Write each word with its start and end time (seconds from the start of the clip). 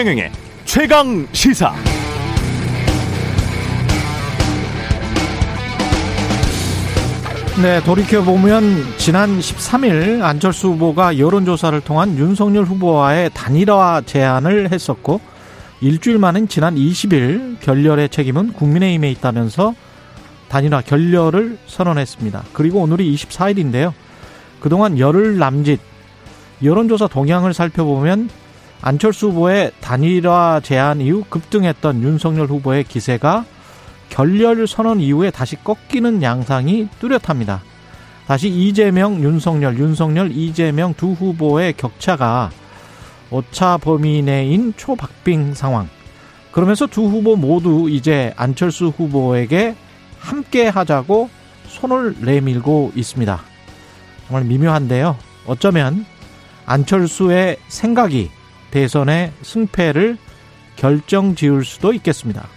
최경영의 0.00 0.32
최강 0.64 1.28
시사. 1.32 1.74
네, 7.60 7.82
돌이켜보면 7.84 8.96
지난 8.96 9.38
13일 9.38 10.22
안철수 10.22 10.68
후보가 10.68 11.18
여론조사를 11.18 11.78
통한 11.82 12.16
윤석열 12.16 12.64
후보와의 12.64 13.28
단일화 13.34 14.00
제안을 14.06 14.72
했었고 14.72 15.20
일주일 15.82 16.16
만인 16.16 16.48
지난 16.48 16.76
20일 16.76 17.60
결렬의 17.60 18.08
책임은 18.08 18.54
국민의힘에 18.54 19.10
있다면서 19.10 19.74
단일화 20.48 20.80
결렬을 20.80 21.58
선언했습니다. 21.66 22.44
그리고 22.54 22.80
오늘이 22.80 23.14
24일인데요. 23.14 23.92
그동안 24.60 24.98
열흘 24.98 25.36
남짓 25.36 25.78
여론조사 26.62 27.08
동향을 27.08 27.52
살펴보면 27.52 28.30
안철수 28.82 29.28
후보의 29.28 29.72
단일화 29.80 30.60
제안 30.62 31.00
이후 31.00 31.24
급등했던 31.28 32.02
윤석열 32.02 32.46
후보의 32.46 32.84
기세가 32.84 33.44
결렬 34.08 34.66
선언 34.66 35.00
이후에 35.00 35.30
다시 35.30 35.56
꺾이는 35.56 36.22
양상이 36.22 36.88
뚜렷합니다. 36.98 37.62
다시 38.26 38.48
이재명, 38.48 39.22
윤석열, 39.22 39.78
윤석열, 39.78 40.30
이재명 40.32 40.94
두 40.94 41.12
후보의 41.12 41.74
격차가 41.74 42.50
오차 43.30 43.78
범위 43.78 44.22
내인 44.22 44.72
초박빙 44.76 45.54
상황. 45.54 45.88
그러면서 46.50 46.86
두 46.86 47.02
후보 47.02 47.36
모두 47.36 47.88
이제 47.88 48.32
안철수 48.36 48.88
후보에게 48.88 49.76
함께 50.18 50.68
하자고 50.68 51.28
손을 51.68 52.16
내밀고 52.20 52.92
있습니다. 52.96 53.40
정말 54.26 54.44
미묘한데요. 54.44 55.16
어쩌면 55.46 56.04
안철수의 56.66 57.56
생각이 57.68 58.30
대선의 58.70 59.32
승패를 59.42 60.16
결정 60.76 61.34
지을 61.34 61.64
수도 61.64 61.92
있겠습니다. 61.92 62.48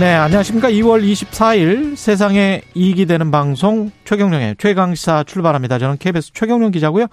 네, 0.00 0.14
안녕하십니까. 0.14 0.70
2월 0.70 1.04
24일 1.04 1.96
세상에 1.96 2.62
이익이 2.74 3.04
되는 3.04 3.30
방송 3.30 3.90
최경령의 4.06 4.56
최강시사 4.58 5.24
출발합니다. 5.24 5.78
저는 5.78 5.98
KBS 5.98 6.32
최경령 6.32 6.70
기자고요. 6.70 7.08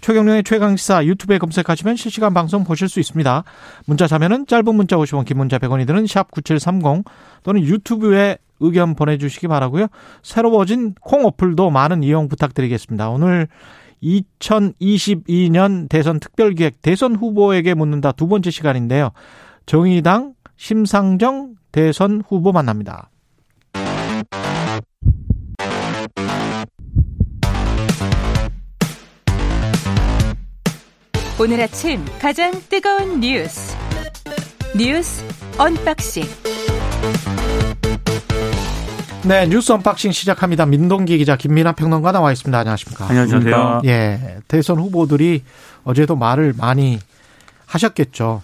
최경령의 0.00 0.42
최강시사 0.42 1.06
유튜브에 1.06 1.38
검색하시면 1.38 1.96
실시간 1.96 2.34
방송 2.34 2.64
보실 2.64 2.88
수 2.88 2.98
있습니다. 2.98 3.44
문자 3.86 4.08
자면은 4.08 4.46
짧은 4.46 4.74
문자 4.74 4.96
50원, 4.96 5.24
긴 5.24 5.38
문자 5.38 5.58
100원이 5.58 5.86
드는 5.86 6.06
샵 6.08 6.30
9730 6.32 7.04
또는 7.44 7.62
유튜브에 7.62 8.38
의견 8.60 8.94
보내주시기 8.94 9.48
바라고요. 9.48 9.86
새로워진 10.22 10.94
콩 11.00 11.24
어플도 11.24 11.70
많은 11.70 12.02
이용 12.02 12.28
부탁드리겠습니다. 12.28 13.10
오늘 13.10 13.48
2022년 14.02 15.88
대선 15.88 16.20
특별기획 16.20 16.82
대선 16.82 17.16
후보에게 17.16 17.74
묻는다 17.74 18.12
두 18.12 18.28
번째 18.28 18.50
시간인데요. 18.50 19.10
정의당 19.64 20.34
심상정 20.56 21.54
대선 21.72 22.22
후보 22.26 22.52
만납니다. 22.52 23.10
오늘 31.38 31.60
아침 31.60 32.02
가장 32.18 32.50
뜨거운 32.70 33.20
뉴스 33.20 33.76
뉴스 34.74 35.22
언박싱 35.58 36.24
네 39.26 39.44
뉴스 39.48 39.72
언박싱 39.72 40.12
시작합니다. 40.12 40.66
민동기 40.66 41.18
기자 41.18 41.36
김민아 41.36 41.72
평론가 41.72 42.12
나와 42.12 42.30
있습니다. 42.30 42.56
안녕하십니까? 42.56 43.08
안녕하세요. 43.08 43.80
예 43.86 44.38
대선 44.46 44.78
후보들이 44.78 45.42
어제도 45.82 46.14
말을 46.14 46.54
많이 46.56 47.00
하셨겠죠. 47.66 48.42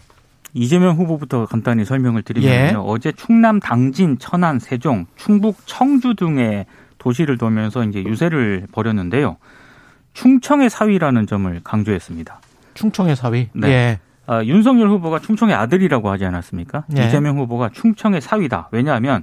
이재명 0.55 0.97
후보부터 0.97 1.47
간단히 1.47 1.85
설명을 1.85 2.23
드리면요. 2.23 2.53
예. 2.53 2.75
어제 2.77 3.13
충남 3.13 3.61
당진, 3.61 4.19
천안, 4.19 4.59
세종, 4.59 5.07
충북 5.15 5.57
청주 5.67 6.15
등의 6.17 6.67
도시를 6.99 7.39
돌면서 7.39 7.85
이제 7.85 8.03
유세를 8.03 8.67
벌였는데요. 8.73 9.37
충청의 10.15 10.69
사위라는 10.69 11.29
점을 11.29 11.61
강조했습니다. 11.63 12.41
충청의 12.75 13.15
사위. 13.15 13.49
네. 13.55 13.69
예. 13.69 13.99
아, 14.27 14.43
윤석열 14.45 14.89
후보가 14.89 15.21
충청의 15.21 15.55
아들이라고 15.55 16.11
하지 16.11 16.25
않았습니까? 16.25 16.85
예. 16.97 17.07
이재명 17.07 17.39
후보가 17.39 17.71
충청의 17.73 18.21
사위다. 18.21 18.69
왜냐하면 18.73 19.23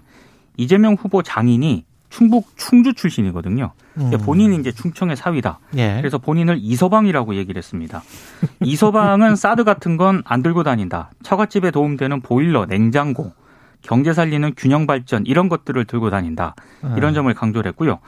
이재명 0.59 0.95
후보 0.95 1.23
장인이 1.23 1.85
충북 2.09 2.47
충주 2.57 2.93
출신이거든요. 2.93 3.71
음. 3.97 4.11
본인이 4.25 4.55
이제 4.57 4.71
충청의 4.71 5.15
사위다. 5.15 5.59
예. 5.77 5.97
그래서 5.97 6.17
본인을 6.17 6.57
이서방이라고 6.59 7.35
얘기를 7.35 7.57
했습니다. 7.57 8.01
이서방은 8.61 9.35
사드 9.37 9.63
같은 9.63 9.95
건 9.95 10.21
안 10.25 10.41
들고 10.43 10.63
다닌다. 10.63 11.11
처갓집에 11.23 11.71
도움되는 11.71 12.21
보일러, 12.21 12.65
냉장고, 12.65 13.31
경제 13.81 14.11
살리는 14.11 14.51
균형 14.57 14.85
발전 14.87 15.25
이런 15.25 15.47
것들을 15.49 15.85
들고 15.85 16.09
다닌다. 16.09 16.55
이런 16.97 17.11
음. 17.11 17.13
점을 17.13 17.33
강조를 17.33 17.69
했고요. 17.69 17.99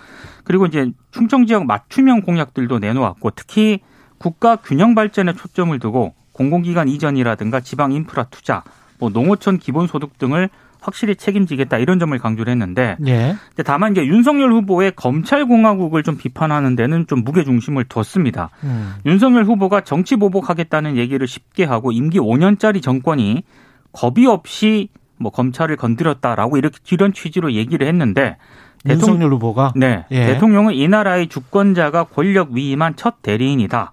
그리고 0.44 0.66
이제 0.66 0.91
충청 1.11 1.45
지역 1.45 1.66
맞춤형 1.66 2.22
공약들도 2.22 2.79
내놓았고 2.79 3.31
특히 3.35 3.79
국가 4.17 4.56
균형 4.57 4.94
발전에 4.95 5.34
초점을 5.34 5.78
두고 5.79 6.13
공공기관 6.34 6.90
이전이라든가 6.90 7.61
지방 7.61 7.91
인프라 7.94 8.25
투자, 8.25 8.63
뭐 9.00 9.09
농어촌 9.09 9.59
기본소득 9.59 10.17
등을 10.17 10.50
확실히 10.81 11.15
책임지겠다 11.15 11.77
이런 11.77 11.99
점을 11.99 12.17
강조를 12.17 12.51
했는데 12.51 12.97
예. 13.05 13.35
다만 13.63 13.91
이제 13.91 14.05
윤석열 14.05 14.51
후보의 14.51 14.93
검찰 14.95 15.45
공화국을 15.45 16.01
좀 16.03 16.17
비판하는 16.17 16.75
데는 16.75 17.05
좀 17.07 17.23
무게 17.23 17.43
중심을 17.43 17.85
뒀습니다. 17.85 18.49
음. 18.63 18.95
윤석열 19.05 19.45
후보가 19.45 19.81
정치 19.81 20.15
보복하겠다는 20.15 20.97
얘기를 20.97 21.25
쉽게 21.27 21.63
하고 21.63 21.91
임기 21.91 22.19
5년짜리 22.19 22.81
정권이 22.81 23.43
겁이 23.93 24.25
없이 24.25 24.89
뭐 25.17 25.31
검찰을 25.31 25.77
건드렸다라고 25.77 26.57
이렇게 26.57 26.77
이런 26.91 27.13
취지로 27.13 27.53
얘기를 27.53 27.87
했는데 27.87 28.37
대통령 28.83 29.15
윤석열 29.15 29.33
후보가 29.33 29.73
네 29.75 30.05
예. 30.09 30.25
대통령은 30.25 30.73
이 30.73 30.87
나라의 30.87 31.27
주권자가 31.27 32.05
권력 32.05 32.51
위임한 32.51 32.95
첫 32.95 33.21
대리인이다. 33.21 33.91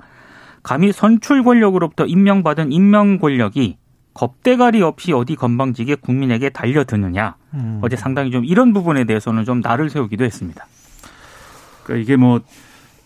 감히 0.62 0.92
선출 0.92 1.44
권력으로부터 1.44 2.06
임명받은 2.06 2.72
임명 2.72 3.18
권력이 3.18 3.76
겁대가리 4.18 4.82
없이 4.82 5.12
어디 5.12 5.36
건방지게 5.36 5.94
국민에게 5.94 6.48
달려드느냐. 6.50 7.36
음. 7.54 7.78
어제 7.82 7.94
상당히 7.94 8.32
좀 8.32 8.44
이런 8.44 8.72
부분에 8.72 9.04
대해서는 9.04 9.44
좀 9.44 9.60
날을 9.60 9.90
세우기도 9.90 10.24
했습니다. 10.24 10.66
그러니까 11.84 12.02
이게 12.02 12.16
뭐 12.16 12.40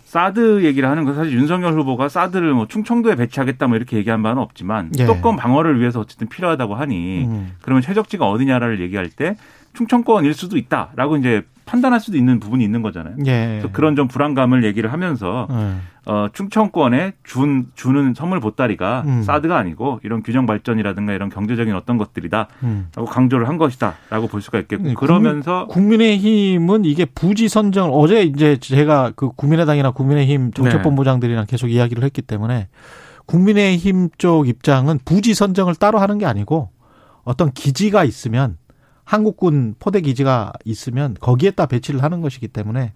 사드 0.07 0.65
얘기를 0.65 0.89
하는 0.89 1.05
건 1.05 1.15
사실 1.15 1.35
윤석열 1.35 1.75
후보가 1.75 2.09
사드를 2.09 2.55
뭐 2.55 2.67
충청도에 2.67 3.17
배치하겠다 3.17 3.67
뭐 3.67 3.77
이렇게 3.77 3.99
얘기한 3.99 4.23
바는 4.23 4.41
없지만 4.41 4.91
예. 4.99 5.03
수도권 5.03 5.37
방어를 5.37 5.81
위해서 5.81 6.01
어쨌든 6.01 6.31
필요하다고 6.31 6.77
하니 6.77 7.25
음. 7.27 7.53
그러면 7.61 7.83
최적지가 7.83 8.27
어디냐를 8.31 8.81
얘기할 8.81 9.11
때 9.11 9.37
충청권일 9.75 10.33
수도 10.33 10.57
있다라고 10.57 11.19
이제 11.19 11.43
판단할 11.65 12.01
수도 12.01 12.17
있는 12.17 12.41
부분이 12.41 12.65
있는 12.65 12.83
거잖아요. 12.83 13.17
예. 13.27 13.59
그래서 13.61 13.69
그런 13.73 13.97
좀 13.97 14.09
불안감을 14.09 14.65
얘기를 14.65 14.93
하면서 14.93 15.47
음. 15.51 15.83
어, 16.05 16.27
충청권에 16.33 17.13
준, 17.23 17.67
주는 17.75 18.13
선물 18.15 18.41
보따리가 18.41 19.05
음. 19.07 19.23
사드가 19.23 19.57
아니고 19.57 20.01
이런 20.03 20.23
균형 20.23 20.47
발전이라든가 20.47 21.13
이런 21.13 21.29
경제적인 21.29 21.75
어떤 21.75 21.97
것들이다. 21.97 22.49
음. 22.65 22.89
라고 22.95 23.09
강조를 23.09 23.49
한 23.49 23.57
것이다. 23.57 23.95
라고 24.11 24.27
볼 24.27 24.43
수가 24.43 24.59
있겠고. 24.61 24.83
네, 24.83 24.95
그러면서 24.95 25.67
국민의힘은 25.69 26.85
이게 26.85 27.05
부지 27.05 27.49
선정 27.49 27.91
어제 27.93 28.23
이제 28.23 28.57
제가 28.57 29.13
그 29.15 29.31
국민의당이나 29.31 29.93
국민의힘 29.93 30.53
정책본부장들이랑 30.53 31.47
계속 31.47 31.69
이야기를 31.69 32.03
했기 32.03 32.23
때문에 32.23 32.69
국민의힘 33.27 34.11
쪽 34.19 34.49
입장은 34.49 34.99
부지 35.05 35.35
선정을 35.35 35.77
따로 35.77 35.99
하는 36.01 36.19
게 36.19 36.27
아니고 36.27 36.71
어떤 37.25 37.53
기지가 37.53 38.03
있으면 38.05 38.57
한국군 39.13 39.75
포대 39.79 40.01
기지가 40.01 40.55
있으면 40.65 41.15
거기에다 41.21 41.67
배치를 41.67 42.03
하는 42.03 42.23
것이기 42.23 42.49
때문에 42.49 42.93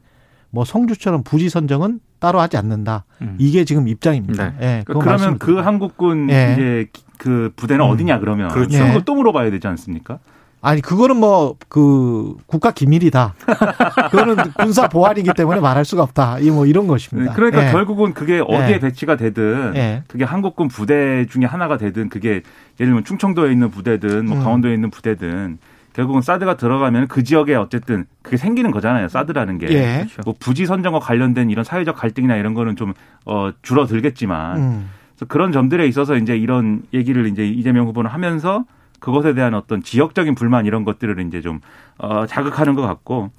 뭐 0.48 0.64
성주처럼 0.64 1.22
부지 1.24 1.50
선정은 1.50 2.00
따로 2.18 2.40
하지 2.40 2.56
않는다. 2.56 3.04
음. 3.20 3.36
이게 3.38 3.66
지금 3.66 3.86
입장입니다. 3.86 4.54
예. 4.62 4.82
그거 4.86 5.00
그러면 5.00 5.38
그. 5.38 5.58
한국군 5.58 6.30
예. 6.30 6.52
이제 6.54 6.86
그 7.18 7.52
부대는 7.56 7.84
음. 7.84 7.90
어디냐 7.90 8.20
그러면 8.20 8.48
그렇죠. 8.48 8.78
그걸 8.78 8.94
예. 8.94 9.02
또 9.04 9.14
물어봐야 9.14 9.50
되지 9.50 9.66
않습니까? 9.66 10.18
아니 10.62 10.80
그거는 10.80 11.18
뭐 11.18 11.54
그 11.68 12.34
국가 12.46 12.70
기밀이다. 12.70 13.34
그거는 14.10 14.36
군사 14.58 14.88
보안이기 14.88 15.30
때문에 15.36 15.60
말할 15.60 15.84
수가 15.84 16.02
없다. 16.02 16.38
이 16.38 16.48
뭐 16.50 16.64
이런 16.64 16.86
것입니다. 16.86 17.34
그러니까 17.34 17.68
예. 17.68 17.72
결국은 17.72 18.14
그게 18.14 18.40
어디에 18.40 18.76
예. 18.76 18.78
배치가 18.78 19.16
되든 19.16 19.72
예. 19.76 20.02
그게 20.08 20.24
한국군 20.24 20.68
부대 20.68 21.26
중에 21.26 21.44
하나가 21.44 21.76
되든 21.76 22.08
그게 22.08 22.28
예를 22.80 22.86
들면 22.92 23.04
충청도에 23.04 23.52
있는 23.52 23.70
부대든 23.70 24.24
뭐 24.24 24.38
음. 24.38 24.42
강원도에 24.42 24.72
있는 24.72 24.88
부대든 24.90 25.58
결국은 25.96 26.20
사드가 26.20 26.58
들어가면 26.58 27.08
그 27.08 27.22
지역에 27.22 27.54
어쨌든 27.54 28.04
그게 28.20 28.36
생기는 28.36 28.70
거잖아요. 28.70 29.08
사드라는 29.08 29.56
게. 29.56 29.68
예. 29.70 30.06
뭐 30.26 30.34
부지 30.38 30.66
선정과 30.66 30.98
관련된 30.98 31.48
이런 31.48 31.64
사회적 31.64 31.96
갈등이나 31.96 32.36
이런 32.36 32.52
거는 32.52 32.76
좀 32.76 32.92
어, 33.24 33.50
줄어들겠지만 33.62 34.58
음. 34.58 34.90
그래서 35.14 35.24
그런 35.26 35.52
점들에 35.52 35.86
있어서 35.86 36.16
이제 36.16 36.36
이런 36.36 36.82
얘기를 36.92 37.26
이제 37.26 37.48
이재명 37.48 37.86
후보는 37.86 38.10
하면서 38.10 38.66
그것에 39.00 39.32
대한 39.32 39.54
어떤 39.54 39.82
지역적인 39.82 40.34
불만 40.34 40.66
이런 40.66 40.84
것들을 40.84 41.18
이제 41.26 41.40
좀 41.40 41.60
어, 41.96 42.26
자극하는 42.26 42.74
것 42.74 42.82
같고 42.82 43.30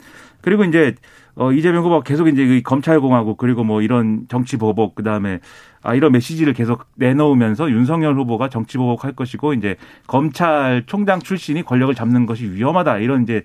그리고 0.42 0.64
이제 0.64 0.96
어, 1.38 1.52
이재명 1.52 1.84
후보가 1.84 2.02
계속 2.04 2.28
이제 2.28 2.44
이 2.44 2.64
검찰공화국 2.64 3.38
그리고 3.38 3.64
뭐 3.64 3.82
이런 3.82 4.26
정치 4.28 4.58
보복 4.58 4.96
그다음에 4.96 5.40
아, 5.84 5.94
이런 5.94 6.12
메시지를 6.12 6.54
계속 6.54 6.86
내놓으면서 6.96 7.70
윤석열 7.70 8.16
후보가 8.16 8.50
정치 8.50 8.78
보복할 8.78 9.14
것이고 9.14 9.54
이제 9.54 9.76
검찰총장 10.08 11.20
출신이 11.20 11.64
권력을 11.64 11.94
잡는 11.94 12.26
것이 12.26 12.46
위험하다 12.52 12.98
이런 12.98 13.24
이제 13.24 13.44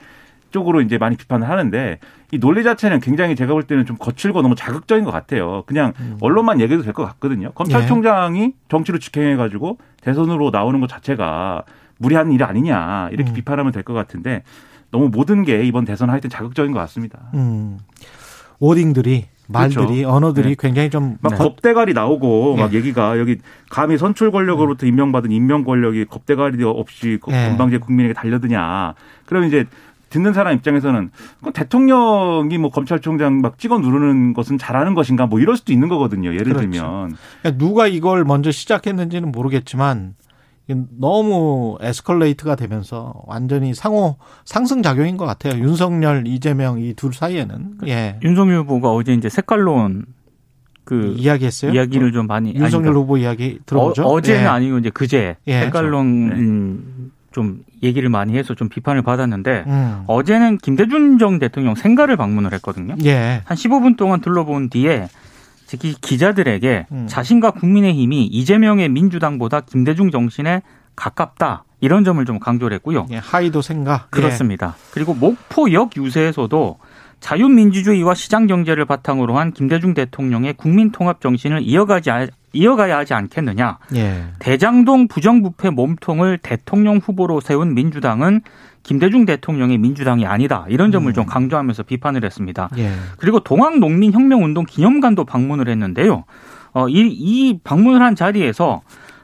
쪽으로 0.51 0.81
이제 0.81 0.99
많이 0.99 1.17
비판을 1.17 1.49
하는데 1.49 1.99
이 2.31 2.39
논리 2.39 2.63
자체는 2.63 3.01
굉장히 3.01 3.37
제가 3.37 3.53
볼 3.53 3.63
때는 3.63 3.85
좀 3.87 3.97
거칠고 3.99 4.43
너무 4.43 4.55
자극적인 4.55 5.05
것 5.05 5.11
같아요. 5.11 5.63
그냥 5.67 5.93
음. 6.01 6.17
언론만 6.21 6.61
얘기해도 6.61 6.83
될 6.85 6.93
것 6.93 7.05
같거든요. 7.05 7.53
검찰총장이 7.53 8.53
정치로 8.69 8.99
직행해가지고 8.99 9.79
대선으로 10.03 10.51
나오는 10.51 10.81
것 10.81 10.89
자체가 10.89 11.63
무리한 12.03 12.33
일 12.33 12.43
아니냐 12.45 13.09
이렇게 13.13 13.31
음. 13.31 13.35
비판하면 13.35 13.73
될 13.73 13.83
것 13.83 13.95
같은데 13.95 14.43
너무 14.91 15.09
모든 15.09 15.43
게 15.45 15.65
이번 15.65 15.85
대선 15.87 16.11
하여튼 16.11 16.29
자극적인 16.31 16.73
것 16.73 16.79
같습니다. 16.81 17.19
음. 17.35 17.79
워딩들이 18.59 19.27
말들이 19.49 19.87
그렇죠. 19.87 20.09
언어들이 20.11 20.49
네. 20.51 20.55
굉장히 20.59 20.89
좀막 20.91 21.19
거- 21.23 21.37
겁대가리 21.37 21.95
나오고 21.95 22.55
예. 22.59 22.61
막 22.63 22.73
얘기가 22.75 23.19
여기 23.19 23.39
감히 23.71 23.99
선출 23.99 24.31
권력으로부터 24.31 24.87
임명받은 24.87 25.31
임명 25.33 25.65
권력이 25.65 26.05
겁대가리 26.07 26.63
없이 26.65 27.19
예. 27.29 27.49
건방지게 27.49 27.79
국민에게 27.85 28.15
달려드냐. 28.15 28.95
그럼 29.27 29.45
이제 29.45 29.65
듣는 30.11 30.33
사람 30.33 30.55
입장에서는 30.55 31.11
그 31.43 31.53
대통령이 31.53 32.57
뭐 32.59 32.71
검찰총장 32.71 33.41
막 33.41 33.59
찍어 33.59 33.79
누르는 33.79 34.35
것은 34.35 34.59
잘하는 34.59 34.95
것인가 34.95 35.27
뭐 35.27 35.41
이럴 35.41 35.57
수도 35.57 35.73
있는 35.73 35.89
거거든요. 35.89 36.31
예를 36.35 36.53
그렇죠. 36.53 36.61
들면. 36.71 37.17
그러니까 37.43 37.59
누가 37.65 37.87
이걸 37.89 38.25
먼저 38.25 38.51
시작했는지는 38.53 39.33
모르겠지만 39.33 40.15
너무 40.99 41.77
에스컬레이트가 41.81 42.55
되면서 42.57 43.15
완전히 43.27 43.75
상호 43.75 44.17
상승 44.45 44.83
작용인 44.83 45.17
것 45.17 45.27
같아요. 45.27 45.61
윤석열, 45.61 46.27
이재명 46.27 46.81
이 46.81 46.95
둘 46.95 47.13
사이에는 47.13 47.79
예 47.89 48.19
윤석열 48.23 48.61
후보가 48.61 48.93
어제 48.93 49.13
이제 49.13 49.29
색깔론 49.29 50.07
그 50.85 51.15
이야기했어요. 51.17 51.73
이야기를 51.73 52.13
좀 52.13 52.27
많이 52.27 52.51
윤석열 52.55 52.65
아니, 52.67 52.73
그러니까 52.83 53.01
후보 53.01 53.17
이야기 53.19 53.59
들어보죠. 53.67 54.05
어, 54.05 54.21
제는 54.21 54.43
예. 54.43 54.47
아니고 54.47 54.79
이제 54.79 54.91
그제 54.91 55.37
예. 55.47 55.61
색깔론 55.61 56.27
그렇죠. 56.29 56.43
음, 56.43 57.13
좀 57.33 57.63
얘기를 57.83 58.09
많이 58.09 58.37
해서 58.37 58.55
좀 58.55 58.69
비판을 58.69 59.03
받았는데 59.03 59.65
음. 59.67 60.03
어제는 60.07 60.59
김대중 60.59 61.19
전 61.19 61.39
대통령 61.39 61.75
생가를 61.75 62.17
방문을 62.17 62.53
했거든요. 62.55 62.95
예. 63.05 63.43
한 63.45 63.57
15분 63.57 63.97
동안 63.97 64.21
둘러본 64.21 64.71
뒤에 64.71 65.09
특히 65.73 65.95
기자들에게 65.99 66.87
음. 66.93 67.07
자신과 67.09 67.53
국민의힘이 67.53 68.27
이재명의 68.27 68.91
민주당보다 68.91 69.63
김대중 69.63 70.11
정신에 70.11 70.61
가깝다 70.97 71.65
이런 71.81 72.05
점을 72.05 72.23
좀 72.27 72.39
강조를 72.39 72.75
했고요. 72.75 73.07
예. 73.11 73.17
하이도 73.17 73.63
생각. 73.63 74.11
그렇습니다. 74.11 74.77
그리고 74.91 75.15
목포역 75.15 75.97
유세에서도 75.97 76.79
자유민주주의와 77.21 78.13
시장 78.13 78.47
경제를 78.47 78.85
바탕으로 78.85 79.39
한 79.39 79.53
김대중 79.53 79.95
대통령의 79.95 80.53
국민 80.59 80.93
통합 80.93 81.23
정신을 81.23 81.63
이어가지 81.63 82.11
아- 82.11 82.27
이어가야 82.53 82.99
하지 82.99 83.15
않겠느냐. 83.15 83.79
예. 83.95 84.01
예. 84.01 84.25
대장동 84.39 85.09
부정부패 85.09 85.71
몸통을 85.71 86.39
대통령 86.39 86.99
후보로 86.99 87.41
세운 87.41 87.75
민주당은 87.75 88.43
김대중 88.83 89.25
대통령의 89.25 89.79
민주당이 89.79 90.27
아니다. 90.27 90.67
이런 90.69 90.91
점을 90.91 91.11
음. 91.11 91.15
좀 91.15 91.25
강조하면서 91.27 91.85
비판을 91.85 92.25
했습니다. 92.25 92.69
예. 92.79 92.91
그리고 93.19 93.41
동학농민혁명운동 93.41 94.67
기념관도 94.67 95.25
방문을 95.25 95.69
했는데요. 95.69 96.25
어, 96.73 96.89
이, 96.89 97.09
이 97.09 97.59
방문을 97.63 98.03
한 98.03 98.17
자리에서 98.17 98.83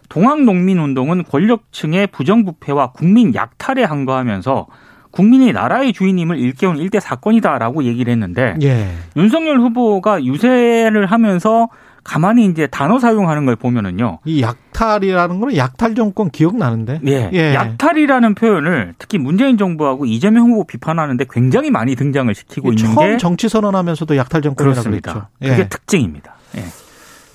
동학농민운동은 0.09 1.25
권력층의 1.25 2.09
부정부패와 2.09 2.93
국민 2.93 3.35
약탈에 3.35 3.83
항거하면서 3.83 4.67
국민이 5.11 5.53
나라의 5.53 5.93
주인임을 5.93 6.39
일깨운 6.39 6.77
일대 6.79 7.01
사건이다라고 7.01 7.85
얘기를 7.85 8.13
했는데 8.13 8.55
예. 8.63 8.91
윤석열 9.17 9.59
후보가 9.59 10.25
유세를 10.25 11.07
하면서 11.07 11.69
가만히 12.09 12.47
이제 12.47 12.67
단어 12.67 12.99
사용하는 12.99 13.45
걸 13.45 13.55
보면은요. 13.55 14.21
이 14.25 14.41
약탈이라는 14.41 15.41
거는 15.41 15.57
약탈 15.59 15.95
정권 15.95 16.31
기억나는데. 16.31 17.03
예, 17.07 17.29
예. 17.35 17.55
약탈이라는 17.55 18.35
표현을 18.35 18.95
특히 18.99 19.19
문재인 19.19 19.59
정부하고 19.59 20.07
이재명 20.07 20.49
후보 20.49 20.65
비판하는데 20.65 21.27
굉장히 21.31 21.71
많이 21.71 21.95
등장을 21.95 22.35
시키고 22.35 22.73
있는 22.73 22.95
처음 22.95 23.11
게 23.11 23.17
정치 23.19 23.51
선언하면서 23.51 24.07
약탈 24.17 24.41
정권이라고 24.41 24.73
그렇습니다. 24.73 25.13
그랬죠. 25.13 25.29
그게 25.39 25.63
예. 25.65 25.69
특징입니다. 25.69 26.35
예. 26.57 26.65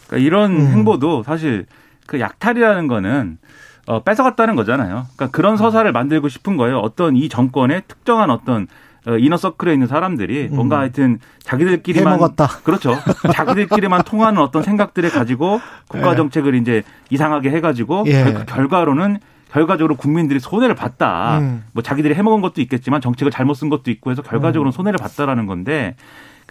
그러니까 0.07 0.25
이런 0.25 0.51
음. 0.53 0.67
행보도 0.71 1.21
사실 1.21 1.67
그 2.07 2.19
약탈이라는 2.19 2.87
거는 2.87 3.37
어, 3.85 4.01
뺏어갔다는 4.01 4.55
거잖아요. 4.55 5.05
그러니까 5.15 5.25
음. 5.25 5.29
그런 5.31 5.55
서사를 5.55 5.91
만들고 5.91 6.29
싶은 6.29 6.57
거예요. 6.57 6.79
어떤 6.79 7.15
이 7.15 7.29
정권의 7.29 7.83
특정한 7.87 8.31
어떤 8.31 8.63
어, 8.63 8.67
이너 9.19 9.35
서클에 9.37 9.73
있는 9.73 9.87
사람들이 9.87 10.49
음. 10.51 10.55
뭔가 10.55 10.79
하여튼 10.79 11.19
자기들끼리만 11.41 12.13
해먹었다. 12.13 12.47
그렇죠. 12.63 12.95
자기들끼리만 13.33 14.03
통하는 14.03 14.41
어떤 14.41 14.63
생각들을 14.63 15.09
가지고 15.09 15.59
국가 15.87 16.11
예. 16.11 16.15
정책을 16.15 16.55
이제 16.55 16.83
이상하게 17.09 17.49
해가지고 17.51 18.05
예. 18.07 18.23
결- 18.23 18.45
결과로는 18.45 19.17
결과적으로 19.51 19.95
국민들이 19.95 20.39
손해를 20.39 20.73
봤다. 20.73 21.37
음. 21.39 21.63
뭐 21.73 21.83
자기들이 21.83 22.15
해먹은 22.15 22.41
것도 22.41 22.61
있겠지만 22.61 23.01
정책을 23.01 23.31
잘못 23.31 23.53
쓴 23.53 23.69
것도 23.69 23.91
있고 23.91 24.09
해서 24.09 24.21
결과적으로 24.21 24.63
는 24.63 24.69
음. 24.69 24.71
손해를 24.71 24.97
봤다라는 24.97 25.45
건데 25.45 25.95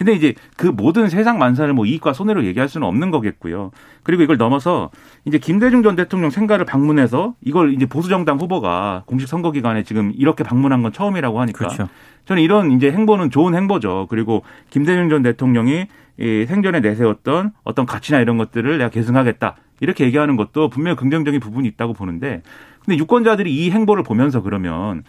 근데 0.03 0.15
이제 0.15 0.35
그 0.57 0.67
모든 0.67 1.09
세상 1.09 1.39
만사를 1.39 1.73
뭐 1.75 1.87
이익과 1.87 2.13
손해로 2.13 2.45
얘기할 2.45 2.69
수는 2.69 2.87
없는 2.89 3.13
거겠고요. 3.13 3.71
그리고 4.03 4.25
이걸 4.25 4.37
넘어서 4.37 4.91
이제 5.25 5.39
김대중 5.39 5.85
전 5.85 5.95
대통령 5.95 6.31
생가를 6.31 6.65
방문해서 6.65 7.35
이걸 7.41 7.73
이제 7.73 7.87
보수정당 7.87 8.39
후보가 8.39 9.05
공식 9.07 9.29
선거 9.29 9.53
기간에 9.53 9.85
지금 9.85 10.13
이렇게 10.17 10.43
방문한 10.43 10.83
건 10.83 10.93
처음이라고 10.93 11.41
하니까 11.41 11.57
그렇죠. 11.57 11.89
저는 12.25 12.43
이런 12.43 12.73
이제 12.73 12.91
행보는 12.91 13.31
좋은 13.31 13.55
행보죠. 13.55 14.09
그리고 14.11 14.43
김대중 14.71 15.09
전 15.09 15.23
대통령이 15.23 15.87
이 16.19 16.47
생전에 16.49 16.81
내세웠던 16.81 17.53
어떤 17.63 17.87
가치나 17.87 18.19
이런 18.19 18.39
것들을 18.39 18.79
내가 18.79 18.91
계승하겠다. 18.91 19.55
이렇게 19.79 20.05
얘기하는 20.05 20.35
것도 20.35 20.69
분명히 20.69 20.97
긍정적인 20.97 21.39
부분이 21.39 21.69
있다고 21.69 21.93
보는데 21.93 22.43
근데 22.85 22.99
유권자들이 22.99 23.55
이 23.55 23.71
행보를 23.71 24.03
보면서 24.03 24.43
그러면 24.43 25.05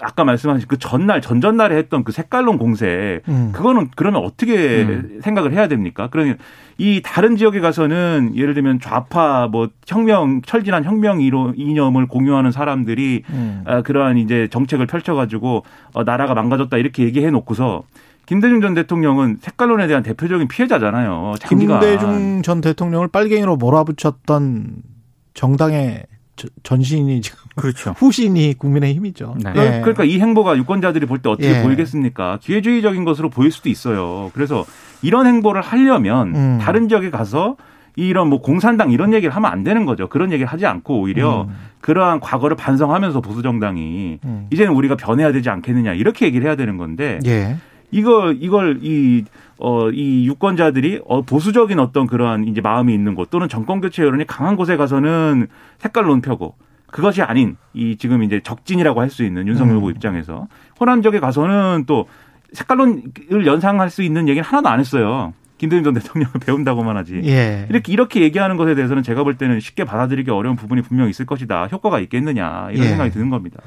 아까 0.00 0.24
말씀하신 0.24 0.68
그 0.68 0.78
전날 0.78 1.20
전전날에 1.20 1.76
했던 1.76 2.04
그 2.04 2.12
색깔론 2.12 2.58
공세 2.58 3.20
음. 3.28 3.50
그거는 3.52 3.88
그러면 3.96 4.22
어떻게 4.24 4.82
음. 4.82 5.20
생각을 5.22 5.52
해야 5.52 5.66
됩니까? 5.68 6.08
그러니 6.10 6.34
이 6.78 7.02
다른 7.04 7.36
지역에 7.36 7.60
가서는 7.60 8.32
예를 8.36 8.54
들면 8.54 8.80
좌파 8.80 9.48
뭐 9.48 9.68
혁명 9.86 10.42
철진한 10.42 10.84
혁명 10.84 11.20
이로 11.20 11.52
이념을 11.56 12.06
공유하는 12.06 12.52
사람들이 12.52 13.24
음. 13.30 13.62
아, 13.66 13.82
그러한 13.82 14.16
이제 14.18 14.48
정책을 14.50 14.86
펼쳐가지고 14.86 15.64
어, 15.94 16.04
나라가 16.04 16.34
망가졌다 16.34 16.74
이렇게 16.76 17.02
얘기해 17.04 17.30
놓고서 17.30 17.82
김대중 18.26 18.60
전 18.60 18.74
대통령은 18.74 19.38
색깔론에 19.40 19.88
대한 19.88 20.04
대표적인 20.04 20.46
피해자잖아요. 20.46 21.34
장기간. 21.40 21.80
김대중 21.80 22.42
전 22.42 22.60
대통령을 22.60 23.08
빨갱이로 23.08 23.56
몰아붙였던 23.56 24.68
정당의 25.34 26.04
저- 26.08 26.19
전신이 26.62 27.20
지금 27.20 27.38
그렇죠. 27.56 27.94
후신이 27.98 28.54
국민의힘이죠. 28.58 29.36
네. 29.42 29.52
예. 29.56 29.80
그러니까 29.80 30.04
이 30.04 30.18
행보가 30.18 30.56
유권자들이 30.56 31.06
볼 31.06 31.18
때 31.20 31.28
어떻게 31.28 31.58
예. 31.58 31.62
보이겠습니까? 31.62 32.38
기회주의적인 32.40 33.04
것으로 33.04 33.28
보일 33.30 33.50
수도 33.50 33.68
있어요. 33.68 34.30
그래서 34.34 34.64
이런 35.02 35.26
행보를 35.26 35.60
하려면 35.62 36.34
음. 36.34 36.58
다른 36.60 36.88
지역에 36.88 37.10
가서 37.10 37.56
이런 37.96 38.28
뭐 38.28 38.40
공산당 38.40 38.90
이런 38.92 39.12
얘기를 39.12 39.34
하면 39.34 39.50
안 39.50 39.64
되는 39.64 39.84
거죠. 39.84 40.08
그런 40.08 40.32
얘기를 40.32 40.46
하지 40.50 40.64
않고 40.64 41.00
오히려 41.00 41.42
음. 41.42 41.56
그러한 41.80 42.20
과거를 42.20 42.56
반성하면서 42.56 43.20
보수 43.20 43.42
정당이 43.42 44.18
음. 44.24 44.46
이제는 44.50 44.72
우리가 44.72 44.96
변해야 44.96 45.32
되지 45.32 45.50
않겠느냐 45.50 45.94
이렇게 45.94 46.26
얘기를 46.26 46.46
해야 46.46 46.56
되는 46.56 46.76
건데 46.76 47.18
예. 47.26 47.56
이걸 47.90 48.38
이걸 48.40 48.78
이 48.82 49.24
어, 49.60 49.90
이 49.90 50.26
유권자들이 50.26 51.02
어, 51.06 51.22
보수적인 51.22 51.78
어떤 51.78 52.06
그러한 52.06 52.48
이제 52.48 52.60
마음이 52.60 52.94
있는 52.94 53.14
곳 53.14 53.30
또는 53.30 53.48
정권 53.48 53.80
교체 53.80 54.02
여론이 54.02 54.26
강한 54.26 54.56
곳에 54.56 54.76
가서는 54.76 55.48
색깔론 55.78 56.22
펴고 56.22 56.54
그것이 56.86 57.22
아닌 57.22 57.56
이 57.72 57.96
지금 57.96 58.22
이제 58.22 58.40
적진이라고 58.42 59.00
할 59.00 59.10
수 59.10 59.22
있는 59.24 59.46
윤석열 59.46 59.74
음. 59.74 59.76
후보 59.78 59.90
입장에서 59.90 60.48
호남 60.78 61.02
지역에 61.02 61.20
가서는 61.20 61.84
또 61.86 62.06
색깔론을 62.52 63.46
연상할 63.46 63.90
수 63.90 64.02
있는 64.02 64.28
얘기는 64.28 64.42
하나도 64.44 64.68
안 64.68 64.80
했어요. 64.80 65.34
김대중 65.58 65.84
전 65.84 65.94
대통령을 65.94 66.40
배운다고만 66.40 66.96
하지. 66.96 67.20
예. 67.24 67.66
이렇게 67.68 67.92
이렇게 67.92 68.22
얘기하는 68.22 68.56
것에 68.56 68.74
대해서는 68.74 69.02
제가 69.02 69.24
볼 69.24 69.36
때는 69.36 69.60
쉽게 69.60 69.84
받아들이기 69.84 70.30
어려운 70.30 70.56
부분이 70.56 70.80
분명히 70.82 71.10
있을 71.10 71.26
것이다. 71.26 71.66
효과가 71.66 72.00
있겠느냐 72.00 72.70
이런 72.72 72.86
예. 72.86 72.88
생각이 72.88 73.10
드는 73.10 73.28
겁니다. 73.28 73.60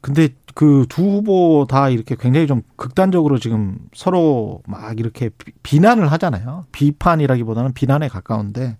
근데 0.00 0.28
그 0.54 0.86
두 0.88 1.02
후보 1.02 1.66
다 1.68 1.88
이렇게 1.90 2.16
굉장히 2.18 2.46
좀 2.46 2.62
극단적으로 2.76 3.38
지금 3.38 3.78
서로 3.92 4.62
막 4.66 4.98
이렇게 4.98 5.28
비- 5.28 5.52
비난을 5.62 6.10
하잖아요. 6.12 6.64
비판이라기보다는 6.72 7.72
비난에 7.74 8.08
가까운데 8.08 8.78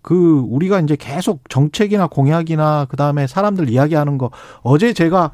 그 0.00 0.40
우리가 0.48 0.80
이제 0.80 0.96
계속 0.98 1.48
정책이나 1.50 2.06
공약이나 2.06 2.86
그다음에 2.86 3.26
사람들 3.26 3.68
이야기하는 3.68 4.16
거 4.16 4.30
어제 4.62 4.92
제가 4.94 5.32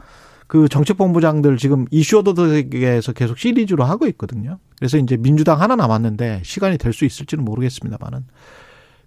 그 0.49 0.69
정책본부장들 0.69 1.57
지금 1.59 1.87
이슈오더에서 1.91 3.13
계속 3.13 3.39
시리즈로 3.39 3.85
하고 3.85 4.07
있거든요. 4.09 4.59
그래서 4.79 4.99
이제 4.99 5.17
민주당 5.17 5.61
하나 5.61 5.77
남았는데 5.77 6.41
시간이 6.45 6.79
될 6.79 6.93
수 6.93 7.05
있을지는 7.05 7.45
모르겠습니다만은 7.45 8.27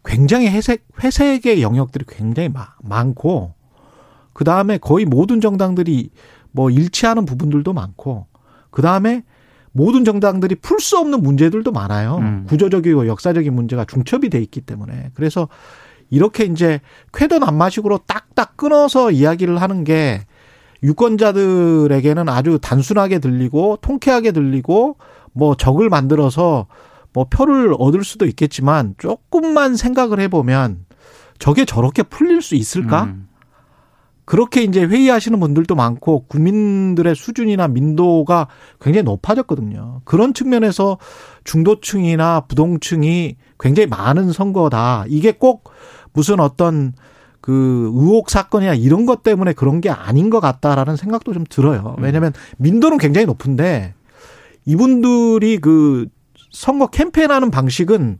굉장히 0.06 0.48
회색 0.48 0.86
회색의 1.04 1.62
영역들이 1.62 2.06
굉장히 2.08 2.48
마- 2.50 2.70
많고 2.82 3.54
그 4.38 4.44
다음에 4.44 4.78
거의 4.78 5.04
모든 5.06 5.42
정당들이 5.42 6.12
뭐 6.52 6.70
일치하는 6.70 7.26
부분들도 7.26 7.74
많고 7.74 8.28
그 8.70 8.84
다음에 8.84 9.24
모든 9.72 10.06
정당들이 10.06 10.54
풀 10.62 10.80
수 10.80 11.00
없는 11.00 11.24
문제들도 11.24 11.72
많아요. 11.72 12.18
음. 12.18 12.46
구조적이고 12.48 13.08
역사적인 13.08 13.52
문제가 13.52 13.84
중첩이 13.86 14.30
돼 14.30 14.40
있기 14.40 14.62
때문에 14.62 15.10
그래서 15.16 15.48
이렇게 16.12 16.44
이제 16.46 16.82
쾌도 17.16 17.40
난마식으로 17.40 18.02
딱딱 18.06 18.58
끊어서 18.58 19.10
이야기를 19.10 19.60
하는 19.60 19.84
게 19.84 20.22
유권자들에게는 20.84 22.30
아주 22.30 22.60
단순하게 22.62 23.18
들리고 23.18 23.80
통쾌하게 23.82 24.34
들리고 24.34 24.98
뭐 25.34 25.56
적을 25.56 25.90
만들어서 25.90 26.68
뭐 27.12 27.26
표를 27.28 27.74
얻을 27.80 28.04
수도 28.04 28.28
있겠지만 28.28 28.94
조금만 29.00 29.76
생각을 29.76 30.20
해보면 30.20 30.86
저게 31.40 31.66
저렇게 31.66 32.04
풀릴 32.04 32.44
수 32.44 32.54
있을까? 32.54 33.06
음. 33.06 33.27
그렇게 34.28 34.62
이제 34.62 34.84
회의하시는 34.84 35.40
분들도 35.40 35.74
많고 35.74 36.26
국민들의 36.28 37.16
수준이나 37.16 37.70
민도가 37.70 38.50
굉장히 38.82 39.04
높아졌거든요. 39.04 40.02
그런 40.04 40.34
측면에서 40.34 40.98
중도층이나 41.46 42.42
부동층이 42.42 43.38
굉장히 43.58 43.88
많은 43.88 44.34
선거다. 44.34 45.06
이게 45.08 45.32
꼭 45.32 45.72
무슨 46.12 46.42
어떤 46.42 46.92
그 47.40 47.90
의혹 47.96 48.30
사건이나 48.30 48.74
이런 48.74 49.06
것 49.06 49.24
때문에 49.24 49.54
그런 49.54 49.80
게 49.80 49.90
아닌 49.90 50.30
것 50.30 50.42
같다라는 50.42 50.98
생각도 50.98 51.32
좀 51.32 51.46
들어요. 51.50 51.96
왜냐하면 51.98 52.34
민도는 52.58 52.98
굉장히 52.98 53.28
높은데 53.28 53.94
이분들이 54.66 55.60
그 55.60 56.08
선거 56.52 56.88
캠페인하는 56.88 57.50
방식은 57.50 58.20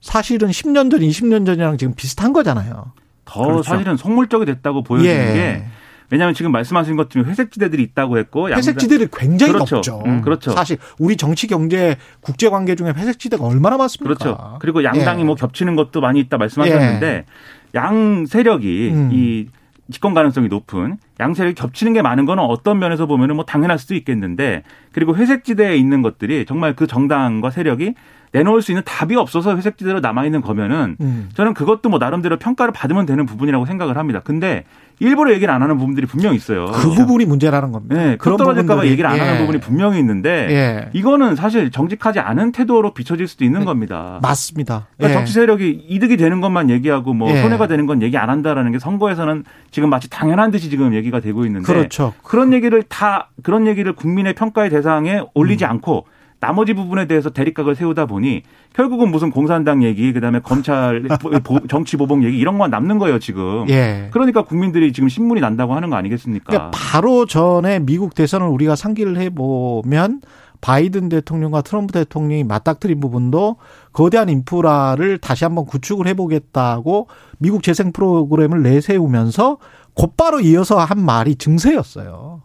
사실은 0.00 0.48
10년 0.48 0.90
전, 0.90 1.00
20년 1.00 1.44
전이랑 1.44 1.76
지금 1.76 1.92
비슷한 1.94 2.32
거잖아요. 2.32 2.92
더 3.28 3.44
그렇죠. 3.44 3.62
사실은 3.62 3.96
속물적이 3.96 4.46
됐다고 4.46 4.82
보여지는 4.82 5.14
예. 5.14 5.32
게 5.34 5.64
왜냐하면 6.10 6.34
지금 6.34 6.50
말씀하신 6.52 6.96
것 6.96 7.10
중에 7.10 7.22
회색지대들이 7.22 7.82
있다고 7.82 8.16
했고 8.16 8.48
회색지대들이 8.48 9.10
굉장히 9.12 9.52
그렇죠. 9.52 9.76
높죠. 9.76 10.02
음, 10.06 10.22
그렇죠. 10.22 10.52
사실 10.52 10.78
우리 10.98 11.16
정치 11.16 11.46
경제 11.46 11.96
국제 12.20 12.48
관계 12.48 12.74
중에 12.74 12.94
회색지대가 12.96 13.44
얼마나 13.44 13.76
많습니까? 13.76 14.14
그렇죠. 14.14 14.58
그리고 14.60 14.82
양당이 14.82 15.20
예. 15.20 15.24
뭐 15.24 15.34
겹치는 15.34 15.76
것도 15.76 16.00
많이 16.00 16.18
있다 16.20 16.38
말씀하셨는데 16.38 17.26
양 17.74 18.24
세력이 18.24 18.90
음. 18.90 19.10
이 19.12 19.48
집권 19.90 20.14
가능성이 20.14 20.48
높은 20.48 20.96
양 21.20 21.34
세력이 21.34 21.54
겹치는 21.54 21.92
게 21.92 22.00
많은 22.00 22.24
거는 22.24 22.42
어떤 22.42 22.78
면에서 22.78 23.04
보면은 23.04 23.36
뭐 23.36 23.44
당연할 23.44 23.78
수도 23.78 23.94
있겠는데 23.94 24.62
그리고 24.92 25.14
회색지대에 25.14 25.76
있는 25.76 26.00
것들이 26.00 26.46
정말 26.46 26.74
그 26.74 26.86
정당과 26.86 27.50
세력이 27.50 27.94
내놓을 28.32 28.62
수 28.62 28.72
있는 28.72 28.82
답이 28.84 29.16
없어서 29.16 29.56
회색지대로 29.56 30.00
남아 30.00 30.24
있는 30.24 30.40
거면은 30.40 30.96
음. 31.00 31.28
저는 31.34 31.54
그것도 31.54 31.88
뭐 31.88 31.98
나름대로 31.98 32.38
평가를 32.38 32.72
받으면 32.72 33.06
되는 33.06 33.26
부분이라고 33.26 33.66
생각을 33.66 33.96
합니다. 33.96 34.20
근데 34.22 34.64
일부러 35.00 35.32
얘기를 35.32 35.52
안 35.54 35.62
하는 35.62 35.78
부분들이 35.78 36.06
분명히 36.06 36.36
있어요. 36.36 36.66
그 36.66 36.90
부분이 36.90 37.24
문제라는 37.24 37.70
겁니다. 37.70 37.94
네, 37.94 38.16
그런 38.16 38.36
그런 38.36 38.36
떨어질까봐 38.38 38.86
얘기를 38.86 39.08
안 39.08 39.20
하는 39.20 39.34
예. 39.34 39.38
부분이 39.38 39.60
분명히 39.60 39.98
있는데 40.00 40.48
예. 40.50 40.90
이거는 40.92 41.36
사실 41.36 41.70
정직하지 41.70 42.18
않은 42.18 42.52
태도로 42.52 42.94
비춰질 42.94 43.28
수도 43.28 43.44
있는 43.44 43.60
네. 43.60 43.66
겁니다. 43.66 44.18
맞습니다. 44.22 44.88
그러니까 44.96 45.14
예. 45.14 45.18
정치 45.20 45.32
세력이 45.34 45.86
이득이 45.88 46.16
되는 46.16 46.40
것만 46.40 46.68
얘기하고 46.70 47.14
뭐 47.14 47.30
예. 47.30 47.40
손해가 47.42 47.68
되는 47.68 47.86
건 47.86 48.02
얘기 48.02 48.16
안 48.16 48.28
한다라는 48.28 48.72
게 48.72 48.78
선거에서는 48.80 49.44
지금 49.70 49.88
마치 49.88 50.10
당연한 50.10 50.50
듯이 50.50 50.68
지금 50.68 50.94
얘기가 50.94 51.20
되고 51.20 51.44
있는데 51.46 51.72
그렇죠. 51.72 52.12
런 52.32 52.52
얘기를 52.52 52.82
다 52.82 53.30
그런 53.42 53.66
얘기를 53.66 53.92
국민의 53.92 54.34
평가의 54.34 54.70
대상에 54.70 55.22
올리지 55.34 55.64
음. 55.64 55.70
않고 55.70 56.06
나머지 56.40 56.72
부분에 56.72 57.06
대해서 57.06 57.30
대립각을 57.30 57.74
세우다 57.74 58.06
보니 58.06 58.42
결국은 58.72 59.10
무슨 59.10 59.30
공산당 59.30 59.82
얘기 59.82 60.12
그다음에 60.12 60.38
검찰 60.40 61.02
보- 61.44 61.66
정치 61.66 61.96
보복 61.96 62.22
얘기 62.22 62.38
이런 62.38 62.58
건 62.58 62.70
남는 62.70 62.98
거예요 62.98 63.18
지금. 63.18 63.68
예. 63.68 64.08
그러니까 64.12 64.42
국민들이 64.42 64.92
지금 64.92 65.08
신문이 65.08 65.40
난다고 65.40 65.74
하는 65.74 65.90
거 65.90 65.96
아니겠습니까? 65.96 66.44
그러니까 66.46 66.70
바로 66.72 67.26
전에 67.26 67.80
미국 67.80 68.14
대선을 68.14 68.46
우리가 68.46 68.76
상기를 68.76 69.16
해보면 69.18 70.20
바이든 70.60 71.08
대통령과 71.08 71.62
트럼프 71.62 71.92
대통령이 71.92 72.44
맞닥뜨린 72.44 72.98
부분도 73.00 73.56
거대한 73.92 74.28
인프라를 74.28 75.18
다시 75.18 75.44
한번 75.44 75.66
구축을 75.66 76.06
해보겠다고 76.08 77.08
미국 77.38 77.62
재생 77.62 77.92
프로그램을 77.92 78.62
내세우면서 78.62 79.58
곧바로 79.94 80.40
이어서 80.40 80.78
한 80.78 81.00
말이 81.04 81.34
증세였어요. 81.36 82.42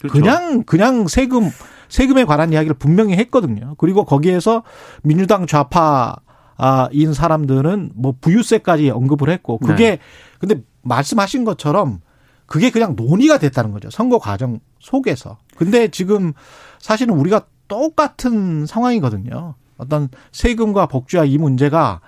그렇죠. 0.00 0.12
그냥 0.18 0.62
그냥 0.64 1.06
세금 1.08 1.48
세금에 1.92 2.24
관한 2.24 2.54
이야기를 2.54 2.76
분명히 2.78 3.16
했거든요. 3.18 3.74
그리고 3.76 4.06
거기에서 4.06 4.62
민주당 5.02 5.46
좌파 5.46 6.16
인 6.90 7.12
사람들은 7.12 7.92
뭐 7.94 8.14
부유세까지 8.18 8.88
언급을 8.88 9.28
했고 9.28 9.58
그게 9.58 9.98
근데 10.38 10.62
말씀하신 10.80 11.44
것처럼 11.44 12.00
그게 12.46 12.70
그냥 12.70 12.96
논의가 12.96 13.38
됐다는 13.38 13.72
거죠. 13.72 13.90
선거 13.90 14.18
과정 14.18 14.60
속에서. 14.80 15.36
근데 15.56 15.88
지금 15.88 16.32
사실은 16.78 17.14
우리가 17.14 17.42
똑같은 17.68 18.64
상황이거든요. 18.64 19.54
어떤 19.76 20.08
세금과 20.32 20.86
복지와 20.86 21.26
이 21.26 21.36
문제가 21.36 22.00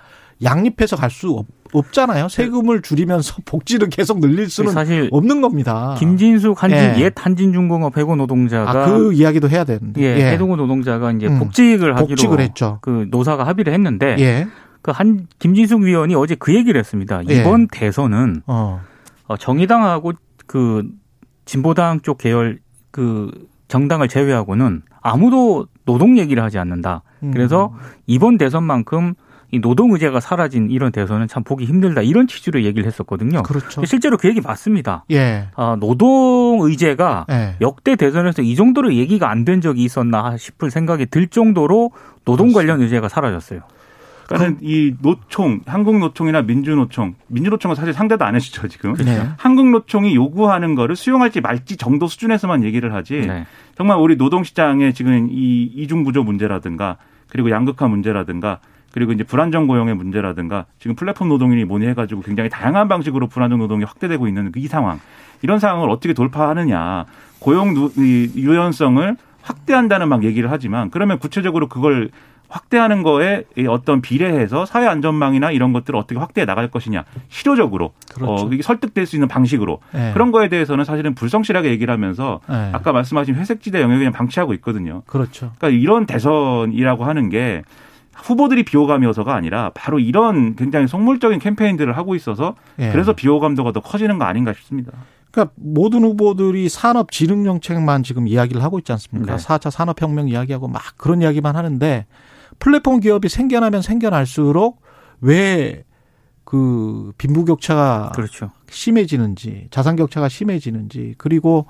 양립해서 0.43 0.95
갈 0.95 1.11
수 1.11 1.45
없잖아요. 1.77 2.29
세금을 2.29 2.81
줄이면서 2.81 3.37
복지를 3.45 3.89
계속 3.89 4.19
늘릴 4.19 4.49
수는 4.49 4.71
사실 4.71 5.09
없는 5.11 5.41
겁니다. 5.41 5.95
김진숙 5.99 6.61
한진 6.61 6.79
예. 6.79 7.01
옛 7.01 7.13
한진중공업 7.15 7.97
해고 7.97 8.15
노동자가 8.15 8.69
아, 8.69 8.85
그 8.85 9.13
이야기도 9.13 9.49
해야 9.49 9.63
되는데. 9.63 10.01
예, 10.01 10.31
해고 10.31 10.55
노동자가 10.55 11.11
이제 11.11 11.27
음. 11.27 11.39
복직을 11.39 11.95
하기로 11.95 12.07
복직을 12.07 12.39
했죠. 12.39 12.79
그 12.81 13.07
노사가 13.09 13.45
합의를 13.45 13.73
했는데 13.73 14.15
예. 14.19 14.47
그한 14.81 15.27
김진숙 15.39 15.81
위원이 15.81 16.15
어제 16.15 16.35
그 16.35 16.53
얘기를 16.53 16.79
했습니다. 16.79 17.21
예. 17.29 17.41
이번 17.41 17.67
대선은 17.67 18.43
어. 18.45 18.81
어, 19.27 19.37
정의당하고 19.37 20.13
그 20.45 20.83
진보당 21.45 22.01
쪽 22.01 22.17
계열 22.17 22.59
그 22.91 23.31
정당을 23.67 24.07
제외하고는 24.07 24.83
아무도 25.01 25.67
노동 25.85 26.17
얘기를 26.17 26.41
하지 26.43 26.57
않는다. 26.59 27.03
음. 27.23 27.31
그래서 27.31 27.73
이번 28.07 28.37
대선만큼 28.37 29.15
이 29.55 29.59
노동 29.59 29.93
의제가 29.93 30.19
사라진 30.19 30.69
이런 30.69 30.91
대선은 30.91 31.27
참 31.27 31.43
보기 31.43 31.65
힘들다. 31.65 32.01
이런 32.01 32.27
취지로 32.27 32.61
얘기를 32.63 32.85
했었거든요. 32.85 33.43
그렇죠. 33.43 33.83
실제로 33.85 34.17
그 34.17 34.27
얘기 34.27 34.41
맞습니다. 34.41 35.05
예. 35.11 35.47
아, 35.55 35.77
노동 35.79 36.59
의제가 36.61 37.25
예. 37.31 37.55
역대 37.61 37.95
대선에서 37.95 38.41
이 38.41 38.55
정도로 38.55 38.93
얘기가 38.93 39.29
안 39.29 39.45
된 39.45 39.61
적이 39.61 39.83
있었나 39.83 40.37
싶을 40.37 40.71
생각이 40.71 41.05
들 41.05 41.27
정도로 41.27 41.91
노동 42.25 42.51
관련 42.51 42.81
의제가 42.81 43.07
사라졌어요. 43.09 43.61
그러니까 44.27 44.59
이 44.63 44.95
노총, 45.03 45.61
한국노총이나 45.67 46.41
민주노총, 46.41 47.13
민주노총은 47.27 47.75
사실 47.75 47.93
상대도 47.93 48.25
안 48.25 48.33
해주죠 48.33 48.67
지금. 48.69 48.95
네. 48.95 49.21
한국노총이 49.37 50.15
요구하는 50.15 50.73
거를 50.73 50.95
수용할지 50.95 51.41
말지 51.41 51.77
정도 51.77 52.07
수준에서만 52.07 52.63
얘기를 52.63 52.91
하지. 52.95 53.19
네. 53.19 53.45
정말 53.77 53.99
우리 53.99 54.15
노동시장의 54.15 54.95
지금 54.95 55.29
이 55.29 55.69
이중구조 55.75 56.23
문제라든가 56.23 56.97
그리고 57.29 57.51
양극화 57.51 57.87
문제라든가 57.87 58.59
그리고 58.95 59.11
이제 59.11 59.25
불안정 59.25 59.67
고용의 59.67 59.93
문제라든가 59.93 60.67
지금 60.79 60.95
플랫폼 60.95 61.27
노동인이 61.27 61.65
뭐니 61.65 61.85
해가지고 61.87 62.21
굉장히 62.21 62.49
다양한 62.49 62.87
방식으로 62.87 63.27
불안정 63.27 63.59
노동이 63.59 63.83
확대되고 63.83 64.25
있는 64.25 64.53
이 64.55 64.67
상황 64.67 65.01
이런 65.41 65.59
상황을 65.59 65.89
어떻게 65.89 66.13
돌파하느냐 66.13 67.03
고용 67.39 67.75
유연성을 67.97 69.17
확대한다는 69.41 70.07
막 70.07 70.23
얘기를 70.23 70.49
하지만 70.49 70.89
그러면 70.91 71.19
구체적으로 71.19 71.67
그걸 71.67 72.09
확대하는 72.47 73.03
거에 73.03 73.43
이 73.57 73.67
어떤 73.67 73.99
비례해서 74.01 74.65
사회 74.65 74.87
안전망이나 74.87 75.51
이런 75.51 75.73
것들을 75.73 75.99
어떻게 75.99 76.17
확대해 76.17 76.45
나갈 76.45 76.69
것이냐 76.69 77.03
실효적으로 77.27 77.91
그렇죠. 78.13 78.45
어, 78.45 78.49
설득될 78.61 79.05
수 79.07 79.17
있는 79.17 79.27
방식으로 79.27 79.79
예. 79.93 80.11
그런 80.13 80.31
거에 80.31 80.47
대해서는 80.47 80.85
사실은 80.85 81.15
불성실하게 81.15 81.69
얘기를 81.69 81.93
하면서 81.93 82.39
예. 82.49 82.69
아까 82.71 82.93
말씀하신 82.93 83.35
회색지대 83.35 83.81
영역을 83.81 83.97
그냥 83.97 84.13
방치하고 84.13 84.53
있거든요. 84.53 85.01
그렇죠. 85.05 85.51
그러니까 85.57 85.81
이런 85.81 86.05
대선이라고 86.05 87.03
하는 87.03 87.27
게 87.27 87.63
후보들이 88.15 88.63
비호감이어서가 88.63 89.33
아니라 89.33 89.71
바로 89.73 89.99
이런 89.99 90.55
굉장히 90.55 90.87
속물적인 90.87 91.39
캠페인들을 91.39 91.95
하고 91.97 92.15
있어서 92.15 92.55
예. 92.79 92.91
그래서 92.91 93.13
비호감도가 93.13 93.71
더 93.71 93.79
커지는 93.81 94.17
거 94.17 94.25
아닌가 94.25 94.53
싶습니다. 94.53 94.91
그러니까 95.31 95.53
모든 95.55 96.03
후보들이 96.03 96.69
산업 96.69 97.11
진흥 97.11 97.43
정책만 97.43 98.03
지금 98.03 98.27
이야기를 98.27 98.63
하고 98.63 98.79
있지 98.79 98.91
않습니까? 98.93 99.35
네. 99.35 99.43
4차 99.43 99.69
산업혁명 99.69 100.29
이야기하고 100.29 100.67
막 100.67 100.81
그런 100.97 101.21
이야기만 101.21 101.55
하는데 101.55 102.05
플랫폼 102.59 102.99
기업이 102.99 103.29
생겨나면 103.29 103.81
생겨날수록 103.81 104.81
왜 105.21 105.83
그 106.45 107.11
빈부격차가 107.17 108.11
그렇죠. 108.15 108.51
심해지는지 108.69 109.67
자산격차가 109.71 110.29
심해지는지 110.29 111.15
그리고 111.17 111.65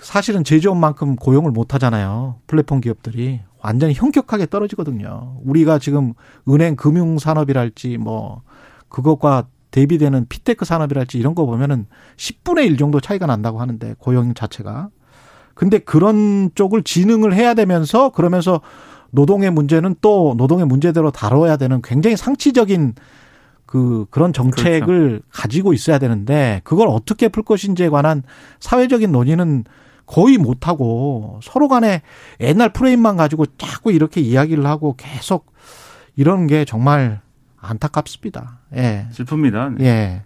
사실은 0.00 0.44
제조업만큼 0.44 1.16
고용을 1.16 1.50
못 1.50 1.74
하잖아요. 1.74 2.36
플랫폼 2.46 2.80
기업들이 2.80 3.40
완전히 3.62 3.94
현격하게 3.94 4.46
떨어지거든요. 4.46 5.38
우리가 5.44 5.78
지금 5.78 6.14
은행 6.48 6.76
금융 6.76 7.18
산업이랄지 7.18 7.98
뭐 7.98 8.42
그것과 8.88 9.46
대비되는 9.70 10.26
핀테크 10.28 10.64
산업이랄지 10.64 11.18
이런 11.18 11.34
거 11.34 11.46
보면은 11.46 11.86
10분의 12.16 12.66
1 12.66 12.76
정도 12.76 13.00
차이가 13.00 13.26
난다고 13.26 13.60
하는데 13.60 13.94
고용 13.98 14.34
자체가. 14.34 14.88
근데 15.54 15.78
그런 15.78 16.50
쪽을 16.54 16.82
진흥을 16.82 17.34
해야 17.34 17.54
되면서 17.54 18.10
그러면서 18.10 18.60
노동의 19.10 19.50
문제는 19.50 19.96
또 20.00 20.34
노동의 20.36 20.66
문제대로 20.66 21.10
다뤄야 21.10 21.56
되는 21.56 21.82
굉장히 21.82 22.16
상치적인 22.16 22.94
그 23.66 24.06
그런 24.10 24.32
정책을 24.32 24.86
그렇죠. 24.86 25.24
가지고 25.30 25.72
있어야 25.72 25.98
되는데 25.98 26.60
그걸 26.64 26.88
어떻게 26.88 27.28
풀 27.28 27.44
것인지에 27.44 27.88
관한 27.88 28.22
사회적인 28.58 29.12
논의는 29.12 29.64
거의 30.10 30.38
못 30.38 30.66
하고 30.66 31.38
서로 31.40 31.68
간에 31.68 32.02
옛날 32.40 32.72
프레임만 32.72 33.16
가지고 33.16 33.46
자꾸 33.58 33.92
이렇게 33.92 34.20
이야기를 34.20 34.66
하고 34.66 34.96
계속 34.96 35.52
이런 36.16 36.48
게 36.48 36.64
정말 36.64 37.20
안타깝습니다. 37.60 38.58
예. 38.74 39.06
슬픕니다. 39.12 39.76
네. 39.78 39.84
예. 39.84 40.22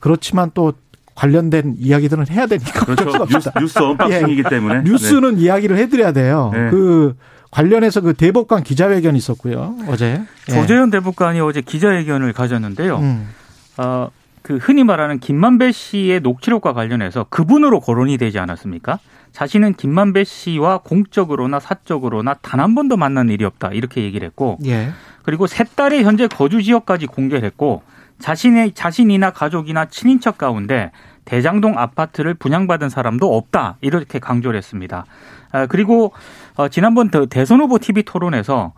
그렇지만 0.00 0.50
또 0.52 0.72
관련된 1.14 1.76
이야기들은 1.78 2.26
해야 2.28 2.46
되니까. 2.48 2.84
그렇죠. 2.84 3.24
뉴스, 3.26 3.50
뉴스 3.56 3.78
언박싱이기 3.78 4.42
예. 4.44 4.48
때문에. 4.48 4.82
뉴스는 4.82 5.36
네. 5.36 5.42
이야기를 5.42 5.78
해드려야 5.78 6.10
돼요. 6.10 6.50
네. 6.52 6.70
그 6.70 7.16
관련해서 7.52 8.00
그 8.00 8.14
대법관 8.14 8.64
기자회견 8.64 9.14
있었고요. 9.14 9.76
어제. 9.86 10.22
예. 10.48 10.52
조재연 10.52 10.90
대법관이 10.90 11.40
어제 11.40 11.60
기자회견을 11.60 12.32
가졌는데요. 12.32 12.96
음. 12.96 13.28
어, 13.76 14.08
그 14.44 14.58
흔히 14.58 14.84
말하는 14.84 15.20
김만배 15.20 15.72
씨의 15.72 16.20
녹취록과 16.20 16.74
관련해서 16.74 17.24
그분으로 17.30 17.80
거론이 17.80 18.18
되지 18.18 18.38
않았습니까? 18.38 18.98
자신은 19.32 19.72
김만배 19.72 20.24
씨와 20.24 20.78
공적으로나 20.84 21.58
사적으로나 21.58 22.34
단 22.34 22.60
한 22.60 22.74
번도 22.74 22.98
만난 22.98 23.30
일이 23.30 23.46
없다 23.46 23.70
이렇게 23.70 24.02
얘기를 24.02 24.26
했고, 24.26 24.58
예. 24.66 24.90
그리고 25.22 25.46
세 25.46 25.64
딸의 25.64 26.04
현재 26.04 26.28
거주 26.28 26.62
지역까지 26.62 27.06
공개를 27.06 27.42
했고, 27.46 27.82
자신의 28.18 28.72
자신이나 28.72 29.30
가족이나 29.30 29.86
친인척 29.86 30.36
가운데 30.36 30.92
대장동 31.24 31.78
아파트를 31.78 32.34
분양받은 32.34 32.90
사람도 32.90 33.34
없다 33.34 33.78
이렇게 33.80 34.18
강조를 34.18 34.58
했습니다. 34.58 35.06
아, 35.52 35.64
그리고 35.66 36.12
어, 36.56 36.68
지난번 36.68 37.08
대선 37.30 37.60
후보 37.60 37.78
TV 37.78 38.02
토론에서 38.02 38.74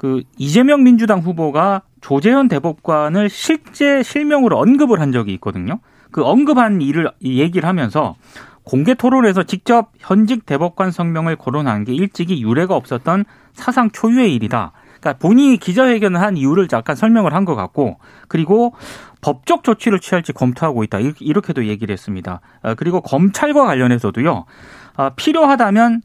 그 0.00 0.22
이재명 0.38 0.82
민주당 0.82 1.18
후보가 1.20 1.82
조재현 2.00 2.48
대법관을 2.48 3.28
실제 3.28 4.02
실명으로 4.02 4.58
언급을 4.58 4.98
한 4.98 5.12
적이 5.12 5.34
있거든요. 5.34 5.78
그 6.10 6.24
언급한 6.24 6.80
일을 6.80 7.10
얘기를 7.22 7.68
하면서 7.68 8.16
공개 8.62 8.94
토론에서 8.94 9.42
직접 9.42 9.90
현직 9.98 10.46
대법관 10.46 10.90
성명을 10.90 11.36
거론한 11.36 11.84
게 11.84 11.92
일찍이 11.92 12.42
유례가 12.42 12.76
없었던 12.76 13.26
사상 13.52 13.90
초유의 13.90 14.34
일이다. 14.36 14.72
그러니까 15.00 15.18
본인이 15.18 15.58
기자회견을 15.58 16.18
한 16.18 16.38
이유를 16.38 16.68
약간 16.72 16.96
설명을 16.96 17.34
한 17.34 17.44
것 17.44 17.54
같고 17.54 17.98
그리고 18.26 18.72
법적 19.20 19.64
조치를 19.64 20.00
취할지 20.00 20.32
검토하고 20.32 20.82
있다 20.82 20.98
이렇게도 20.98 21.66
얘기를 21.66 21.92
했습니다. 21.92 22.40
아, 22.62 22.72
그리고 22.72 23.02
검찰과 23.02 23.66
관련해서도요 23.66 24.46
아, 24.96 25.10
필요하다면 25.10 26.00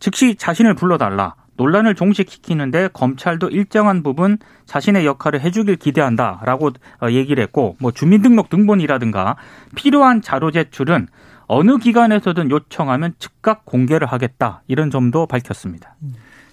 즉시 0.00 0.34
자신을 0.34 0.74
불러달라. 0.74 1.34
논란을 1.58 1.94
종식시키는데 1.94 2.88
검찰도 2.92 3.50
일정한 3.50 4.02
부분 4.02 4.38
자신의 4.64 5.04
역할을 5.04 5.40
해주길 5.40 5.76
기대한다라고 5.76 6.70
어, 7.02 7.10
얘기를 7.10 7.42
했고 7.42 7.76
뭐 7.80 7.90
주민등록 7.90 8.48
등본이라든가 8.48 9.36
필요한 9.74 10.22
자료 10.22 10.50
제출은 10.50 11.08
어느 11.48 11.78
기관에서든 11.78 12.50
요청하면 12.50 13.14
즉각 13.18 13.64
공개를 13.64 14.06
하겠다 14.06 14.62
이런 14.68 14.90
점도 14.90 15.26
밝혔습니다. 15.26 15.96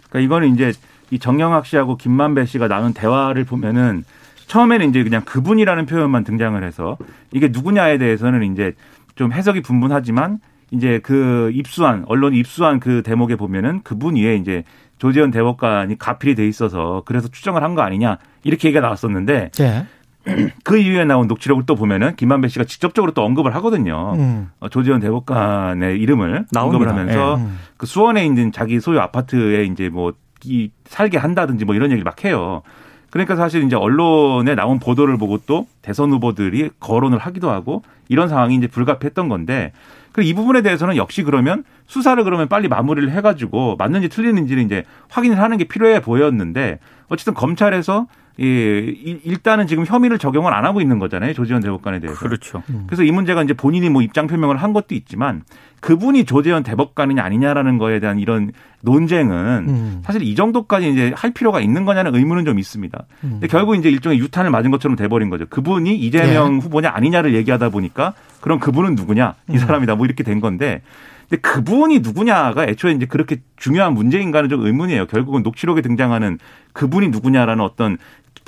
그러니까 0.10 0.20
이거는 0.20 0.54
이제 0.54 0.74
이 1.12 1.20
정영학 1.20 1.66
씨하고 1.66 1.98
김만배 1.98 2.46
씨가 2.46 2.68
나눈 2.68 2.94
대화를 2.94 3.44
보면은 3.44 4.04
처음에는 4.48 4.90
이제 4.90 5.04
그냥 5.04 5.24
그분이라는 5.24 5.86
표현만 5.86 6.24
등장을 6.24 6.62
해서 6.64 6.98
이게 7.32 7.50
누구냐에 7.50 7.98
대해서는 7.98 8.52
이제 8.54 8.74
좀 9.16 9.32
해석이 9.32 9.62
분분하지만 9.62 10.40
이제 10.72 11.00
그 11.04 11.52
입수한 11.54 12.04
언론이 12.08 12.38
입수한 12.40 12.80
그 12.80 13.02
대목에 13.04 13.36
보면은 13.36 13.82
그분 13.84 14.16
위에 14.16 14.36
이제 14.36 14.64
조재현 14.98 15.32
대법관이 15.32 15.98
가필이 15.98 16.36
돼 16.36 16.48
있어서 16.48 17.04
그래서 17.06 17.28
추정을 17.28 17.64
한 17.64 17.76
거 17.76 17.82
아니냐 17.82 18.18
이렇게 18.44 18.70
얘기가 18.70 18.82
나왔었는데 18.82 19.52
네. 19.52 19.86
그 20.64 20.78
이후에 20.78 21.06
나온 21.06 21.28
녹취록을 21.28 21.66
또 21.66 21.76
보면은 21.76 22.16
김만배 22.16 22.48
씨가 22.48 22.64
직접적으로 22.66 23.12
또 23.12 23.24
언급을 23.24 23.54
하거든요. 23.56 24.14
음. 24.16 24.50
어, 24.60 24.70
조재현 24.70 25.00
대법관의 25.02 26.00
이름을 26.00 26.46
나옵니다. 26.52 26.62
언급을 26.62 26.88
하면서 26.88 27.38
네. 27.38 27.48
그 27.78 27.86
수원에 27.86 28.26
있는 28.26 28.52
자기 28.52 28.80
소유 28.80 29.00
아파트에 29.00 29.66
이제 29.66 29.90
뭐 29.90 30.14
이 30.48 30.70
살게 30.86 31.18
한다든지 31.18 31.66
뭐 31.66 31.74
이런 31.74 31.90
얘기를 31.90 32.04
막 32.04 32.24
해요. 32.24 32.62
그러니까 33.10 33.36
사실 33.36 33.64
이제 33.64 33.76
언론에 33.76 34.54
나온 34.54 34.78
보도를 34.78 35.18
보고 35.18 35.40
또 35.48 35.66
대선 35.82 36.12
후보들이 36.12 36.70
거론을 36.80 37.18
하기도 37.18 37.50
하고 37.50 37.82
이런 38.10 38.28
상황이 38.30 38.54
이제 38.56 38.68
불가피했던 38.68 39.28
건데 39.28 39.72
이 40.22 40.34
부분에 40.34 40.62
대해서는 40.62 40.96
역시 40.96 41.24
그러면 41.24 41.64
수사를 41.88 42.24
그러면 42.24 42.48
빨리 42.48 42.68
마무리를 42.68 43.12
해가지고 43.12 43.76
맞는지 43.78 44.10
틀리는지를 44.10 44.64
이제 44.64 44.84
확인을 45.10 45.40
하는 45.40 45.58
게 45.58 45.66
필요해 45.66 46.02
보였는데 46.02 46.80
어쨌든 47.10 47.34
검찰에서 47.34 48.08
이 48.38 49.20
일단은 49.24 49.66
지금 49.66 49.86
혐의를 49.86 50.18
적용을 50.18 50.54
안 50.54 50.66
하고 50.66 50.82
있는 50.82 51.00
거잖아요 51.00 51.34
조지현 51.34 51.62
대법관에 51.62 52.00
대해서. 52.00 52.20
그렇죠. 52.20 52.64
음. 52.70 52.84
그래서 52.88 53.04
이 53.04 53.12
문제가 53.12 53.42
이제 53.44 53.54
본인이 53.54 53.90
뭐 53.90 54.02
입장 54.02 54.28
표명을 54.28 54.58
한 54.58 54.74
것도 54.74 54.94
있지만 54.94 55.44
그분이 55.80 56.26
조재현 56.26 56.64
대법관이냐 56.64 57.24
아니냐라는 57.24 57.78
거에 57.78 58.00
대한 58.00 58.20
이런 58.20 58.52
논쟁은 58.86 59.36
음. 59.68 60.02
사실 60.06 60.24
이 60.24 60.36
정도까지 60.36 60.90
이제 60.92 61.14
할 61.16 61.32
필요가 61.32 61.60
있는 61.60 61.84
거냐는 61.84 62.16
의문은 62.16 62.46
좀 62.46 62.60
있습니다. 62.60 63.06
음. 63.24 63.30
근데 63.32 63.48
결국 63.48 63.76
이제 63.76 63.90
일종의 63.90 64.20
유탄을 64.20 64.52
맞은 64.52 64.72
것처럼 64.72 64.96
돼버린 64.96 65.30
거죠. 65.30 65.46
그분이 65.50 65.96
이재명 65.98 66.54
네. 66.54 66.60
후보냐 66.60 66.92
아니냐를 66.94 67.36
얘기하다 67.36 67.70
보니까 67.70 68.14
그럼 68.40 68.60
그분은 68.60 68.96
누구냐 68.96 69.36
이 69.50 69.54
음. 69.54 69.58
사람이다 69.58 69.96
뭐 69.96 70.06
이렇게 70.06 70.24
된 70.24 70.40
건데 70.40 70.82
근데 71.30 71.42
그분이 71.42 72.00
누구냐가 72.00 72.66
애초에 72.66 72.92
이제 72.94 73.06
그렇게 73.06 73.38
중요한 73.58 73.94
문제인가는 73.94 74.50
좀 74.50 74.66
의문이에요. 74.66 75.08
결국은 75.08 75.44
녹취록에 75.44 75.82
등장하는 75.82 76.40
그분이 76.74 77.10
누구냐라는 77.10 77.64
어떤 77.64 77.98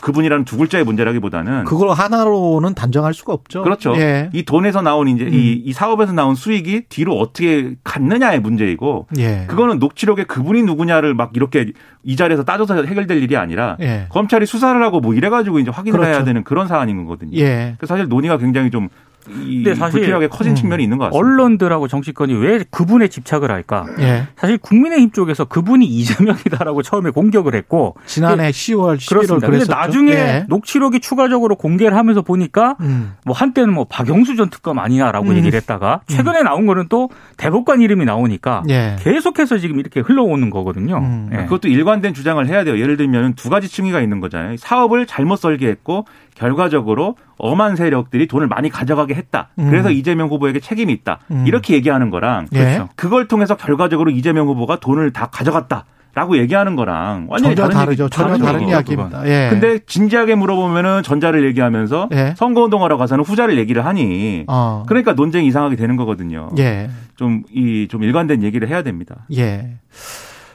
그분이라는 0.02 0.46
두 0.46 0.58
글자의 0.58 0.84
문제라기보다는 0.84 1.66
그걸 1.66 1.90
하나로는 1.90 2.76
단정할 2.76 3.13
수가 3.13 3.34
없죠. 3.34 3.63
그렇죠. 3.63 3.96
예. 3.98 4.30
이 4.32 4.44
돈에서 4.44 4.82
나온 4.82 5.08
이제 5.08 5.26
음. 5.26 5.34
이, 5.34 5.54
이 5.54 5.74
사업에서 5.74 6.13
나온 6.13 6.36
수익이 6.36 6.84
뒤로 6.88 7.18
어떻게 7.18 7.76
갔느냐의 7.84 8.40
문제이고 8.40 9.08
예. 9.18 9.46
그거는 9.48 9.80
녹취록에 9.80 10.26
그분이 10.26 10.63
누구냐를 10.63 11.16
막 11.16 11.32
이렇게 11.34 11.72
이 12.04 12.16
자리에서 12.16 12.44
따져서 12.44 12.84
해결될 12.84 13.24
일이 13.24 13.38
아니라 13.38 13.76
예. 13.80 14.06
검찰이 14.10 14.46
수사를 14.46 14.82
하고 14.84 15.00
뭐 15.00 15.16
이래 15.16 15.30
가지고 15.30 15.58
이제 15.58 15.72
확인을 15.72 16.00
그렇죠. 16.00 16.13
해야 16.16 16.24
되는 16.24 16.44
그런 16.44 16.68
사안인 16.68 16.98
거거든요. 16.98 17.36
예. 17.40 17.74
그래서 17.78 17.96
사실 17.96 18.08
논의가 18.08 18.38
굉장히 18.38 18.70
좀 18.70 18.90
근데 19.28 19.76
사실 19.76 20.00
불필요하게 20.00 20.28
커진 20.28 20.54
음. 20.54 20.56
측면이 20.56 20.84
있는 20.84 20.98
것 20.98 21.06
같습니다. 21.06 21.18
언론들하고 21.18 21.88
정치권이 21.88 22.34
왜 22.34 22.63
그분에 22.70 23.08
집착을 23.08 23.52
할까? 23.52 23.86
예. 24.00 24.28
사실 24.36 24.58
국민의힘 24.58 25.12
쪽에서 25.12 25.46
그분이 25.46 25.86
이재명이다라고 25.86 26.82
처음에 26.82 27.10
공격을 27.10 27.56
했고 27.56 27.96
지난해 28.06 28.50
10월 28.52 28.98
11월 28.98 29.42
그런데 29.42 29.66
나중에 29.68 30.12
예. 30.12 30.46
녹취록이 30.48 31.00
추가적으로 31.00 31.56
공개를 31.56 31.98
하면서 31.98 32.22
보니까 32.22 32.76
음. 32.82 33.13
뭐 33.26 33.36
한때는 33.36 33.74
뭐 33.74 33.86
박영수 33.86 34.36
전 34.36 34.50
특검 34.50 34.80
아니냐라고 34.80 35.30
음. 35.30 35.38
얘기를 35.38 35.58
했다가 35.58 36.02
최근에 36.08 36.44
나온 36.44 36.66
거는 36.66 36.88
또 36.90 37.10
대법관 37.38 37.82
이름이 37.82 38.06
나오니까 38.06 38.63
예. 38.70 38.96
계속해서 39.00 39.58
지금 39.58 39.80
이렇게 39.80 40.00
흘러오는 40.00 40.50
거거든요. 40.50 40.98
음. 40.98 41.30
예. 41.34 41.38
그것도 41.44 41.68
일관된 41.68 42.13
주장을 42.13 42.46
해야 42.48 42.63
돼요. 42.63 42.80
예를 42.80 42.98
들면 42.98 43.34
두 43.34 43.50
가지 43.50 43.68
층위가 43.68 44.02
있는 44.02 44.20
거잖아요. 44.20 44.58
사업을 44.58 45.06
잘못 45.06 45.38
설계했고 45.38 46.06
결과적으로 46.38 47.15
엄한 47.38 47.76
세력들이 47.76 48.28
돈을 48.28 48.47
많이 48.47 48.69
가져가게 48.69 49.15
했다. 49.15 49.50
음. 49.60 49.69
그래서 49.69 49.89
이재명 49.89 50.30
후보에게 50.30 50.60
책임이 50.60 50.93
있다. 50.93 51.19
음. 51.32 51.45
이렇게 51.47 51.73
얘기하는 51.73 52.10
거랑 52.10 52.47
예. 52.56 52.84
그걸 52.95 53.28
통해서 53.28 53.58
결과적으로 53.58 54.12
이재명 54.12 54.47
후보가 54.47 54.80
돈을 54.80 55.12
다 55.12 55.28
가져갔다. 55.28 55.86
라고 56.13 56.36
얘기하는 56.39 56.76
거랑 56.76 57.28
완전히 57.30 57.56
전혀 57.56 57.69
다른 57.69 57.86
다르죠. 57.86 58.06
얘기, 58.06 58.15
전혀 58.15 58.38
다른 58.38 58.67
이야기입니다. 58.67 59.28
예. 59.28 59.50
근데 59.52 59.78
진지하게 59.86 60.34
물어보면은 60.34 61.04
전자를 61.04 61.45
얘기하면서 61.45 62.10
예. 62.12 62.34
선거운동하러 62.36 62.97
가서는 62.97 63.23
후자를 63.23 63.60
얘기를 63.60 63.86
하니 63.86 64.43
어. 64.47 64.84
그러니까 64.88 65.13
논쟁이 65.13 65.45
이상하게 65.45 65.76
되는 65.76 65.95
거거든요. 65.95 66.50
예. 66.58 66.89
좀이좀 67.17 68.02
일관된 68.02 68.41
얘기를 68.41 68.67
해야 68.67 68.82
됩니다. 68.82 69.28
예. 69.38 69.78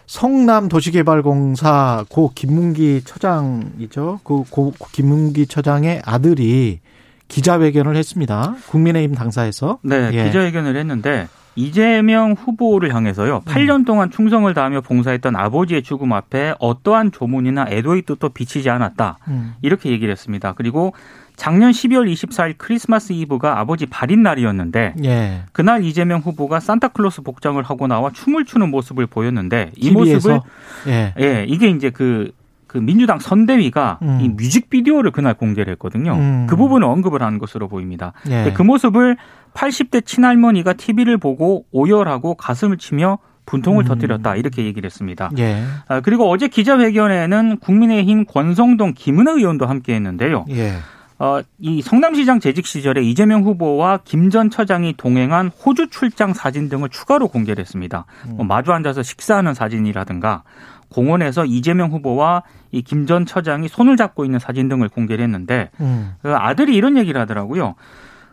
성남 0.06 0.68
도시개발공사 0.68 2.04
고 2.08 2.32
김문기 2.34 3.02
처장이죠. 3.04 4.20
그 4.24 4.44
고 4.50 4.72
김문기 4.92 5.46
처장의 5.46 6.02
아들이 6.04 6.80
기자회견을 7.28 7.96
했습니다. 7.96 8.56
국민의힘 8.68 9.14
당사에서. 9.14 9.78
네, 9.82 10.10
예. 10.12 10.24
기자회견을 10.24 10.76
했는데 10.76 11.28
이재명 11.54 12.32
후보를 12.32 12.94
향해서요. 12.94 13.42
8년 13.42 13.80
음. 13.80 13.84
동안 13.84 14.10
충성을 14.10 14.52
다하며 14.52 14.82
봉사했던 14.82 15.36
아버지의 15.36 15.82
죽음 15.82 16.12
앞에 16.12 16.54
어떠한 16.58 17.12
조문이나 17.12 17.66
애도의 17.68 18.02
뜻도 18.02 18.30
비치지 18.30 18.68
않았다. 18.70 19.18
음. 19.28 19.54
이렇게 19.62 19.90
얘기를 19.90 20.10
했습니다. 20.12 20.52
그리고 20.56 20.92
작년 21.36 21.70
12월 21.70 22.10
24일 22.12 22.54
크리스마스 22.58 23.12
이브가 23.12 23.58
아버지 23.58 23.86
발인 23.86 24.22
날이었는데 24.22 24.94
예. 25.04 25.42
그날 25.52 25.84
이재명 25.84 26.20
후보가 26.20 26.60
산타클로스 26.60 27.22
복장을 27.22 27.62
하고 27.62 27.86
나와 27.86 28.10
춤을 28.10 28.44
추는 28.44 28.70
모습을 28.70 29.06
보였는데 29.06 29.72
이 29.76 29.90
TV에서? 29.90 30.30
모습을 30.30 30.40
예. 30.88 31.14
예 31.18 31.44
이게 31.48 31.68
이제 31.68 31.90
그, 31.90 32.32
그 32.66 32.78
민주당 32.78 33.18
선대위가 33.18 33.98
음. 34.02 34.18
이 34.20 34.28
뮤직비디오를 34.28 35.10
그날 35.10 35.34
공개를 35.34 35.72
했거든요. 35.72 36.14
음. 36.14 36.46
그 36.48 36.56
부분을 36.56 36.86
언급을 36.86 37.22
한 37.22 37.38
것으로 37.38 37.68
보입니다. 37.68 38.12
예. 38.28 38.52
그 38.54 38.62
모습을 38.62 39.16
80대 39.54 40.04
친할머니가 40.04 40.74
TV를 40.74 41.18
보고 41.18 41.64
오열하고 41.72 42.34
가슴을 42.34 42.78
치며 42.78 43.18
분통을 43.46 43.84
음. 43.84 43.88
터뜨렸다 43.88 44.36
이렇게 44.36 44.64
얘기를 44.64 44.86
했습니다. 44.86 45.30
예. 45.38 45.64
아, 45.88 46.00
그리고 46.00 46.30
어제 46.30 46.48
기자회견에는 46.48 47.58
국민의힘 47.58 48.24
권성동 48.26 48.94
김은혜 48.94 49.32
의원도 49.32 49.66
함께했는데요. 49.66 50.44
예. 50.50 50.74
어, 51.22 51.40
이 51.60 51.82
성남시장 51.82 52.40
재직 52.40 52.66
시절에 52.66 53.00
이재명 53.02 53.44
후보와 53.44 54.00
김 54.04 54.28
전 54.28 54.50
처장이 54.50 54.94
동행한 54.96 55.48
호주 55.48 55.88
출장 55.90 56.32
사진 56.34 56.68
등을 56.68 56.88
추가로 56.88 57.28
공개를 57.28 57.60
했습니다. 57.60 58.06
뭐 58.28 58.44
마주 58.44 58.72
앉아서 58.72 59.02
식사하는 59.04 59.54
사진이라든가 59.54 60.42
공원에서 60.88 61.44
이재명 61.44 61.90
후보와 61.92 62.42
이 62.72 62.82
김 62.82 63.06
전 63.06 63.24
처장이 63.24 63.68
손을 63.68 63.96
잡고 63.96 64.24
있는 64.24 64.40
사진 64.40 64.68
등을 64.68 64.88
공개를 64.88 65.22
했는데 65.22 65.70
음, 65.80 66.14
그 66.22 66.34
아들이 66.34 66.74
이런 66.74 66.96
얘기를 66.96 67.20
하더라고요. 67.20 67.76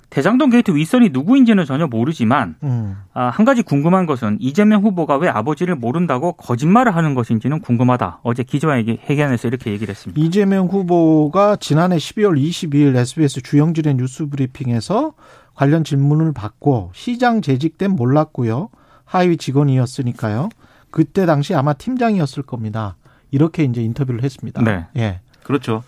대장동 0.10 0.50
게이트 0.50 0.72
윗선이 0.72 1.10
누구인지는 1.10 1.66
전혀 1.66 1.88
모르지만 1.88 2.56
음. 2.64 2.98
아, 3.14 3.30
한 3.30 3.46
가지 3.46 3.62
궁금한 3.62 4.06
것은 4.06 4.38
이재명 4.40 4.84
후보가 4.84 5.18
왜 5.18 5.30
아버지를 5.30 5.76
모른다고 5.76 6.34
거짓말을 6.34 6.96
하는 6.96 7.14
것인지는 7.14 7.60
궁금하다. 7.60 8.22
어제 8.24 8.44
기자회견에서 8.44 9.48
이렇게 9.48 9.72
얘기를 9.72 9.92
했습니다. 9.92 10.20
이재명 10.20 10.68
후보가 10.68 11.58
지난해 11.58 11.98
12월 11.98 12.42
22일 12.42 12.96
SBS 12.96 13.42
주영진의 13.42 13.96
뉴스 13.96 14.26
브리핑에서 14.28 15.14
관련 15.54 15.84
질문을 15.84 16.34
받고 16.34 16.92
시장 16.94 17.42
재직 17.42 17.78
땐 17.78 17.92
몰랐고요. 17.92 18.70
하위 19.06 19.38
직원이었으니까요. 19.38 20.50
그때 20.92 21.26
당시 21.26 21.54
아마 21.54 21.74
팀장이었을 21.74 22.44
겁니다. 22.44 22.96
이렇게 23.32 23.64
이제 23.64 23.82
인터뷰를 23.82 24.24
했습니다. 24.24 24.62
네. 24.64 24.88
예. 24.96 25.20
그렇죠. 25.44 25.84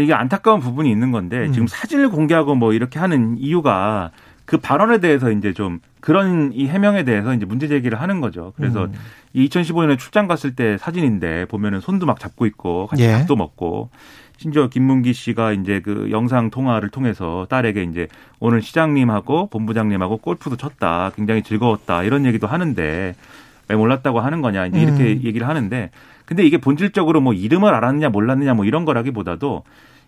이게 0.00 0.14
안타까운 0.14 0.60
부분이 0.60 0.90
있는 0.90 1.10
건데 1.10 1.46
음. 1.46 1.52
지금 1.52 1.66
사진을 1.66 2.10
공개하고 2.10 2.54
뭐 2.54 2.72
이렇게 2.72 2.98
하는 2.98 3.36
이유가 3.38 4.10
그 4.44 4.58
발언에 4.58 4.98
대해서 4.98 5.30
이제 5.30 5.52
좀 5.52 5.80
그런 6.00 6.52
이 6.52 6.68
해명에 6.68 7.04
대해서 7.04 7.34
이제 7.34 7.44
문제 7.44 7.66
제기를 7.66 8.00
하는 8.00 8.20
거죠. 8.20 8.52
그래서 8.56 8.84
음. 8.84 8.92
이 9.32 9.48
2015년에 9.48 9.98
출장 9.98 10.28
갔을 10.28 10.54
때 10.54 10.78
사진인데 10.78 11.46
보면은 11.46 11.80
손도 11.80 12.06
막 12.06 12.20
잡고 12.20 12.46
있고 12.46 12.86
같이 12.86 13.02
예. 13.02 13.12
밥도 13.12 13.34
먹고 13.34 13.90
심지어 14.38 14.68
김문기 14.68 15.12
씨가 15.12 15.52
이제 15.52 15.80
그 15.80 16.08
영상 16.10 16.50
통화를 16.50 16.90
통해서 16.90 17.46
딸에게 17.48 17.82
이제 17.82 18.06
오늘 18.38 18.62
시장님하고 18.62 19.48
본부장님하고 19.48 20.18
골프도 20.18 20.56
쳤다. 20.56 21.10
굉장히 21.16 21.42
즐거웠다. 21.42 22.04
이런 22.04 22.24
얘기도 22.24 22.46
하는데 22.46 23.14
왜 23.68 23.76
몰랐다고 23.76 24.20
하는 24.20 24.42
거냐. 24.42 24.66
이제 24.66 24.80
이렇게 24.80 25.02
음. 25.14 25.20
얘기를 25.24 25.48
하는데 25.48 25.90
근데 26.26 26.44
이게 26.44 26.58
본질적으로 26.58 27.20
뭐 27.20 27.32
이름을 27.32 27.72
알았느냐 27.72 28.10
몰랐느냐 28.10 28.54
뭐 28.54 28.64
이런 28.64 28.84
거라기보다도 28.84 29.62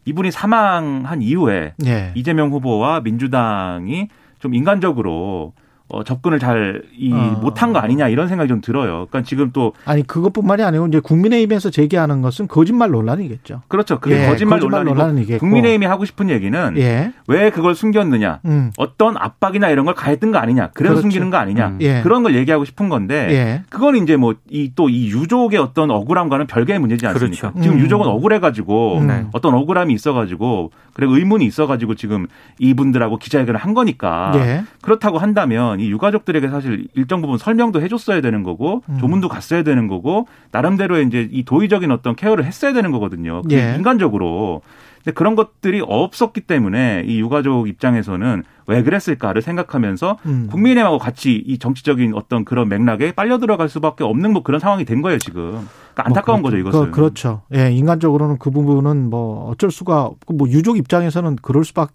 이분이 0.04 0.30
사망한 0.30 1.22
이후에 1.22 1.74
예. 1.86 2.12
이재명 2.14 2.50
후보와 2.50 3.00
민주당이 3.00 4.08
좀 4.38 4.54
인간적으로 4.54 5.52
어, 5.90 6.04
접근을 6.04 6.38
잘 6.38 6.82
이 6.98 7.12
어. 7.12 7.38
못한 7.40 7.72
거 7.72 7.78
아니냐 7.78 8.08
이런 8.08 8.28
생각이 8.28 8.48
좀 8.48 8.60
들어요. 8.60 9.06
그러니까 9.10 9.22
지금 9.22 9.50
또 9.52 9.72
아니 9.84 10.06
그것뿐만이 10.06 10.62
아니고 10.62 10.86
이제 10.88 11.00
국민의힘에서 11.00 11.70
제기하는 11.70 12.20
것은 12.22 12.46
거짓말 12.48 12.90
논란이겠죠. 12.90 13.62
그렇죠. 13.68 13.98
그게 14.00 14.22
예, 14.22 14.26
거짓말, 14.26 14.58
거짓말 14.58 14.84
논란이고 14.84 14.94
논란이겠고. 14.94 15.38
국민의힘이 15.40 15.86
하고 15.86 16.04
싶은 16.04 16.28
얘기는 16.30 16.74
예. 16.78 17.12
왜 17.26 17.50
그걸 17.50 17.74
숨겼느냐. 17.74 18.40
음. 18.44 18.70
어떤 18.76 19.16
압박이나 19.16 19.70
이런 19.70 19.84
걸 19.86 19.94
가했던 19.94 20.32
거 20.32 20.38
아니냐. 20.38 20.70
그래서 20.74 20.94
그렇죠. 20.94 21.02
숨기는 21.02 21.30
거 21.30 21.36
아니냐. 21.38 21.68
음. 21.68 21.78
예. 21.80 22.02
그런 22.02 22.22
걸 22.22 22.34
얘기하고 22.34 22.64
싶은 22.64 22.88
건데 22.88 23.28
예. 23.30 23.62
그건 23.70 23.96
이제 23.96 24.16
뭐 24.16 24.34
이 24.50 24.72
또 24.74 24.88
이 24.88 25.08
유족의 25.08 25.58
어떤 25.58 25.90
억울함과는 25.90 26.46
별개의 26.46 26.78
문제지 26.78 27.06
않습니까? 27.06 27.50
그렇죠. 27.52 27.62
지금 27.62 27.78
음. 27.78 27.82
유족은 27.82 28.06
억울해가지고 28.06 29.04
네. 29.06 29.26
어떤 29.32 29.54
억울함이 29.54 29.92
있어가지고 29.94 30.70
그래 30.92 31.06
의문이 31.08 31.44
있어가지고 31.46 31.94
지금 31.94 32.26
이분들하고 32.58 33.16
기자회견을 33.18 33.58
한 33.60 33.74
거니까 33.74 34.32
예. 34.36 34.64
그렇다고 34.82 35.18
한다면 35.18 35.77
이 35.80 35.90
유가족들에게 35.90 36.48
사실 36.48 36.88
일정 36.94 37.20
부분 37.20 37.38
설명도 37.38 37.80
해줬어야 37.82 38.20
되는 38.20 38.42
거고 38.42 38.82
음. 38.88 38.98
조문도 38.98 39.28
갔어야 39.28 39.62
되는 39.62 39.86
거고 39.88 40.26
나름대로 40.52 41.00
이제 41.00 41.28
이 41.30 41.44
도의적인 41.44 41.90
어떤 41.90 42.16
케어를 42.16 42.44
했어야 42.44 42.72
되는 42.72 42.90
거거든요. 42.90 43.42
그게 43.42 43.56
예. 43.72 43.76
인간적으로. 43.76 44.62
근데 44.98 45.12
그런 45.12 45.36
것들이 45.36 45.80
없었기 45.86 46.40
때문에 46.42 47.04
이 47.06 47.20
유가족 47.20 47.68
입장에서는 47.68 48.42
왜 48.66 48.82
그랬을까를 48.82 49.40
생각하면서 49.42 50.18
음. 50.26 50.48
국민의힘하고 50.50 50.98
같이 50.98 51.42
이 51.46 51.58
정치적인 51.58 52.14
어떤 52.14 52.44
그런 52.44 52.68
맥락에 52.68 53.12
빨려 53.12 53.38
들어갈 53.38 53.68
수밖에 53.68 54.04
없는 54.04 54.32
뭐 54.32 54.42
그런 54.42 54.60
상황이 54.60 54.84
된 54.84 55.00
거예요 55.00 55.18
지금. 55.18 55.66
그러니까 55.94 56.02
안타까운 56.06 56.42
뭐 56.42 56.50
거죠 56.50 56.62
그- 56.62 56.68
이것은. 56.68 56.90
그, 56.90 57.00
렇죠 57.00 57.42
예, 57.54 57.70
인간적으로는 57.72 58.38
그 58.38 58.50
부분은 58.50 59.08
뭐 59.08 59.48
어쩔 59.50 59.70
수가 59.70 60.02
없고 60.02 60.34
뭐 60.34 60.48
유족 60.48 60.76
입장에서는 60.76 61.36
그럴 61.42 61.64
수밖에 61.64 61.92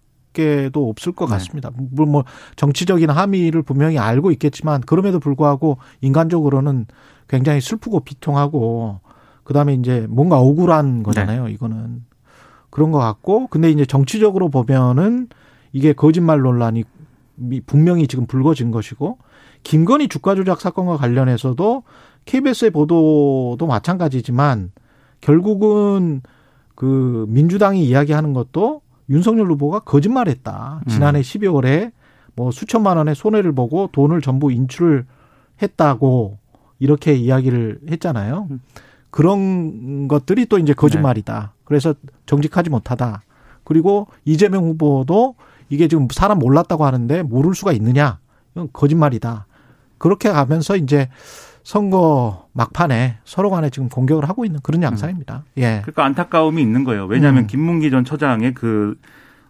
도 0.72 0.88
없을 0.88 1.12
것 1.12 1.26
네. 1.26 1.32
같습니다. 1.32 1.70
물론 1.76 2.12
뭐 2.12 2.24
정치적인 2.56 3.10
함의를 3.10 3.62
분명히 3.62 3.98
알고 3.98 4.30
있겠지만 4.32 4.80
그럼에도 4.82 5.20
불구하고 5.20 5.78
인간적으로는 6.00 6.86
굉장히 7.28 7.60
슬프고 7.60 8.00
비통하고 8.00 9.00
그다음에 9.44 9.74
이제 9.74 10.06
뭔가 10.10 10.38
억울한 10.38 11.02
거잖아요. 11.02 11.48
이거는 11.48 12.04
그런 12.70 12.90
것 12.90 12.98
같고 12.98 13.46
근데 13.48 13.70
이제 13.70 13.86
정치적으로 13.86 14.48
보면은 14.48 15.28
이게 15.72 15.92
거짓말 15.92 16.40
논란이 16.40 16.84
미- 17.36 17.60
분명히 17.60 18.06
지금 18.06 18.26
불거진 18.26 18.70
것이고 18.70 19.18
김건희 19.62 20.08
주가 20.08 20.34
조작 20.34 20.60
사건과 20.60 20.96
관련해서도 20.96 21.84
KBS의 22.24 22.70
보도도 22.70 23.66
마찬가지지만 23.66 24.72
결국은 25.20 26.22
그 26.74 27.26
민주당이 27.28 27.84
이야기하는 27.86 28.32
것도 28.32 28.82
윤석열 29.08 29.50
후보가 29.52 29.80
거짓말했다. 29.80 30.82
지난해 30.88 31.20
12월에 31.20 31.92
뭐 32.36 32.50
수천만 32.50 32.96
원의 32.96 33.14
손해를 33.14 33.52
보고 33.52 33.88
돈을 33.92 34.20
전부 34.20 34.50
인출했다고 34.50 36.38
이렇게 36.78 37.14
이야기를 37.14 37.80
했잖아요. 37.90 38.48
그런 39.10 40.08
것들이 40.08 40.46
또 40.46 40.58
이제 40.58 40.72
거짓말이다. 40.72 41.52
그래서 41.64 41.94
정직하지 42.26 42.70
못하다. 42.70 43.22
그리고 43.62 44.08
이재명 44.24 44.64
후보도 44.64 45.36
이게 45.68 45.88
지금 45.88 46.08
사람 46.10 46.38
몰랐다고 46.38 46.84
하는데 46.84 47.22
모를 47.22 47.54
수가 47.54 47.72
있느냐? 47.72 48.18
이건 48.54 48.68
거짓말이다. 48.72 49.46
그렇게 49.98 50.30
가면서 50.30 50.76
이제 50.76 51.08
선거 51.64 52.46
막판에 52.52 53.16
서로 53.24 53.50
간에 53.50 53.70
지금 53.70 53.88
공격을 53.88 54.28
하고 54.28 54.44
있는 54.44 54.60
그런 54.62 54.82
양상입니다. 54.82 55.44
예. 55.56 55.80
그러니까 55.82 56.04
안타까움이 56.04 56.60
있는 56.60 56.84
거예요. 56.84 57.06
왜냐하면 57.06 57.44
음. 57.44 57.46
김문기 57.46 57.90
전 57.90 58.04
처장의 58.04 58.52
그 58.52 58.96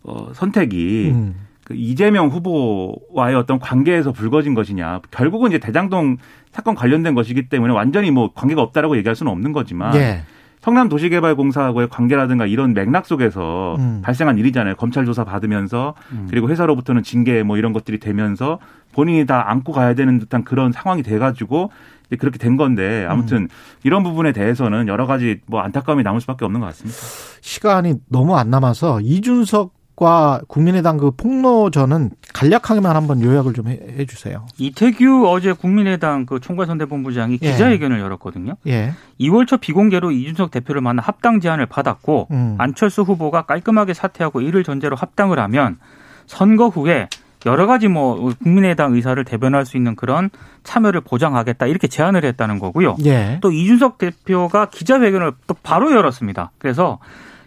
어, 0.04 0.30
선택이 0.32 1.10
음. 1.12 1.34
그 1.64 1.74
이재명 1.74 2.28
후보와의 2.28 3.34
어떤 3.34 3.58
관계에서 3.58 4.12
불거진 4.12 4.54
것이냐. 4.54 5.00
결국은 5.10 5.50
이제 5.50 5.58
대장동 5.58 6.18
사건 6.52 6.76
관련된 6.76 7.14
것이기 7.14 7.48
때문에 7.48 7.72
완전히 7.72 8.12
뭐 8.12 8.32
관계가 8.32 8.62
없다라고 8.62 8.96
얘기할 8.96 9.16
수는 9.16 9.32
없는 9.32 9.52
거지만 9.52 9.96
예. 9.96 10.22
성남 10.60 10.88
도시개발공사하고의 10.88 11.88
관계라든가 11.88 12.46
이런 12.46 12.72
맥락 12.72 13.04
속에서 13.04 13.76
음. 13.78 14.00
발생한 14.02 14.38
일이잖아요. 14.38 14.76
검찰 14.76 15.04
조사 15.04 15.24
받으면서 15.24 15.94
음. 16.12 16.26
그리고 16.30 16.48
회사로부터는 16.48 17.02
징계 17.02 17.42
뭐 17.42 17.58
이런 17.58 17.74
것들이 17.74 17.98
되면서 17.98 18.60
본인이 18.92 19.26
다 19.26 19.50
안고 19.50 19.72
가야 19.72 19.94
되는 19.94 20.18
듯한 20.18 20.44
그런 20.44 20.72
상황이 20.72 21.02
돼가지고 21.02 21.70
그렇게 22.16 22.38
된 22.38 22.56
건데 22.56 23.06
아무튼 23.08 23.42
음. 23.42 23.48
이런 23.82 24.02
부분에 24.02 24.32
대해서는 24.32 24.88
여러 24.88 25.06
가지 25.06 25.40
뭐 25.46 25.60
안타까움이 25.60 26.02
남을 26.02 26.20
수밖에 26.20 26.44
없는 26.44 26.60
것 26.60 26.66
같습니다. 26.66 26.98
시간이 27.40 27.94
너무 28.08 28.36
안 28.36 28.50
남아서 28.50 29.00
이준석 29.00 29.72
과 29.96 30.40
국민의당 30.48 30.96
그 30.96 31.12
폭로전은 31.12 32.10
간략하게만 32.32 32.96
한번 32.96 33.22
요약을 33.22 33.52
좀 33.52 33.68
해 33.68 34.04
주세요. 34.06 34.44
이태규 34.58 35.28
어제 35.28 35.52
국민의당 35.52 36.26
그 36.26 36.40
총괄선대본부장이 36.40 37.38
예. 37.40 37.52
기자회견을 37.52 38.00
열었거든요. 38.00 38.56
예. 38.66 38.92
2월 39.20 39.46
초 39.46 39.56
비공개로 39.56 40.10
이준석 40.10 40.50
대표를 40.50 40.80
만나 40.80 41.00
합당 41.00 41.38
제안을 41.38 41.66
받았고 41.66 42.26
음. 42.32 42.56
안철수 42.58 43.02
후보가 43.02 43.42
깔끔하게 43.42 43.94
사퇴하고 43.94 44.40
이를 44.40 44.64
전제로 44.64 44.96
합당을 44.96 45.38
하면 45.38 45.78
선거 46.26 46.66
후에 46.68 47.08
여러 47.46 47.66
가지 47.66 47.88
뭐 47.88 48.32
국민의당 48.42 48.94
의사를 48.94 49.22
대변할 49.24 49.66
수 49.66 49.76
있는 49.76 49.96
그런 49.96 50.30
참여를 50.62 51.02
보장하겠다 51.02 51.66
이렇게 51.66 51.88
제안을 51.88 52.24
했다는 52.24 52.58
거고요. 52.58 52.96
예. 53.04 53.38
또 53.42 53.52
이준석 53.52 53.98
대표가 53.98 54.66
기자회견을 54.70 55.32
또 55.46 55.54
바로 55.62 55.92
열었습니다. 55.92 56.52
그래서 56.58 56.98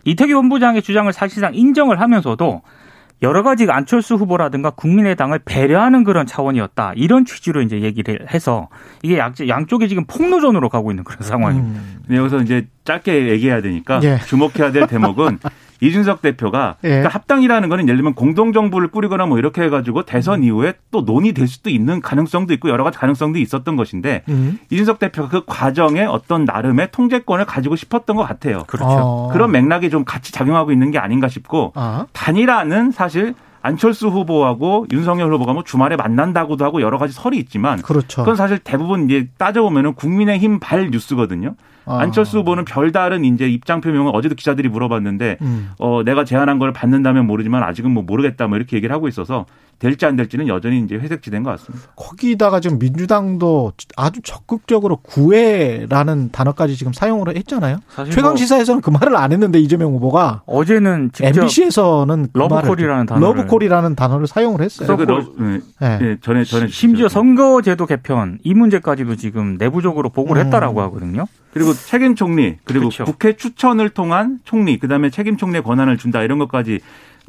이태규 0.06 0.34
본부장의 0.34 0.82
주장을 0.84 1.12
사실상 1.12 1.54
인정을 1.56 2.00
하면서도 2.00 2.62
여러 3.24 3.42
가지 3.42 3.66
안철수 3.68 4.14
후보라든가 4.14 4.70
국민의당을 4.70 5.40
배려하는 5.44 6.04
그런 6.04 6.28
차원이었다. 6.28 6.94
이런 6.96 7.26
취지로 7.26 7.64
이제 7.64 7.82
얘기를 7.82 8.20
해서 8.32 8.70
이게 9.02 9.18
양- 9.18 9.34
양쪽이 9.48 9.90
지금 9.90 10.06
폭로전으로 10.06 10.70
가고 10.70 10.92
있는 10.92 11.04
그런 11.04 11.24
상황입니다. 11.24 11.80
음. 11.80 11.98
근데 12.06 12.18
여기서 12.20 12.38
이제 12.42 12.68
짧게 12.86 13.30
얘기해야 13.30 13.62
되니까 13.62 14.00
예. 14.04 14.20
주목해야 14.28 14.72
될 14.72 14.86
대목은 14.86 15.40
이준석 15.82 16.22
대표가 16.22 16.76
예. 16.84 16.88
그러니까 16.88 17.10
합당이라는 17.10 17.70
거는 17.70 17.88
예를 17.88 17.98
들면 17.98 18.14
공동정부를 18.14 18.90
꾸리거나 18.90 19.26
뭐 19.26 19.38
이렇게 19.38 19.62
해가지고 19.64 20.04
대선 20.04 20.44
이후에 20.44 20.74
또 20.92 21.02
논의될 21.02 21.48
수도 21.48 21.70
있는 21.70 22.02
가능성도 22.02 22.54
있고 22.54 22.70
여러 22.70 22.84
가지 22.84 22.98
가능성도 22.98 23.40
있었던 23.40 23.76
것인데 23.76 24.24
음. 24.30 24.60
이준석 24.70 25.00
대표가 25.00 25.30
그 25.30 25.44
과정에 25.46 26.04
어떤 26.04 26.46
나름의 26.46 26.90
통제권을 26.92 27.46
가지고 27.46 27.76
싶었던 27.76 28.16
것 28.16 28.24
같아요. 28.24 28.64
그렇죠. 28.68 28.88
어. 28.90 29.30
그런 29.32 29.52
맥락이 29.52 29.90
좀 29.90 30.04
같이 30.06 30.32
작용하고 30.32 30.72
있는 30.72 30.92
게 30.92 30.98
아닌가 30.98 31.28
싶고 31.28 31.74
아. 31.76 32.06
단일화는 32.14 32.92
사실 32.92 33.36
안철수 33.62 34.08
후보하고 34.08 34.88
윤석열 34.92 35.34
후보가 35.34 35.54
뭐 35.54 35.64
주말에 35.64 35.96
만난다고도 35.96 36.64
하고 36.64 36.82
여러 36.82 36.98
가지 36.98 37.14
설이 37.14 37.38
있지만 37.38 37.82
그렇죠. 37.82 38.22
그건 38.22 38.36
사실 38.36 38.60
대부분 38.60 39.06
이제 39.06 39.28
따져보면은 39.38 39.94
국민의힘 39.94 40.60
발 40.60 40.90
뉴스거든요. 40.90 41.56
아. 41.88 42.00
안철수 42.00 42.40
후보는 42.40 42.66
별다른 42.66 43.24
이제 43.24 43.48
입장 43.48 43.82
표명을 43.82 44.12
어제도 44.14 44.36
기자들이 44.36 44.70
물어봤는데 44.70 45.38
음. 45.42 45.72
어 45.80 46.04
내가 46.04 46.26
제안한 46.26 46.60
걸 46.60 46.74
받는다면 46.74 47.26
모르지만 47.26 47.64
아직은 47.64 47.92
뭐 47.92 48.04
모르겠다 48.04 48.48
뭐 48.48 48.58
이렇게 48.58 48.76
얘기를 48.76 48.94
하고 48.94 49.08
있어서 49.08 49.46
될지 49.80 50.06
안 50.06 50.16
될지는 50.16 50.48
여전히 50.48 50.80
이제 50.80 50.96
회색지대인 50.96 51.44
것 51.44 51.52
같습니다. 51.52 51.88
거기다가 51.96 52.60
지금 52.60 52.80
민주당도 52.80 53.74
아주 53.96 54.22
적극적으로 54.24 54.98
구애라는 54.98 56.32
단어까지 56.32 56.76
지금 56.76 56.94
사용을 56.94 57.36
했잖아요. 57.36 57.78
최강 58.10 58.32
뭐 58.32 58.36
시사에서는 58.38 58.82
그 58.82 58.90
말을 58.90 59.16
안 59.16 59.32
했는데 59.32 59.60
이재명 59.60 59.94
후보가 59.94 60.42
어제는 60.48 61.12
직접 61.14 61.28
MBC에서는 61.28 62.30
그 62.34 62.40
러브콜이라는 62.40 63.06
단어 63.06 63.20
러브콜이라는 63.34 63.96
단어를 63.96 64.26
사용을 64.26 64.62
했어요. 64.62 64.98
그 64.98 65.04
러, 65.04 65.20
네. 65.38 65.60
네. 65.80 65.98
네. 66.00 66.18
전에 66.22 66.44
전에 66.44 66.68
심지어 66.70 67.08
선거제도 67.08 67.86
개편 67.86 68.40
이 68.44 68.56
문제까지도 68.56 69.16
지금 69.16 69.58
내부적으로 69.60 70.10
보고를 70.10 70.42
음. 70.42 70.46
했다라고 70.48 70.82
하거든요. 70.82 71.28
그리고 71.58 71.74
책임 71.74 72.16
총리 72.16 72.58
그리고 72.64 72.90
그렇죠. 72.90 73.06
국회 73.06 73.36
추천을 73.36 73.90
통한 73.90 74.40
총리 74.44 74.78
그다음에 74.78 75.10
책임 75.10 75.38
총리의 75.38 75.64
권한을 75.64 75.98
준다 75.98 76.22
이런 76.22 76.38
것까지 76.40 76.80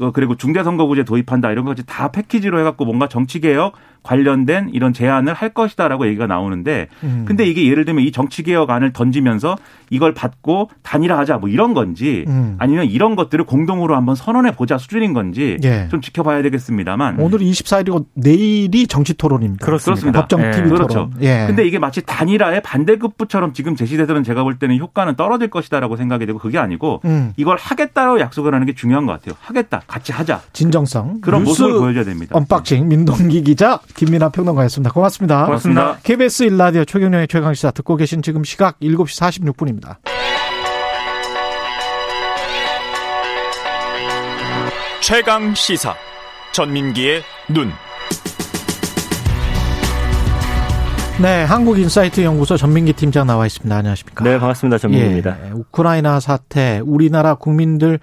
어, 0.00 0.12
그리고 0.12 0.36
중대선거구제 0.36 1.04
도입한다 1.04 1.50
이런 1.50 1.64
것까지 1.64 1.84
다 1.86 2.08
패키지로 2.08 2.60
해갖고 2.60 2.84
뭔가 2.84 3.08
정치개혁 3.08 3.74
관련된 4.02 4.70
이런 4.72 4.92
제안을 4.92 5.34
할 5.34 5.50
것이다라고 5.50 6.06
얘기가 6.06 6.26
나오는데 6.26 6.88
음. 7.02 7.24
근데 7.26 7.44
이게 7.44 7.66
예를 7.68 7.84
들면 7.84 8.04
이 8.04 8.12
정치 8.12 8.42
개혁안을 8.42 8.92
던지면서 8.92 9.56
이걸 9.90 10.14
받고 10.14 10.70
단일화하자 10.82 11.38
뭐 11.38 11.48
이런 11.48 11.74
건지 11.74 12.24
음. 12.28 12.56
아니면 12.58 12.86
이런 12.86 13.16
것들을 13.16 13.44
공동으로 13.44 13.96
한번 13.96 14.14
선언해 14.14 14.52
보자 14.52 14.78
수준인 14.78 15.12
건지 15.12 15.56
예. 15.64 15.88
좀 15.90 16.00
지켜봐야 16.00 16.42
되겠습니다만 16.42 17.18
오늘 17.20 17.38
24일이고 17.40 18.06
내일이 18.14 18.86
정치 18.86 19.14
토론입니다. 19.14 19.64
그렇습니다. 19.64 20.12
법정 20.12 20.40
TV 20.50 20.64
예. 20.64 20.68
그렇죠. 20.68 20.86
토론. 20.86 21.12
예. 21.20 21.44
근데 21.46 21.66
이게 21.66 21.78
마치 21.78 22.02
단일화의 22.02 22.62
반대급부처럼 22.62 23.52
지금 23.52 23.76
제시되서는 23.76 24.24
제가 24.24 24.42
볼 24.42 24.58
때는 24.58 24.78
효과는 24.78 25.16
떨어질 25.16 25.48
것이다라고 25.48 25.96
생각이 25.96 26.26
되고 26.26 26.38
그게 26.38 26.58
아니고 26.58 27.00
음. 27.04 27.32
이걸 27.36 27.56
하겠다라고 27.58 28.20
약속을 28.20 28.54
하는 28.54 28.66
게 28.66 28.74
중요한 28.74 29.06
것 29.06 29.12
같아요. 29.12 29.34
하겠다. 29.40 29.82
같이 29.86 30.12
하자. 30.12 30.40
진정성. 30.52 31.20
그런 31.20 31.44
모습을 31.44 31.74
보여줘야 31.74 32.04
됩니다. 32.04 32.36
언박싱 32.36 32.88
민동기 32.88 33.42
기자 33.42 33.80
김민아 33.94 34.30
평론가였습니다. 34.30 34.92
고맙습니다. 34.92 35.46
고맙습니다. 35.46 35.96
KBS 36.02 36.44
일라디오 36.44 36.84
최경영의 36.84 37.28
최강시사 37.28 37.70
듣고 37.72 37.96
계신 37.96 38.22
지금 38.22 38.44
시각 38.44 38.78
7시 38.80 39.42
46분입니다. 39.42 39.77
최강 45.00 45.54
시사 45.54 45.94
전민기의 46.52 47.22
눈. 47.48 47.72
네, 51.20 51.42
한국인사이트 51.42 52.22
연구소 52.22 52.56
전민기 52.56 52.92
팀장 52.92 53.26
나와 53.26 53.46
있습니다. 53.46 53.74
안녕하십니까? 53.74 54.22
네, 54.22 54.38
반갑습니다. 54.38 54.78
전민기입니다. 54.78 55.36
예, 55.46 55.50
우크라이나 55.50 56.20
사태, 56.20 56.80
우리나라 56.84 57.34
국민들 57.34 57.98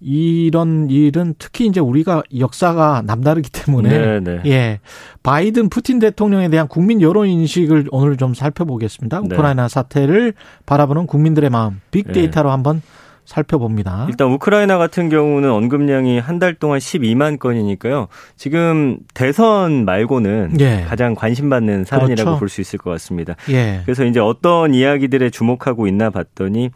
이런 0.00 0.90
일은 0.90 1.34
특히 1.38 1.66
이제 1.66 1.80
우리가 1.80 2.22
역사가 2.38 3.02
남다르기 3.06 3.50
때문에 3.50 3.88
네네. 3.88 4.20
네. 4.20 4.50
예 4.50 4.80
바이든 5.22 5.70
푸틴 5.70 5.98
대통령에 5.98 6.48
대한 6.48 6.68
국민 6.68 7.00
여론 7.00 7.28
인식을 7.28 7.88
오늘 7.90 8.16
좀 8.16 8.34
살펴보겠습니다. 8.34 9.20
네. 9.20 9.34
우크라이나 9.34 9.68
사태를 9.68 10.34
바라보는 10.66 11.06
국민들의 11.06 11.48
마음 11.50 11.80
빅데이터로 11.90 12.48
네. 12.48 12.52
한번 12.52 12.82
살펴봅니다. 13.26 14.06
일단 14.08 14.28
우크라이나 14.30 14.78
같은 14.78 15.08
경우는 15.08 15.50
언급량이 15.50 16.18
한 16.20 16.38
달 16.38 16.54
동안 16.54 16.78
12만 16.78 17.38
건이니까요. 17.38 18.08
지금 18.36 18.98
대선 19.14 19.86
말고는 19.86 20.58
예. 20.60 20.84
가장 20.86 21.14
관심받는 21.14 21.84
사안이라고 21.86 22.24
그렇죠. 22.24 22.38
볼수 22.38 22.60
있을 22.60 22.78
것 22.78 22.90
같습니다. 22.90 23.34
예. 23.48 23.80
그래서 23.84 24.04
이제 24.04 24.20
어떤 24.20 24.74
이야기들에 24.74 25.30
주목하고 25.30 25.86
있나 25.86 26.10
봤더니 26.10 26.70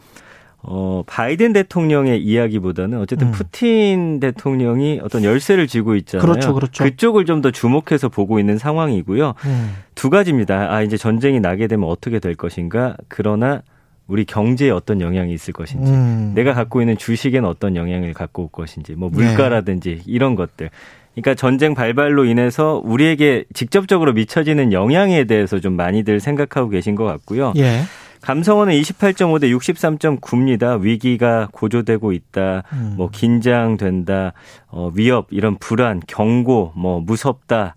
어, 0.62 1.02
바이든 1.06 1.52
대통령의 1.54 2.22
이야기보다는 2.22 2.98
어쨌든 3.00 3.28
음. 3.28 3.32
푸틴 3.32 4.20
대통령이 4.20 5.00
어떤 5.02 5.24
열쇠를 5.24 5.66
쥐고 5.66 5.96
있잖아요. 5.96 6.26
그렇죠, 6.26 6.54
그렇죠. 6.54 6.84
그쪽을 6.84 7.24
좀 7.24 7.40
더 7.40 7.50
주목해서 7.50 8.10
보고 8.10 8.38
있는 8.38 8.58
상황이고요. 8.58 9.34
음. 9.46 9.74
두 9.94 10.10
가지입니다. 10.10 10.70
아, 10.74 10.82
이제 10.82 10.98
전쟁이 10.98 11.40
나게 11.40 11.66
되면 11.68 11.88
어떻게 11.88 12.18
될 12.18 12.34
것인가. 12.34 12.96
그러나 13.08 13.62
우리 14.06 14.26
경제에 14.26 14.68
어떤 14.70 15.00
영향이 15.00 15.32
있을 15.32 15.54
것인지, 15.54 15.90
음. 15.90 16.32
내가 16.34 16.52
갖고 16.52 16.82
있는 16.82 16.98
주식에는 16.98 17.48
어떤 17.48 17.76
영향을 17.76 18.12
갖고 18.12 18.42
올 18.42 18.48
것인지, 18.52 18.92
뭐 18.94 19.08
물가라든지 19.08 19.96
네. 19.96 20.02
이런 20.04 20.34
것들. 20.34 20.68
그러니까 21.14 21.34
전쟁 21.34 21.74
발발로 21.74 22.24
인해서 22.26 22.82
우리에게 22.84 23.44
직접적으로 23.54 24.12
미쳐지는 24.12 24.72
영향에 24.72 25.24
대해서 25.24 25.60
좀 25.60 25.74
많이들 25.74 26.20
생각하고 26.20 26.68
계신 26.68 26.94
것 26.94 27.04
같고요. 27.04 27.54
예. 27.56 27.80
감성어는 28.22 28.74
28.5 28.74 29.40
대 29.40 29.48
63.9입니다. 29.48 30.80
위기가 30.80 31.48
고조되고 31.52 32.12
있다. 32.12 32.62
음. 32.72 32.94
뭐 32.96 33.10
긴장된다. 33.10 34.32
어 34.68 34.90
위협 34.94 35.28
이런 35.30 35.56
불안, 35.58 36.00
경고, 36.06 36.72
뭐 36.76 37.00
무섭다. 37.00 37.74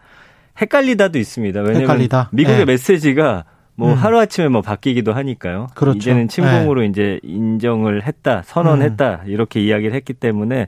헷갈리다도 0.59 1.17
있습니다. 1.17 1.61
왜냐면 1.61 1.81
헷갈리다. 1.81 2.29
미국의 2.31 2.59
네. 2.59 2.65
메시지가 2.65 3.45
뭐 3.75 3.91
음. 3.91 3.95
하루 3.95 4.19
아침에 4.19 4.49
뭐 4.49 4.61
바뀌기도 4.61 5.13
하니까요. 5.13 5.67
그렇죠. 5.73 5.97
이제는 5.97 6.27
침공으로 6.27 6.81
네. 6.81 6.87
이제 6.87 7.19
인정을 7.23 8.05
했다, 8.05 8.43
선언했다 8.45 9.21
음. 9.25 9.31
이렇게 9.31 9.61
이야기를 9.61 9.95
했기 9.95 10.13
때문에 10.13 10.67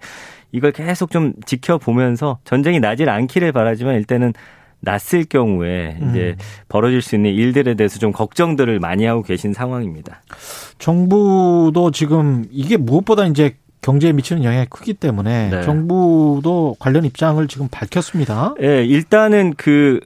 이걸 0.51 0.71
계속 0.71 1.11
좀 1.11 1.33
지켜보면서 1.45 2.39
전쟁이 2.45 2.79
나질 2.79 3.09
않기를 3.09 3.51
바라지만 3.51 3.95
일단은 3.95 4.33
났을 4.79 5.25
경우에 5.25 5.97
이제 6.09 6.35
음. 6.38 6.43
벌어질 6.67 7.01
수 7.01 7.15
있는 7.15 7.31
일들에 7.31 7.73
대해서 7.73 7.99
좀 7.99 8.11
걱정들을 8.11 8.79
많이 8.79 9.05
하고 9.05 9.23
계신 9.23 9.53
상황입니다. 9.53 10.21
정부도 10.77 11.91
지금 11.91 12.45
이게 12.51 12.77
무엇보다 12.77 13.25
이제 13.25 13.55
경제에 13.81 14.13
미치는 14.13 14.43
영향이 14.43 14.65
크기 14.69 14.95
때문에 14.95 15.49
네. 15.49 15.61
정부도 15.61 16.75
관련 16.79 17.05
입장을 17.05 17.47
지금 17.47 17.67
밝혔습니다. 17.69 18.55
예, 18.59 18.67
네, 18.67 18.85
일단은 18.85 19.53
그 19.57 19.99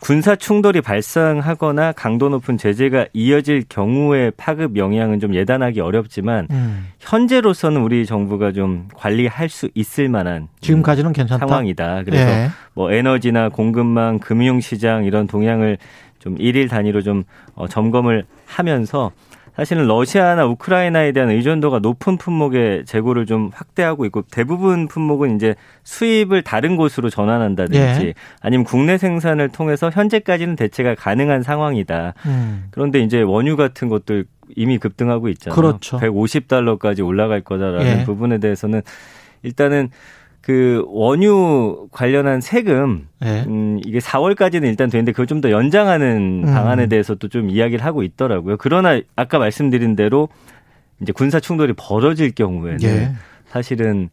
군사 0.00 0.36
충돌이 0.36 0.80
발생하거나 0.80 1.92
강도 1.92 2.28
높은 2.28 2.56
제재가 2.56 3.06
이어질 3.12 3.64
경우에 3.68 4.30
파급 4.36 4.76
영향은 4.76 5.20
좀 5.20 5.34
예단하기 5.34 5.80
어렵지만 5.80 6.46
음. 6.50 6.88
현재로서는 7.00 7.80
우리 7.80 8.06
정부가 8.06 8.52
좀 8.52 8.88
관리할 8.94 9.48
수 9.48 9.68
있을 9.74 10.08
만한 10.08 10.48
지금까지는 10.60 11.12
괜찮다 11.12 11.46
상황이다. 11.46 12.04
그래서 12.04 12.30
예. 12.30 12.48
뭐 12.74 12.92
에너지나 12.92 13.48
공급망, 13.48 14.18
금융 14.18 14.60
시장 14.60 15.04
이런 15.04 15.26
동향을 15.26 15.78
좀 16.18 16.36
일일 16.38 16.68
단위로 16.68 17.02
좀 17.02 17.24
어, 17.54 17.66
점검을 17.68 18.24
하면서 18.46 19.10
사실은 19.58 19.88
러시아나 19.88 20.46
우크라이나에 20.46 21.10
대한 21.10 21.30
의존도가 21.30 21.80
높은 21.80 22.16
품목의 22.16 22.84
재고를 22.84 23.26
좀 23.26 23.50
확대하고 23.52 24.04
있고 24.04 24.22
대부분 24.30 24.86
품목은 24.86 25.34
이제 25.34 25.56
수입을 25.82 26.42
다른 26.42 26.76
곳으로 26.76 27.10
전환한다든지 27.10 28.06
예. 28.06 28.14
아니면 28.40 28.62
국내 28.64 28.98
생산을 28.98 29.48
통해서 29.48 29.90
현재까지는 29.90 30.54
대체가 30.54 30.94
가능한 30.94 31.42
상황이다. 31.42 32.14
음. 32.26 32.68
그런데 32.70 33.00
이제 33.00 33.20
원유 33.20 33.56
같은 33.56 33.88
것들 33.88 34.26
이미 34.54 34.78
급등하고 34.78 35.28
있잖아요. 35.30 35.56
그렇죠. 35.56 35.98
150달러까지 35.98 37.04
올라갈 37.04 37.40
거다라는 37.40 38.00
예. 38.00 38.04
부분에 38.04 38.38
대해서는 38.38 38.82
일단은 39.42 39.90
그 40.48 40.82
원유 40.88 41.88
관련한 41.92 42.40
세금 42.40 43.06
네. 43.20 43.44
음 43.46 43.80
이게 43.84 43.98
4월까지는 43.98 44.64
일단 44.64 44.88
되는데 44.88 45.12
그걸 45.12 45.26
좀 45.26 45.42
더 45.42 45.50
연장하는 45.50 46.44
음. 46.46 46.54
방안에 46.54 46.86
대해서도 46.86 47.28
좀 47.28 47.50
이야기를 47.50 47.84
하고 47.84 48.02
있더라고요. 48.02 48.56
그러나 48.56 48.98
아까 49.14 49.38
말씀드린 49.38 49.94
대로 49.94 50.30
이제 51.02 51.12
군사 51.12 51.38
충돌이 51.38 51.74
벌어질 51.76 52.32
경우에는 52.34 52.82
예. 52.82 53.12
사실은 53.46 54.08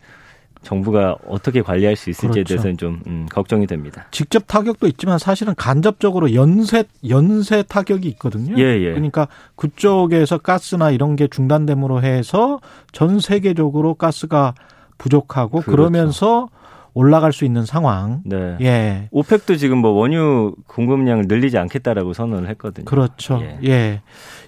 정부가 0.61 1.15
어떻게 1.25 1.61
관리할 1.61 1.95
수 1.95 2.09
있을지에 2.09 2.43
그렇죠. 2.43 2.47
대해서는 2.49 2.77
좀 2.77 3.01
음, 3.07 3.27
걱정이 3.31 3.65
됩니다. 3.65 4.05
직접 4.11 4.45
타격도 4.45 4.87
있지만 4.87 5.17
사실은 5.17 5.55
간접적으로 5.55 6.33
연쇄 6.33 6.83
연쇄 7.07 7.63
타격이 7.63 8.09
있거든요. 8.09 8.55
예, 8.57 8.81
예. 8.81 8.89
그러니까 8.89 9.29
그쪽에서 9.55 10.39
가스나 10.39 10.91
이런 10.91 11.15
게 11.15 11.27
중단됨으로 11.27 12.03
해서 12.03 12.59
전 12.91 13.21
세계적으로 13.21 13.93
가스가 13.93 14.53
부족하고 14.97 15.61
그렇죠. 15.61 15.71
그러면서 15.71 16.49
올라갈 16.93 17.33
수 17.33 17.43
있는 17.43 17.65
상황. 17.65 18.21
네. 18.25 18.57
예. 18.61 19.09
오펙도 19.11 19.57
지금 19.57 19.79
뭐 19.79 19.91
원유 19.91 20.55
공급량을 20.67 21.25
늘리지 21.27 21.57
않겠다라고 21.57 22.13
선언을 22.13 22.49
했거든요. 22.51 22.85
그렇죠. 22.85 23.41
예. 23.43 23.59
예. 23.65 24.01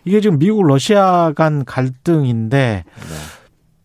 이게 0.05 0.21
지금 0.21 0.39
미국 0.39 0.65
러시아 0.65 1.33
간 1.35 1.65
갈등인데 1.65 2.83
네. 2.85 3.15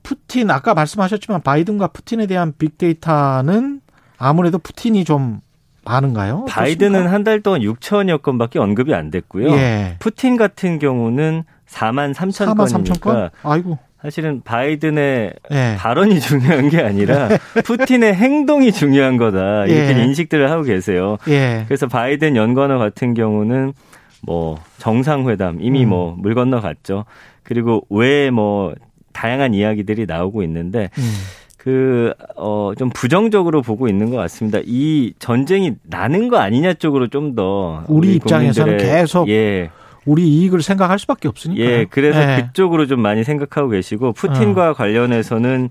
푸틴 0.05 0.51
아까 0.51 0.75
말씀하셨지만 0.75 1.43
바이든과 1.43 1.89
푸틴에 1.89 2.27
대한 2.27 2.53
빅데이터는 2.57 3.81
아무래도 4.19 4.59
푸틴이 4.59 5.05
좀 5.05 5.41
많은가요? 5.85 6.45
바이든은 6.49 7.09
한 7.09 7.25
달 7.25 7.41
동안 7.41 7.61
6천여 7.63 8.23
건밖에 8.23 8.61
언급이 8.61 8.95
안 8.95 9.11
됐고요. 9.11 9.51
예. 9.51 9.97
푸틴 9.99 10.37
같은 10.37 10.79
경우는 10.79 11.43
4만 11.69 12.15
3천 12.15 12.55
4만 12.55 12.85
3천 12.85 13.01
건? 13.01 13.31
아이고. 13.43 13.79
사실은 14.03 14.43
바이든의 14.45 15.33
네. 15.51 15.77
발언이 15.79 16.19
중요한 16.21 16.69
게 16.69 16.81
아니라 16.81 17.29
푸틴의 17.65 18.15
행동이 18.15 18.73
중요한 18.73 19.17
거다 19.17 19.67
이렇게 19.67 19.97
예. 19.99 20.05
인식들을 20.05 20.51
하고 20.51 20.63
계세요. 20.65 21.19
예. 21.29 21.65
그래서 21.69 21.87
바이든 21.87 22.35
연관어 22.37 22.79
같은 22.79 23.15
경우는 23.15 23.73
뭐 24.23 24.59
정상회담 24.79 25.59
이미 25.61 25.85
음. 25.85 25.91
뭐물 25.91 26.35
건너갔죠. 26.35 27.05
그리고 27.45 27.87
왜 27.91 28.31
뭐 28.31 28.75
다양한 29.13 29.55
이야기들이 29.55 30.07
나오고 30.07 30.43
있는데 30.43 30.89
음. 30.99 31.13
그, 31.59 32.13
어, 32.35 32.73
좀 32.77 32.91
부정적으로 32.91 33.63
보고 33.63 33.87
있는 33.87 34.11
것 34.11 34.17
같습니다. 34.17 34.59
이 34.65 35.13
전쟁이 35.21 35.75
나는 35.85 36.29
거 36.29 36.39
아니냐 36.39 36.75
쪽으로 36.75 37.07
좀 37.07 37.37
더. 37.37 37.85
우리, 37.87 38.09
우리 38.09 38.17
입장에서는 38.17 38.79
계속. 38.79 39.29
예. 39.29 39.71
우리 40.05 40.29
이익을 40.29 40.63
생각할 40.63 40.99
수밖에 40.99 41.29
없으니까. 41.29 41.63
예, 41.63 41.87
그래서 41.89 42.21
예. 42.21 42.43
그쪽으로 42.43 42.87
좀 42.87 43.01
많이 43.01 43.25
생각하고 43.25 43.69
계시고, 43.69 44.13
푸틴과 44.13 44.71
어. 44.71 44.75
관련해서는 44.75 45.71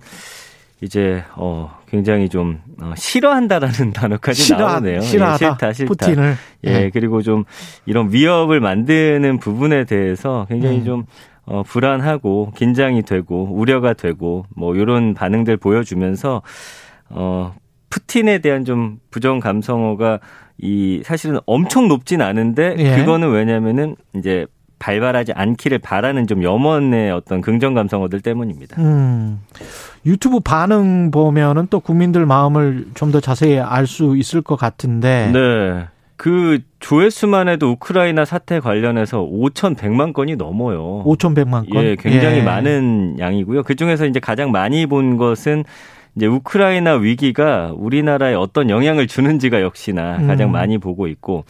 이제, 0.82 1.24
어, 1.36 1.78
굉장히 1.88 2.30
좀, 2.30 2.60
어, 2.82 2.94
싫어한다라는 2.96 3.92
단어까지 3.94 4.42
싫어, 4.42 4.68
나오네요. 4.68 4.98
예, 4.98 5.02
싫어하다. 5.02 5.46
예, 5.46 5.50
싫다, 5.50 5.74
싫다. 5.74 5.88
푸틴을. 5.90 6.36
예, 6.66 6.72
예, 6.72 6.90
그리고 6.92 7.22
좀 7.22 7.44
이런 7.86 8.12
위협을 8.12 8.60
만드는 8.60 9.40
부분에 9.40 9.84
대해서 9.84 10.46
굉장히 10.50 10.80
음. 10.80 10.86
좀 10.86 11.06
어, 11.46 11.64
불안하고 11.64 12.54
긴장이 12.56 13.02
되고 13.04 13.44
우려가 13.52 13.94
되고 13.94 14.46
뭐 14.56 14.76
이런 14.76 15.14
반응들 15.14 15.58
보여주면서 15.58 16.42
어, 17.10 17.54
푸틴에 17.90 18.40
대한 18.40 18.64
좀 18.64 19.00
부정 19.10 19.40
감성어가 19.40 20.20
이 20.62 21.02
사실은 21.04 21.40
엄청 21.46 21.88
높진 21.88 22.22
않은데 22.22 22.76
예. 22.78 22.96
그거는 22.98 23.32
왜냐면은 23.32 23.96
이제 24.16 24.46
발발하지 24.80 25.34
않기를 25.34 25.78
바라는 25.80 26.26
좀 26.28 26.44
염원의 26.44 27.12
어떤 27.12 27.42
긍정 27.42 27.74
감성어들 27.74 28.22
때문입니다. 28.22 28.82
음. 28.82 29.42
유튜브 30.06 30.40
반응 30.40 31.12
보면은 31.12 31.68
또 31.70 31.80
국민들 31.80 32.26
마음을 32.26 32.88
좀 32.96 33.12
더 33.12 33.20
자세히 33.20 33.60
알 33.60 33.86
수 33.86 34.16
있을 34.18 34.42
것 34.42 34.56
같은데. 34.56 35.30
네. 35.34 35.86
그 36.16 36.60
조회수만 36.80 37.48
해도 37.48 37.72
우크라이나 37.72 38.26
사태 38.26 38.60
관련해서 38.60 39.22
5,100만 39.22 40.14
건이 40.14 40.36
넘어요. 40.36 41.04
5,100만 41.04 41.72
건? 41.72 41.84
예, 41.84 41.96
굉장히 41.96 42.38
예. 42.38 42.42
많은 42.44 43.18
양이고요. 43.20 43.64
그 43.64 43.76
중에서 43.76 44.06
이제 44.06 44.20
가장 44.20 44.52
많이 44.52 44.86
본 44.86 45.18
것은 45.18 45.64
이제 46.16 46.26
우크라이나 46.26 46.96
위기가 46.96 47.72
우리나라에 47.76 48.34
어떤 48.34 48.70
영향을 48.70 49.08
주는지가 49.08 49.62
역시나 49.62 50.26
가장 50.28 50.50
음. 50.50 50.52
많이 50.52 50.78
보고 50.78 51.08
있고 51.08 51.46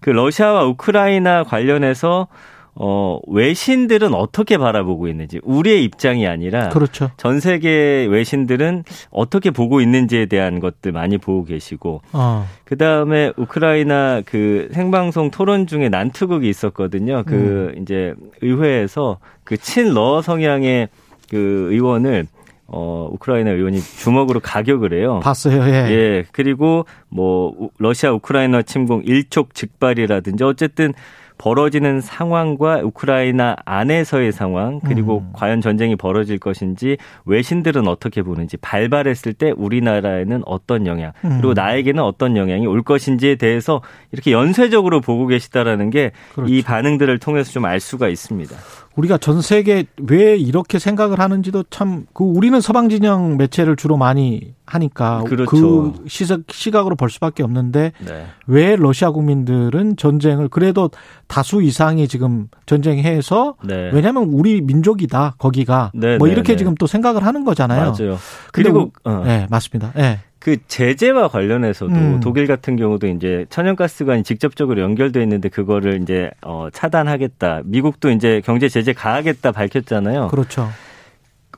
그 0.00 0.10
러시아와 0.10 0.64
우크라이나 0.66 1.44
관련해서 1.44 2.28
어, 2.76 3.20
외신들은 3.28 4.14
어떻게 4.14 4.58
바라보고 4.58 5.06
있는지 5.06 5.40
우리의 5.44 5.84
입장이 5.84 6.26
아니라 6.26 6.70
그렇죠. 6.70 7.10
전 7.16 7.38
세계 7.38 8.06
외신들은 8.10 8.82
어떻게 9.10 9.50
보고 9.50 9.80
있는지에 9.80 10.26
대한 10.26 10.58
것들 10.58 10.90
많이 10.90 11.16
보고 11.16 11.44
계시고 11.44 12.02
어. 12.12 12.48
그다음에 12.64 13.32
우크라이나 13.36 14.22
그 14.26 14.68
생방송 14.72 15.30
토론 15.30 15.68
중에 15.68 15.88
난투극이 15.88 16.48
있었거든요. 16.48 17.22
그 17.24 17.72
음. 17.76 17.82
이제 17.82 18.14
의회에서 18.42 19.18
그 19.44 19.56
친러 19.56 20.20
성향의 20.20 20.88
그 21.30 21.68
의원을 21.70 22.26
어, 22.66 23.08
우크라이나 23.12 23.50
의원이 23.50 23.80
주먹으로 23.80 24.40
가격을 24.40 24.92
해요. 24.94 25.20
봤어요, 25.22 25.62
예. 25.68 25.90
예. 25.90 26.24
그리고 26.32 26.86
뭐, 27.08 27.70
러시아 27.78 28.10
우크라이나 28.12 28.62
침공 28.62 29.02
일촉 29.04 29.54
즉발이라든지 29.54 30.44
어쨌든 30.44 30.92
벌어지는 31.36 32.00
상황과 32.00 32.82
우크라이나 32.84 33.56
안에서의 33.64 34.30
상황 34.30 34.78
그리고 34.80 35.18
음. 35.18 35.30
과연 35.32 35.60
전쟁이 35.60 35.96
벌어질 35.96 36.38
것인지 36.38 36.96
외신들은 37.26 37.88
어떻게 37.88 38.22
보는지 38.22 38.56
발발했을 38.56 39.32
때 39.34 39.52
우리나라에는 39.56 40.42
어떤 40.46 40.86
영향 40.86 41.10
그리고 41.22 41.48
음. 41.48 41.54
나에게는 41.54 42.02
어떤 42.04 42.36
영향이 42.36 42.68
올 42.68 42.82
것인지에 42.82 43.34
대해서 43.34 43.82
이렇게 44.12 44.30
연쇄적으로 44.30 45.00
보고 45.00 45.26
계시다라는 45.26 45.90
게이 45.90 46.10
그렇죠. 46.34 46.62
반응들을 46.64 47.18
통해서 47.18 47.50
좀 47.50 47.64
알 47.64 47.80
수가 47.80 48.08
있습니다. 48.08 48.54
우리가 48.96 49.18
전 49.18 49.42
세계 49.42 49.86
왜 50.08 50.36
이렇게 50.36 50.78
생각을 50.78 51.20
하는지도 51.20 51.64
참 51.70 52.06
그 52.12 52.24
우리는 52.24 52.60
서방 52.60 52.88
진영 52.88 53.36
매체를 53.36 53.76
주로 53.76 53.96
많이 53.96 54.54
하니까 54.66 55.24
그렇죠. 55.24 55.46
그 55.50 56.04
시각 56.06 56.40
시각으로 56.50 56.96
볼 56.96 57.10
수밖에 57.10 57.42
없는데 57.42 57.92
네. 57.98 58.26
왜 58.46 58.76
러시아 58.76 59.10
국민들은 59.10 59.96
전쟁을 59.96 60.48
그래도 60.48 60.90
다수 61.26 61.62
이상이 61.62 62.08
지금 62.08 62.48
전쟁해서 62.66 63.56
네. 63.64 63.90
왜냐하면 63.92 64.24
우리 64.32 64.60
민족이다 64.60 65.34
거기가 65.38 65.90
네, 65.94 66.18
뭐 66.18 66.28
네, 66.28 66.32
이렇게 66.32 66.52
네. 66.52 66.56
지금 66.56 66.74
또 66.76 66.86
생각을 66.86 67.24
하는 67.24 67.44
거잖아요. 67.44 67.94
맞아요. 67.98 68.18
그리고 68.52 68.92
어. 69.04 69.22
네 69.24 69.46
맞습니다. 69.50 69.92
네. 69.94 70.20
그 70.44 70.58
제재와 70.68 71.28
관련해서도 71.28 71.94
음. 71.94 72.20
독일 72.20 72.46
같은 72.46 72.76
경우도 72.76 73.06
이제 73.06 73.46
천연가스관이 73.48 74.24
직접적으로 74.24 74.82
연결돼 74.82 75.22
있는데 75.22 75.48
그거를 75.48 76.02
이제 76.02 76.30
어 76.42 76.68
차단하겠다. 76.70 77.62
미국도 77.64 78.10
이제 78.10 78.42
경제 78.44 78.68
제재 78.68 78.92
가하겠다 78.92 79.52
밝혔잖아요. 79.52 80.28
그렇죠. 80.28 80.68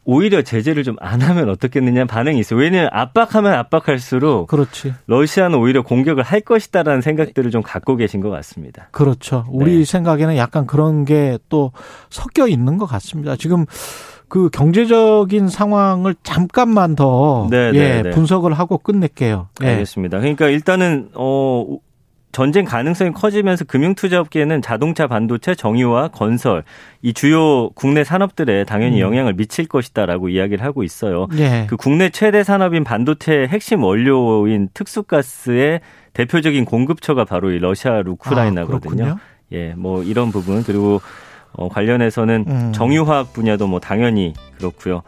오히려 0.08 0.42
제재를 0.42 0.84
좀 0.84 0.94
안 1.00 1.20
하면 1.20 1.48
어떻겠느냐 1.48 2.04
반응이 2.04 2.38
있어요. 2.38 2.60
왜냐하면 2.60 2.88
압박하면 2.92 3.54
압박할수록 3.54 4.46
그렇지. 4.46 4.94
러시아는 5.08 5.58
오히려 5.58 5.82
공격을 5.82 6.22
할 6.22 6.40
것이다라는 6.40 7.00
생각들을 7.00 7.50
좀 7.50 7.62
갖고 7.62 7.96
계신 7.96 8.20
것 8.20 8.30
같습니다. 8.30 8.88
그렇죠. 8.92 9.44
우리 9.50 9.78
네. 9.78 9.84
생각에는 9.84 10.36
약간 10.36 10.64
그런 10.68 11.04
게 11.04 11.38
또 11.48 11.72
섞여 12.08 12.46
있는 12.46 12.78
것 12.78 12.86
같습니다. 12.86 13.34
지금 13.34 13.66
그 14.28 14.50
경제적인 14.50 15.48
상황을 15.48 16.14
잠깐만 16.22 16.96
더 16.96 17.46
네, 17.50 17.70
네, 17.72 17.78
예, 17.78 18.02
네, 18.02 18.10
분석을 18.10 18.54
하고 18.54 18.78
끝낼게요. 18.78 19.48
예. 19.62 19.66
알겠습니다. 19.68 20.18
그러니까 20.18 20.48
일단은 20.48 21.10
어 21.14 21.78
전쟁 22.32 22.66
가능성이 22.66 23.12
커지면서 23.12 23.64
금융투자업계는 23.64 24.60
자동차, 24.60 25.06
반도체, 25.06 25.54
정유와 25.54 26.08
건설 26.08 26.64
이 27.00 27.14
주요 27.14 27.70
국내 27.70 28.04
산업들에 28.04 28.64
당연히 28.64 28.96
음. 28.96 29.00
영향을 29.00 29.32
미칠 29.32 29.66
것이다라고 29.66 30.28
이야기를 30.28 30.62
하고 30.62 30.82
있어요. 30.82 31.28
예. 31.38 31.66
그 31.66 31.76
국내 31.78 32.10
최대 32.10 32.44
산업인 32.44 32.84
반도체 32.84 33.46
핵심 33.48 33.82
원료인 33.82 34.68
특수가스의 34.74 35.80
대표적인 36.12 36.66
공급처가 36.66 37.24
바로 37.24 37.52
이 37.52 37.58
러시아, 37.58 38.02
우크라이나거든요. 38.04 39.04
아, 39.04 39.16
예, 39.52 39.72
뭐 39.74 40.02
이런 40.02 40.30
부분 40.30 40.62
그리고 40.62 41.00
어, 41.56 41.68
관련해서는 41.68 42.44
음. 42.46 42.72
정유화학 42.72 43.32
분야도 43.32 43.66
뭐 43.66 43.80
당연히 43.80 44.34
그렇고요. 44.58 45.02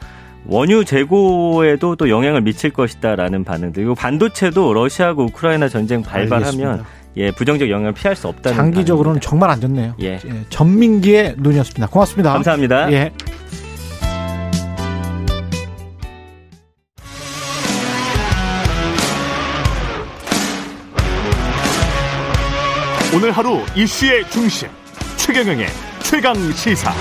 원유 0.47 0.85
재고에도 0.85 1.97
또 1.97 2.09
영향을 2.09 2.41
미칠 2.41 2.71
것이다라는 2.71 3.45
반응들. 3.45 3.83
그리고 3.83 3.95
반도체도 3.95 4.73
러시아하고 4.73 5.25
우크라이나 5.25 5.69
전쟁 5.69 6.03
발발하면 6.03 6.47
알겠습니다. 6.47 6.85
예, 7.17 7.31
부정적 7.33 7.69
영향을 7.69 7.93
피할 7.93 8.17
수 8.17 8.29
없다는 8.29 8.57
장기적으로는 8.57 9.21
반응입니다. 9.21 9.29
정말 9.29 9.51
안 9.51 9.61
좋네요. 9.61 9.95
예. 10.01 10.15
예. 10.15 10.45
전민기의 10.49 11.35
눈이었습니다. 11.39 11.89
고맙습니다. 11.89 12.33
감사합니다. 12.33 12.93
예. 12.93 13.13
오늘 23.15 23.33
하루 23.33 23.61
이슈의 23.75 24.29
중심 24.31 24.69
최경영의 25.17 25.67
최강 26.03 26.35
시사. 26.53 26.93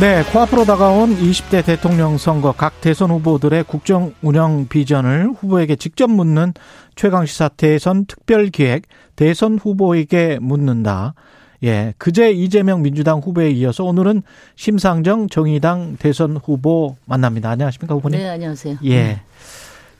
네, 0.00 0.24
코앞으로 0.32 0.64
다가온 0.64 1.16
20대 1.16 1.64
대통령 1.64 2.18
선거 2.18 2.52
각 2.52 2.80
대선 2.80 3.10
후보들의 3.10 3.64
국정 3.64 4.12
운영 4.22 4.66
비전을 4.68 5.30
후보에게 5.38 5.76
직접 5.76 6.10
묻는 6.10 6.52
최강 6.96 7.26
시사 7.26 7.48
대선 7.48 8.04
특별 8.06 8.48
기획 8.48 8.82
대선 9.14 9.56
후보에게 9.56 10.38
묻는다. 10.40 11.14
예, 11.62 11.94
그제 11.96 12.32
이재명 12.32 12.82
민주당 12.82 13.20
후보에 13.20 13.50
이어서 13.52 13.84
오늘은 13.84 14.22
심상정 14.56 15.28
정의당 15.28 15.96
대선 15.98 16.36
후보 16.36 16.96
만납니다. 17.06 17.50
안녕하십니까, 17.50 17.94
후보님? 17.94 18.18
네, 18.18 18.28
안녕하세요. 18.28 18.78
예. 18.82 19.02
네. 19.02 19.22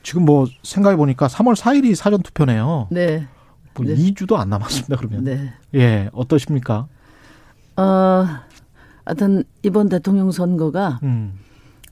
지금 0.03 0.23
뭐 0.25 0.45
생각해 0.61 0.97
보니까 0.97 1.27
3월 1.27 1.55
4일이 1.55 1.95
사전 1.95 2.21
투표네요. 2.21 2.89
네. 2.91 3.25
뭐 3.75 3.85
네. 3.85 3.95
2주도 3.95 4.35
안 4.35 4.49
남았습니다. 4.49 4.95
그러면. 4.97 5.23
네. 5.23 5.53
예, 5.73 6.09
어떠십니까? 6.13 6.87
어, 7.77 8.25
하여튼 9.05 9.43
이번 9.63 9.89
대통령 9.89 10.31
선거가 10.31 10.99
음. 11.03 11.33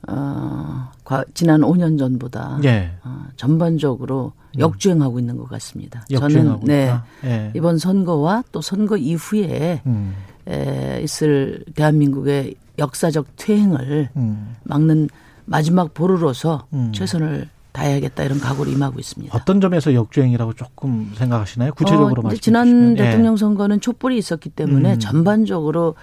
어, 0.07 0.89
지난 1.33 1.61
5년 1.61 1.97
전보다 1.97 2.59
예. 2.63 2.91
어, 3.03 3.25
전반적으로 3.35 4.33
음. 4.55 4.59
역주행하고 4.59 5.19
있는 5.19 5.37
것 5.37 5.47
같습니다. 5.49 6.05
저는 6.09 6.61
네 6.63 6.93
예. 7.23 7.51
이번 7.55 7.77
선거와 7.77 8.43
또 8.51 8.61
선거 8.61 8.97
이후에 8.97 9.81
음. 9.85 10.13
에, 10.47 11.01
있을 11.03 11.63
대한민국의 11.75 12.55
역사적 12.79 13.27
퇴행을 13.37 14.09
음. 14.15 14.55
막는 14.63 15.09
마지막 15.45 15.93
보루로서 15.93 16.67
음. 16.73 16.91
최선을 16.93 17.49
다 17.73 17.81
해야겠다 17.81 18.23
이런 18.23 18.39
각오로 18.39 18.69
임하고 18.69 18.99
있습니다. 18.99 19.35
어떤 19.35 19.59
점에서 19.59 19.93
역주행이라고 19.95 20.53
조금 20.53 21.11
생각하시나요? 21.15 21.73
구체적으로 21.73 22.21
어, 22.21 22.23
말씀해 22.23 22.39
지난 22.39 22.65
주시면. 22.67 22.97
예. 22.99 23.03
대통령 23.03 23.35
선거는 23.35 23.81
촛불이 23.81 24.15
있었기 24.17 24.49
때문에 24.49 24.93
음. 24.93 24.99
전반적으로 24.99 25.95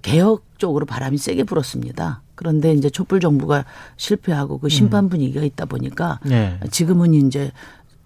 개혁 0.00 0.44
쪽으로 0.56 0.86
바람이 0.86 1.18
세게 1.18 1.44
불었습니다. 1.44 2.22
그런데 2.34 2.72
이제 2.72 2.88
촛불 2.88 3.20
정부가 3.20 3.66
실패하고 3.98 4.58
그 4.58 4.70
심판 4.70 5.04
음. 5.04 5.08
분위기가 5.10 5.44
있다 5.44 5.66
보니까 5.66 6.18
예. 6.30 6.58
지금은 6.70 7.12
이제 7.12 7.52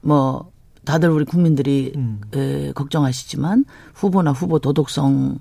뭐 0.00 0.50
다들 0.84 1.10
우리 1.10 1.24
국민들이 1.24 1.92
음. 1.94 2.20
에, 2.34 2.72
걱정하시지만 2.72 3.64
후보나 3.94 4.32
후보 4.32 4.58
도덕성의 4.58 5.38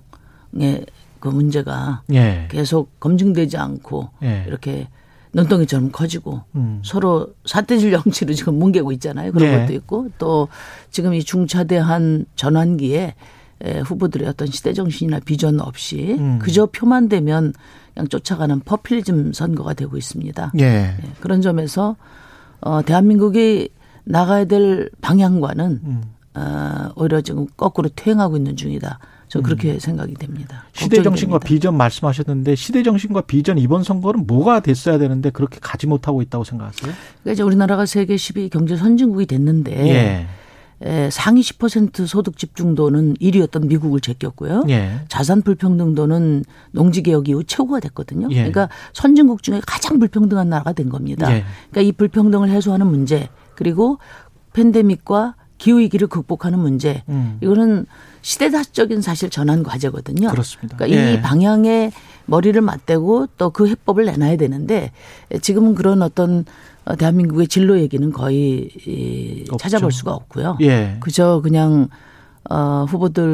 그 1.20 1.30
문제가 1.30 2.04
예. 2.14 2.48
계속 2.52 3.00
검증되지 3.00 3.58
않고 3.58 4.10
예. 4.22 4.46
이렇게 4.48 4.88
눈덩이처럼 5.34 5.92
커지고 5.92 6.42
음. 6.56 6.82
서로 6.84 7.28
사태질 7.46 7.92
정치로 7.92 8.34
지금 8.34 8.60
뭉개고 8.60 8.92
있잖아요. 8.94 9.32
그런 9.32 9.54
예. 9.54 9.60
것도 9.60 9.74
있고 9.74 10.10
또 10.18 10.48
지금 10.90 11.14
이 11.14 11.24
중차대한 11.24 12.26
전환기에 12.36 13.16
에, 13.64 13.80
후보들의 13.80 14.28
어떤 14.28 14.48
시대 14.48 14.74
정신이나 14.74 15.20
비전 15.20 15.60
없이 15.60 16.16
음. 16.20 16.40
그저 16.40 16.66
표만 16.66 17.10
되면 17.10 17.54
그냥 17.94 18.08
쫓아가는 18.08 18.60
퍼필리즘 18.62 19.34
선거가 19.34 19.74
되고 19.74 19.98
있습니다. 19.98 20.52
예. 20.60 20.64
예. 20.64 20.96
그런 21.20 21.42
점에서 21.42 21.96
어 22.60 22.82
대한민국이 22.82 23.70
나가야 24.04 24.46
될 24.46 24.90
방향과는 25.02 25.80
음. 25.84 26.02
어, 26.34 26.92
오히려 26.96 27.22
지금 27.22 27.46
거꾸로 27.58 27.90
퇴행하고 27.96 28.38
있는 28.38 28.56
중이다. 28.56 29.00
저 29.32 29.40
음. 29.40 29.44
그렇게 29.44 29.72
음. 29.72 29.80
생각이 29.80 30.14
됩니다. 30.16 30.66
시대 30.74 31.02
정신과 31.02 31.40
비전 31.40 31.78
말씀하셨는데 31.78 32.56
시대 32.56 32.84
정신과 32.84 33.22
비전 33.22 33.58
이번 33.58 33.82
선거는 33.82 34.28
뭐가 34.28 34.60
됐어야 34.60 34.98
되는데 34.98 35.30
그렇게 35.30 35.58
가지 35.62 35.88
못하고 35.88 36.22
있다고 36.22 36.44
생각하세요? 36.44 36.92
그러니까 36.92 37.32
이제 37.32 37.42
우리나라가 37.42 37.86
세계 37.86 38.16
10위 38.16 38.50
경제 38.50 38.76
선진국이 38.76 39.26
됐는데 39.28 40.28
예. 40.84 41.10
상위 41.12 41.40
10% 41.40 42.08
소득 42.08 42.38
집중도는 42.38 43.14
1위였던 43.22 43.68
미국을 43.68 44.02
제꼈고요. 44.02 44.66
예. 44.68 45.00
자산 45.08 45.44
불평등도는 45.44 46.44
농지 46.72 47.02
개혁 47.02 47.30
이후 47.30 47.46
최고가 47.46 47.80
됐거든요. 47.80 48.28
예. 48.32 48.36
그러니까 48.36 48.68
선진국 48.92 49.44
중에 49.44 49.62
가장 49.66 49.98
불평등한 50.00 50.50
나라가 50.50 50.74
된 50.74 50.90
겁니다. 50.90 51.34
예. 51.34 51.46
그러니까 51.70 51.82
이 51.88 51.94
불평등을 51.94 52.50
해소하는 52.50 52.86
문제 52.86 53.30
그리고 53.56 53.98
팬데믹과 54.52 55.36
기후 55.62 55.80
위기를 55.80 56.07
극복하는 56.07 56.57
문제 56.57 57.03
음. 57.07 57.38
이거는 57.39 57.86
시대사적인 58.24 59.01
사실 59.01 59.30
전환 59.30 59.62
과제거든요. 59.62 60.30
그렇습니다. 60.30 60.76
그러니까 60.76 60.99
이 60.99 61.18
예. 61.18 61.22
방향에 61.22 61.91
머리를 62.26 62.59
맞대고 62.59 63.28
또 63.38 63.51
그 63.51 63.68
해법을 63.68 64.05
내놔야 64.05 64.38
되는데 64.38 64.91
지금은 65.41 65.76
그런 65.76 66.01
어떤 66.01 66.45
어, 66.84 66.95
대한민국의 66.95 67.47
진로 67.47 67.80
얘기는 67.80 68.12
거의 68.12 68.72
찾아볼 69.59 69.91
수가 69.91 70.14
없고요. 70.14 70.57
예. 70.62 70.97
그저 70.99 71.41
그냥 71.43 71.89
어 72.49 72.86
후보들이 72.89 73.30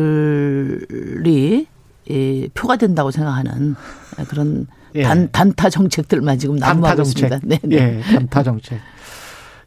이 2.09 2.49
표가 2.53 2.75
된다고 2.75 3.09
생각하는 3.09 3.75
그런 4.28 4.67
예. 4.95 5.03
단 5.03 5.30
단타 5.32 5.69
정책들만 5.69 6.39
지금 6.39 6.57
난무하고 6.57 7.03
있습니다. 7.03 7.39
네, 7.43 7.59
네. 7.63 7.78
예, 7.78 8.01
단타 8.01 8.43
정책. 8.43 8.80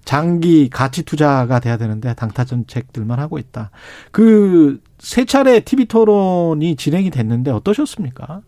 장기 0.04 0.68
가치 0.70 1.02
투자가 1.02 1.60
돼야 1.60 1.76
되는데 1.76 2.14
당타 2.14 2.44
정책들만 2.44 3.18
하고 3.18 3.38
있다. 3.38 3.70
그 4.12 4.80
세 5.00 5.24
차례 5.24 5.60
TV 5.60 5.86
토론이 5.86 6.76
진행이 6.76 7.10
됐는데 7.10 7.50
어떠셨습니까? 7.50 8.42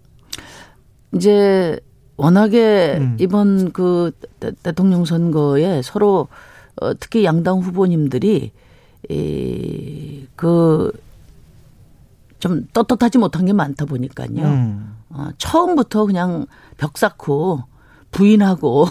이제 1.14 1.80
워낙에 2.16 2.98
음. 2.98 3.16
이번 3.18 3.72
그 3.72 4.12
대통령 4.62 5.04
선거에 5.04 5.80
서로 5.82 6.28
어, 6.80 6.94
특히 6.94 7.24
양당 7.24 7.60
후보님들이 7.60 8.52
이그 9.08 10.92
좀 12.38 12.66
떳떳하지 12.72 13.18
못한 13.18 13.46
게 13.46 13.52
많다 13.52 13.86
보니까요. 13.86 14.44
음. 14.44 14.96
어, 15.08 15.28
처음부터 15.38 16.06
그냥 16.06 16.46
벽 16.76 16.98
쌓고 16.98 17.62
부인하고 18.12 18.86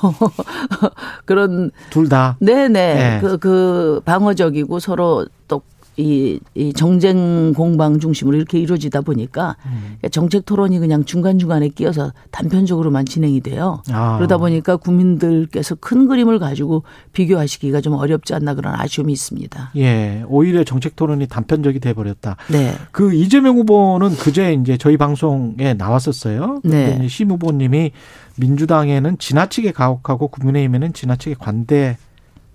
그런 1.26 1.72
둘 1.90 2.10
다. 2.10 2.36
네네 2.40 2.68
네. 2.68 3.20
그, 3.22 3.38
그 3.38 4.02
방어적이고 4.04 4.80
서로 4.80 5.26
또 5.48 5.62
이, 6.02 6.40
이 6.56 6.74
정쟁 6.74 7.54
공방 7.54 8.00
중심으로 8.00 8.36
이렇게 8.36 8.60
이루어지다 8.60 9.02
보니까 9.02 9.56
음. 9.66 9.98
정책 10.12 10.46
토론이 10.46 10.80
그냥 10.80 11.06
중간중간에 11.06 11.70
끼어서 11.70 12.12
단편적으로만 12.32 13.06
진행이 13.06 13.42
돼요. 13.42 13.82
아. 13.92 14.18
그러다 14.18 14.38
보니까 14.38 14.78
국민들께서 14.78 15.76
큰 15.76 16.08
그림을 16.08 16.40
가지고 16.40 16.84
비교하시기가 17.14 17.82
좀 17.82 17.94
어렵지 17.94 18.34
않나 18.34 18.56
그런 18.56 18.74
아쉬움이 18.76 19.14
있습니다. 19.14 19.72
예. 19.78 20.24
오히려 20.28 20.64
정책 20.64 20.96
토론이 20.96 21.28
단편적이 21.28 21.80
돼 21.80 21.94
버렸다. 21.94 22.38
네. 22.50 22.74
그 22.92 23.14
이재명 23.14 23.58
후보는 23.58 24.16
그제 24.16 24.54
이제 24.54 24.78
저희 24.78 24.98
방송에 24.98 25.74
나왔었어요. 25.78 26.62
네. 26.64 27.08
심 27.08 27.32
후보님이 27.32 27.92
민주당에는 28.38 29.18
지나치게 29.18 29.72
가혹하고 29.72 30.28
국민의힘에는 30.30 30.94
지나치게 30.94 31.36
관대 31.40 31.98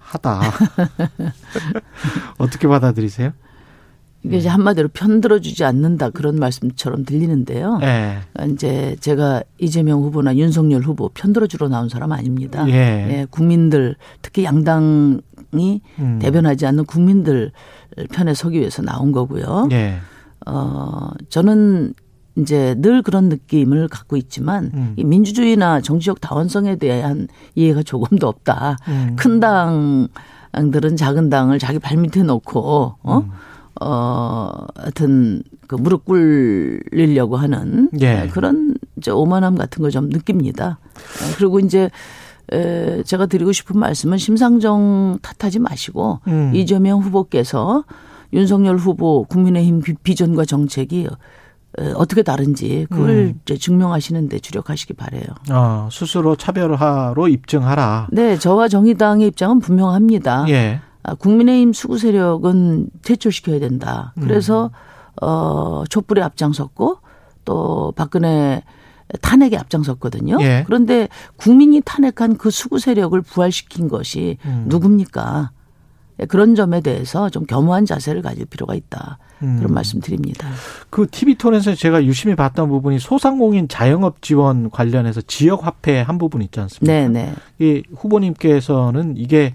하다. 0.07 0.41
어떻게 2.39 2.69
받아들이세요? 2.69 3.33
이게 4.23 4.39
이제 4.39 4.49
한마디로 4.49 4.89
편들어 4.89 5.39
주지 5.41 5.65
않는다 5.65 6.11
그런 6.11 6.37
말씀처럼 6.37 7.05
들리는데요. 7.05 7.79
네. 7.79 8.19
이제 8.51 8.97
제가 9.01 9.43
이재명 9.59 10.03
후보나 10.03 10.37
윤석열 10.37 10.83
후보 10.83 11.09
편들어 11.11 11.47
주러 11.47 11.69
나온 11.69 11.89
사람 11.89 12.13
아닙니다. 12.13 12.69
예. 12.69 12.73
예 12.73 13.27
국민들 13.31 13.95
특히 14.23 14.45
양당이 14.45 15.21
음. 15.99 16.19
대변하지 16.21 16.67
않는 16.67 16.87
국민들 16.87 17.53
편에 18.13 18.35
서기 18.35 18.59
위해서 18.59 18.83
나온 18.83 19.13
거고요. 19.13 19.69
예. 19.71 19.99
어 20.45 21.11
저는 21.29 21.95
이제 22.37 22.75
늘 22.79 23.03
그런 23.03 23.29
느낌을 23.29 23.89
갖고 23.89 24.17
있지만 24.17 24.71
음. 24.75 24.93
이 24.97 25.05
민주주의나 25.05 25.81
정치적 25.81 26.21
다원성에 26.21 26.77
대한 26.77 27.29
이해가 27.55 27.83
조금도 27.83 28.29
없다. 28.29 28.77
음. 28.89 29.17
큰 29.17 29.41
당들은 29.41 30.97
작은 30.97 31.31
당을 31.31 31.59
자기 31.59 31.79
발밑에 31.79 32.23
놓고 32.25 32.95
어? 33.03 33.19
음. 33.19 33.31
어, 33.81 34.51
하여튼 34.77 35.43
그 35.67 35.75
무릎 35.77 36.05
꿇리려고 36.07 37.37
하는 37.37 37.91
예. 38.01 38.29
그런 38.33 38.75
이제 38.97 39.11
오만함 39.11 39.57
같은 39.57 39.83
걸 39.83 39.91
좀 39.91 40.09
느낍니다. 40.09 40.79
그리고 41.37 41.61
이제 41.61 41.91
에, 42.53 43.03
제가 43.03 43.27
드리고 43.27 43.53
싶은 43.53 43.79
말씀은 43.79 44.19
심상정 44.19 45.19
탓하지 45.21 45.59
마시고 45.59 46.21
음. 46.29 46.53
이재명 46.55 47.01
후보께서 47.01 47.85
윤석열 48.33 48.77
후보 48.77 49.25
국민의힘 49.25 49.83
비전과 50.03 50.45
정책이 50.45 51.09
어떻게 51.95 52.23
다른지 52.23 52.87
그걸 52.91 53.11
음. 53.11 53.41
증명하시는데 53.45 54.39
주력하시기 54.39 54.95
바래요. 54.95 55.25
아, 55.51 55.89
스스로 55.93 56.37
차별화로 56.37 57.29
입증하라. 57.29 58.09
네, 58.13 58.39
저와 58.39 58.69
정의당의 58.69 59.29
입장은 59.29 59.61
분명합니다. 59.61 60.47
예. 60.49 60.81
아, 61.03 61.15
국민의힘 61.15 61.73
수구 61.73 61.99
세력은 61.99 62.91
퇴출시켜야 63.03 63.61
된다. 63.61 64.13
그래서 64.21 64.67
음. 64.67 64.71
어 65.23 65.85
촛불에 65.89 66.23
앞장섰고 66.23 66.99
또 67.45 67.93
박근혜 67.97 68.63
탄핵에 69.23 69.57
앞장섰거든요. 69.57 70.39
예. 70.41 70.65
그런데 70.67 71.09
국민이 71.37 71.81
탄핵한 71.85 72.37
그 72.37 72.51
수구 72.51 72.79
세력을 72.79 73.21
부활시킨 73.23 73.89
것이 73.89 74.39
음. 74.45 74.65
누굽니까? 74.69 75.51
그런 76.29 76.55
점에 76.55 76.81
대해서 76.81 77.29
좀 77.29 77.45
겸허한 77.45 77.87
자세를 77.87 78.23
가질 78.23 78.47
필요가 78.47 78.75
있다. 78.75 79.19
그런 79.39 79.65
음. 79.65 79.75
말씀 79.75 80.01
드립니다. 80.01 80.49
그 80.89 81.07
TV톤에서 81.11 81.75
제가 81.75 82.05
유심히 82.05 82.35
봤던 82.35 82.69
부분이 82.69 82.99
소상공인 82.99 83.69
자영업 83.69 84.23
지원 84.23 84.71
관련해서 84.71 85.21
지역 85.23 85.67
화폐 85.67 86.01
한 86.01 86.17
부분 86.17 86.41
있지 86.41 86.59
않습니까? 86.61 86.93
네네. 86.93 87.35
이 87.59 87.83
후보님께서는 87.95 89.17
이게 89.19 89.55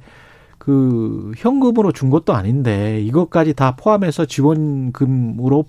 그 0.60 1.32
현금으로 1.38 1.92
준 1.92 2.12
것도 2.12 2.34
아닌데 2.34 3.02
이것까지 3.02 3.54
다 3.56 3.76
포함해서 3.76 4.26
지원금으로 4.28 5.66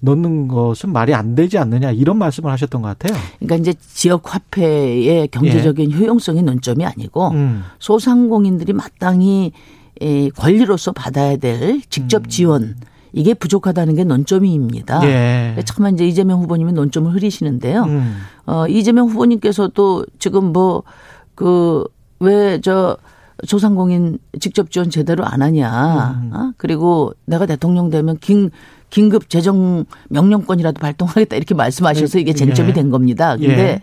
넣는 0.00 0.48
것은 0.48 0.92
말이 0.92 1.12
안 1.12 1.34
되지 1.34 1.58
않느냐 1.58 1.90
이런 1.90 2.16
말씀을 2.16 2.50
하셨던 2.50 2.80
것 2.80 2.98
같아요. 2.98 3.20
그러니까 3.38 3.56
이제 3.56 3.74
지역 3.78 4.34
화폐의 4.34 5.28
경제적인 5.28 5.92
예. 5.92 5.96
효용성이 5.96 6.42
논점이 6.42 6.86
아니고 6.86 7.28
음. 7.32 7.64
소상공인들이 7.78 8.72
마땅히 8.72 9.52
권리로서 10.36 10.92
받아야 10.92 11.36
될 11.36 11.80
직접 11.90 12.24
음. 12.24 12.28
지원 12.28 12.76
이게 13.12 13.34
부족하다는 13.34 13.96
게 13.96 14.04
논점입니다. 14.04 15.00
예. 15.04 15.56
참 15.64 15.86
이제 15.94 16.06
이재명 16.06 16.40
후보님이 16.42 16.72
논점을 16.72 17.12
흐리시는데요. 17.12 17.82
음. 17.84 18.16
어, 18.46 18.66
이재명 18.68 19.08
후보님께서도 19.08 20.06
지금 20.18 20.52
뭐 20.52 20.82
그 21.34 21.84
왜 22.20 22.60
저 22.62 22.96
소상공인 23.46 24.18
직접 24.40 24.70
지원 24.70 24.90
제대로 24.90 25.24
안 25.24 25.40
하냐. 25.40 26.20
음. 26.22 26.30
어? 26.34 26.52
그리고 26.58 27.14
내가 27.24 27.46
대통령 27.46 27.88
되면 27.88 28.18
긴 28.18 28.50
긴급 28.90 29.30
재정 29.30 29.86
명령권이라도 30.10 30.80
발동하겠다 30.80 31.36
이렇게 31.36 31.54
말씀하셔서 31.54 32.18
이게 32.18 32.34
쟁점이 32.34 32.70
예. 32.70 32.72
된 32.74 32.90
겁니다. 32.90 33.36
근데 33.36 33.58
예. 33.58 33.80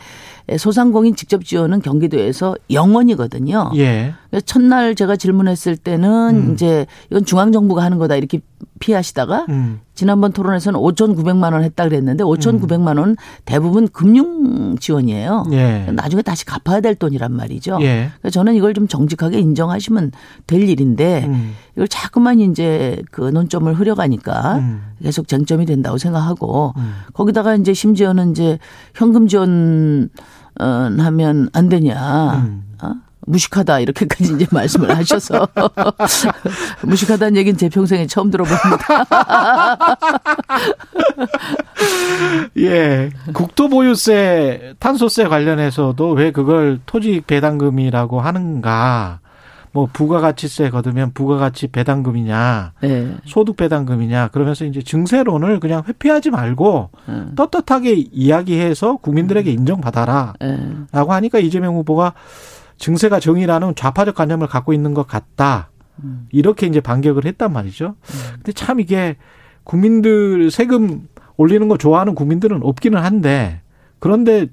소상공인 0.57 1.15
직접 1.15 1.43
지원은 1.43 1.81
경기도에서 1.81 2.55
영원이거든요. 2.71 3.71
예. 3.75 4.13
첫날 4.45 4.95
제가 4.95 5.15
질문했을 5.15 5.75
때는 5.75 6.47
음. 6.49 6.53
이제 6.53 6.85
이건 7.09 7.25
중앙 7.25 7.51
정부가 7.51 7.83
하는 7.83 7.97
거다 7.97 8.15
이렇게 8.15 8.39
피하시다가 8.79 9.45
음. 9.49 9.79
지난번 9.93 10.31
토론에서는 10.31 10.79
5,900만 10.79 11.53
원 11.53 11.63
했다 11.63 11.83
그랬는데 11.85 12.23
5,900만 12.23 12.99
원 12.99 13.15
대부분 13.45 13.87
금융 13.87 14.77
지원이에요. 14.77 15.45
예. 15.51 15.87
나중에 15.91 16.21
다시 16.21 16.45
갚아야 16.45 16.81
될 16.81 16.95
돈이란 16.95 17.33
말이죠. 17.33 17.79
예. 17.81 18.11
그래서 18.21 18.33
저는 18.33 18.55
이걸 18.55 18.73
좀 18.73 18.87
정직하게 18.87 19.39
인정하시면 19.39 20.11
될 20.45 20.69
일인데 20.69 21.25
음. 21.25 21.55
이걸 21.75 21.87
자꾸만 21.87 22.39
이제 22.39 23.01
그 23.11 23.21
논점을 23.21 23.73
흐려가니까 23.73 24.57
음. 24.57 24.81
계속 25.01 25.27
쟁점이 25.27 25.65
된다고 25.65 25.97
생각하고 25.97 26.73
음. 26.77 26.93
거기다가 27.13 27.55
이제 27.55 27.73
심지어는 27.73 28.31
이제 28.31 28.59
현금 28.93 29.27
지원 29.27 30.09
어, 30.09 30.36
하면 30.59 31.49
안 31.53 31.69
되냐. 31.69 32.33
음. 32.35 32.63
어? 32.81 32.93
무식하다 33.27 33.81
이렇게까지 33.81 34.33
이제 34.35 34.47
말씀을 34.51 34.95
하셔서 34.95 35.47
무식하다는 36.81 37.35
얘기는 37.35 37.57
제 37.57 37.67
평생에 37.67 38.07
처음 38.07 38.31
들어봅니다. 38.31 39.85
예, 42.57 43.09
국토보유세, 43.33 44.75
탄소세 44.79 45.25
관련해서도 45.25 46.11
왜 46.11 46.31
그걸 46.31 46.79
토지 46.85 47.21
배당금이라고 47.27 48.21
하는가? 48.21 49.19
뭐 49.71 49.87
부가가치세 49.91 50.69
거두면 50.69 51.13
부가가치 51.13 51.67
배당금이냐, 51.67 52.73
네. 52.81 53.15
소득 53.25 53.57
배당금이냐 53.57 54.29
그러면서 54.29 54.65
이제 54.65 54.81
증세론을 54.81 55.59
그냥 55.59 55.83
회피하지 55.87 56.31
말고 56.31 56.89
네. 57.07 57.25
떳떳하게 57.35 57.93
이야기해서 58.11 58.97
국민들에게 58.97 59.51
인정받아라라고 59.51 60.37
네. 60.39 60.85
하니까 60.91 61.39
이재명 61.39 61.75
후보가 61.75 62.13
증세가 62.77 63.19
정의라는 63.19 63.75
좌파적 63.75 64.15
관념을 64.15 64.47
갖고 64.47 64.73
있는 64.73 64.93
것 64.93 65.07
같다. 65.07 65.69
이렇게 66.31 66.67
이제 66.67 66.79
반격을 66.79 67.25
했단 67.25 67.51
말이죠. 67.51 67.95
근데 68.35 68.51
참 68.51 68.79
이게 68.79 69.17
국민들 69.63 70.51
세금 70.51 71.07
올리는 71.37 71.67
거 71.67 71.77
좋아하는 71.77 72.13
국민들은 72.13 72.61
없기는 72.63 73.01
한데 73.01 73.61
그런데 73.99 74.47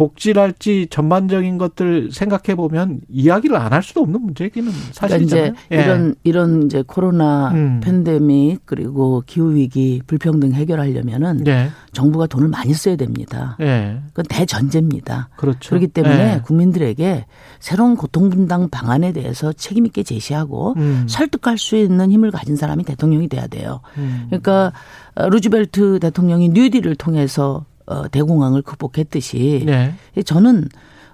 복지랄지 0.00 0.86
전반적인 0.88 1.58
것들 1.58 2.10
생각해 2.10 2.56
보면 2.56 3.00
이야기를 3.10 3.56
안 3.56 3.70
할 3.70 3.84
수도 3.84 4.00
없는 4.00 4.20
문제기는 4.22 4.72
사실이잖아요. 4.90 5.52
그러니까 5.52 5.62
이제 5.68 5.76
예. 5.76 5.82
이런 5.84 6.14
이런 6.24 6.64
이제 6.64 6.82
코로나 6.84 7.50
음. 7.52 7.80
팬데믹 7.80 8.62
그리고 8.64 9.22
기후 9.26 9.54
위기 9.54 10.00
불평등 10.08 10.52
해결하려면은 10.52 11.46
예. 11.46 11.68
정부가 11.92 12.26
돈을 12.26 12.48
많이 12.48 12.74
써야 12.74 12.96
됩니다. 12.96 13.56
예. 13.60 14.00
그건 14.08 14.24
대전제입니다. 14.28 15.28
그렇죠. 15.36 15.70
그렇기 15.70 15.86
때문에 15.88 16.34
예. 16.36 16.40
국민들에게 16.42 17.26
새로운 17.60 17.94
고통 17.94 18.28
분담 18.30 18.68
방안에 18.70 19.12
대해서 19.12 19.52
책임 19.52 19.86
있게 19.86 20.02
제시하고 20.02 20.74
음. 20.78 21.06
설득할 21.08 21.56
수 21.56 21.76
있는 21.76 22.10
힘을 22.10 22.32
가진 22.32 22.56
사람이 22.56 22.82
대통령이 22.84 23.28
돼야 23.28 23.46
돼요. 23.46 23.82
음. 23.98 24.26
그러니까 24.30 24.72
루즈벨트 25.14 26.00
대통령이 26.00 26.48
뉴딜을 26.48 26.96
통해서 26.96 27.66
어, 27.90 28.08
대공황을 28.08 28.62
극복했듯이 28.62 29.64
네. 29.66 29.94
저는 30.24 30.68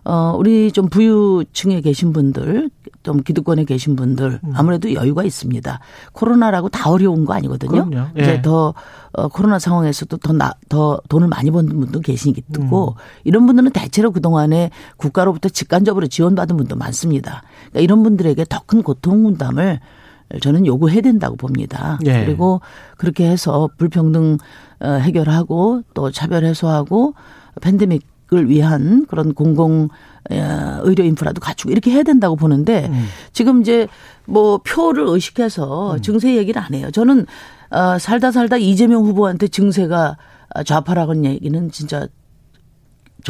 어, 0.09 0.37
우리 0.39 0.71
좀 0.71 0.89
부유층에 0.89 1.81
계신 1.81 2.13
분들, 2.13 2.71
좀 3.03 3.25
기득권에 3.25 3.65
계신 3.65 3.97
분들, 3.97 4.39
음. 4.45 4.53
아무래도 4.55 4.95
여유가 4.95 5.25
있습니다. 5.25 5.81
코로나라고 6.13 6.69
다 6.69 6.91
어려운 6.91 7.25
거 7.25 7.35
아니거든요. 7.35 7.89
그럼요. 7.91 8.11
예. 8.17 8.23
이제 8.23 8.41
더, 8.41 8.73
어, 9.15 9.27
코로나 9.27 9.59
상황에서도 9.59 10.17
더 10.19 10.33
나, 10.33 10.53
더 10.69 11.01
돈을 11.09 11.27
많이 11.27 11.51
버는 11.51 11.77
분도 11.77 11.99
계시기 11.99 12.41
때고, 12.41 12.91
음. 12.91 13.03
이런 13.25 13.47
분들은 13.47 13.73
대체로 13.73 14.13
그동안에 14.13 14.71
국가로부터 14.97 15.49
직간접으로 15.49 16.07
지원받은 16.07 16.57
분도 16.57 16.77
많습니다. 16.77 17.43
그러니까 17.71 17.81
이런 17.81 18.05
분들에게 18.05 18.45
더 18.49 18.61
큰 18.67 18.83
고통 18.85 19.25
분담을 19.25 19.81
저는 20.41 20.67
요구해야 20.67 21.01
된다고 21.01 21.37
봅니다. 21.37 21.99
예. 22.07 22.25
그리고 22.25 22.61
그렇게 22.97 23.29
해서 23.29 23.69
불평등 23.77 24.39
어, 24.81 24.89
해결하고 24.89 25.83
또 25.95 26.11
차별 26.11 26.45
해소하고 26.45 27.15
팬데믹을 27.61 28.49
위한 28.49 29.07
그런 29.07 29.35
공공 29.35 29.89
어, 30.31 30.79
의료 30.83 31.05
인프라도 31.05 31.41
갖추고 31.41 31.71
이렇게 31.71 31.93
해야 31.93 32.03
된다고 32.03 32.37
보는데 32.37 32.87
음. 32.87 33.07
지금 33.33 33.61
이제 33.61 33.87
뭐 34.27 34.59
표를 34.59 35.07
의식해서 35.07 35.95
음. 35.95 36.03
증세 36.03 36.37
얘기를 36.37 36.61
안 36.61 36.75
해요. 36.75 36.91
저는 36.91 37.27
어 37.71 37.99
살다 37.99 38.31
살다 38.31 38.59
이재명 38.59 39.05
후보한테 39.05 39.49
증세가 39.49 40.17
좌파라는 40.65 41.25
얘기는 41.25 41.71
진짜 41.71 42.07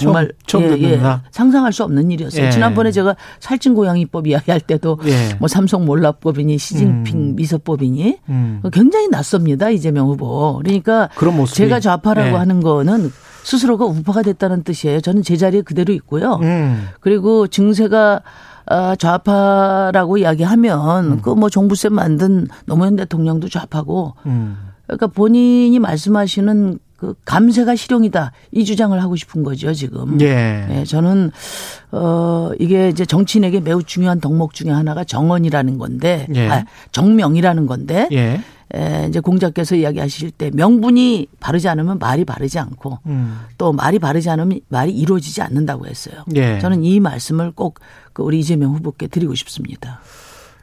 정말 0.02 0.32
처음, 0.46 0.68
처음 0.68 0.82
예, 0.82 0.92
예, 0.92 1.00
상상할 1.30 1.72
수 1.72 1.84
없는 1.84 2.10
일이었어요. 2.10 2.46
예. 2.46 2.50
지난번에 2.50 2.90
제가 2.90 3.16
살찐 3.40 3.74
고양이법 3.74 4.26
이야기할 4.26 4.60
때도 4.60 4.98
예. 5.06 5.34
뭐 5.38 5.48
삼성 5.48 5.84
몰라법이니 5.84 6.58
시진핑 6.58 7.16
음. 7.16 7.36
미서법이니 7.36 8.18
음. 8.28 8.62
굉장히 8.72 9.08
낯섭니다 9.08 9.70
이재명 9.70 10.08
후보. 10.08 10.60
그러니까 10.62 11.08
제가 11.52 11.80
좌파라고 11.80 12.28
예. 12.30 12.34
하는 12.34 12.60
거는 12.60 13.10
스스로가 13.42 13.84
우파가 13.84 14.22
됐다는 14.22 14.64
뜻이에요. 14.64 15.00
저는 15.00 15.22
제 15.22 15.36
자리에 15.36 15.62
그대로 15.62 15.92
있고요. 15.92 16.40
음. 16.42 16.88
그리고 17.00 17.46
증세가 17.46 18.22
아, 18.68 18.96
좌파라고 18.96 20.18
이야기하면 20.18 21.12
음. 21.12 21.22
그뭐 21.22 21.48
종부세 21.48 21.88
만든 21.88 22.48
노무현 22.66 22.96
대통령도 22.96 23.48
좌파고 23.48 24.14
음. 24.26 24.56
그러니까 24.86 25.06
본인이 25.06 25.78
말씀하시는 25.78 26.78
그 26.96 27.14
감세가 27.24 27.76
실용이다 27.76 28.32
이 28.52 28.64
주장을 28.64 29.00
하고 29.02 29.16
싶은 29.16 29.42
거죠 29.42 29.72
지금. 29.74 30.20
예. 30.20 30.66
네, 30.68 30.84
저는 30.84 31.30
어 31.92 32.50
이게 32.58 32.88
이제 32.88 33.04
정치인에게 33.04 33.60
매우 33.60 33.82
중요한 33.82 34.20
덕목 34.20 34.54
중에 34.54 34.70
하나가 34.70 35.04
정언이라는 35.04 35.78
건데, 35.78 36.26
예. 36.34 36.48
아, 36.48 36.64
정명이라는 36.92 37.66
건데. 37.66 38.08
예. 38.12 38.40
에, 38.74 39.06
이제 39.08 39.20
공자께서 39.20 39.76
이야기하실 39.76 40.32
때 40.32 40.50
명분이 40.52 41.28
바르지 41.38 41.68
않으면 41.68 42.00
말이 42.00 42.24
바르지 42.24 42.58
않고 42.58 42.98
음. 43.06 43.38
또 43.58 43.72
말이 43.72 44.00
바르지 44.00 44.28
않으면 44.28 44.58
말이 44.68 44.90
이루어지지 44.90 45.40
않는다고 45.40 45.86
했어요. 45.86 46.24
예. 46.34 46.58
저는 46.58 46.82
이 46.82 46.98
말씀을 46.98 47.52
꼭그 47.52 48.24
우리 48.24 48.40
이재명 48.40 48.74
후보께 48.74 49.06
드리고 49.06 49.36
싶습니다. 49.36 50.00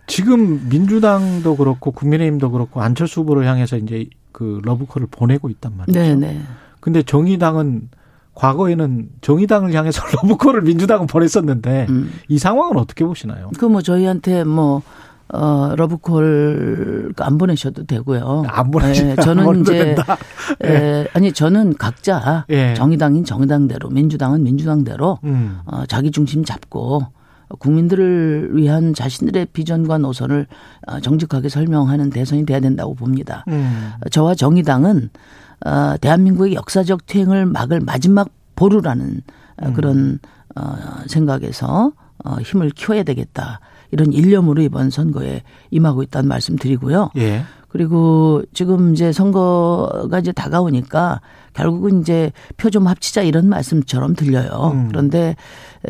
지금 0.08 0.68
민주당도 0.68 1.56
그렇고 1.56 1.92
국민의힘도 1.92 2.52
그렇고 2.52 2.82
안철수 2.82 3.22
후보를 3.22 3.48
향해서 3.48 3.78
이제 3.78 4.08
그 4.34 4.60
러브콜을 4.66 5.08
보내고 5.10 5.50
있단 5.50 5.78
말이죠. 5.78 5.98
네네. 5.98 6.42
근데 6.82 7.02
정의당은 7.04 7.90
과거에는 8.36 9.10
정의당을 9.22 9.74
향해서 9.74 10.02
러브콜을 10.24 10.64
민주당은 10.64 11.08
보냈었는데 11.08 11.86
음. 11.90 12.12
이 12.28 12.38
상황은 12.38 12.78
어떻게 12.78 13.06
보시나요? 13.06 13.52
그 13.58 13.68
뭐 13.68 13.82
저희한테 13.82 14.44
뭐 14.44 14.82
어, 15.30 15.74
러브콜 15.78 17.14
안 17.18 17.38
보내셔도 17.38 17.86
되고요. 17.86 18.44
안 18.48 18.70
보내셔도 18.72 19.10
예, 19.12 19.16
저는 19.16 19.62
이제 19.62 19.96
예. 20.64 20.68
예, 20.70 21.08
아니 21.14 21.32
저는 21.32 21.76
각자 21.76 22.46
예. 22.50 22.74
정의당인 22.76 23.24
정의당대로 23.24 23.90
민주당은 23.90 24.44
민주당대로 24.44 25.20
음. 25.24 25.60
어, 25.66 25.86
자기 25.88 26.12
중심 26.12 26.44
잡고 26.44 27.06
국민들을 27.60 28.52
위한 28.54 28.94
자신들의 28.94 29.48
비전과 29.54 30.00
노선을 30.00 30.48
어, 30.88 31.00
정직하게 31.00 31.50
설명하는 31.50 32.10
대선이 32.10 32.46
돼야 32.46 32.60
된다고 32.60 32.96
봅니다. 32.96 33.44
음. 33.48 33.92
저와 34.12 34.36
정의당은 34.36 35.10
어, 35.66 35.96
대한민국의 36.02 36.56
역사적 36.56 37.06
퇴행을 37.06 37.46
막을 37.46 37.80
마지막 37.82 38.30
보루라는 38.56 39.22
어, 39.62 39.68
음. 39.68 39.74
그런 39.74 40.20
생각에서 41.08 41.92
힘을 42.42 42.70
키워야 42.70 43.04
되겠다. 43.04 43.60
이런 43.92 44.12
일념으로 44.14 44.62
이번 44.62 44.90
선거에 44.90 45.42
임하고 45.72 46.04
있다는 46.04 46.30
말씀 46.30 46.56
드리고요. 46.56 47.10
예. 47.18 47.44
그리고 47.70 48.44
지금 48.54 48.94
이제 48.94 49.12
선거가 49.12 50.20
이제 50.20 50.32
다가오니까 50.32 51.22
결국은 51.54 52.02
이제 52.02 52.32
표 52.58 52.70
좀 52.70 52.88
합치자 52.88 53.24
이런 53.24 53.50
말씀처럼 53.50 54.16
들려요. 54.16 54.72
음. 54.74 54.88
그런데 54.90 55.36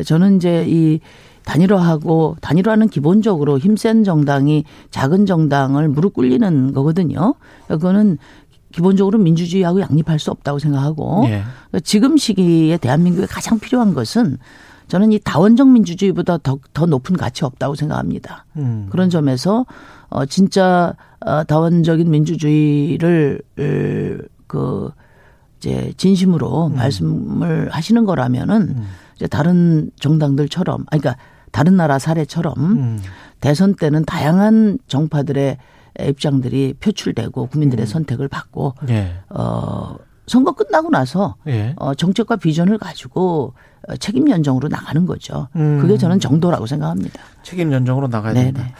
저는 0.04 0.36
이제 0.36 0.64
이 0.66 1.00
단일화하고 1.44 2.36
단일화는 2.40 2.88
기본적으로 2.88 3.58
힘센 3.58 4.04
정당이 4.04 4.64
작은 4.90 5.26
정당을 5.26 5.88
무릎 5.88 6.14
꿇리는 6.14 6.72
거거든요. 6.72 7.34
그거는 7.68 8.18
기본적으로 8.72 9.18
민주주의하고 9.18 9.80
양립할 9.80 10.18
수 10.18 10.30
없다고 10.30 10.58
생각하고 10.58 11.24
예. 11.28 11.44
지금 11.84 12.16
시기에 12.16 12.76
대한민국에 12.78 13.26
가장 13.26 13.60
필요한 13.60 13.94
것은 13.94 14.38
저는 14.88 15.12
이 15.12 15.18
다원적 15.18 15.68
민주주의보다 15.68 16.38
더, 16.38 16.58
더 16.72 16.86
높은 16.86 17.16
가치 17.16 17.44
없다고 17.44 17.74
생각합니다. 17.74 18.46
음. 18.56 18.88
그런 18.90 19.10
점에서 19.10 19.64
어 20.08 20.26
진짜 20.26 20.94
어 21.20 21.44
다원적인 21.44 22.10
민주주의를 22.10 23.40
그 24.46 24.90
이제 25.58 25.92
진심으로 25.96 26.66
음. 26.66 26.74
말씀을 26.74 27.70
하시는 27.70 28.04
거라면은 28.04 28.74
음. 28.76 28.86
이제 29.16 29.26
다른 29.26 29.90
정당들처럼 30.00 30.84
아니 30.90 31.00
그러니까 31.00 31.22
다른 31.54 31.76
나라 31.76 32.00
사례처럼 32.00 32.54
음. 32.58 33.00
대선 33.40 33.74
때는 33.76 34.04
다양한 34.04 34.78
정파들의 34.88 35.56
입장들이 36.00 36.74
표출되고 36.80 37.46
국민들의 37.46 37.84
음. 37.84 37.86
선택을 37.86 38.26
받고 38.26 38.74
예. 38.88 39.12
어 39.30 39.94
선거 40.26 40.50
끝나고 40.52 40.90
나서 40.90 41.36
예. 41.46 41.74
어 41.76 41.94
정책과 41.94 42.36
비전을 42.36 42.78
가지고 42.78 43.54
책임 44.00 44.28
연정으로 44.28 44.66
나가는 44.66 45.06
거죠. 45.06 45.46
음. 45.54 45.78
그게 45.80 45.96
저는 45.96 46.18
정도라고 46.18 46.66
생각합니다. 46.66 47.20
책임 47.44 47.72
연정으로 47.72 48.08
나가야 48.08 48.32
네네. 48.32 48.44
된다. 48.52 48.70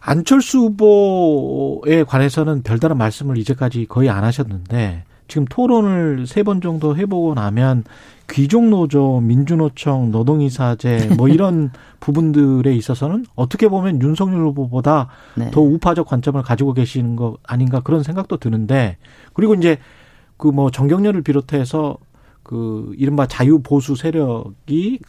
안철수 0.00 0.58
후보에 0.58 2.04
관해서는 2.04 2.62
별다른 2.62 2.96
말씀을 2.96 3.38
이제까지 3.38 3.86
거의 3.88 4.08
안 4.08 4.22
하셨는데 4.22 5.02
지금 5.26 5.46
토론을 5.46 6.26
세 6.28 6.42
번 6.44 6.60
정도 6.60 6.96
해보고 6.96 7.34
나면 7.34 7.82
귀족노조, 8.30 9.20
민주노총, 9.22 10.10
노동이사제 10.10 11.14
뭐 11.16 11.28
이런 11.28 11.70
부분들에 12.00 12.74
있어서는 12.74 13.26
어떻게 13.34 13.68
보면 13.68 14.00
윤석열 14.02 14.40
후보보다 14.46 15.08
네. 15.36 15.50
더 15.50 15.60
우파적 15.60 16.06
관점을 16.06 16.40
가지고 16.42 16.72
계시는 16.74 17.16
거 17.16 17.36
아닌가 17.42 17.80
그런 17.80 18.02
생각도 18.02 18.36
드는데 18.36 18.96
그리고 19.34 19.54
이제 19.54 19.78
그 20.36 20.50
뭐 20.50 20.70
정경련을 20.70 21.22
비롯해서 21.22 21.98
그 22.42 22.92
이른바 22.96 23.26
자유 23.26 23.60
보수 23.62 23.94
세력이 23.94 25.00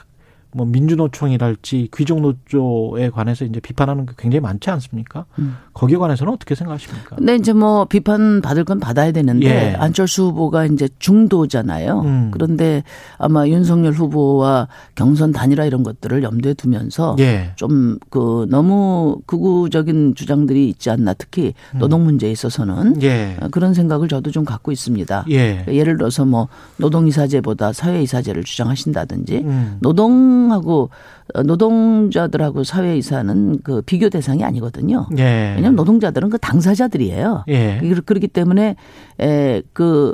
뭐 0.54 0.66
민주노총이랄지 0.66 1.90
귀족노조에 1.96 3.10
관해서 3.10 3.46
이제 3.46 3.60
비판하는 3.62 4.06
게 4.06 4.14
굉장히 4.18 4.42
많지 4.42 4.70
않습니까? 4.70 5.26
음. 5.40 5.56
거기에 5.74 5.98
관해서는 5.98 6.34
어떻게 6.34 6.56
생각하십니까? 6.56 7.16
네, 7.20 7.36
이제 7.36 7.54
뭐 7.54 7.86
비판 7.86 8.42
받을 8.42 8.64
건 8.64 8.80
받아야 8.80 9.12
되는데 9.12 9.48
예. 9.48 9.76
안철수 9.76 10.26
후보가 10.26 10.66
이제 10.66 10.90
중도잖아요. 11.00 12.02
음. 12.02 12.32
그런데 12.32 12.84
아마 13.18 13.48
윤석열 13.48 13.94
후보와 13.94 14.68
경선 14.96 15.32
단일화 15.32 15.66
이런 15.66 15.84
것들을 15.84 16.24
염두에 16.24 16.54
두면서 16.54 17.16
예. 17.20 17.52
좀그 17.56 18.48
너무 18.50 19.18
극우적인 19.26 20.16
주장들이 20.16 20.68
있지 20.70 20.90
않나 20.90 21.14
특히 21.14 21.54
음. 21.74 21.80
노동 21.80 22.04
문제에 22.04 22.32
있어서는 22.32 23.02
예. 23.04 23.38
그런 23.52 23.74
생각을 23.74 24.08
저도 24.08 24.32
좀 24.32 24.46
갖고 24.46 24.72
있습니다. 24.72 25.26
예. 25.32 25.66
예를 25.68 25.98
들어서 25.98 26.26
뭐 26.26 26.48
노동 26.78 27.08
이사제보다 27.08 27.74
사회 27.74 28.02
이사제를 28.02 28.44
주장하신다든지 28.44 29.38
음. 29.38 29.78
노동 29.82 30.12
노동하고 30.52 30.90
어, 31.34 31.44
노동자들하고 31.44 32.64
사회 32.64 32.98
이사는 32.98 33.60
그 33.64 33.82
비교 33.82 34.10
대상이 34.10 34.44
아니거든요. 34.44 35.08
예. 35.18 35.56
왜냐하면 35.62 35.76
노동자들은 35.76 36.30
그 36.30 36.38
당사자들이에요. 36.38 37.46
예. 37.48 37.80
그렇기 38.06 38.28
때문에 38.28 38.76
에그 39.20 40.14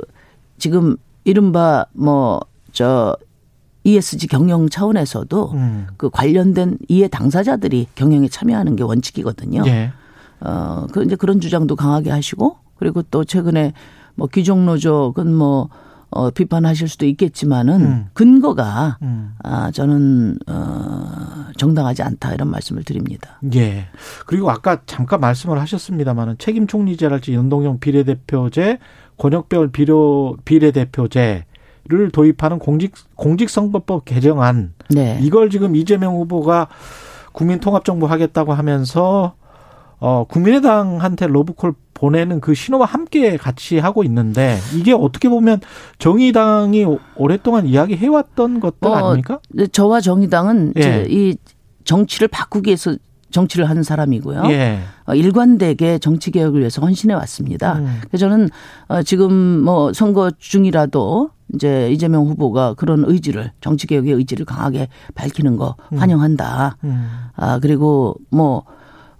지금 0.58 0.96
이른바 1.24 1.86
뭐 1.92 2.40
저 2.72 3.16
ESG 3.82 4.28
경영 4.28 4.68
차원에서도 4.68 5.50
음. 5.54 5.86
그 5.96 6.10
관련된 6.10 6.78
이해 6.88 7.08
당사자들이 7.08 7.88
경영에 7.96 8.28
참여하는 8.28 8.76
게 8.76 8.84
원칙이거든요. 8.84 9.64
예. 9.66 9.92
어, 10.40 10.86
그 10.92 11.02
이제 11.02 11.16
그런 11.16 11.40
주장도 11.40 11.74
강하게 11.74 12.10
하시고 12.10 12.56
그리고 12.76 13.02
또 13.02 13.24
최근에 13.24 13.72
뭐 14.14 14.28
귀족 14.28 14.60
노조 14.60 15.12
그건 15.12 15.34
뭐 15.34 15.70
어, 16.10 16.30
비판하실 16.30 16.88
수도 16.88 17.06
있겠지만은 17.06 17.80
음. 17.80 18.06
근거가 18.14 18.98
음. 19.02 19.34
아, 19.42 19.70
저는 19.70 20.38
어, 20.46 21.46
정당하지 21.56 22.02
않다 22.02 22.32
이런 22.34 22.48
말씀을 22.50 22.82
드립니다. 22.82 23.40
예. 23.54 23.86
그리고 24.26 24.50
아까 24.50 24.80
잠깐 24.86 25.20
말씀을 25.20 25.60
하셨습니다만은 25.60 26.36
책임 26.38 26.66
총리제랄지 26.66 27.34
연동형 27.34 27.80
비례대표제, 27.80 28.78
권역별 29.18 29.72
비료 29.72 30.36
비례대표제 30.44 31.44
를 31.90 32.10
도입하는 32.10 32.58
공직 32.58 32.92
공직선거법 33.14 34.04
개정안. 34.04 34.74
네. 34.90 35.18
이걸 35.22 35.48
지금 35.48 35.74
이재명 35.74 36.16
후보가 36.16 36.68
국민통합정부 37.32 38.04
하겠다고 38.04 38.52
하면서 38.52 39.34
어, 40.00 40.24
국민의당한테 40.28 41.26
로브콜 41.26 41.74
보내는 41.94 42.40
그 42.40 42.54
신호와 42.54 42.86
함께 42.86 43.36
같이 43.36 43.78
하고 43.78 44.04
있는데 44.04 44.58
이게 44.74 44.92
어떻게 44.92 45.28
보면 45.28 45.60
정의당이 45.98 46.86
오랫동안 47.16 47.66
이야기해왔던 47.66 48.60
것들 48.60 48.88
어, 48.88 48.94
아닙니까? 48.94 49.40
저와 49.72 50.00
정의당은 50.00 50.74
예. 50.78 51.06
이 51.08 51.36
정치를 51.84 52.28
바꾸기 52.28 52.68
위해서 52.68 52.94
정치를 53.30 53.68
하는 53.68 53.82
사람이고요. 53.82 54.44
예. 54.50 54.80
어, 55.06 55.14
일관되게 55.14 55.98
정치 55.98 56.30
개혁을 56.30 56.60
위해서 56.60 56.80
헌신해 56.80 57.14
왔습니다. 57.14 57.74
음. 57.78 58.00
그래서 58.02 58.28
저는 58.28 58.48
어, 58.86 59.02
지금 59.02 59.32
뭐 59.32 59.92
선거 59.92 60.30
중이라도 60.38 61.30
이제 61.54 61.90
이재명 61.90 62.26
후보가 62.26 62.74
그런 62.74 63.04
의지를 63.06 63.52
정치 63.60 63.86
개혁의 63.86 64.12
의지를 64.14 64.46
강하게 64.46 64.88
밝히는 65.14 65.56
거 65.56 65.76
음. 65.92 65.98
환영한다. 65.98 66.76
음. 66.84 67.08
아 67.34 67.58
그리고 67.58 68.16
뭐 68.30 68.64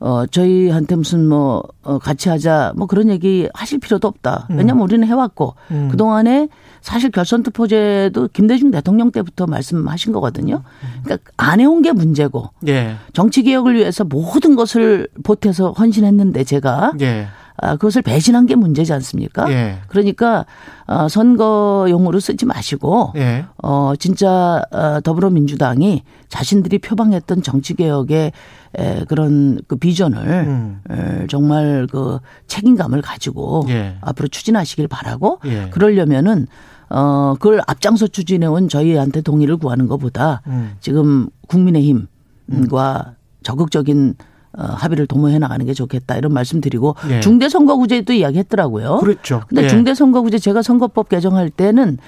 어, 0.00 0.26
저희한테 0.26 0.94
무슨 0.96 1.28
뭐, 1.28 1.62
어, 1.82 1.98
같이 1.98 2.28
하자, 2.28 2.72
뭐 2.76 2.86
그런 2.86 3.08
얘기 3.08 3.48
하실 3.52 3.80
필요도 3.80 4.06
없다. 4.06 4.46
음. 4.50 4.58
왜냐면 4.58 4.84
우리는 4.84 5.06
해왔고, 5.06 5.54
음. 5.72 5.88
그동안에 5.90 6.48
사실 6.80 7.10
결선 7.10 7.42
투표제도 7.42 8.28
김대중 8.32 8.70
대통령 8.70 9.10
때부터 9.10 9.46
말씀하신 9.46 10.12
거거든요. 10.12 10.62
그러니까 11.02 11.30
안 11.36 11.58
해온 11.60 11.82
게 11.82 11.92
문제고, 11.92 12.50
예. 12.68 12.94
정치 13.12 13.42
개혁을 13.42 13.74
위해서 13.74 14.04
모든 14.04 14.54
것을 14.54 15.08
보태서 15.24 15.72
헌신했는데 15.72 16.44
제가, 16.44 16.92
예. 17.00 17.26
아, 17.60 17.72
그것을 17.76 18.02
배신한 18.02 18.46
게 18.46 18.54
문제지 18.54 18.92
않습니까? 18.92 19.50
예. 19.50 19.78
그러니까 19.88 20.46
어, 20.86 21.08
선거용으로 21.08 22.20
쓰지 22.20 22.46
마시고 22.46 23.12
예. 23.16 23.46
어 23.62 23.94
진짜 23.98 24.62
어, 24.70 25.00
더불어민주당이 25.00 26.02
자신들이 26.28 26.78
표방했던 26.78 27.42
정치 27.42 27.74
개혁의 27.74 28.32
에, 28.76 29.04
그런 29.08 29.60
그 29.66 29.76
비전을 29.76 30.18
음. 30.18 30.80
에, 30.90 31.26
정말 31.26 31.88
그 31.90 32.20
책임감을 32.46 33.02
가지고 33.02 33.64
예. 33.68 33.96
앞으로 34.02 34.28
추진하시길 34.28 34.86
바라고 34.88 35.40
예. 35.46 35.68
그러려면은 35.70 36.46
어 36.90 37.34
그걸 37.38 37.60
앞장서 37.66 38.06
추진해 38.06 38.46
온 38.46 38.68
저희한테 38.68 39.20
동의를 39.20 39.58
구하는 39.58 39.88
것보다 39.88 40.42
음. 40.46 40.76
지금 40.80 41.28
국민의힘과 41.48 43.14
적극적인 43.42 44.14
어, 44.18 44.37
합의를 44.64 45.06
도모해 45.06 45.38
나가는 45.38 45.64
게 45.64 45.72
좋겠다 45.72 46.16
이런 46.16 46.32
말씀드리고 46.32 46.96
예. 47.10 47.20
중대선거구제도 47.20 48.12
이야기했더라고요. 48.12 48.98
그렇죠. 48.98 49.42
근데 49.48 49.64
예. 49.64 49.68
중대선거구제 49.68 50.38
제가 50.38 50.62
선거법 50.62 51.08
개정할 51.08 51.50
때는 51.50 51.98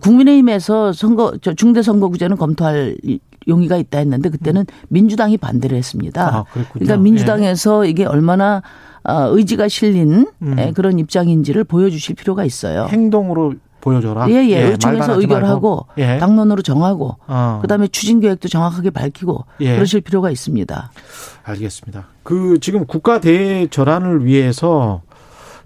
국민의힘에서 0.00 0.92
선거 0.92 1.32
중대선거구제는 1.38 2.36
검토할 2.36 2.96
용의가 3.48 3.76
있다 3.76 3.98
했는데 3.98 4.28
그때는 4.28 4.62
음. 4.62 4.86
민주당이 4.88 5.36
반대를 5.36 5.76
했습니다. 5.76 6.36
아, 6.38 6.44
그러니까 6.72 6.96
민주당에서 6.96 7.86
예. 7.86 7.90
이게 7.90 8.04
얼마나 8.04 8.62
어, 8.95 8.95
의지가 9.08 9.68
실린 9.68 10.26
음. 10.42 10.56
예, 10.58 10.72
그런 10.72 10.98
입장인지를 10.98 11.64
보여주실 11.64 12.16
필요가 12.16 12.44
있어요. 12.44 12.86
행동으로 12.90 13.54
보여줘라. 13.80 14.28
예, 14.30 14.34
예. 14.46 14.50
예 14.50 14.62
의총에서 14.70 15.20
의결하고 15.20 15.86
예. 15.98 16.18
당론으로 16.18 16.62
정하고 16.62 17.16
어. 17.26 17.60
그다음에 17.62 17.86
추진 17.88 18.20
계획도 18.20 18.48
정확하게 18.48 18.90
밝히고 18.90 19.44
예. 19.60 19.74
그러실 19.76 20.00
필요가 20.00 20.30
있습니다. 20.30 20.90
알겠습니다. 21.44 22.08
그 22.24 22.58
지금 22.60 22.86
국가 22.86 23.20
대전환을 23.20 24.24
위해서 24.24 25.02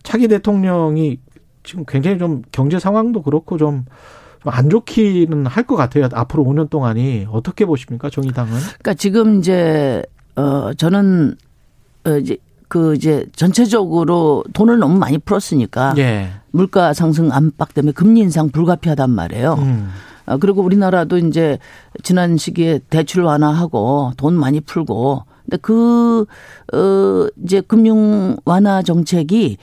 차기 0.03 0.29
대통령이 0.29 1.19
지금 1.63 1.85
굉장히 1.87 2.19
좀 2.19 2.43
경제 2.53 2.79
상황도 2.79 3.23
그렇고 3.23 3.57
좀 3.57 3.85
안 4.45 4.71
좋기는 4.71 5.47
할 5.47 5.65
것 5.71 5.77
같아요. 5.77 6.09
앞으로 6.13 6.45
5년 6.45 6.71
동안이 6.71 7.27
어떻게 7.31 7.65
보십니까, 7.67 8.11
정의당은? 8.11 8.51
그러니까 8.51 8.95
지금 8.95 9.39
이제 9.39 10.03
어 10.37 10.73
저는 10.75 11.37
어 12.07 12.17
이제 12.17 12.39
그 12.71 12.95
이제 12.95 13.27
전체적으로 13.35 14.45
돈을 14.53 14.79
너무 14.79 14.97
많이 14.97 15.19
풀었으니까 15.19 15.95
예. 15.99 16.31
물가 16.53 16.95
상승 16.95 17.33
압박 17.33 17.75
때문에 17.75 17.93
금리 17.93 18.21
인상 18.21 18.49
불가피하단 18.49 19.11
말이에요. 19.11 19.55
음. 19.55 19.91
어, 20.27 20.39
그리고 20.39 20.63
우리나라도 20.63 21.19
이제 21.19 21.59
지난 22.05 22.37
시기에 22.37 22.79
대출 22.89 23.25
완화하고 23.25 24.13
돈 24.17 24.35
많이 24.35 24.61
풀고 24.61 25.25
근데 25.43 25.57
그, 25.61 26.27
어, 26.73 27.27
이제 27.43 27.61
금융 27.61 28.37
완화 28.45 28.83
정책이 28.83 29.57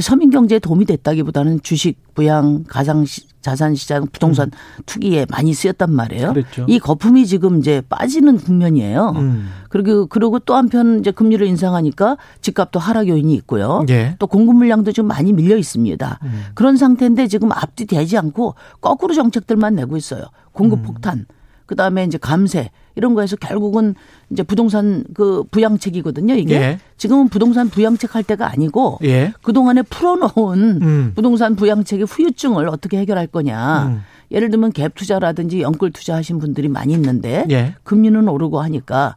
서민 0.00 0.30
경제에 0.30 0.58
도움이 0.58 0.84
됐다기보다는 0.86 1.60
주식, 1.62 1.96
부양, 2.14 2.64
가상 2.64 3.04
자산 3.44 3.74
시장, 3.74 4.06
부동산 4.10 4.48
음. 4.48 4.82
투기에 4.86 5.26
많이 5.28 5.52
쓰였단 5.52 5.92
말이에요. 5.92 6.32
그랬죠. 6.32 6.64
이 6.66 6.78
거품이 6.78 7.26
지금 7.26 7.58
이제 7.58 7.82
빠지는 7.90 8.38
국면이에요. 8.38 9.12
음. 9.16 9.50
그리고 9.68 10.06
그리고 10.06 10.38
또 10.38 10.54
한편 10.54 11.00
이제 11.00 11.10
금리를 11.10 11.46
인상하니까 11.46 12.16
집값도 12.40 12.80
하락 12.80 13.08
요인이 13.08 13.34
있고요. 13.34 13.84
예. 13.90 14.16
또 14.18 14.26
공급 14.26 14.56
물량도 14.56 14.92
지금 14.92 15.08
많이 15.08 15.34
밀려 15.34 15.58
있습니다. 15.58 16.20
음. 16.22 16.42
그런 16.54 16.78
상태인데 16.78 17.26
지금 17.26 17.52
앞뒤 17.52 17.84
되지 17.84 18.16
않고 18.16 18.54
거꾸로 18.80 19.12
정책들만 19.12 19.74
내고 19.74 19.98
있어요. 19.98 20.24
공급 20.52 20.78
음. 20.78 20.82
폭탄. 20.84 21.26
그 21.66 21.76
다음에 21.76 22.04
이제 22.04 22.18
감세 22.18 22.70
이런 22.94 23.14
거에서 23.14 23.36
결국은 23.36 23.94
이제 24.30 24.42
부동산 24.42 25.04
그 25.14 25.44
부양책이거든요. 25.50 26.34
이게 26.34 26.54
예. 26.54 26.78
지금은 26.96 27.28
부동산 27.28 27.68
부양책 27.68 28.14
할 28.14 28.22
때가 28.22 28.50
아니고 28.50 28.98
예. 29.04 29.32
그 29.42 29.52
동안에 29.52 29.82
풀어놓은 29.82 30.82
음. 30.82 31.12
부동산 31.14 31.56
부양책의 31.56 32.06
후유증을 32.06 32.68
어떻게 32.68 32.98
해결할 32.98 33.26
거냐. 33.26 33.86
음. 33.86 34.02
예를 34.30 34.50
들면 34.50 34.72
갭 34.72 34.94
투자라든지 34.94 35.60
연끌 35.62 35.90
투자하신 35.92 36.38
분들이 36.38 36.68
많이 36.68 36.92
있는데 36.92 37.46
예. 37.50 37.74
금리는 37.84 38.28
오르고 38.28 38.60
하니까 38.60 39.16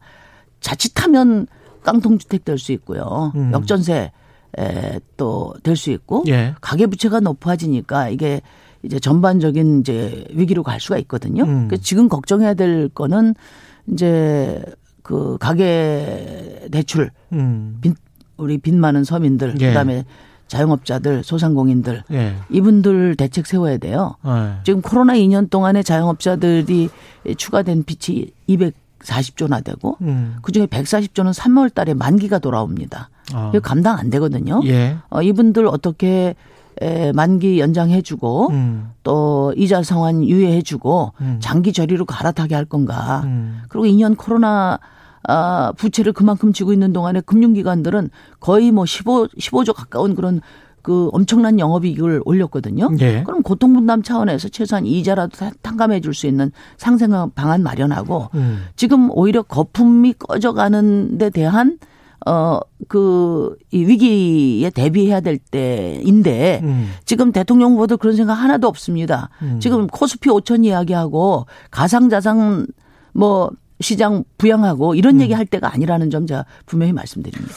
자칫하면 0.60 1.46
깡통주택 1.82 2.44
될 2.44 2.58
수 2.58 2.72
있고요. 2.72 3.32
음. 3.36 3.50
역전세 3.52 4.12
또 5.16 5.54
될 5.62 5.76
수 5.76 5.90
있고 5.90 6.24
예. 6.28 6.54
가계부채가 6.60 7.20
높아지니까 7.20 8.08
이게 8.08 8.40
이제 8.88 8.98
전반적인 8.98 9.80
이제 9.80 10.24
위기로 10.32 10.62
갈 10.62 10.80
수가 10.80 10.96
있거든요. 11.00 11.44
음. 11.44 11.68
그 11.68 11.78
지금 11.78 12.08
걱정해야 12.08 12.54
될 12.54 12.88
거는 12.88 13.34
이제 13.92 14.62
그 15.02 15.36
가계 15.38 16.68
대출 16.72 17.10
음. 17.32 17.76
빚, 17.82 17.94
우리 18.38 18.56
빚 18.56 18.74
많은 18.74 19.04
서민들 19.04 19.54
예. 19.60 19.68
그다음에 19.68 20.04
자영업자들 20.46 21.22
소상공인들 21.22 22.04
예. 22.12 22.34
이분들 22.50 23.16
대책 23.16 23.46
세워야 23.46 23.76
돼요. 23.76 24.16
예. 24.26 24.60
지금 24.64 24.80
코로나 24.80 25.12
2년 25.14 25.50
동안에 25.50 25.82
자영업자들이 25.82 26.88
추가된 27.36 27.84
빚이 27.84 28.32
240조나 28.48 29.62
되고 29.62 29.98
음. 30.00 30.36
그중에 30.40 30.64
140조는 30.64 31.34
3월 31.34 31.74
달에 31.74 31.92
만기가 31.92 32.38
돌아옵니다. 32.38 33.10
아. 33.34 33.50
이거 33.52 33.60
감당 33.60 33.98
안 33.98 34.08
되거든요. 34.08 34.62
예. 34.64 34.96
어, 35.10 35.20
이분들 35.20 35.66
어떻게 35.66 36.08
에, 36.08 36.34
만기 37.14 37.60
연장해주고 37.60 38.50
음. 38.50 38.90
또 39.02 39.52
이자 39.56 39.82
상환 39.82 40.22
유예해주고 40.22 41.12
음. 41.20 41.36
장기 41.40 41.72
저리로 41.72 42.04
갈아타게 42.04 42.54
할 42.54 42.64
건가. 42.64 43.22
음. 43.24 43.62
그리고 43.68 43.86
2년 43.86 44.16
코로나 44.16 44.78
아, 45.26 45.72
부채를 45.76 46.12
그만큼 46.12 46.52
지고 46.52 46.72
있는 46.72 46.92
동안에 46.92 47.20
금융기관들은 47.20 48.10
거의 48.40 48.70
뭐 48.70 48.86
15, 48.86 49.28
15조 49.38 49.74
가까운 49.74 50.14
그런 50.14 50.40
그 50.80 51.10
엄청난 51.12 51.58
영업이익을 51.58 52.22
올렸거든요. 52.24 52.88
예. 53.00 53.22
그럼 53.24 53.42
고통 53.42 53.74
분담 53.74 54.02
차원에서 54.02 54.48
최소한 54.48 54.86
이자라도 54.86 55.36
다 55.36 55.50
탕감해 55.60 56.00
줄 56.00 56.14
수 56.14 56.26
있는 56.26 56.50
상생 56.78 57.10
방안 57.34 57.62
마련하고 57.62 58.28
음. 58.34 58.64
지금 58.74 59.10
오히려 59.10 59.42
거품이 59.42 60.14
꺼져가는 60.14 61.18
데 61.18 61.28
대한 61.28 61.78
어, 62.28 62.60
그, 62.88 63.56
이 63.70 63.84
위기에 63.84 64.68
대비해야 64.70 65.20
될 65.20 65.38
때인데, 65.38 66.60
음. 66.62 66.90
지금 67.06 67.32
대통령 67.32 67.72
후보도 67.72 67.96
그런 67.96 68.16
생각 68.16 68.34
하나도 68.34 68.68
없습니다. 68.68 69.30
음. 69.42 69.58
지금 69.60 69.86
코스피 69.86 70.28
5천 70.28 70.64
이야기하고 70.64 71.46
가상자산 71.70 72.66
뭐 73.12 73.50
시장 73.80 74.24
부양하고 74.36 74.94
이런 74.94 75.16
음. 75.16 75.20
얘기 75.22 75.32
할 75.32 75.46
때가 75.46 75.72
아니라는 75.72 76.10
점 76.10 76.26
제가 76.26 76.44
분명히 76.66 76.92
말씀드립니다. 76.92 77.54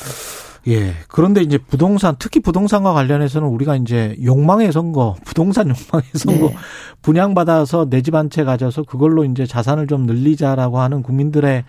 예. 0.68 0.94
그런데 1.08 1.42
이제 1.42 1.58
부동산, 1.58 2.16
특히 2.20 2.40
부동산과 2.40 2.94
관련해서는 2.94 3.48
우리가 3.48 3.76
이제 3.78 4.16
욕망의 4.24 4.72
선거, 4.72 5.16
부동산 5.26 5.66
욕망의 5.70 6.06
선거 6.14 6.48
네. 6.48 6.56
분양받아서 7.02 7.90
내 7.90 8.02
집 8.02 8.14
한 8.16 8.30
채 8.30 8.44
가져서 8.44 8.84
그걸로 8.84 9.26
이제 9.26 9.46
자산을 9.46 9.88
좀 9.88 10.06
늘리자라고 10.06 10.80
하는 10.80 11.02
국민들의 11.02 11.64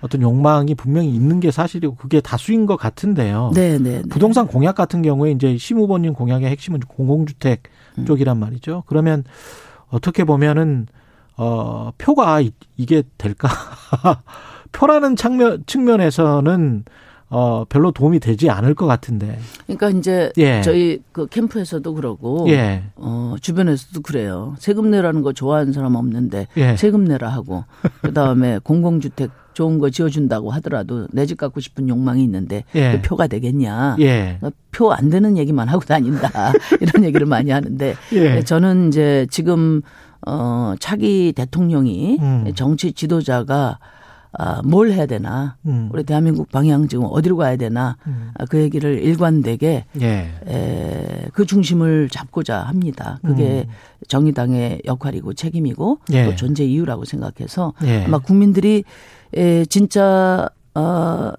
어떤 0.00 0.22
욕망이 0.22 0.74
분명히 0.74 1.08
있는 1.14 1.40
게 1.40 1.50
사실이고 1.50 1.94
그게 1.96 2.20
다수인 2.20 2.66
것 2.66 2.76
같은데요. 2.76 3.50
네, 3.54 3.78
네. 3.78 4.02
네. 4.02 4.08
부동산 4.08 4.46
공약 4.46 4.74
같은 4.74 5.02
경우에 5.02 5.30
이제 5.32 5.56
심 5.56 5.78
후보님 5.78 6.12
공약의 6.12 6.48
핵심은 6.50 6.80
공공주택 6.80 7.62
음. 7.98 8.04
쪽이란 8.06 8.38
말이죠. 8.38 8.84
그러면 8.86 9.24
어떻게 9.88 10.24
보면은 10.24 10.86
어 11.36 11.90
표가 11.98 12.40
이- 12.40 12.52
이게 12.76 13.02
될까? 13.18 13.48
표라는 14.72 15.16
측면 15.16 15.62
측면에서는 15.66 16.84
어 17.28 17.64
별로 17.68 17.90
도움이 17.90 18.20
되지 18.20 18.50
않을 18.50 18.74
것 18.74 18.86
같은데. 18.86 19.38
그러니까 19.66 19.90
이제 19.90 20.30
예. 20.36 20.62
저희 20.62 21.00
그 21.12 21.26
캠프에서도 21.26 21.92
그러고 21.94 22.46
예. 22.48 22.84
어, 22.96 23.34
주변에서도 23.40 24.00
그래요. 24.02 24.54
세금 24.58 24.90
내라는 24.90 25.22
거 25.22 25.32
좋아하는 25.32 25.72
사람 25.72 25.96
없는데 25.96 26.46
예. 26.56 26.76
세금 26.76 27.04
내라 27.04 27.28
하고 27.28 27.64
그다음에 28.02 28.60
공공주택 28.64 29.30
좋은 29.54 29.78
거 29.78 29.90
지어준다고 29.90 30.50
하더라도 30.52 31.08
내 31.12 31.24
집 31.26 31.38
갖고 31.38 31.60
싶은 31.60 31.88
욕망이 31.88 32.22
있는데 32.22 32.62
예. 32.76 32.92
그 32.92 33.02
표가 33.02 33.26
되겠냐. 33.26 33.96
예. 34.00 34.38
표안 34.70 35.10
되는 35.10 35.36
얘기만 35.36 35.66
하고 35.68 35.80
다닌다. 35.84 36.52
이런 36.80 37.02
얘기를 37.04 37.26
많이 37.26 37.50
하는데 37.50 37.94
예. 38.12 38.42
저는 38.42 38.88
이제 38.88 39.26
지금 39.30 39.82
어 40.26 40.74
차기 40.78 41.32
대통령이 41.34 42.18
음. 42.20 42.52
정치 42.54 42.92
지도자가 42.92 43.78
아, 44.38 44.60
뭘 44.64 44.90
해야 44.92 45.06
되나 45.06 45.56
음. 45.66 45.88
우리 45.92 46.04
대한민국 46.04 46.50
방향 46.50 46.88
지금 46.88 47.06
어디로 47.10 47.36
가야 47.36 47.56
되나 47.56 47.96
음. 48.06 48.30
아, 48.38 48.44
그 48.44 48.60
얘기를 48.60 49.02
일관되게 49.02 49.84
예. 50.00 50.30
에, 50.46 51.28
그 51.32 51.46
중심을 51.46 52.08
잡고자 52.10 52.60
합니다. 52.60 53.18
그게 53.24 53.66
정의당의 54.08 54.82
역할이고 54.84 55.34
책임이고 55.34 55.98
음. 56.10 56.14
예. 56.14 56.24
또 56.26 56.36
존재 56.36 56.64
이유라고 56.64 57.04
생각해서 57.04 57.72
예. 57.84 58.04
아마 58.04 58.18
국민들이 58.18 58.84
에, 59.34 59.64
진짜 59.66 60.48
어, 60.74 61.32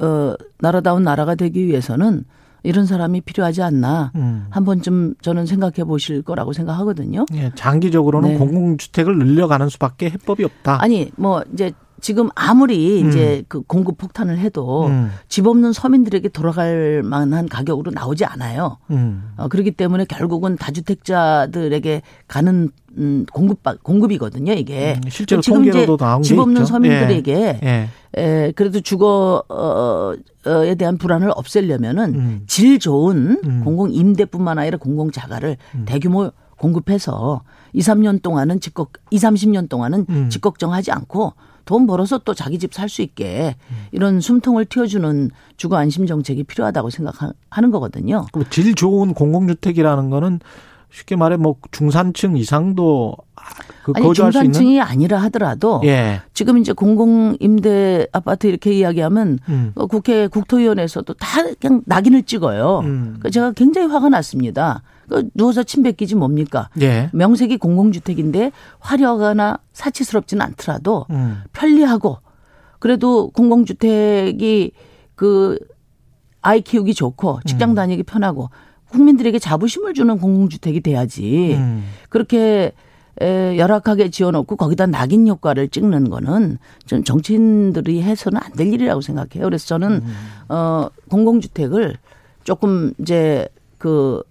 어, 0.00 0.34
나라다운 0.60 1.02
나라가 1.02 1.34
되기 1.34 1.66
위해서는 1.66 2.24
이런 2.62 2.86
사람이 2.86 3.20
필요하지 3.22 3.62
않나 3.62 4.12
음. 4.16 4.46
한 4.50 4.64
번쯤 4.64 5.14
저는 5.22 5.46
생각해 5.46 5.84
보실 5.84 6.22
거라고 6.22 6.52
생각하거든요. 6.52 7.24
예, 7.34 7.50
장기적으로는 7.54 8.30
네. 8.30 8.38
공공주택을 8.38 9.16
늘려가는 9.16 9.68
수밖에 9.68 10.10
해법이 10.10 10.44
없다. 10.44 10.82
아니 10.82 11.10
뭐 11.16 11.42
이제 11.52 11.72
지금 12.00 12.28
아무리 12.34 13.02
음. 13.02 13.08
이제 13.08 13.44
그 13.48 13.62
공급 13.62 13.98
폭탄을 13.98 14.38
해도 14.38 14.86
음. 14.86 15.10
집 15.28 15.46
없는 15.46 15.72
서민들에게 15.72 16.28
돌아갈 16.28 17.02
만한 17.04 17.48
가격으로 17.48 17.90
나오지 17.90 18.24
않아요. 18.24 18.78
음. 18.90 19.32
어, 19.36 19.48
그렇기 19.48 19.72
때문에 19.72 20.04
결국은 20.04 20.56
다주택자들에게 20.56 22.02
가는 22.26 22.70
음, 22.96 23.26
공급 23.32 23.60
공급이거든요 23.82 24.52
이게. 24.52 24.98
음, 25.04 25.08
실제로 25.10 25.40
지금 25.40 25.68
이제 25.68 25.86
집 26.22 26.38
없는 26.38 26.62
있죠. 26.62 26.66
서민들에게 26.66 27.60
예. 27.62 27.88
에, 28.16 28.52
그래도 28.52 28.80
주거에 28.80 29.44
대한 30.76 30.98
불안을 30.98 31.30
없애려면은 31.34 32.14
음. 32.14 32.42
질 32.46 32.78
좋은 32.78 33.38
음. 33.44 33.60
공공 33.64 33.92
임대뿐만 33.92 34.58
아니라 34.58 34.78
공공 34.78 35.10
자가를 35.10 35.56
대규모 35.84 36.32
공급해서 36.58 37.42
2, 37.72 37.80
3년 37.80 38.22
동안은 38.22 38.60
집걱 38.60 38.92
2, 39.10 39.16
30년 39.16 39.68
동안은 39.68 40.06
음. 40.08 40.28
집 40.30 40.40
걱정하지 40.40 40.90
않고 40.90 41.34
돈 41.68 41.86
벌어서 41.86 42.16
또 42.18 42.32
자기 42.32 42.58
집 42.58 42.72
살 42.72 42.88
수 42.88 43.02
있게 43.02 43.54
음. 43.70 43.76
이런 43.92 44.20
숨통을 44.20 44.64
틔워주는 44.64 45.30
주거 45.58 45.76
안심 45.76 46.06
정책이 46.06 46.44
필요하다고 46.44 46.88
생각하는 46.88 47.70
거거든요. 47.70 48.26
그질 48.32 48.74
좋은 48.74 49.12
공공주택이라는 49.12 50.08
거는 50.08 50.40
쉽게 50.90 51.16
말해 51.16 51.36
뭐 51.36 51.56
중산층 51.70 52.38
이상도 52.38 53.14
그 53.82 53.92
아니 53.94 54.06
거주할 54.06 54.32
수 54.32 54.38
있는 54.38 54.52
중산층이 54.52 54.80
아니라 54.80 55.18
하더라도 55.24 55.82
예. 55.84 56.22
지금 56.32 56.56
이제 56.56 56.72
공공 56.72 57.36
임대 57.40 58.06
아파트 58.12 58.46
이렇게 58.46 58.72
이야기하면 58.72 59.38
음. 59.50 59.72
어, 59.74 59.86
국회 59.86 60.26
국토위원회에서도 60.28 61.12
다 61.14 61.42
그냥 61.60 61.82
낙인을 61.84 62.22
찍어요. 62.22 62.80
음. 62.84 63.18
그 63.20 63.30
제가 63.30 63.52
굉장히 63.52 63.88
화가 63.88 64.08
났습니다. 64.08 64.82
그 65.08 65.28
누워서 65.34 65.62
침 65.62 65.82
뱉기지 65.82 66.14
뭡니까? 66.14 66.68
예. 66.80 67.10
명색이 67.12 67.56
공공주택인데 67.58 68.52
화려하거나 68.78 69.58
사치스럽지는 69.72 70.42
않더라도 70.44 71.06
음. 71.10 71.42
편리하고 71.52 72.18
그래도 72.78 73.30
공공주택이 73.30 74.72
그 75.14 75.58
아이 76.42 76.60
키우기 76.60 76.94
좋고 76.94 77.40
직장 77.46 77.74
다니기 77.74 78.02
편하고 78.04 78.50
국민들에게 78.90 79.38
자부심을 79.38 79.94
주는 79.94 80.18
공공주택이 80.18 80.80
돼야지. 80.80 81.54
음. 81.56 81.84
그렇게 82.08 82.72
에, 83.20 83.58
열악하게 83.58 84.10
지어놓고 84.10 84.54
거기다 84.56 84.86
낙인 84.86 85.26
효과를 85.26 85.68
찍는 85.68 86.08
거는 86.08 86.58
좀 86.86 87.02
정치인들이 87.02 88.00
해서는 88.02 88.40
안 88.40 88.52
될 88.52 88.72
일이라고 88.72 89.00
생각해요. 89.00 89.44
그래서 89.44 89.66
저는 89.66 90.02
어 90.48 90.88
공공주택을 91.10 91.96
조금 92.44 92.92
이제 93.00 93.48
그 93.76 94.22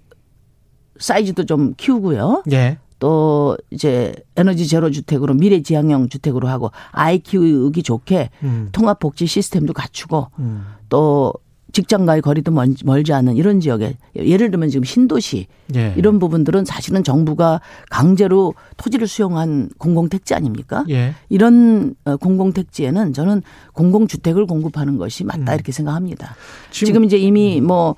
사이즈도 0.99 1.45
좀 1.45 1.73
키우고요. 1.77 2.43
예. 2.51 2.77
또 2.99 3.55
이제 3.69 4.13
에너지 4.35 4.67
제로 4.67 4.89
주택으로 4.89 5.33
미래 5.35 5.61
지향형 5.61 6.09
주택으로 6.09 6.47
하고 6.47 6.71
아이 6.91 7.19
키우기 7.19 7.83
좋게 7.83 8.29
음. 8.43 8.69
통합 8.71 8.99
복지 8.99 9.27
시스템도 9.27 9.73
갖추고 9.73 10.27
음. 10.39 10.65
또 10.89 11.31
직장과의 11.73 12.21
거리도 12.23 12.49
멀- 12.51 12.73
멀지 12.85 13.13
않은 13.13 13.35
이런 13.35 13.59
지역에 13.59 13.97
예를 14.15 14.49
들면 14.49 14.69
지금 14.69 14.83
신도시 14.83 15.45
예. 15.75 15.93
이런 15.95 16.17
부분들은 16.17 16.65
사실은 16.65 17.03
정부가 17.03 17.61
강제로 17.91 18.55
토지를 18.77 19.05
수용한 19.05 19.69
공공택지 19.77 20.33
아닙니까? 20.33 20.83
예. 20.89 21.13
이런 21.29 21.93
어, 22.05 22.15
공공택지에는 22.17 23.13
저는 23.13 23.43
공공주택을 23.73 24.47
공급하는 24.47 24.97
것이 24.97 25.23
맞다 25.23 25.53
이렇게 25.53 25.71
생각합니다. 25.71 26.35
지금- 26.71 26.85
지금, 26.87 27.03
이제 27.03 27.17
이미 27.17 27.61
뭐 27.61 27.95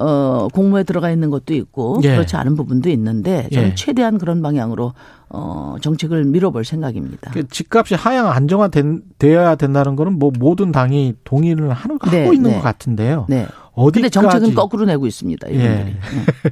어, 0.00 0.48
공모에 0.52 0.84
들어가 0.84 1.10
있는 1.10 1.30
것도 1.30 1.54
있고 1.54 2.00
예. 2.02 2.12
그렇지 2.12 2.36
않은 2.36 2.56
부분도 2.56 2.88
있는데 2.90 3.48
저는 3.52 3.70
예. 3.70 3.74
최대한 3.74 4.18
그런 4.18 4.40
방향으로 4.42 4.94
어, 5.28 5.76
정책을 5.80 6.24
밀어볼 6.24 6.64
생각입니다. 6.64 7.30
그 7.32 7.46
집값이 7.48 7.94
하향 7.94 8.28
안정화되어야 8.30 9.54
된다는 9.56 9.96
거는 9.96 10.18
뭐 10.18 10.30
모든 10.38 10.72
당이 10.72 11.14
동의를 11.24 11.70
하는 11.70 11.98
네, 12.10 12.22
하고 12.22 12.34
있는 12.34 12.50
네. 12.50 12.56
것 12.56 12.62
같은데요. 12.62 13.26
네. 13.28 13.46
어디까지 13.74 14.02
근데 14.02 14.08
정책은 14.10 14.54
거꾸로 14.54 14.84
내고 14.84 15.06
있습니다. 15.06 15.48
이분들이. 15.48 15.68
예. 15.68 15.76
네. 15.78 15.96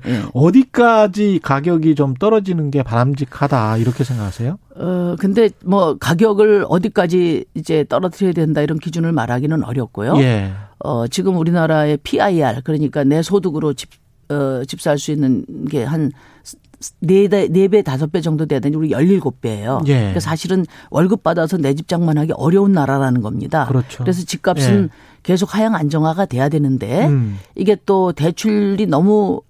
네. 0.05 0.23
어디까지 0.33 1.41
가격이 1.43 1.95
좀 1.95 2.15
떨어지는 2.15 2.71
게 2.71 2.83
바람직하다 2.83 3.77
이렇게 3.77 4.05
생각하세요? 4.05 4.59
어, 4.77 5.17
근데 5.19 5.51
뭐 5.65 5.97
가격을 5.99 6.65
어디까지 6.69 7.45
이제 7.55 7.85
떨어뜨려야 7.89 8.33
된다 8.33 8.63
이런 8.63 8.79
기준을 8.79 9.13
말하기는 9.13 9.65
어렵고요. 9.65 10.15
예. 10.19 10.53
어, 10.79 11.07
지금 11.09 11.37
우리나라의 11.37 11.99
PIR 11.99 12.63
그러니까 12.65 13.05
내 13.05 13.23
소득으로 13.23 13.75
집, 13.75 13.91
어, 14.31 14.63
집살수 14.67 15.13
있는 15.13 15.45
게 15.71 15.85
한 15.85 16.13
네, 17.01 17.29
네 17.29 17.69
배, 17.69 17.83
다섯 17.83 18.11
배 18.11 18.21
정도 18.21 18.47
되더니 18.47 18.75
우리 18.77 18.91
열일곱 18.91 19.41
배예요. 19.41 19.81
예. 19.87 19.95
그러니까 19.99 20.21
사실은 20.21 20.65
월급 20.91 21.23
받아서 21.23 21.57
내 21.59 21.75
집 21.75 21.89
장만하기 21.89 22.33
어려운 22.37 22.73
나라라는 22.73 23.21
겁니다. 23.21 23.67
그렇죠. 23.67 24.03
그래서 24.03 24.25
집값은 24.25 24.85
예. 24.85 24.89
계속 25.23 25.55
하향 25.55 25.75
안정화가 25.75 26.27
돼야 26.27 26.49
되는데 26.49 27.07
음. 27.07 27.39
이게 27.55 27.77
또 27.87 28.13
대출이 28.13 28.87
너무 28.87 29.43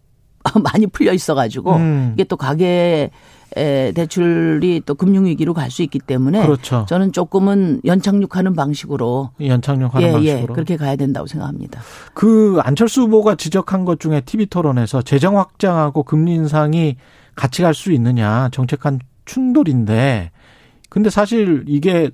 많이 0.63 0.87
풀려 0.87 1.13
있어 1.13 1.35
가지고 1.35 1.75
음. 1.77 2.13
이게 2.15 2.25
또 2.25 2.37
가계 2.37 3.11
에, 3.57 3.93
대출이 3.93 4.83
또 4.87 4.95
금융 4.95 5.27
위기로 5.27 5.55
갈 5.55 5.71
수 5.71 5.83
있기 5.83 5.99
때문에 5.99 6.43
그렇죠. 6.43 6.87
저는 6.89 7.13
조금은 7.13 7.81
연착륙하는 7.85 8.55
방식으로 8.55 9.31
연착륙하는 9.41 10.07
예, 10.09 10.13
방식으로 10.13 10.41
예, 10.43 10.47
그렇게 10.47 10.77
가야 10.77 10.95
된다고 10.97 11.27
생각합니다. 11.27 11.81
그 12.15 12.59
안철수 12.63 13.03
후보가 13.03 13.35
지적한 13.37 13.85
것 13.85 13.99
중에 14.01 14.21
TV 14.21 14.47
토론에서 14.47 15.03
재정 15.03 15.37
확장하고 15.39 16.05
금리 16.05 16.35
인상이 16.35 16.97
같이 17.35 17.63
갈 17.63 17.75
수 17.75 17.93
있느냐 17.93 18.49
정책 18.53 18.81
간 18.81 18.99
충돌인데 19.25 20.31
근데 20.89 21.11
사실 21.11 21.65
이게 21.67 22.11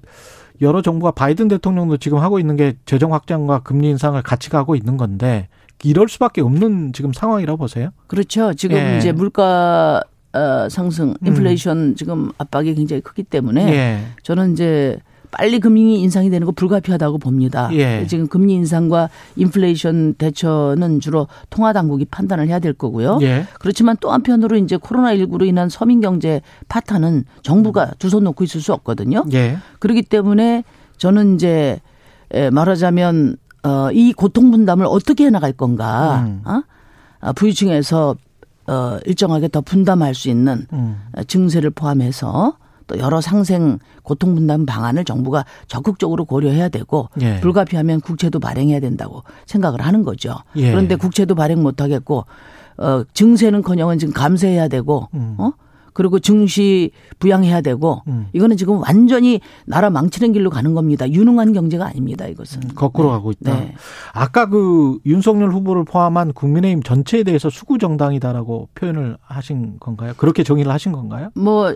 여러 0.60 0.82
정부가 0.82 1.10
바이든 1.10 1.48
대통령도 1.48 1.96
지금 1.98 2.18
하고 2.18 2.38
있는 2.38 2.56
게 2.56 2.74
재정 2.86 3.12
확장과 3.12 3.60
금리 3.60 3.88
인상을 3.90 4.20
같이 4.22 4.50
가고 4.50 4.74
있는 4.74 4.96
건데 4.96 5.48
이럴 5.84 6.08
수밖에 6.08 6.40
없는 6.40 6.92
지금 6.92 7.12
상황이라고 7.12 7.58
보세요? 7.58 7.90
그렇죠. 8.06 8.54
지금 8.54 8.76
예. 8.76 8.98
이제 8.98 9.12
물가 9.12 10.02
어, 10.32 10.68
상승, 10.68 11.10
음. 11.10 11.26
인플레이션 11.26 11.78
음. 11.78 11.94
지금 11.96 12.30
압박이 12.38 12.74
굉장히 12.74 13.02
크기 13.02 13.22
때문에 13.22 13.72
예. 13.72 13.98
저는 14.22 14.52
이제 14.52 14.98
빨리 15.30 15.60
금리 15.60 16.00
인상이 16.00 16.30
되는 16.30 16.44
거 16.46 16.52
불가피하다고 16.52 17.18
봅니다. 17.18 17.68
예. 17.72 18.06
지금 18.06 18.26
금리 18.28 18.54
인상과 18.54 19.08
인플레이션 19.36 20.14
대처는 20.14 21.00
주로 21.00 21.28
통화 21.50 21.72
당국이 21.72 22.04
판단을 22.06 22.48
해야 22.48 22.58
될 22.58 22.72
거고요. 22.72 23.18
예. 23.22 23.46
그렇지만 23.60 23.96
또 24.00 24.10
한편으로 24.10 24.56
이제 24.56 24.76
코로나 24.76 25.14
19로 25.14 25.46
인한 25.46 25.68
서민 25.68 26.00
경제 26.00 26.40
파탄은 26.68 27.24
정부가 27.42 27.92
두 27.98 28.08
손 28.08 28.24
놓고 28.24 28.44
있을 28.44 28.60
수 28.60 28.72
없거든요. 28.72 29.24
예. 29.32 29.58
그렇기 29.80 30.02
때문에 30.02 30.64
저는 30.96 31.34
이제 31.34 31.80
말하자면 32.52 33.36
어, 33.62 33.90
이 33.92 34.12
고통 34.12 34.50
분담을 34.50 34.86
어떻게 34.88 35.26
해 35.26 35.30
나갈 35.30 35.52
건가? 35.52 36.24
음. 36.26 36.42
어? 36.44 36.62
아, 37.20 37.32
부유층에서 37.32 38.14
어, 38.68 38.98
일정하게 39.04 39.48
더 39.48 39.60
분담할 39.60 40.14
수 40.14 40.28
있는 40.28 40.66
음. 40.72 41.00
증세를 41.26 41.70
포함해서 41.70 42.56
또 42.86 42.98
여러 42.98 43.20
상생 43.20 43.78
고통 44.02 44.34
분담 44.34 44.66
방안을 44.66 45.04
정부가 45.04 45.44
적극적으로 45.66 46.24
고려해야 46.24 46.68
되고 46.68 47.08
예. 47.20 47.40
불가피하면 47.40 48.00
국채도 48.00 48.40
발행해야 48.40 48.80
된다고 48.80 49.22
생각을 49.46 49.80
하는 49.80 50.02
거죠. 50.02 50.36
예. 50.56 50.70
그런데 50.70 50.96
국채도 50.96 51.34
발행 51.34 51.62
못 51.62 51.80
하겠고 51.80 52.24
어 52.78 53.04
증세는커녕은 53.14 53.98
지금 53.98 54.12
감세해야 54.12 54.68
되고 54.68 55.08
음. 55.14 55.36
어 55.38 55.52
그리고 55.94 56.18
증시 56.18 56.90
부양해야 57.18 57.62
되고 57.62 58.02
음. 58.06 58.26
이거는 58.34 58.58
지금 58.58 58.82
완전히 58.82 59.40
나라 59.64 59.88
망치는 59.88 60.32
길로 60.32 60.50
가는 60.50 60.74
겁니다. 60.74 61.10
유능한 61.10 61.54
경제가 61.54 61.86
아닙니다. 61.86 62.26
이것은 62.26 62.64
음, 62.64 62.68
거꾸로 62.74 63.08
네. 63.08 63.12
가고 63.12 63.30
있다. 63.30 63.54
네. 63.60 63.74
아까 64.12 64.46
그 64.46 64.98
윤석열 65.06 65.50
후보를 65.52 65.84
포함한 65.84 66.34
국민의힘 66.34 66.82
전체에 66.82 67.22
대해서 67.22 67.48
수구 67.48 67.78
정당이다라고 67.78 68.68
표현을 68.74 69.16
하신 69.22 69.78
건가요? 69.80 70.12
그렇게 70.18 70.42
정의를 70.42 70.70
하신 70.70 70.92
건가요? 70.92 71.30
뭐 71.34 71.74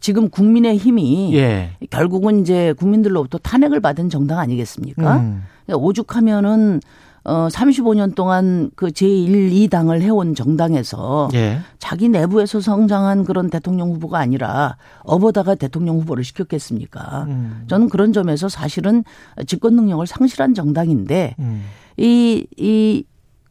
지금 0.00 0.30
국민의 0.30 0.78
힘이 0.78 1.34
예. 1.34 1.70
결국은 1.90 2.40
이제 2.40 2.72
국민들로부터 2.72 3.38
탄핵을 3.38 3.80
받은 3.80 4.08
정당 4.08 4.38
아니겠습니까? 4.38 5.18
음. 5.18 5.44
오죽하면은 5.72 6.80
어 7.22 7.48
35년 7.48 8.14
동안 8.14 8.70
그 8.74 8.86
제1, 8.86 9.68
2당을 9.68 10.00
해온 10.00 10.34
정당에서 10.34 11.28
예. 11.34 11.60
자기 11.78 12.08
내부에서 12.08 12.62
성장한 12.62 13.26
그런 13.26 13.50
대통령 13.50 13.90
후보가 13.90 14.18
아니라 14.18 14.78
업어다가 15.00 15.54
대통령 15.54 15.98
후보를 15.98 16.24
시켰겠습니까? 16.24 17.26
음. 17.28 17.64
저는 17.66 17.90
그런 17.90 18.14
점에서 18.14 18.48
사실은 18.48 19.04
집권 19.46 19.76
능력을 19.76 20.06
상실한 20.06 20.54
정당인데 20.54 21.34
음. 21.38 21.62
이, 21.98 22.46
이 22.56 23.04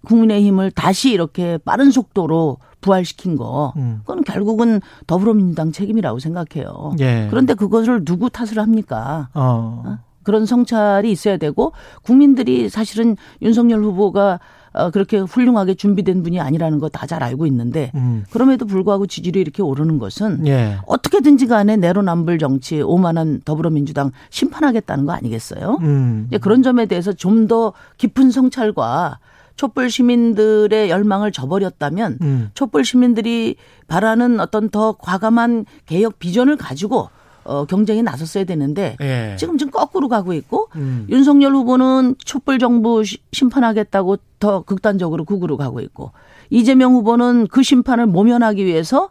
국민의힘을 0.05 0.71
다시 0.71 1.11
이렇게 1.11 1.59
빠른 1.59 1.91
속도로 1.91 2.57
부활시킨 2.81 3.35
거, 3.35 3.73
음. 3.77 3.99
그건 4.05 4.23
결국은 4.23 4.81
더불어민주당 5.07 5.71
책임이라고 5.71 6.19
생각해요. 6.19 6.93
예. 6.99 7.27
그런데 7.29 7.53
그것을 7.53 8.05
누구 8.05 8.29
탓을 8.29 8.57
합니까? 8.57 9.29
어. 9.33 9.83
어? 9.85 9.97
그런 10.23 10.45
성찰이 10.45 11.11
있어야 11.11 11.37
되고 11.37 11.71
국민들이 12.03 12.69
사실은 12.69 13.15
윤석열 13.41 13.83
후보가 13.83 14.39
어, 14.71 14.91
그렇게 14.91 15.17
훌륭하게 15.17 15.73
준비된 15.73 16.21
분이 16.21 16.39
아니라는 16.39 16.77
거 16.77 16.89
다 16.89 17.07
잘 17.07 17.23
알고 17.23 17.47
있는데 17.47 17.91
음. 17.95 18.23
그럼에도 18.29 18.67
불구하고 18.67 19.07
지지율이 19.07 19.39
이렇게 19.41 19.63
오르는 19.63 19.97
것은 19.97 20.45
예. 20.45 20.77
어떻게든지 20.85 21.47
간에 21.47 21.75
내로남불 21.77 22.37
정치 22.37 22.79
오만한 22.79 23.41
더불어민주당 23.45 24.11
심판하겠다는 24.29 25.05
거 25.07 25.13
아니겠어요? 25.13 25.79
음. 25.81 26.29
그런 26.41 26.61
점에 26.61 26.85
대해서 26.85 27.11
좀 27.13 27.47
더 27.47 27.73
깊은 27.97 28.29
성찰과 28.29 29.17
촛불 29.59 29.89
시민들의 29.89 30.89
열망을 30.89 31.33
저버렸다면 31.33 32.19
음. 32.21 32.49
촛불 32.53 32.85
시민들이 32.85 33.57
바라는 33.89 34.39
어떤 34.39 34.69
더 34.69 34.93
과감한 34.93 35.65
개혁 35.85 36.17
비전을 36.17 36.55
가지고 36.55 37.09
어, 37.43 37.65
경쟁에 37.65 38.01
나섰어야 38.01 38.45
되는데 38.45 38.95
예. 39.01 39.35
지금 39.37 39.57
지금 39.57 39.69
거꾸로 39.69 40.07
가고 40.07 40.31
있고 40.31 40.69
음. 40.77 41.07
윤석열 41.09 41.53
후보는 41.55 42.15
촛불 42.23 42.57
정부 42.57 43.03
심판하겠다고 43.33 44.15
더 44.39 44.61
극단적으로 44.61 45.25
극으로 45.25 45.57
가고 45.57 45.81
있고 45.81 46.13
이재명 46.49 46.93
후보는 46.93 47.47
그 47.47 47.61
심판을 47.61 48.05
모면하기 48.05 48.63
위해서 48.63 49.09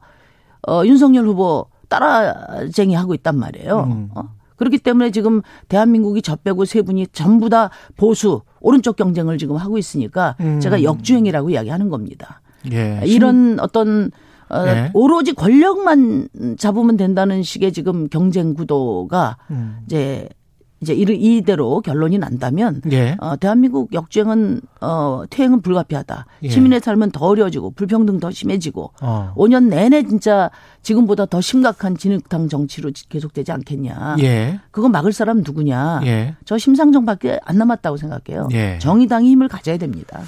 어, 0.66 0.82
윤석열 0.86 1.26
후보 1.26 1.66
따라쟁이 1.90 2.94
하고 2.94 3.12
있단 3.12 3.36
말이에요. 3.38 3.80
음. 3.80 4.09
어? 4.14 4.22
그렇기 4.57 4.78
때문에 4.78 5.11
지금 5.11 5.42
대한민국이 5.68 6.22
저 6.22 6.36
빼고 6.36 6.64
세 6.64 6.80
분이 6.80 7.09
전부 7.09 7.51
다 7.51 7.68
보수 7.99 8.40
오른쪽 8.61 8.97
경쟁을 8.97 9.39
지금 9.39 9.57
하고 9.57 9.79
있으니까 9.79 10.37
음. 10.41 10.61
제가 10.61 10.83
역주행이라고 10.83 11.51
이야기하는 11.51 11.89
겁니다. 11.89 12.41
예. 12.73 13.01
이런 13.05 13.59
어떤 13.61 14.11
어, 14.49 14.65
네. 14.65 14.91
오로지 14.95 15.35
권력만 15.35 16.29
잡으면 16.59 16.97
된다는 16.97 17.43
식의 17.43 17.73
지금 17.73 18.09
경쟁 18.09 18.55
구도가 18.55 19.37
음. 19.51 19.79
이제 19.87 20.29
이제 20.81 20.95
이대로 20.95 21.81
결론이 21.81 22.18
난다면 22.18 22.83
예. 22.93 23.16
어, 23.20 23.37
대한민국 23.37 23.93
역주행은 23.93 24.61
어, 24.81 25.24
퇴행은 25.29 25.61
불가피하다. 25.62 26.26
예. 26.45 26.49
시민의 26.49 26.81
삶은 26.81 27.11
더 27.11 27.26
어려워지고 27.26 27.72
불평등 27.72 28.20
더 28.20 28.31
심해지고 28.31 28.93
어. 29.03 29.33
5년 29.37 29.68
내내 29.68 30.05
진짜 30.05 30.51
지금보다 30.83 31.26
더 31.26 31.41
심각한 31.41 31.97
진흙탕 31.97 32.49
정치로 32.49 32.93
계속되지 33.09 33.51
않겠냐. 33.51 34.16
예. 34.20 34.61
그거 34.70 34.89
막을 34.89 35.12
사람 35.12 35.39
누구냐. 35.39 36.03
예. 36.05 36.37
저 36.45 36.57
심상정밖에 36.57 37.41
안 37.45 37.59
남았다고 37.59 37.97
생각해요. 37.97 38.49
예. 38.53 38.79
정의당이 38.79 39.31
힘을 39.31 39.49
가져야 39.49 39.79
됩니다. 39.79 40.20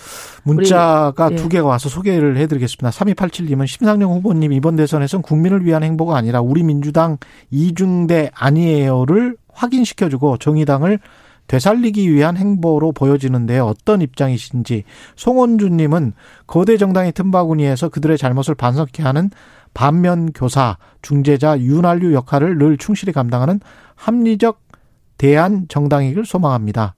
문자가 0.42 1.26
우리, 1.26 1.36
두 1.36 1.48
개가 1.48 1.66
와서 1.66 1.88
소개를 1.88 2.36
해드리겠습니다. 2.38 2.90
3287님은 2.90 3.66
심상정 3.68 4.12
후보님 4.14 4.53
이번 4.53 4.76
대선에선 4.76 5.22
국민을 5.22 5.64
위한 5.64 5.84
행보가 5.84 6.16
아니라 6.16 6.40
우리 6.40 6.62
민주당 6.62 7.18
이중대 7.51 8.30
아니에요를 8.34 9.36
확인시켜주고 9.53 10.38
정의당을 10.38 10.98
되살리기 11.46 12.12
위한 12.12 12.36
행보로 12.36 12.92
보여지는데 12.92 13.59
어떤 13.59 14.03
입장이신지 14.03 14.84
송원주님은 15.16 16.12
거대 16.46 16.76
정당의 16.76 17.11
틈바구니에서 17.12 17.88
그들의 17.88 18.16
잘못을 18.18 18.55
반성케 18.55 19.03
하는 19.03 19.30
반면 19.74 20.30
교사, 20.32 20.78
중재자, 21.03 21.59
윤활유 21.59 22.14
역할을 22.14 22.59
늘 22.59 22.78
충실히 22.78 23.12
감당하는 23.12 23.61
합리적 23.96 24.61
대안 25.18 25.66
정당이길 25.68 26.24
소망합니다. 26.24 26.94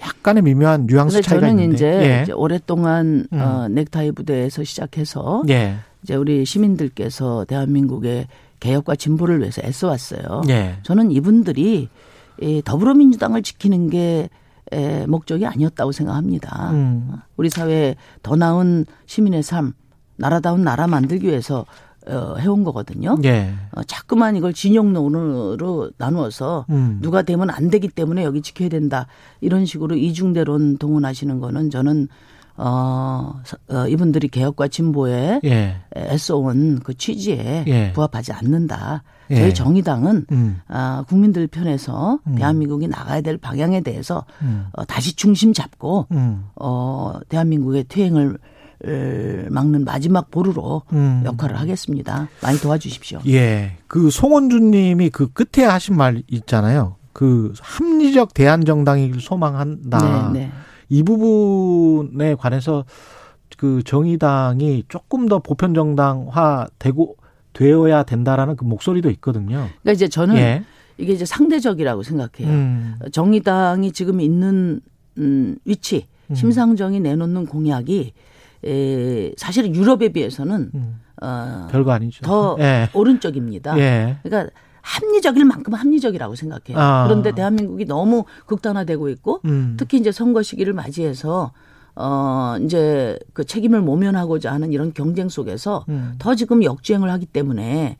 약간의 0.00 0.42
미묘한 0.42 0.86
뉘앙스 0.86 1.22
차이가 1.22 1.46
저는 1.46 1.62
있는데. 1.62 1.74
이제, 1.74 1.86
예. 1.86 2.22
이제 2.22 2.32
오랫동안 2.32 3.26
음. 3.32 3.40
어, 3.40 3.68
넥타이 3.68 4.12
부대에서 4.12 4.62
시작해서 4.62 5.42
예. 5.48 5.76
이제 6.02 6.14
우리 6.14 6.44
시민들께서 6.44 7.44
대한민국의 7.46 8.26
개혁과 8.60 8.96
진보를 8.96 9.40
위해서 9.40 9.62
애써왔어요. 9.64 10.42
예. 10.48 10.78
저는 10.82 11.10
이분들이 11.10 11.88
이 12.40 12.62
더불어민주당을 12.64 13.42
지키는 13.42 13.90
게 13.90 14.28
에, 14.72 15.06
목적이 15.06 15.46
아니었다고 15.46 15.92
생각합니다. 15.92 16.70
음. 16.72 17.12
우리 17.36 17.48
사회에 17.50 17.96
더 18.22 18.36
나은 18.36 18.84
시민의 19.06 19.42
삶, 19.42 19.72
나라다운 20.16 20.64
나라 20.64 20.86
만들기 20.86 21.28
위해서 21.28 21.64
어, 22.08 22.36
해온 22.38 22.62
거거든요. 22.62 23.16
예. 23.24 23.52
어, 23.72 23.82
자꾸만 23.82 24.36
이걸 24.36 24.52
진영론으로 24.52 25.90
나누어서 25.98 26.66
음. 26.70 26.98
누가 27.02 27.22
되면 27.22 27.50
안 27.50 27.68
되기 27.68 27.88
때문에 27.88 28.22
여기 28.24 28.42
지켜야 28.42 28.68
된다 28.68 29.06
이런 29.40 29.66
식으로 29.66 29.96
이중대론 29.96 30.78
동원하시는 30.78 31.40
거는 31.40 31.70
저는 31.70 32.08
어, 32.56 33.42
어 33.68 33.88
이분들이 33.88 34.28
개혁과 34.28 34.68
진보에 34.68 35.40
예. 35.44 35.76
애써온 35.96 36.80
그 36.82 36.96
취지에 36.96 37.64
예. 37.66 37.92
부합하지 37.92 38.32
않는다. 38.32 39.02
예. 39.30 39.36
저희 39.36 39.54
정의당은 39.54 40.26
음. 40.30 40.60
어, 40.68 41.04
국민들 41.08 41.46
편에서 41.46 42.20
음. 42.26 42.34
대한민국이 42.36 42.88
나가야 42.88 43.20
될 43.20 43.36
방향에 43.36 43.80
대해서 43.80 44.24
음. 44.42 44.66
어, 44.72 44.84
다시 44.84 45.14
중심 45.16 45.52
잡고 45.52 46.06
음. 46.12 46.46
어, 46.56 47.18
대한민국의 47.28 47.84
퇴행을 47.88 48.38
막는 49.50 49.84
마지막 49.84 50.30
보루로 50.30 50.82
음. 50.92 51.22
역할을 51.24 51.58
하겠습니다. 51.58 52.28
많이 52.42 52.58
도와주십시오. 52.58 53.20
예. 53.28 53.76
그 53.88 54.10
송원준 54.10 54.70
님이 54.70 55.10
그 55.10 55.32
끝에 55.32 55.64
하신 55.64 55.96
말 55.96 56.22
있잖아요. 56.28 56.94
그 57.12 57.54
합리적 57.60 58.34
대한 58.34 58.66
정당이길 58.66 59.22
소망한다. 59.22 60.30
네, 60.32 60.40
네. 60.40 60.52
이 60.88 61.02
부분에 61.02 62.34
관해서 62.34 62.84
그 63.56 63.82
정의당이 63.84 64.84
조금 64.88 65.28
더 65.28 65.38
보편 65.38 65.74
정당화 65.74 66.68
되고 66.78 67.16
되어야 67.52 68.02
된다라는 68.02 68.56
그 68.56 68.64
목소리도 68.64 69.10
있거든요. 69.12 69.68
그러니까 69.82 69.92
이제 69.92 70.08
저는 70.08 70.36
예. 70.36 70.62
이게 70.98 71.12
이제 71.12 71.24
상대적이라고 71.24 72.02
생각해요. 72.02 72.52
음. 72.52 72.94
정의당이 73.12 73.92
지금 73.92 74.20
있는 74.20 74.80
음 75.18 75.56
위치, 75.64 76.06
음. 76.30 76.34
심상정이 76.34 77.00
내놓는 77.00 77.46
공약이 77.46 78.12
에 78.64 79.32
사실은 79.36 79.74
유럽에 79.74 80.08
비해서는 80.10 80.70
음. 80.74 81.00
어 81.22 81.68
별거 81.70 81.92
아니죠. 81.92 82.22
더 82.24 82.56
예. 82.58 82.88
오른쪽입니다. 82.92 83.78
예. 83.78 84.16
그러니까 84.22 84.52
합리적일 84.86 85.44
만큼 85.44 85.74
합리적이라고 85.74 86.36
생각해요. 86.36 86.78
아. 86.78 87.04
그런데 87.08 87.32
대한민국이 87.32 87.84
너무 87.86 88.24
극단화되고 88.46 89.08
있고 89.10 89.40
음. 89.44 89.74
특히 89.76 89.98
이제 89.98 90.12
선거 90.12 90.42
시기를 90.42 90.72
맞이해서 90.72 91.50
어, 91.96 92.54
이제 92.62 93.18
그 93.32 93.44
책임을 93.44 93.80
모면하고자 93.80 94.52
하는 94.52 94.72
이런 94.72 94.92
경쟁 94.94 95.28
속에서 95.28 95.84
음. 95.88 96.14
더 96.20 96.34
지금 96.36 96.62
역주행을 96.62 97.10
하기 97.10 97.26
때문에 97.26 97.96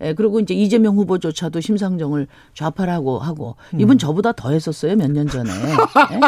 예, 0.00 0.12
그리고 0.14 0.40
이제 0.40 0.54
이재명 0.54 0.96
후보조차도 0.96 1.60
심상정을 1.60 2.26
좌파라고 2.54 3.20
하고 3.20 3.54
음. 3.74 3.80
이분 3.80 3.96
저보다 3.96 4.32
더 4.32 4.50
했었어요 4.50 4.96
몇 4.96 5.08
년 5.12 5.28
전에. 5.28 5.50
예? 5.50 6.14
예? 6.16 6.20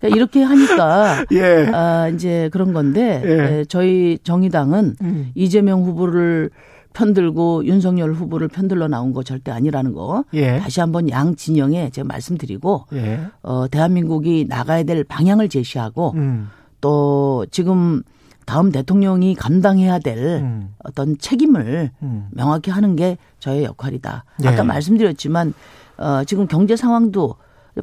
그러니까 0.00 0.16
이렇게 0.16 0.42
하니까 0.42 1.24
예. 1.32 1.70
아, 1.72 2.08
이제 2.08 2.48
그런 2.52 2.72
건데 2.72 3.22
예. 3.24 3.58
예, 3.60 3.64
저희 3.68 4.18
정의당은 4.24 4.96
음. 5.02 5.30
이재명 5.36 5.84
후보를 5.84 6.50
편들고 6.92 7.66
윤석열 7.66 8.12
후보를 8.12 8.48
편들러 8.48 8.88
나온 8.88 9.12
거 9.12 9.22
절대 9.22 9.50
아니라는 9.50 9.92
거 9.92 10.24
예. 10.34 10.58
다시 10.58 10.80
한번 10.80 11.08
양 11.10 11.36
진영에 11.36 11.90
제가 11.90 12.06
말씀드리고 12.06 12.86
예. 12.94 13.20
어 13.42 13.68
대한민국이 13.68 14.46
나가야 14.48 14.82
될 14.82 15.04
방향을 15.04 15.48
제시하고 15.48 16.12
음. 16.16 16.48
또 16.80 17.46
지금 17.50 18.02
다음 18.46 18.72
대통령이 18.72 19.34
감당해야 19.36 20.00
될 20.00 20.18
음. 20.42 20.74
어떤 20.82 21.16
책임을 21.18 21.90
음. 22.02 22.28
명확히 22.32 22.70
하는 22.70 22.96
게 22.96 23.16
저의 23.38 23.64
역할이다. 23.64 24.24
예. 24.42 24.48
아까 24.48 24.64
말씀드렸지만 24.64 25.54
어 25.98 26.24
지금 26.24 26.46
경제 26.48 26.74
상황도 26.74 27.36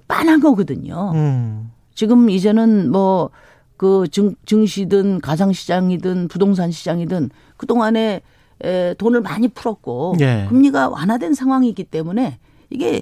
빤한 0.08 0.42
거거든요. 0.42 1.12
음. 1.14 1.72
지금 1.96 2.30
이제는 2.30 2.92
뭐그 2.92 4.08
증, 4.12 4.36
증시든 4.46 5.22
가상시장이든 5.22 6.28
부동산 6.28 6.72
시장이든 6.72 7.30
그동안에 7.56 8.00
에, 8.00 8.22
돈을 8.98 9.22
많이 9.22 9.48
풀었고 9.48 10.16
예. 10.20 10.46
금리가 10.50 10.90
완화된 10.90 11.34
상황이기 11.34 11.84
때문에 11.86 12.38
이게 12.70 13.02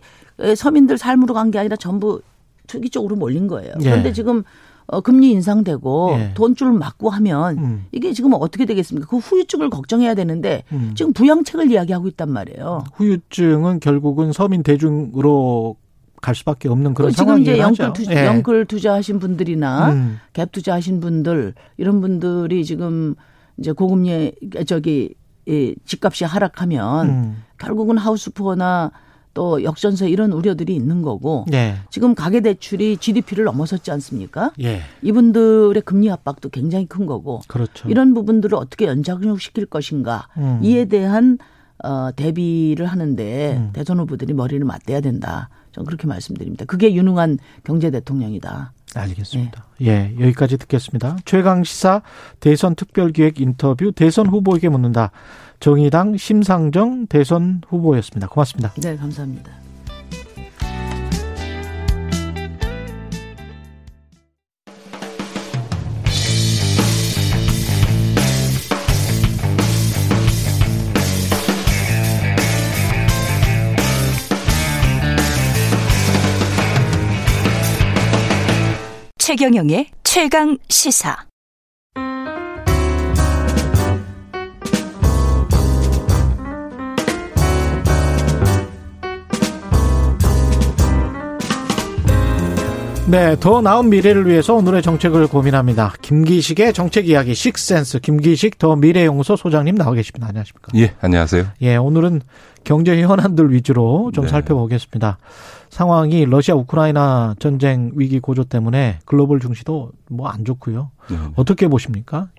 서민들 0.56 0.98
삶으로 0.98 1.34
간 1.34 1.52
게 1.52 1.60
아니라 1.60 1.76
전부 1.76 2.22
투기 2.68 2.90
쪽으로 2.90 3.16
몰린 3.16 3.48
거예요. 3.48 3.74
예. 3.80 3.84
그런데 3.84 4.12
지금 4.14 4.44
어, 4.88 5.02
금리 5.02 5.32
인상되고 5.32 6.16
예. 6.20 6.32
돈줄 6.36 6.72
맞고 6.74 7.10
하면 7.10 7.58
음. 7.58 7.86
이게 7.92 8.14
지금 8.14 8.34
어떻게 8.34 8.66
되겠습니까? 8.66 9.08
그 9.08 9.18
후유증을 9.18 9.70
걱정해야 9.72 10.14
되는데 10.14 10.64
음. 10.72 10.92
지금 10.96 11.12
부양책을 11.14 11.72
이야기하고 11.72 12.08
있단 12.10 12.30
말이에요. 12.30 12.84
후유증은 12.94 13.80
결국은 13.80 14.32
서민 14.32 14.62
대중으로 14.62 15.78
갈 16.22 16.36
수밖에 16.36 16.70
없는 16.70 16.94
그런 16.94 17.12
지금 17.12 17.40
이제 17.42 17.58
영끌 17.58 17.94
투자, 17.94 18.12
예. 18.16 18.26
영끌 18.28 18.66
투자하신 18.66 19.20
분들이나 19.20 19.92
음. 19.92 20.20
갭 20.34 20.52
투자하신 20.52 21.00
분들 21.00 21.54
이런 21.78 22.02
분들이 22.02 22.64
지금 22.66 23.16
이제 23.58 23.72
고금리 23.72 24.34
저기 24.68 25.14
이 25.46 25.76
집값이 25.86 26.26
하락하면 26.26 27.10
음. 27.10 27.44
결국은 27.58 27.98
하우스푸어나 27.98 28.92
또 29.36 29.64
역전세 29.64 30.10
이런 30.10 30.32
우려들이 30.32 30.74
있는 30.74 31.02
거고 31.02 31.46
예. 31.54 31.76
지금 31.92 32.16
가계 32.16 32.40
대출이 32.40 32.98
GDP를 32.98 33.44
넘어섰지 33.44 33.92
않습니까? 33.92 34.52
예. 34.62 34.80
이분들의 35.04 35.82
금리 35.84 36.10
압박도 36.10 36.50
굉장히 36.50 36.88
큰 36.88 37.06
거고 37.06 37.42
그렇죠. 37.48 37.88
이런 37.90 38.14
부분들을 38.14 38.58
어떻게 38.58 38.88
연장시킬 38.88 39.66
것인가 39.68 40.30
음. 40.38 40.62
이에 40.64 40.86
대한 40.86 41.38
어 41.84 42.10
대비를 42.16 42.86
하는데 42.86 43.58
음. 43.58 43.70
대선 43.74 44.00
후보들이 44.00 44.34
머리를 44.34 44.66
맞대야 44.66 45.02
된다. 45.02 45.50
저는 45.74 45.86
그렇게 45.86 46.08
말씀드립니다. 46.08 46.64
그게 46.64 46.96
유능한 46.96 47.38
경제 47.66 47.92
대통령이다. 47.92 48.72
알겠습니다. 48.94 49.66
예. 49.82 49.88
예, 49.88 50.16
여기까지 50.20 50.58
듣겠습니다. 50.58 51.18
최강 51.26 51.64
시사 51.64 52.02
대선 52.40 52.76
특별기획 52.76 53.42
인터뷰 53.42 53.92
대선 53.92 54.28
후보에게 54.28 54.70
묻는다. 54.70 55.12
정의당 55.60 56.18
심상정 56.18 57.08
대선 57.08 57.62
후보였습니다. 57.68 58.28
고맙습니다. 58.28 58.74
네, 58.74 58.96
감사합니다. 58.96 59.52
최경영의 79.26 79.88
최강 80.04 80.56
시사. 80.70 81.18
네, 93.08 93.36
더 93.40 93.62
나은 93.62 93.90
미래를 93.90 94.28
위해서 94.28 94.54
오늘의 94.54 94.84
정책을 94.84 95.26
고민합니다. 95.26 95.96
김기식의 96.04 96.74
정책 96.74 97.10
이야기 97.10 97.34
식센스 97.34 98.00
김기식 98.00 98.60
더 98.60 98.76
미래연구소 98.76 99.38
소장님 99.38 99.74
나와 99.74 99.94
계십니다. 99.94 100.28
안녕하십니까? 100.28 100.72
예, 100.76 100.94
안녕하세요. 101.02 101.48
예, 101.62 101.78
오늘은 101.78 102.22
경제 102.64 103.02
현안들 103.02 103.52
위주로 103.52 104.12
좀 104.14 104.26
네. 104.26 104.30
살펴보겠습니다. 104.30 105.18
상황이 105.76 106.24
러시아 106.24 106.56
우크라이나 106.56 107.36
전쟁 107.38 107.92
위기 107.96 108.22
고조 108.22 108.46
때문에 108.46 109.00
글로벌 109.04 109.42
중시도 109.42 109.92
뭐 110.10 110.30
안 110.30 110.46
좋고요. 110.46 110.90
네. 111.10 111.18
어떻게 111.36 111.68
보십니까? 111.68 112.30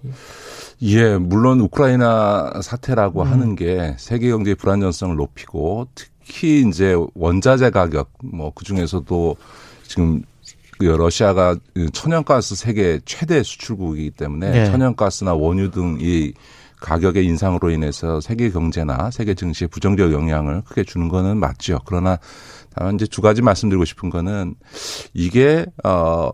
예, 0.80 1.18
물론 1.18 1.61
우크라이나 1.61 2.62
사태라고 2.62 3.20
음. 3.20 3.30
하는 3.30 3.55
게 3.55 3.95
세계 3.99 4.30
경제의 4.30 4.55
불안정성을 4.55 5.16
높이고 5.16 5.87
특히 5.95 6.66
이제 6.66 6.97
원자재 7.14 7.68
가격 7.70 8.11
뭐 8.22 8.53
그 8.55 8.64
중에서도 8.64 9.37
지금 9.82 10.22
그 10.78 10.87
러시아가 10.87 11.57
천연가스 11.93 12.55
세계 12.57 13.01
최대 13.05 13.43
수출국이기 13.43 14.12
때문에 14.12 14.51
네. 14.51 14.64
천연가스나 14.64 15.34
원유 15.34 15.72
등 15.72 15.99
이 16.01 16.32
가격의 16.80 17.24
인상으로 17.24 17.70
인해서 17.70 18.20
세계 18.20 18.51
경제나 18.51 19.11
세계 19.11 19.34
증시에 19.34 19.66
부정적 19.66 20.12
영향을 20.12 20.62
크게 20.62 20.84
주는 20.84 21.09
거는 21.09 21.39
맞죠. 21.39 21.80
그러나 21.87 22.18
다만 22.77 22.95
이제 22.95 23.07
두 23.07 23.22
가지 23.22 23.41
말씀드리고 23.41 23.85
싶은 23.87 24.11
거는 24.11 24.55
이게 25.14 25.66
어 25.83 26.31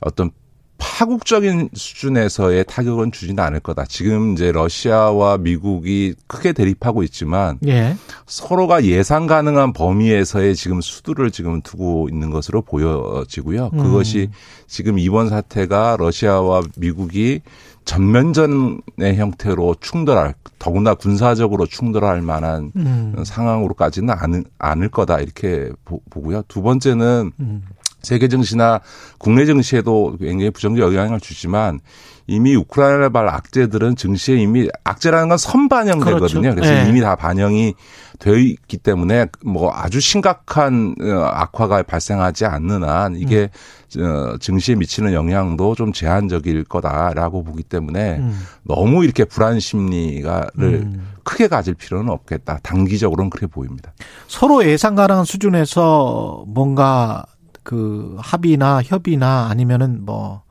어떤 0.00 0.30
파국적인 0.78 1.70
수준에서의 1.74 2.64
타격은 2.66 3.12
주지는 3.12 3.42
않을 3.42 3.60
거다. 3.60 3.84
지금 3.86 4.32
이제 4.32 4.52
러시아와 4.52 5.38
미국이 5.38 6.14
크게 6.28 6.52
대립하고 6.52 7.02
있지만 7.02 7.58
예. 7.66 7.96
서로가 8.26 8.84
예상 8.84 9.26
가능한 9.26 9.72
범위에서의 9.72 10.54
지금 10.54 10.80
수두를 10.80 11.30
지금 11.30 11.60
두고 11.62 12.08
있는 12.10 12.30
것으로 12.30 12.62
보여지고요. 12.62 13.70
음. 13.72 13.78
그것이 13.78 14.30
지금 14.68 14.98
이번 14.98 15.28
사태가 15.28 15.96
러시아와 15.98 16.62
미국이 16.76 17.40
전면전의 17.84 19.16
형태로 19.16 19.76
충돌할 19.80 20.34
더구나 20.58 20.94
군사적으로 20.94 21.66
충돌할 21.66 22.22
만한 22.22 22.70
음. 22.76 23.14
상황으로까지는 23.24 24.14
않을, 24.16 24.44
않을 24.58 24.90
거다 24.90 25.20
이렇게 25.20 25.70
보, 25.84 26.00
고요두 26.10 26.62
번째는 26.62 27.32
음. 27.40 27.62
세계 28.08 28.26
증시나 28.26 28.80
국내 29.18 29.44
증시에도 29.44 30.16
굉장히 30.18 30.50
부정적 30.50 30.94
영향을 30.94 31.20
주지만 31.20 31.80
이미 32.26 32.56
우크라이나발 32.56 33.28
악재들은 33.28 33.96
증시에 33.96 34.36
이미 34.36 34.68
악재라는 34.84 35.28
건 35.28 35.36
선반영되거든요. 35.36 36.40
그렇죠. 36.40 36.54
그래서 36.54 36.84
네. 36.84 36.88
이미 36.88 37.00
다 37.00 37.16
반영이 37.16 37.74
되어 38.18 38.36
있기 38.36 38.78
때문에 38.78 39.26
뭐 39.44 39.72
아주 39.74 40.00
심각한 40.00 40.94
어, 41.00 41.30
악화가 41.32 41.82
발생하지 41.82 42.46
않는 42.46 42.82
한 42.82 43.16
이게 43.16 43.50
음. 43.96 44.38
증시에 44.40 44.74
미치는 44.74 45.12
영향도 45.12 45.74
좀 45.74 45.92
제한적일 45.92 46.64
거다라고 46.64 47.44
보기 47.44 47.62
때문에 47.62 48.16
음. 48.18 48.40
너무 48.62 49.04
이렇게 49.04 49.24
불안 49.24 49.60
심리가를 49.60 50.50
음. 50.58 51.08
크게 51.24 51.48
가질 51.48 51.74
필요는 51.74 52.10
없겠다. 52.10 52.58
단기적으로는 52.62 53.30
그렇게 53.30 53.46
보입니다. 53.46 53.92
서로 54.26 54.64
예상 54.64 54.94
가능한 54.94 55.24
수준에서 55.24 56.44
뭔가 56.46 57.24
그 57.68 58.16
합의나 58.18 58.80
협의나 58.82 59.48
아니면은 59.50 60.04
뭐 60.04 60.42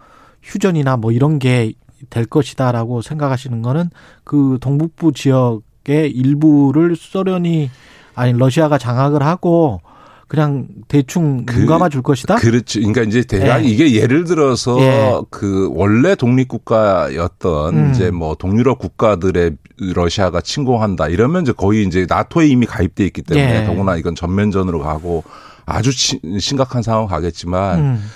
휴전이나 0.43 0.97
뭐 0.97 1.11
이런 1.11 1.39
게 1.39 1.73
될 2.09 2.25
것이다라고 2.25 3.01
생각하시는 3.01 3.61
거는 3.61 3.89
그 4.23 4.57
동북부 4.61 5.13
지역의 5.13 6.11
일부를 6.11 6.95
소련이 6.95 7.69
아니 8.15 8.33
러시아가 8.33 8.77
장악을 8.77 9.23
하고 9.23 9.81
그냥 10.27 10.67
대충 10.89 11.45
눈 11.45 11.65
감아 11.67 11.87
줄 11.87 12.01
것이다. 12.01 12.35
그렇죠. 12.35 12.79
그러니까 12.79 13.03
이제 13.03 13.23
대략 13.23 13.63
예. 13.63 13.69
이게 13.69 13.93
예를 13.93 14.25
들어서 14.25 14.77
예. 14.81 15.21
그 15.29 15.69
원래 15.73 16.15
독립 16.15 16.49
국가였던 16.49 17.77
음. 17.77 17.91
이제 17.91 18.11
뭐 18.11 18.35
동유럽 18.35 18.77
국가들의 18.77 19.55
러시아가 19.77 20.41
침공한다 20.41 21.07
이러면 21.07 21.43
이제 21.43 21.53
거의 21.53 21.85
이제 21.85 22.05
나토에 22.09 22.47
이미 22.47 22.65
가입돼 22.65 23.05
있기 23.05 23.21
때문에 23.21 23.61
예. 23.61 23.65
더구나 23.65 23.95
이건 23.95 24.15
전면전으로 24.15 24.79
가고 24.79 25.23
아주 25.67 25.91
심각한 25.91 26.81
상황 26.81 27.05
가겠지만. 27.05 27.79
음. 27.79 28.09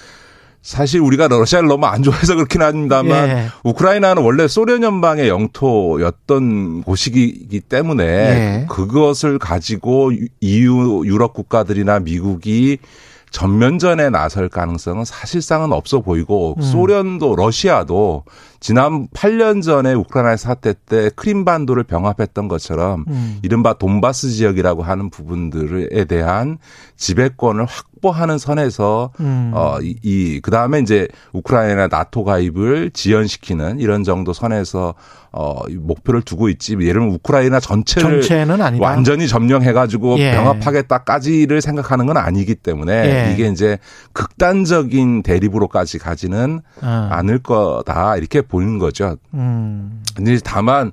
사실 0.63 0.99
우리가 1.01 1.27
러시아를 1.27 1.67
너무 1.67 1.87
안 1.87 2.03
좋아해서 2.03 2.35
그렇긴 2.35 2.61
합니다만 2.61 3.29
예. 3.29 3.47
우크라이나는 3.63 4.21
원래 4.21 4.47
소련 4.47 4.83
연방의 4.83 5.27
영토였던 5.27 6.83
곳이기 6.83 7.61
때문에 7.61 8.03
예. 8.03 8.65
그것을 8.69 9.39
가지고 9.39 10.11
EU 10.39 11.03
유럽 11.05 11.33
국가들이나 11.33 12.01
미국이 12.01 12.77
전면전에 13.31 14.09
나설 14.09 14.49
가능성은 14.49 15.05
사실상은 15.05 15.71
없어 15.71 16.01
보이고 16.01 16.55
음. 16.57 16.61
소련도 16.61 17.35
러시아도 17.35 18.23
지난 18.61 19.07
8년 19.07 19.63
전에 19.63 19.93
우크라이나 19.93 20.37
사태 20.37 20.73
때 20.73 21.09
크림반도를 21.15 21.83
병합했던 21.83 22.47
것처럼 22.47 23.05
음. 23.09 23.39
이른바 23.41 23.73
돈바스 23.73 24.29
지역이라고 24.29 24.83
하는 24.83 25.09
부분들에 25.09 26.05
대한 26.05 26.59
지배권을 26.95 27.65
확보하는 27.65 28.37
선에서 28.37 29.11
음. 29.19 29.51
어 29.55 29.79
이 29.81 29.95
이, 30.03 30.39
그다음에 30.41 30.79
이제 30.79 31.07
우크라이나 31.33 31.87
나토 31.87 32.23
가입을 32.23 32.91
지연시키는 32.93 33.79
이런 33.79 34.03
정도 34.03 34.31
선에서 34.33 34.93
어 35.33 35.61
목표를 35.69 36.21
두고 36.21 36.49
있지. 36.49 36.73
예를 36.73 36.93
들면 36.93 37.09
우크라이나 37.15 37.59
전체를. 37.59 38.09
완전히 38.81 39.27
점령해 39.29 39.71
가지고 39.71 40.19
예. 40.19 40.33
병합하겠다까지를 40.33 41.61
생각하는 41.61 42.05
건 42.05 42.17
아니기 42.17 42.53
때문에 42.55 42.93
예. 43.29 43.33
이게 43.33 43.47
이제 43.47 43.77
극단적인 44.11 45.23
대립으로까지 45.23 45.99
가지는 45.99 46.59
어. 46.81 47.07
않을 47.11 47.39
거다. 47.39 48.17
이렇게 48.17 48.41
보이는 48.51 48.77
거죠. 48.77 49.15
음. 49.33 50.03
근데 50.15 50.37
다만 50.43 50.91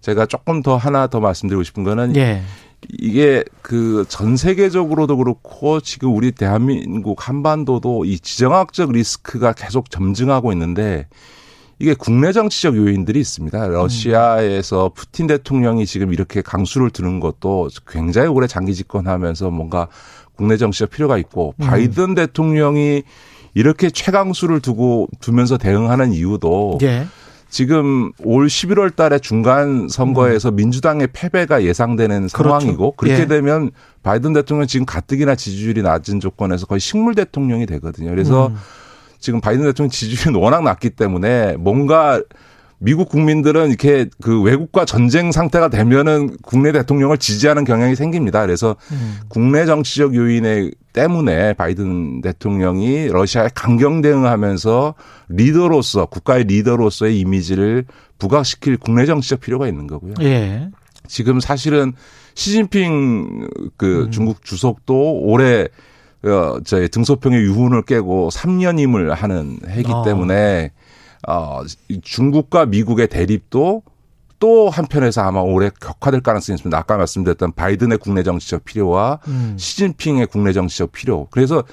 제가 0.00 0.26
조금 0.26 0.62
더 0.62 0.76
하나 0.76 1.08
더 1.08 1.18
말씀드리고 1.18 1.64
싶은 1.64 1.82
거는 1.82 2.14
예. 2.16 2.42
이게 3.00 3.42
그 3.60 4.04
전 4.08 4.36
세계적으로도 4.36 5.16
그렇고 5.16 5.80
지금 5.80 6.14
우리 6.14 6.30
대한민국 6.30 7.28
한반도도 7.28 8.04
이 8.04 8.20
지정학적 8.20 8.92
리스크가 8.92 9.52
계속 9.52 9.90
점증하고 9.90 10.52
있는데 10.52 11.08
이게 11.80 11.94
국내 11.94 12.32
정치적 12.32 12.76
요인들이 12.76 13.20
있습니다. 13.20 13.68
러시아에서 13.68 14.90
푸틴 14.94 15.26
대통령이 15.26 15.86
지금 15.86 16.12
이렇게 16.12 16.42
강수를 16.42 16.90
두는 16.90 17.20
것도 17.20 17.68
굉장히 17.88 18.28
오래 18.28 18.46
장기 18.46 18.74
집권하면서 18.74 19.50
뭔가 19.50 19.88
국내 20.36 20.56
정치적 20.56 20.90
필요가 20.90 21.18
있고 21.18 21.54
음. 21.60 21.66
바이든 21.66 22.14
대통령이 22.14 23.02
이렇게 23.58 23.90
최강수를 23.90 24.60
두고 24.60 25.08
두면서 25.18 25.58
대응하는 25.58 26.12
이유도 26.12 26.78
예. 26.82 27.08
지금 27.50 28.12
올 28.22 28.46
11월 28.46 28.94
달에 28.94 29.18
중간 29.18 29.88
선거에서 29.88 30.50
음. 30.50 30.56
민주당의 30.56 31.08
패배가 31.12 31.64
예상되는 31.64 32.28
그렇죠. 32.28 32.60
상황이고 32.60 32.92
그렇게 32.92 33.22
예. 33.22 33.26
되면 33.26 33.72
바이든 34.04 34.32
대통령 34.32 34.68
지금 34.68 34.86
가뜩이나 34.86 35.34
지지율이 35.34 35.82
낮은 35.82 36.20
조건에서 36.20 36.66
거의 36.66 36.78
식물 36.78 37.16
대통령이 37.16 37.66
되거든요. 37.66 38.10
그래서 38.10 38.46
음. 38.46 38.56
지금 39.18 39.40
바이든 39.40 39.64
대통령 39.64 39.90
지지율이 39.90 40.38
워낙 40.38 40.62
낮기 40.62 40.90
때문에 40.90 41.56
뭔가 41.56 42.22
미국 42.80 43.08
국민들은 43.08 43.68
이렇게 43.68 44.06
그 44.22 44.40
외국과 44.40 44.84
전쟁 44.84 45.32
상태가 45.32 45.68
되면은 45.68 46.36
국내 46.42 46.70
대통령을 46.70 47.18
지지하는 47.18 47.64
경향이 47.64 47.96
생깁니다. 47.96 48.40
그래서 48.42 48.76
음. 48.92 49.16
국내 49.28 49.66
정치적 49.66 50.14
요인에 50.14 50.70
때문에 50.92 51.54
바이든 51.54 52.20
대통령이 52.22 53.08
러시아에 53.08 53.48
강경 53.54 54.00
대응하면서 54.00 54.94
리더로서 55.28 56.06
국가의 56.06 56.44
리더로서의 56.44 57.18
이미지를 57.18 57.84
부각시킬 58.18 58.76
국내 58.76 59.06
정치적 59.06 59.40
필요가 59.40 59.66
있는 59.66 59.86
거고요. 59.86 60.14
예. 60.20 60.68
지금 61.08 61.40
사실은 61.40 61.94
시진핑 62.34 63.48
그 63.76 64.04
음. 64.04 64.10
중국 64.12 64.44
주석도 64.44 65.20
올해 65.22 65.66
어, 66.24 66.58
저희 66.64 66.88
등소평의 66.88 67.40
유훈을 67.42 67.82
깨고 67.82 68.30
3년임을 68.32 69.10
하는 69.10 69.58
해기 69.68 69.90
어. 69.90 70.04
때문에 70.04 70.72
어, 71.26 71.62
중국과 72.02 72.66
미국의 72.66 73.08
대립도 73.08 73.82
또 74.40 74.70
한편에서 74.70 75.22
아마 75.22 75.40
올해 75.40 75.70
격화될 75.80 76.20
가능성이 76.20 76.54
있습니다. 76.56 76.78
아까 76.78 76.96
말씀드렸던 76.96 77.52
바이든의 77.52 77.98
국내 77.98 78.22
정치적 78.22 78.64
필요와 78.64 79.18
음. 79.26 79.56
시진핑의 79.58 80.26
국내 80.28 80.52
정치적 80.52 80.92
필요. 80.92 81.26
그래서 81.30 81.64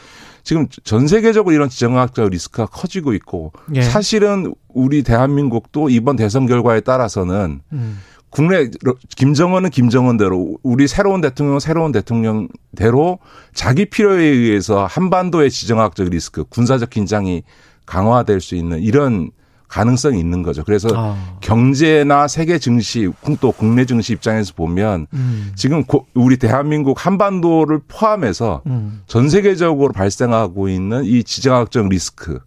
지금 0.44 0.68
전 0.84 1.08
세계적으로 1.08 1.54
이런 1.54 1.70
지정학적 1.70 2.30
리스크가 2.30 2.68
커지고 2.68 3.14
있고 3.14 3.52
예. 3.76 3.82
사실은 3.82 4.54
우리 4.70 5.04
대한민국도 5.04 5.90
이번 5.90 6.16
대선 6.16 6.48
결과에 6.48 6.82
따라서는 6.82 7.62
음. 7.72 8.00
국내 8.30 8.70
김정은은 9.16 9.70
김정은대로 9.70 10.58
우리 10.62 10.88
새로운 10.88 11.22
대통령은 11.22 11.60
새로운 11.62 11.92
대통령대로 11.94 13.20
자기 13.54 13.86
필요에 13.86 14.26
의해서 14.26 14.86
한반도의 14.86 15.50
지정학적 15.50 16.10
리스크, 16.10 16.44
군사적 16.44 16.90
긴장이 16.90 17.44
강화될 17.86 18.42
수 18.42 18.56
있는 18.56 18.82
이런 18.82 19.32
가능성이 19.68 20.20
있는 20.20 20.44
거죠. 20.44 20.64
그래서 20.64 20.90
아. 20.94 21.38
경제나 21.42 22.28
세계 22.28 22.60
증시 22.60 23.10
또 23.42 23.52
국내 23.52 23.86
증시 23.86 24.14
입장에서 24.14 24.54
보면 24.54 25.08
음. 25.14 25.52
지금 25.56 25.84
우리 26.14 26.38
대한민국 26.38 27.06
한반도를 27.06 27.82
포함해서 27.88 28.62
음. 28.68 29.02
전 29.08 29.30
세계적으로 29.30 29.92
발생하고 29.92 30.70
있는 30.70 31.04
이 31.04 31.24
지정학적 31.24 31.90
리스크 31.90 32.40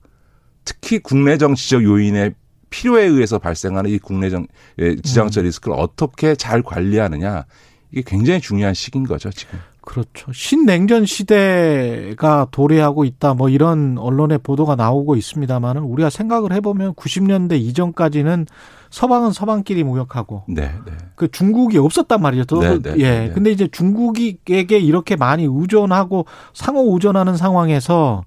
특히 0.65 0.99
국내 1.01 1.39
정치적 1.39 1.83
요인의 1.83 2.35
필요에 2.71 3.05
의해서 3.05 3.39
발생하는 3.39 3.91
이 3.91 3.99
국내 3.99 4.31
정 4.31 4.47
예, 4.79 4.97
지정학적 4.97 5.43
음. 5.43 5.47
리스크를 5.47 5.77
어떻게 5.79 6.35
잘 6.35 6.63
관리하느냐 6.63 7.45
이게 7.91 8.03
굉장히 8.07 8.41
중요한 8.41 8.75
시기인 8.75 9.07
거죠 9.07 9.31
지금. 9.31 9.59
그렇죠. 9.89 10.31
신냉전 10.35 11.07
시대가 11.07 12.47
도래하고 12.51 13.07
있다. 13.07 13.33
뭐 13.33 13.49
이런 13.49 13.97
언론의 13.97 14.41
보도가 14.43 14.77
나오고 14.77 15.17
있습니다만은 15.17 15.81
우리가 15.81 16.11
생각을 16.11 16.53
해보면 16.53 16.93
90년대 16.93 17.59
이전까지는 17.59 18.45
서방은 18.91 19.33
서방끼리 19.33 19.85
무역하고 19.85 20.43
네, 20.47 20.75
네. 20.85 20.93
그 21.15 21.31
중국이 21.31 21.79
없었단 21.79 22.21
말이죠. 22.21 22.61
네, 22.61 22.79
네, 22.83 22.95
예. 22.99 23.03
네. 23.21 23.31
근데 23.31 23.51
이제 23.51 23.67
중국에게 23.67 24.79
이렇게 24.79 25.17
많이 25.17 25.47
의존하고 25.49 26.27
상호 26.53 26.93
의존하는 26.93 27.39
상황에서 27.39 28.25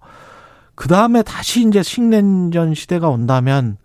그 0.74 0.88
다음에 0.88 1.22
다시 1.22 1.68
이제 1.68 1.84
신냉전 1.84 2.74
시대가 2.74 3.10
온다면 3.10 3.78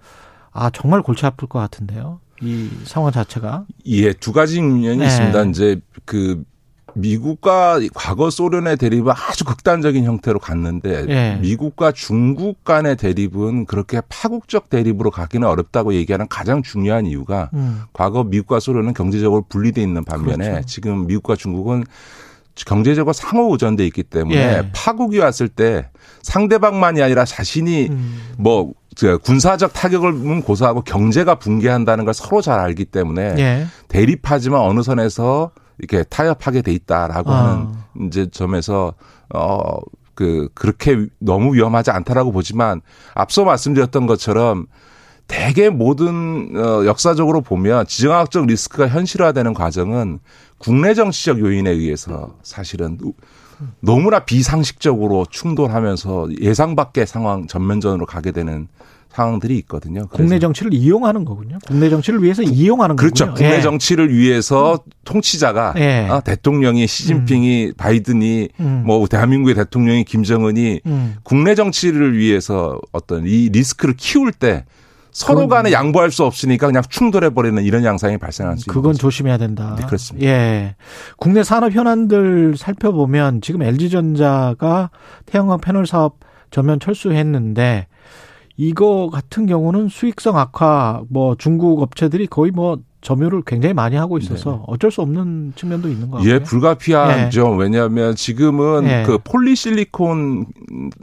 아 0.50 0.70
정말 0.70 1.02
골치 1.02 1.26
아플 1.26 1.46
것 1.46 1.58
같은데요. 1.58 2.20
이 2.40 2.70
상황 2.84 3.12
자체가 3.12 3.66
예, 3.84 4.14
두 4.14 4.32
가지 4.32 4.62
면이 4.62 4.96
네. 4.96 5.06
있습니다. 5.06 5.44
이제 5.44 5.78
그 6.06 6.42
미국과 6.96 7.80
과거 7.94 8.30
소련의 8.30 8.76
대립은 8.78 9.12
아주 9.12 9.44
극단적인 9.44 10.04
형태로 10.04 10.38
갔는데 10.38 11.06
예. 11.08 11.38
미국과 11.40 11.92
중국 11.92 12.64
간의 12.64 12.96
대립은 12.96 13.66
그렇게 13.66 14.00
파국적 14.08 14.70
대립으로 14.70 15.10
가기는 15.10 15.46
어렵다고 15.46 15.94
얘기하는 15.94 16.26
가장 16.28 16.62
중요한 16.62 17.06
이유가 17.06 17.50
음. 17.54 17.82
과거 17.92 18.24
미국과 18.24 18.60
소련은 18.60 18.94
경제적으로 18.94 19.44
분리돼 19.48 19.82
있는 19.82 20.04
반면에 20.04 20.50
그렇죠. 20.50 20.66
지금 20.66 21.06
미국과 21.06 21.36
중국은 21.36 21.84
경제적으로 22.54 23.12
상호 23.12 23.52
의존돼 23.52 23.84
있기 23.86 24.02
때문에 24.02 24.36
예. 24.36 24.70
파국이 24.74 25.18
왔을 25.18 25.48
때 25.48 25.90
상대방만이 26.22 27.02
아니라 27.02 27.24
자신이 27.26 27.88
음. 27.90 28.18
뭐 28.38 28.72
군사적 29.22 29.74
타격을 29.74 30.40
고소하고 30.40 30.80
경제가 30.80 31.34
붕괴한다는 31.34 32.06
걸 32.06 32.14
서로 32.14 32.40
잘 32.40 32.58
알기 32.58 32.86
때문에 32.86 33.34
예. 33.38 33.66
대립하지만 33.88 34.60
어느 34.62 34.82
선에서 34.82 35.50
이렇게 35.78 36.02
타협하게 36.04 36.62
돼 36.62 36.72
있다라고 36.72 37.30
아. 37.30 37.44
하는 37.44 38.06
이제 38.06 38.28
점에서 38.30 38.94
어 39.34 39.78
그 40.16 40.48
그렇게 40.54 41.06
너무 41.20 41.54
위험하지 41.54 41.92
않다라고 41.92 42.32
보지만 42.32 42.80
앞서 43.14 43.44
말씀드렸던 43.44 44.06
것처럼 44.06 44.66
대개 45.28 45.68
모든 45.68 46.56
어 46.56 46.86
역사적으로 46.86 47.42
보면 47.42 47.86
지정학적 47.86 48.46
리스크가 48.46 48.88
현실화되는 48.88 49.52
과정은 49.54 50.18
국내 50.58 50.94
정치적 50.94 51.38
요인에 51.38 51.70
의해서 51.70 52.34
사실은 52.42 52.98
너무나 53.80 54.20
비상식적으로 54.20 55.26
충돌하면서 55.28 56.28
예상 56.40 56.76
밖의 56.76 57.06
상황 57.06 57.46
전면전으로 57.46 58.06
가게 58.06 58.32
되는 58.32 58.68
상황들이 59.16 59.56
있거든요. 59.60 60.06
국내 60.08 60.38
정치를 60.38 60.74
이용하는 60.74 61.24
거군요. 61.24 61.58
국내 61.66 61.88
정치를 61.88 62.22
위해서 62.22 62.42
이용하는 62.42 62.96
그렇죠. 62.96 63.26
거군요. 63.26 63.36
국내 63.36 63.56
예. 63.56 63.60
정치를 63.62 64.14
위해서 64.14 64.78
통치자가 65.04 65.72
예. 65.78 66.06
아, 66.10 66.20
대통령이 66.20 66.86
시진핑이 66.86 67.72
바이든이 67.78 68.48
음. 68.60 68.82
뭐 68.84 69.06
대한민국의 69.08 69.54
대통령이 69.54 70.04
김정은이 70.04 70.80
음. 70.84 71.16
국내 71.22 71.54
정치를 71.54 72.18
위해서 72.18 72.78
어떤 72.92 73.26
이 73.26 73.48
리스크를 73.48 73.94
키울 73.96 74.32
때 74.32 74.66
서로 75.12 75.48
간에 75.48 75.72
양보할 75.72 76.10
수 76.10 76.24
없으니까 76.24 76.66
그냥 76.66 76.82
충돌해 76.86 77.30
버리는 77.30 77.64
이런 77.64 77.84
양상이 77.84 78.18
발생할 78.18 78.58
수 78.58 78.64
있는 78.64 78.74
그건 78.74 78.92
거죠. 78.92 78.98
조심해야 78.98 79.38
된다. 79.38 79.76
네, 79.78 79.86
그렇습니다. 79.86 80.26
예. 80.28 80.76
국내 81.16 81.42
산업 81.42 81.72
현안들 81.72 82.56
살펴보면 82.58 83.40
지금 83.40 83.62
LG전자가 83.62 84.90
태양광 85.24 85.58
패널 85.58 85.86
사업 85.86 86.18
전면 86.50 86.78
철수했는데 86.80 87.86
이거 88.56 89.10
같은 89.12 89.46
경우는 89.46 89.88
수익성 89.88 90.38
악화 90.38 91.02
뭐 91.08 91.34
중국 91.36 91.82
업체들이 91.82 92.26
거의 92.26 92.50
뭐 92.52 92.78
점유를 93.02 93.42
굉장히 93.46 93.72
많이 93.72 93.94
하고 93.94 94.18
있어서 94.18 94.64
어쩔 94.66 94.90
수 94.90 95.00
없는 95.02 95.52
측면도 95.54 95.88
있는 95.88 96.10
것 96.10 96.16
같고요. 96.16 96.32
예, 96.34 96.38
불가피하죠. 96.40 97.50
왜냐하면 97.50 98.16
지금은 98.16 98.84
예. 98.88 99.02
그 99.06 99.18
폴리실리콘 99.18 100.46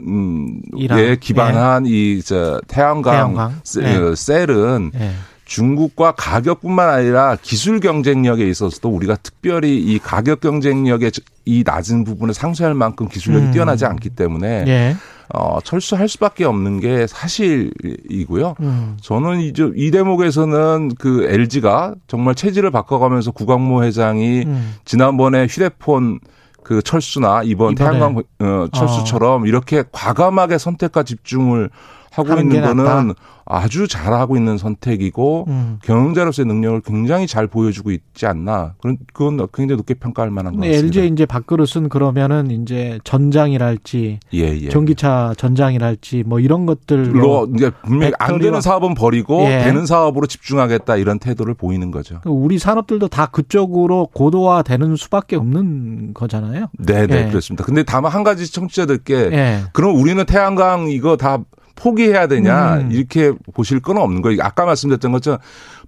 음, 0.00 0.60
에 0.90 1.16
기반한 1.16 1.86
이저 1.86 2.60
태양광, 2.66 3.12
태양광. 3.14 3.60
세- 3.62 3.82
예. 3.84 3.96
어, 3.96 4.14
셀은 4.14 4.90
예. 4.96 5.12
중국과 5.46 6.12
가격뿐만 6.12 6.88
아니라 6.90 7.36
기술 7.40 7.80
경쟁력에 7.80 8.48
있어서도 8.48 8.88
우리가 8.88 9.16
특별히 9.16 9.78
이 9.78 9.98
가격 9.98 10.40
경쟁력의 10.40 11.12
이 11.46 11.62
낮은 11.64 12.04
부분을 12.04 12.34
상쇄할 12.34 12.74
만큼 12.74 13.08
기술력이 13.08 13.46
음. 13.46 13.52
뛰어나지 13.52 13.86
않기 13.86 14.10
때문에 14.10 14.64
예. 14.66 14.96
어, 15.32 15.58
철수할 15.60 16.08
수밖에 16.08 16.44
없는 16.44 16.80
게 16.80 17.06
사실이고요. 17.06 18.56
음. 18.60 18.96
저는 19.00 19.40
이제 19.40 19.70
이 19.74 19.90
대목에서는 19.90 20.92
그 20.98 21.24
LG가 21.24 21.94
정말 22.06 22.34
체질을 22.34 22.70
바꿔가면서 22.70 23.30
구광모 23.30 23.84
회장이 23.84 24.42
음. 24.46 24.74
지난번에 24.84 25.46
휴대폰 25.46 26.20
그 26.62 26.82
철수나 26.82 27.42
이번 27.44 27.72
이번에. 27.72 27.98
태양광 27.98 28.22
어, 28.40 28.66
철수처럼 28.72 29.46
이렇게 29.46 29.84
과감하게 29.92 30.58
선택과 30.58 31.02
집중을 31.02 31.70
하고 32.14 32.40
있는 32.40 32.60
낫다. 32.60 32.74
거는 32.74 33.14
아주 33.46 33.86
잘하고 33.86 34.36
있는 34.36 34.56
선택이고 34.56 35.44
음. 35.48 35.78
경영자로서의 35.82 36.46
능력을 36.46 36.80
굉장히 36.80 37.26
잘 37.26 37.46
보여주고 37.46 37.90
있지 37.90 38.26
않나. 38.26 38.74
그런 38.80 38.96
그건 39.12 39.36
굉장히 39.52 39.76
높게 39.76 39.94
평가할 39.94 40.30
만한 40.30 40.56
같습니다. 40.56 40.78
LG 40.78 41.06
이제 41.12 41.26
밥그릇은 41.26 41.88
그러면은 41.90 42.50
이제 42.50 42.98
전장이랄지 43.04 44.20
예, 44.32 44.38
예. 44.38 44.68
전기차 44.70 45.34
전장이랄지 45.36 46.24
뭐 46.26 46.40
이런 46.40 46.64
것들로 46.64 47.20
로 47.20 47.48
이제 47.54 47.70
분명히 47.84 48.12
안 48.18 48.38
되는 48.38 48.60
사업은 48.60 48.94
버리고 48.94 49.42
예. 49.42 49.64
되는 49.64 49.84
사업으로 49.84 50.26
집중하겠다 50.26 50.96
이런 50.96 51.18
태도를 51.18 51.54
보이는 51.54 51.90
거죠. 51.90 52.20
우리 52.24 52.58
산업들도 52.58 53.08
다 53.08 53.26
그쪽으로 53.26 54.08
고도화되는 54.14 54.96
수밖에 54.96 55.36
없는 55.36 56.14
거잖아요. 56.14 56.68
네, 56.78 57.06
네, 57.06 57.26
예. 57.26 57.28
그렇습니다. 57.28 57.64
근데 57.64 57.82
다만 57.82 58.10
한 58.10 58.22
가지 58.24 58.50
청취자들께 58.50 59.14
예. 59.32 59.62
그럼 59.72 59.96
우리는 60.00 60.24
태양광 60.24 60.88
이거 60.88 61.16
다 61.18 61.38
포기해야 61.76 62.26
되냐 62.28 62.76
음. 62.78 62.92
이렇게 62.92 63.32
보실 63.52 63.80
건 63.80 63.98
없는 63.98 64.22
거예요. 64.22 64.38
아까 64.42 64.64
말씀드렸던 64.64 65.12
것처럼 65.12 65.38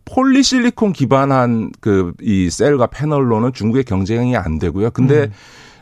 폴리실리콘 0.05 0.93
기반한 0.93 1.71
그 1.81 2.13
이 2.23 2.49
셀과 2.51 2.87
패널로는 2.89 3.53
중국의 3.53 3.85
경쟁이 3.85 4.37
안 4.37 4.59
되고요. 4.59 4.91
근데 4.91 5.25
음. 5.25 5.33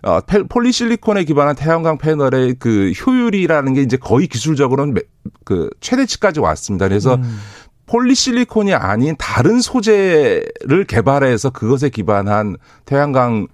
어, 0.03 0.21
페- 0.21 0.43
폴리실리콘에 0.43 1.25
기반한 1.25 1.57
태양광 1.57 1.97
패널의 1.97 2.57
그 2.59 2.91
효율이라는 2.93 3.73
게 3.75 3.83
이제 3.83 3.97
거의 3.97 4.27
기술적으로는 4.27 4.95
매- 4.95 5.01
그 5.45 5.71
최대치까지 5.81 6.41
왔습니다. 6.41 6.89
그래서 6.89 7.15
음. 7.15 7.39
폴리실리콘이 7.87 8.73
아닌 8.73 9.15
다른 9.19 9.61
소재를 9.61 10.85
개발해서 10.89 11.51
그것에 11.51 11.91
기반한 11.91 12.57
태양광 12.87 13.47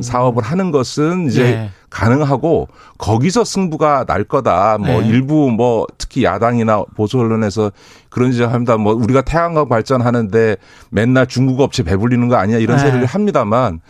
사업을 0.00 0.42
하는 0.42 0.70
것은 0.70 1.26
이제 1.26 1.42
예. 1.42 1.70
가능하고 1.90 2.68
거기서 2.98 3.44
승부가 3.44 4.04
날 4.04 4.24
거다. 4.24 4.78
뭐 4.78 5.00
네. 5.00 5.08
일부 5.08 5.50
뭐 5.50 5.86
특히 5.98 6.24
야당이나 6.24 6.84
보수 6.96 7.18
언론에서 7.18 7.72
그런 8.08 8.32
지적합니다. 8.32 8.76
뭐 8.76 8.94
우리가 8.94 9.22
태양광 9.22 9.68
발전하는데 9.68 10.56
맨날 10.90 11.26
중국 11.26 11.60
업체 11.60 11.82
배불리는 11.82 12.28
거 12.28 12.36
아니야 12.36 12.58
이런 12.58 12.76
네. 12.76 12.84
소리를 12.84 13.04
합니다만 13.04 13.80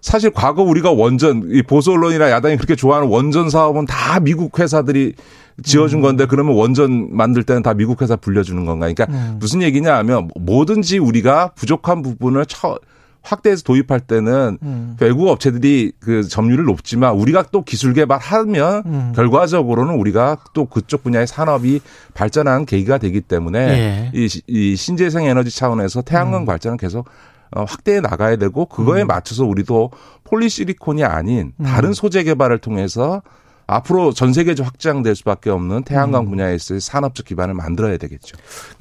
사실 0.00 0.30
과거 0.30 0.62
우리가 0.62 0.92
원전 0.92 1.48
이 1.50 1.62
보수 1.62 1.92
언론이나 1.92 2.30
야당이 2.30 2.56
그렇게 2.56 2.76
좋아하는 2.76 3.08
원전 3.08 3.50
사업은 3.50 3.86
다 3.86 4.20
미국 4.20 4.58
회사들이 4.58 5.14
지어준 5.62 6.00
건데 6.00 6.26
그러면 6.26 6.54
원전 6.54 7.08
만들 7.16 7.42
때는 7.42 7.62
다 7.62 7.74
미국 7.74 8.00
회사 8.02 8.16
불려주는 8.16 8.64
건가? 8.64 8.88
그러니까 8.92 9.06
음. 9.10 9.36
무슨 9.40 9.62
얘기냐 9.62 9.96
하면 9.98 10.30
뭐든지 10.38 10.98
우리가 10.98 11.52
부족한 11.56 12.02
부분을 12.02 12.46
처, 12.46 12.78
확대해서 13.22 13.62
도입할 13.64 14.00
때는 14.00 14.58
음. 14.62 14.96
외국 15.00 15.28
업체들이 15.28 15.92
그 16.00 16.22
점유율 16.26 16.64
높지만 16.64 17.14
우리가 17.14 17.44
또 17.50 17.62
기술 17.62 17.92
개발하면 17.92 18.82
음. 18.86 19.12
결과적으로는 19.14 19.94
우리가 19.96 20.38
또 20.54 20.64
그쪽 20.66 21.02
분야의 21.02 21.26
산업이 21.26 21.80
발전하는 22.14 22.64
계기가 22.64 22.98
되기 22.98 23.20
때문에 23.20 23.58
예. 23.58 24.10
이, 24.14 24.28
시- 24.28 24.42
이 24.46 24.76
신재생 24.76 25.24
에너지 25.24 25.54
차원에서 25.54 26.02
태양광 26.02 26.46
발전은 26.46 26.78
계속 26.78 27.06
어, 27.50 27.64
확대해 27.66 28.00
나가야 28.00 28.36
되고 28.36 28.66
그거에 28.66 29.02
음. 29.02 29.06
맞춰서 29.08 29.44
우리도 29.44 29.90
폴리시리콘이 30.24 31.02
아닌 31.04 31.52
다른 31.64 31.92
소재 31.94 32.22
개발을 32.22 32.58
통해서 32.58 33.22
앞으로 33.68 34.12
전 34.12 34.32
세계적 34.32 34.66
확장될 34.66 35.14
수밖에 35.14 35.50
없는 35.50 35.84
태양광 35.84 36.24
음. 36.24 36.30
분야에서의 36.30 36.80
산업적 36.80 37.26
기반을 37.26 37.54
만들어야 37.54 37.96
되겠죠. 37.96 38.36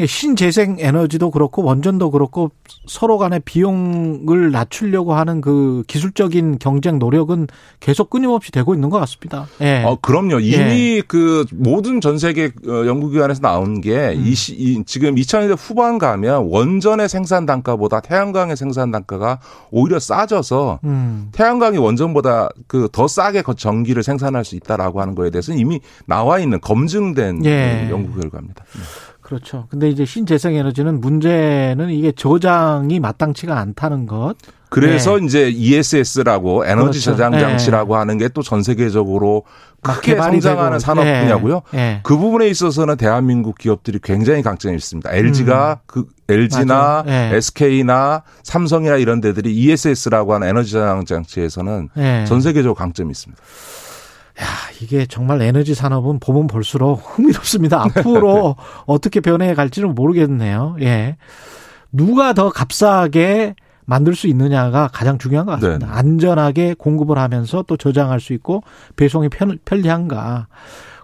신재생 0.05 0.77
에너지도 0.79 1.29
그렇고 1.31 1.63
원전도 1.63 2.11
그렇고 2.11 2.51
서로 2.87 3.17
간의 3.17 3.41
비용을 3.45 4.51
낮추려고 4.51 5.13
하는 5.13 5.41
그 5.41 5.83
기술적인 5.87 6.57
경쟁 6.59 6.99
노력은 6.99 7.47
계속 7.79 8.09
끊임없이 8.09 8.51
되고 8.51 8.73
있는 8.73 8.89
것 8.89 8.99
같습니다. 8.99 9.47
예. 9.61 9.83
어, 9.83 9.97
그럼요. 10.01 10.39
이미 10.39 11.01
그 11.07 11.45
모든 11.51 12.01
전 12.01 12.17
세계 12.17 12.45
어, 12.67 12.85
연구기관에서 12.85 13.41
나온 13.41 13.81
게 13.81 14.15
음. 14.15 14.23
이, 14.25 14.83
지금 14.85 15.15
2000년대 15.15 15.55
후반 15.57 15.97
가면 15.97 16.47
원전의 16.49 17.09
생산 17.09 17.45
단가보다 17.45 17.99
태양광의 17.99 18.57
생산 18.57 18.91
단가가 18.91 19.39
오히려 19.69 19.99
싸져서 19.99 20.79
음. 20.83 21.29
태양광이 21.31 21.77
원전보다 21.77 22.49
그 22.67 22.87
더 22.97 23.07
싸게 23.07 23.43
그 23.43 23.53
전기를 23.53 24.01
생산할 24.01 24.43
수 24.43 24.55
있다 24.55 24.76
라고 24.77 25.01
하는 25.01 25.15
거에 25.15 25.29
대해서는 25.29 25.59
이미 25.59 25.79
나와 26.05 26.39
있는 26.39 26.61
검증된 26.61 27.45
예. 27.45 27.87
연구 27.89 28.19
결과입니다. 28.19 28.63
그렇죠. 29.21 29.65
근데 29.69 29.89
이제 29.89 30.05
신재생 30.05 30.55
에너지는 30.55 31.01
문제는 31.01 31.89
이게 31.89 32.13
저장이 32.13 32.99
마땅치가 33.01 33.59
않다는 33.59 34.05
것. 34.05 34.35
그래서 34.69 35.17
이제 35.19 35.49
ESS라고 35.49 36.65
에너지 36.65 36.99
네. 36.99 37.05
그렇죠. 37.05 37.11
저장 37.23 37.31
장치라고 37.39 37.95
하는 37.97 38.17
게 38.17 38.27
또 38.29 38.41
전 38.41 38.63
세계적으로 38.63 39.43
막 39.83 39.95
크게 39.97 40.15
성장하는 40.15 40.71
되고. 40.71 40.79
산업 40.79 41.05
예. 41.05 41.21
분야고요. 41.21 41.61
예. 41.73 41.99
그 42.03 42.17
부분에 42.17 42.47
있어서는 42.47 42.95
대한민국 42.97 43.57
기업들이 43.57 43.99
굉장히 44.01 44.41
강점이 44.43 44.75
있습니다. 44.75 45.09
LG가 45.11 45.81
그 45.85 46.05
LG나 46.29 47.01
음. 47.01 47.05
맞아요. 47.07 47.33
예. 47.33 47.37
SK나 47.37 48.23
삼성이나 48.43 48.95
이런 48.97 49.19
데들이 49.21 49.53
ESS라고 49.53 50.33
하는 50.33 50.47
에너지 50.49 50.71
저장 50.71 51.03
장치에서는 51.05 51.89
예. 51.97 52.25
전 52.27 52.39
세계적으로 52.41 52.75
강점이 52.75 53.11
있습니다. 53.11 53.41
야, 54.41 54.45
이게 54.81 55.05
정말 55.05 55.41
에너지 55.41 55.73
산업은 55.73 56.19
보면 56.19 56.47
볼수록 56.47 57.01
흥미롭습니다. 57.03 57.83
앞으로 57.83 58.55
어떻게 58.85 59.19
변해 59.19 59.53
갈지는 59.53 59.95
모르겠네요. 59.95 60.77
예. 60.81 61.17
누가 61.91 62.33
더 62.33 62.49
값싸게 62.49 63.55
만들 63.85 64.15
수 64.15 64.27
있느냐가 64.27 64.89
가장 64.91 65.17
중요한 65.17 65.45
것 65.45 65.53
같습니다. 65.53 65.87
네. 65.87 65.93
안전하게 65.93 66.75
공급을 66.77 67.17
하면서 67.17 67.63
또 67.63 67.77
저장할 67.77 68.19
수 68.19 68.33
있고 68.33 68.61
배송이 68.95 69.29
편, 69.29 69.57
편리한가. 69.65 70.47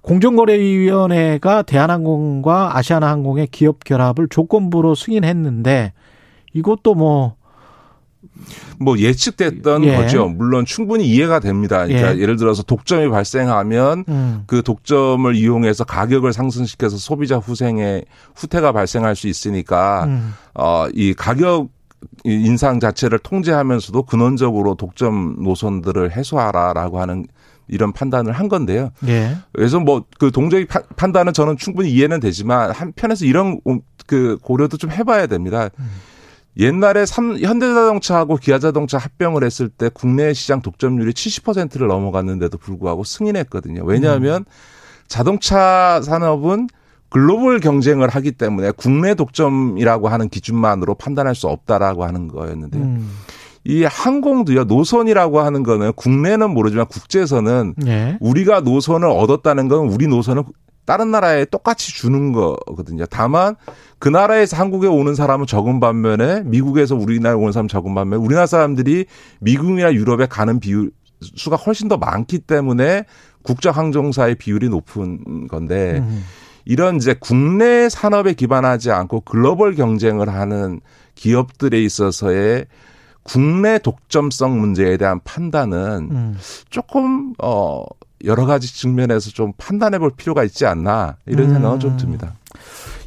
공정거래위원회가 0.02 1.62
대한항공과 1.62 2.78
아시아나항공의 2.78 3.48
기업 3.48 3.86
결합을 3.86 4.28
조건부로 4.28 4.96
승인했는데 4.96 5.94
이것도 6.54 6.94
뭐 6.94 7.36
뭐 8.80 8.98
예측됐던 8.98 9.84
예. 9.86 9.96
거죠. 9.96 10.28
물론 10.28 10.66
충분히 10.66 11.06
이해가 11.08 11.40
됩니다. 11.40 11.86
그러니까 11.86 12.16
예. 12.16 12.20
예. 12.20 12.26
를 12.26 12.36
들어서 12.38 12.64
독점이 12.64 13.10
발생하면 13.10 14.06
음, 14.08 14.44
그 14.48 14.62
독점을 14.64 15.34
이용해서 15.36 15.84
가격을 15.84 16.34
상승시켜서 16.34 16.98
소비자 16.98 17.38
후생에 17.38 18.04
후퇴가 18.36 18.72
발생할 18.72 19.16
수 19.16 19.28
있으니까 19.28 20.06
음. 20.06 20.34
어, 20.56 20.88
이 20.94 21.14
가격 21.14 21.70
인상 22.26 22.80
자체를 22.80 23.20
통제하면서도 23.20 24.04
근원적으로 24.04 24.76
독점 24.76 25.38
노선들을 25.44 26.12
해소하라라고 26.16 27.00
하는 27.00 27.26
이런 27.70 27.94
판단을 27.94 28.34
한 28.34 28.50
건데요. 28.50 28.90
예. 29.08 29.38
그래서 29.54 29.80
뭐 29.80 30.04
그 30.20 30.32
동적인 30.32 30.68
파- 30.68 30.82
판단은 30.98 31.32
저는 31.34 31.56
충분히 31.58 31.92
이해는 31.92 32.20
되지만 32.20 32.72
한편에서 32.72 33.24
이런 33.26 33.60
그 34.06 34.38
고려도 34.42 34.76
좀 34.78 34.92
해봐야 34.92 35.28
됩니다. 35.28 35.70
옛날에 36.58 37.06
삼, 37.06 37.38
현대자동차하고 37.38 38.38
기아자동차 38.38 38.98
합병을 38.98 39.44
했을 39.44 39.70
때 39.70 39.90
국내 39.94 40.34
시장 40.34 40.62
독점률이 40.62 41.12
70%를 41.14 41.88
넘어갔는데도 41.88 42.58
불구하고 42.58 43.04
승인했거든요. 43.04 43.84
왜냐하면 43.86 44.46
자동차 45.08 46.02
산업은 46.04 46.68
글로벌 47.10 47.60
경쟁을 47.60 48.10
하기 48.10 48.32
때문에 48.32 48.72
국내 48.72 49.14
독점이라고 49.14 50.08
하는 50.08 50.30
기준만으로 50.30 50.96
판단할 50.96 51.36
수 51.36 51.48
없다라고 51.48 52.06
하는 52.06 52.28
거였는데 52.28 52.80
음. 52.80 53.10
이 53.66 53.84
항공도요 53.84 54.66
노선이라고 54.66 55.40
하는 55.40 55.64
거는 55.64 55.94
국내는 55.94 56.50
모르지만 56.50 56.88
국제선은 56.88 57.76
예. 57.86 58.18
우리가 58.20 58.62
노선을 58.62 59.08
얻었다는 59.08 59.68
건 59.68 59.88
우리 59.88 60.08
노선을 60.08 60.44
다른 60.86 61.12
나라에 61.12 61.46
똑같이 61.46 61.94
주는 61.94 62.32
거거든요. 62.32 63.06
다만 63.06 63.56
그 64.00 64.10
나라에서 64.10 64.58
한국에 64.58 64.88
오는 64.88 65.16
사람은 65.16 65.48
적은 65.48 65.80
반면에 65.80 66.42
미국에서 66.44 66.96
우리나라에 66.96 67.38
오는 67.38 67.52
사람 67.52 67.68
적은 67.68 67.96
반면에 67.96 68.22
우리나라 68.22 68.46
사람들이 68.46 69.06
미국이나 69.40 69.94
유럽에 69.94 70.26
가는 70.26 70.60
비율 70.60 70.92
수가 71.22 71.56
훨씬 71.56 71.88
더 71.88 71.98
많기 71.98 72.40
때문에 72.40 73.06
국적 73.44 73.78
항공사의 73.78 74.36
비율이 74.36 74.70
높은 74.70 75.48
건데 75.48 76.00
음. 76.00 76.24
이런 76.66 76.98
이제 76.98 77.16
국내 77.20 77.90
산업에 77.90 78.34
기반하지 78.34 78.92
않고 78.92 79.22
글로벌 79.22 79.76
경쟁을 79.76 80.30
하는 80.30 80.82
기업들에 81.16 81.82
있어서의 81.82 82.66
국내 83.24 83.80
독점성 83.80 84.60
문제에 84.60 84.98
대한 84.98 85.20
판단은 85.24 86.10
음. 86.12 86.38
조금 86.70 87.34
어 87.42 87.84
여러 88.24 88.46
가지 88.46 88.74
측면에서 88.74 89.32
좀 89.32 89.54
판단해 89.58 90.00
볼 90.00 90.12
필요가 90.16 90.44
있지 90.44 90.66
않나 90.66 91.18
이런 91.26 91.50
음. 91.50 91.54
생각은 91.54 91.80
좀 91.80 91.98
듭니다. 91.98 92.34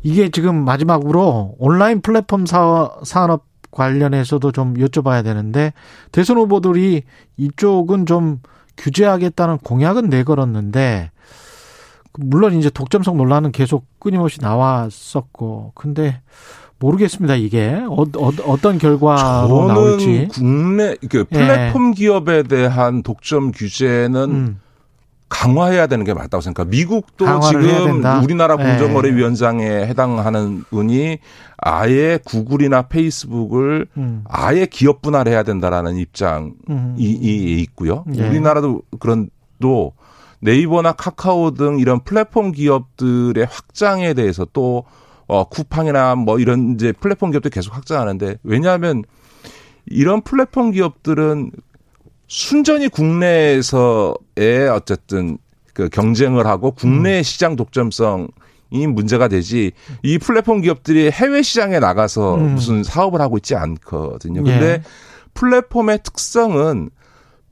이게 0.02 0.28
지금 0.28 0.64
마지막으로 0.64 1.56
온라인 1.58 2.00
플랫폼 2.00 2.46
사, 2.46 2.90
산업 3.02 3.44
관련해서도 3.70 4.52
좀 4.52 4.74
여쭤봐야 4.74 5.22
되는데 5.24 5.72
대선 6.12 6.38
후보들이 6.38 7.02
이쪽은 7.36 8.06
좀 8.06 8.40
규제하겠다는 8.76 9.58
공약은 9.58 10.08
내걸었는데 10.08 11.10
물론 12.18 12.54
이제 12.54 12.70
독점성 12.70 13.16
논란은 13.16 13.52
계속 13.52 13.86
끊임없이 13.98 14.40
나왔었고 14.40 15.72
근데 15.74 16.20
모르겠습니다 16.78 17.36
이게 17.36 17.82
어, 17.88 18.02
어, 18.18 18.56
떤 18.60 18.78
결과로 18.78 19.66
나올지 19.66 20.28
국내 20.30 20.96
그 21.08 21.24
플랫폼 21.24 21.90
예. 21.90 21.94
기업에 21.94 22.42
대한 22.44 23.02
독점 23.02 23.52
규제는 23.52 24.30
음. 24.30 24.60
강화해야 25.28 25.86
되는 25.86 26.04
게 26.04 26.14
맞다고 26.14 26.40
생각합니다. 26.40 26.76
미국도 26.76 27.40
지금 27.40 28.04
우리나라 28.22 28.56
네. 28.56 28.64
공정거래위원장에 28.64 29.66
해당하는 29.86 30.62
분이 30.70 31.18
아예 31.58 32.18
구글이나 32.24 32.82
페이스북을 32.82 33.86
음. 33.96 34.24
아예 34.28 34.66
기업 34.66 35.02
분할해야 35.02 35.42
된다라는 35.42 35.96
입장이 35.96 36.52
음. 36.70 36.94
있고요. 36.98 38.04
네. 38.06 38.28
우리나라도 38.28 38.82
그런 39.00 39.28
또 39.60 39.94
네이버나 40.40 40.92
카카오 40.92 41.52
등 41.52 41.78
이런 41.78 42.00
플랫폼 42.00 42.52
기업들의 42.52 43.46
확장에 43.50 44.14
대해서 44.14 44.46
또 44.52 44.84
어, 45.26 45.44
쿠팡이나 45.44 46.14
뭐 46.14 46.38
이런 46.38 46.74
이제 46.74 46.92
플랫폼 46.92 47.32
기업들 47.32 47.50
계속 47.50 47.74
확장하는데 47.74 48.38
왜냐하면 48.44 49.02
이런 49.86 50.20
플랫폼 50.20 50.70
기업들은 50.70 51.50
순전히 52.28 52.88
국내에서의 52.88 54.68
어쨌든 54.72 55.38
그 55.72 55.88
경쟁을 55.88 56.46
하고 56.46 56.70
국내 56.72 57.18
음. 57.18 57.22
시장 57.22 57.54
독점성 57.56 58.28
이 58.70 58.86
문제가 58.86 59.28
되지 59.28 59.72
이 60.02 60.18
플랫폼 60.18 60.60
기업들이 60.60 61.10
해외 61.10 61.42
시장에 61.42 61.78
나가서 61.78 62.36
음. 62.36 62.54
무슨 62.54 62.82
사업을 62.82 63.20
하고 63.20 63.36
있지 63.36 63.54
않거든요. 63.54 64.42
근데 64.42 64.66
예. 64.66 64.82
플랫폼의 65.34 66.00
특성은 66.02 66.90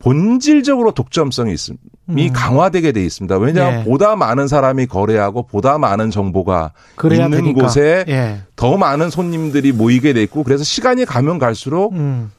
본질적으로 0.01 0.93
독점성이 0.93 1.55
있음, 1.55 1.77
이 2.17 2.29
음. 2.29 2.33
강화되게 2.35 2.93
돼 2.93 3.03
있습니다. 3.05 3.39
왜냐하면 3.39 3.81
예. 3.81 3.85
보다 3.85 4.17
많은 4.17 4.49
사람이 4.49 4.87
거래하고 4.87 5.47
보다 5.47 5.79
많은 5.79 6.11
정보가 6.11 6.73
있는 7.05 7.31
되니까. 7.31 7.63
곳에 7.63 8.05
예. 8.09 8.41
더 8.57 8.77
많은 8.77 9.09
손님들이 9.09 9.73
모이게 9.73 10.13
돼 10.13 10.23
있고 10.25 10.43
그래서 10.43 10.65
시간이 10.65 11.05
가면 11.07 11.39
갈수록 11.39 11.93
음. 11.93 12.33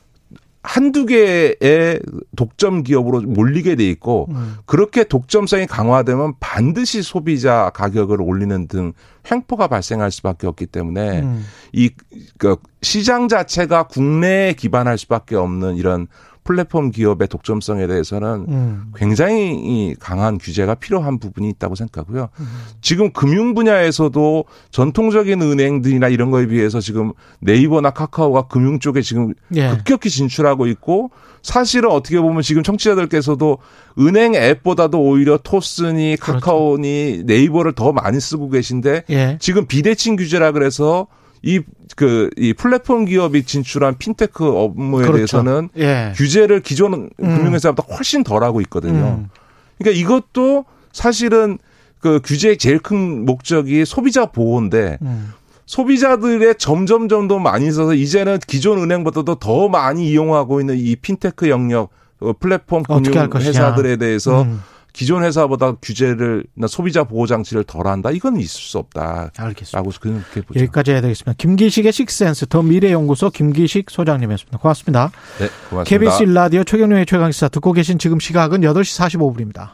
한두 0.66 1.06
개의 1.06 2.00
독점 2.36 2.84
기업으로 2.84 3.22
몰리게 3.22 3.76
돼 3.76 3.88
있고 3.90 4.28
음. 4.32 4.56
그렇게 4.66 5.04
독점성이 5.04 5.68
강화되면 5.68 6.34
반드시 6.40 7.04
소비자 7.04 7.72
가격을 7.74 8.22
올리는 8.22 8.68
등 8.68 8.94
횡포가 9.32 9.68
발생할 9.68 10.12
수밖에 10.12 10.48
없기 10.48 10.66
때문에 10.66 11.22
음. 11.22 11.46
이그 11.72 12.58
시장 12.82 13.28
자체가 13.28 13.84
국내에 13.84 14.54
기반할 14.54 14.98
수밖에 14.98 15.36
없는 15.36 15.76
이런 15.76 16.08
플랫폼 16.45 16.91
기업의 16.91 17.27
독점성에 17.27 17.88
대해서는 17.88 18.45
음. 18.47 18.91
굉장히 18.95 19.95
강한 19.99 20.38
규제가 20.38 20.76
필요한 20.76 21.17
부분이 21.17 21.49
있다고 21.49 21.73
생각하고요. 21.73 22.30
음. 22.39 22.45
지금 22.81 23.11
금융 23.11 23.55
분야에서도 23.55 24.45
전통적인 24.69 25.41
은행들이나 25.41 26.07
이런 26.07 26.30
거에 26.30 26.45
비해서 26.45 26.80
지금 26.80 27.13
네이버나 27.39 27.89
카카오가 27.89 28.43
금융 28.43 28.80
쪽에 28.80 29.01
지금 29.01 29.34
예. 29.55 29.69
급격히 29.69 30.11
진출하고 30.11 30.67
있고 30.67 31.09
사실은 31.41 31.89
어떻게 31.89 32.19
보면 32.19 32.43
지금 32.43 32.61
청취자들께서도 32.61 33.57
은행 33.97 34.35
앱보다도 34.35 35.01
오히려 35.01 35.38
토스니 35.38 36.17
그렇죠. 36.19 36.39
카카오니 36.39 37.07
그렇죠. 37.07 37.23
네이버를 37.26 37.73
더 37.73 37.91
많이 37.91 38.19
쓰고 38.19 38.51
계신데 38.51 39.03
예. 39.09 39.38
지금 39.41 39.65
비대칭 39.65 40.15
규제라 40.15 40.51
그래서 40.51 41.07
이, 41.41 41.61
그, 41.95 42.30
이 42.38 42.53
플랫폼 42.53 43.05
기업이 43.05 43.43
진출한 43.43 43.97
핀테크 43.97 44.45
업무에 44.45 45.03
그렇죠. 45.03 45.15
대해서는 45.15 45.69
예. 45.77 46.13
규제를 46.15 46.59
기존 46.59 46.93
음. 46.93 47.09
금융회사보다 47.17 47.95
훨씬 47.95 48.23
덜 48.23 48.43
하고 48.43 48.61
있거든요. 48.61 49.22
음. 49.22 49.30
그러니까 49.77 49.99
이것도 49.99 50.65
사실은 50.91 51.57
그 51.99 52.19
규제의 52.23 52.57
제일 52.57 52.80
큰 52.80 53.26
목적이 53.26 53.85
소비자 53.85 54.26
보호인데 54.26 54.97
음. 55.01 55.34
소비자들의 55.65 56.55
점점점 56.59 57.27
더 57.27 57.39
많이 57.39 57.67
있어서 57.67 57.93
이제는 57.93 58.39
기존 58.45 58.77
은행보다도 58.80 59.35
더 59.35 59.67
많이 59.67 60.09
이용하고 60.09 60.59
있는 60.59 60.77
이 60.77 60.95
핀테크 60.95 61.49
영역 61.49 61.89
어, 62.19 62.34
플랫폼 62.39 62.84
금융 62.84 63.30
회사들에 63.34 63.95
대해서 63.97 64.43
음. 64.43 64.61
기존 64.95 65.26
회사보다 65.26 65.73
규제를 65.81 66.45
소비자 66.69 67.03
보호 67.03 67.27
장치를 67.27 67.65
덜한다 67.65 68.11
이건 68.11 68.38
있을 68.38 68.61
수 68.61 68.77
없다. 68.77 69.30
알겠습니다. 69.35 69.77
라고 69.77 69.91
그렇게 69.99 70.39
보죠. 70.41 70.57
여기까지 70.61 70.91
해야 70.91 71.01
되겠습니다. 71.01 71.34
김기식의 71.38 71.91
식센스 71.91 72.45
더 72.45 72.61
미래연구소 72.61 73.30
김기식 73.31 73.89
소장님이었습니다. 73.89 74.57
고맙습니다. 74.57 75.11
네, 75.39 75.49
고맙습니다. 75.69 75.84
KBS 75.84 76.23
라디오 76.31 76.63
최경영의 76.63 77.05
최강 77.07 77.30
시사 77.34 77.49
듣고 77.49 77.73
계신 77.73 77.99
지금 77.99 78.22
시각은 78.22 78.61
8시 78.61 79.53
45분입니다. 79.53 79.72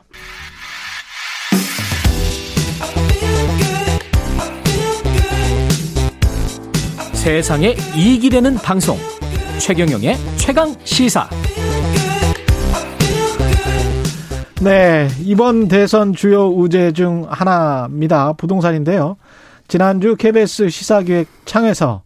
세상에 7.14 7.76
이익이 7.96 8.32
되는 8.32 8.56
방송 8.56 8.98
최경영의 9.60 10.18
최강 10.38 10.76
시사. 10.84 11.30
네, 14.64 15.08
이번 15.24 15.68
대선 15.68 16.14
주요 16.14 16.48
우제 16.48 16.92
중 16.92 17.26
하나입니다. 17.28 18.34
부동산인데요. 18.34 19.18
지난주 19.68 20.16
KBS 20.16 20.70
시사기획 20.70 21.28
창에서 21.46 22.04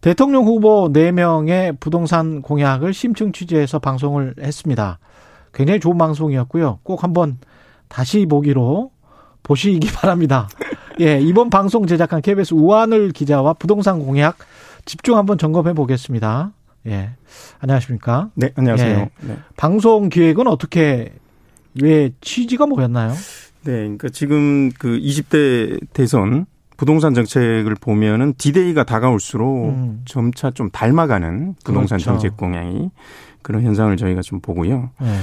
대통령 0.00 0.44
후보 0.44 0.92
4명의 0.92 1.76
부동산 1.80 2.40
공약을 2.40 2.94
심층 2.94 3.32
취재해서 3.32 3.80
방송을 3.80 4.36
했습니다. 4.40 5.00
굉장히 5.52 5.80
좋은 5.80 5.98
방송이었고요. 5.98 6.78
꼭 6.84 7.02
한번 7.02 7.38
다시 7.88 8.26
보기로 8.26 8.92
보시기 9.42 9.92
바랍니다. 9.92 10.48
예, 11.00 11.18
이번 11.18 11.50
방송 11.50 11.84
제작한 11.88 12.22
KBS 12.22 12.54
우한울 12.54 13.10
기자와 13.10 13.54
부동산 13.54 13.98
공약 13.98 14.36
집중 14.84 15.16
한번 15.16 15.36
점검해 15.36 15.72
보겠습니다. 15.72 16.52
예. 16.86 17.10
안녕하십니까? 17.58 18.30
네, 18.34 18.52
안녕하세요. 18.54 18.98
예. 18.98 19.10
네. 19.20 19.36
방송 19.56 20.08
기획은 20.08 20.46
어떻게 20.46 21.12
왜 21.82 22.10
취지가 22.20 22.66
뭐였나요? 22.66 23.12
네, 23.64 23.72
그러니까 23.72 24.08
지금 24.08 24.70
그 24.78 24.98
20대 24.98 25.80
대선 25.92 26.46
부동산 26.76 27.12
정책을 27.14 27.74
보면은 27.80 28.34
디데이가 28.38 28.84
다가올수록 28.84 29.70
음. 29.70 30.02
점차 30.04 30.50
좀 30.52 30.70
닮아가는 30.70 31.54
부동산 31.64 31.98
그렇죠. 31.98 32.12
정책 32.12 32.36
공약이 32.36 32.90
그런 33.42 33.62
현상을 33.64 33.96
저희가 33.96 34.22
좀 34.22 34.40
보고요. 34.40 34.90
네. 35.00 35.18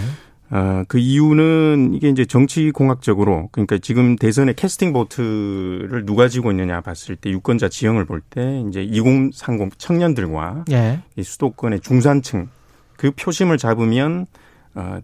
어, 0.52 0.84
그 0.88 0.99
이유는 0.99 1.94
이게 1.95 2.10
이제 2.10 2.23
정치 2.23 2.69
공학적으로 2.72 3.49
그러니까 3.52 3.77
지금 3.80 4.15
대선의 4.15 4.53
캐스팅 4.56 4.94
보트를 4.94 6.06
누가 6.06 6.27
지고 6.27 6.52
있느냐 6.52 6.82
봤을 6.82 7.15
때 7.15 7.32
유권자 7.32 7.69
지형을 7.69 8.06
볼 8.06 8.22
때 8.30 8.64
이제 8.69 8.84
2030 8.84 9.80
청년들과 9.80 10.65
네. 10.68 10.99
이 11.15 11.23
수도권의 11.23 11.80
중산층 11.80 12.49
그 12.98 13.11
표심을 13.11 13.57
잡으면 13.57 14.22
어, 14.22 14.26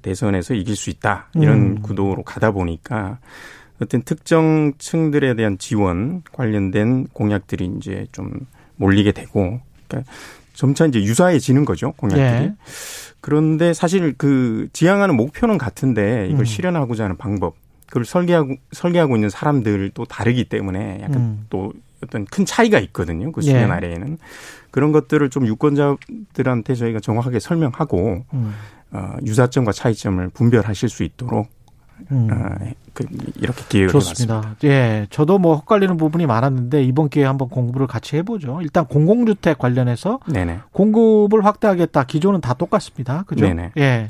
대선에서 0.01 0.53
이길 0.53 0.75
수 0.75 0.89
있다 0.89 1.29
이런 1.35 1.59
음. 1.59 1.81
구도로 1.81 2.23
가다 2.23 2.51
보니까 2.51 3.19
어떤 3.81 4.03
특정 4.03 4.73
층들에 4.77 5.33
대한 5.35 5.57
지원 5.57 6.21
관련된 6.31 7.07
공약들이 7.13 7.71
이제 7.77 8.05
좀 8.11 8.31
몰리게 8.75 9.11
되고 9.11 9.59
그러니까 9.87 10.11
점차 10.53 10.85
이제 10.85 11.01
유사해지는 11.01 11.65
거죠 11.65 11.93
공약들이. 11.93 12.45
예. 12.45 12.53
그런데 13.21 13.73
사실 13.73 14.13
그 14.17 14.67
지향하는 14.73 15.15
목표는 15.15 15.57
같은데 15.57 16.27
이걸 16.27 16.41
음. 16.41 16.45
실현하고자 16.45 17.05
하는 17.05 17.17
방법 17.17 17.55
그걸 17.87 18.05
설계하고 18.05 18.55
설계하고 18.71 19.15
있는 19.15 19.29
사람들도 19.29 20.05
다르기 20.05 20.45
때문에 20.45 20.99
약간 21.01 21.17
음. 21.17 21.45
또 21.49 21.73
어떤 22.03 22.25
큰 22.25 22.45
차이가 22.45 22.79
있거든요. 22.79 23.31
그 23.31 23.41
수면 23.41 23.69
예. 23.69 23.73
아래에는 23.73 24.17
그런 24.71 24.91
것들을 24.91 25.29
좀 25.29 25.45
유권자들한테 25.45 26.75
저희가 26.75 26.99
정확하게 26.99 27.39
설명하고 27.39 28.25
음. 28.33 28.53
어, 28.91 29.15
유사점과 29.25 29.71
차이점을 29.71 30.29
분별하실 30.29 30.89
수 30.89 31.03
있도록 31.03 31.47
음. 32.11 32.27
어, 32.31 32.71
그, 32.93 33.05
이렇게 33.37 33.63
기획을 33.69 33.91
좋습니다. 33.93 34.37
해봤습니다. 34.37 34.67
예, 34.67 35.07
저도 35.09 35.37
뭐 35.37 35.55
헛갈리는 35.55 35.95
부분이 35.97 36.25
많았는데 36.25 36.83
이번 36.83 37.09
기회에 37.09 37.25
한번 37.25 37.49
공부를 37.49 37.87
같이 37.87 38.17
해보죠. 38.17 38.59
일단 38.61 38.85
공공주택 38.85 39.57
관련해서 39.57 40.19
네네. 40.31 40.59
공급을 40.71 41.45
확대하겠다. 41.45 42.03
기존은 42.03 42.41
다 42.41 42.53
똑같습니다. 42.53 43.23
그죠? 43.27 43.45
네네. 43.45 43.71
예. 43.77 44.07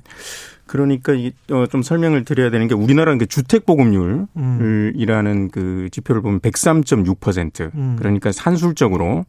그러니까 0.65 1.11
어, 1.51 1.67
좀 1.67 1.83
설명을 1.83 2.23
드려야 2.23 2.49
되는 2.49 2.67
게 2.67 2.73
우리나라는 2.73 3.19
그 3.19 3.25
주택 3.25 3.65
보급률이라는 3.65 4.27
음. 4.37 5.49
그 5.51 5.89
지표를 5.91 6.21
보면 6.21 6.39
103.6% 6.39 7.75
음. 7.75 7.95
그러니까 7.99 8.31
산술적으로 8.31 9.25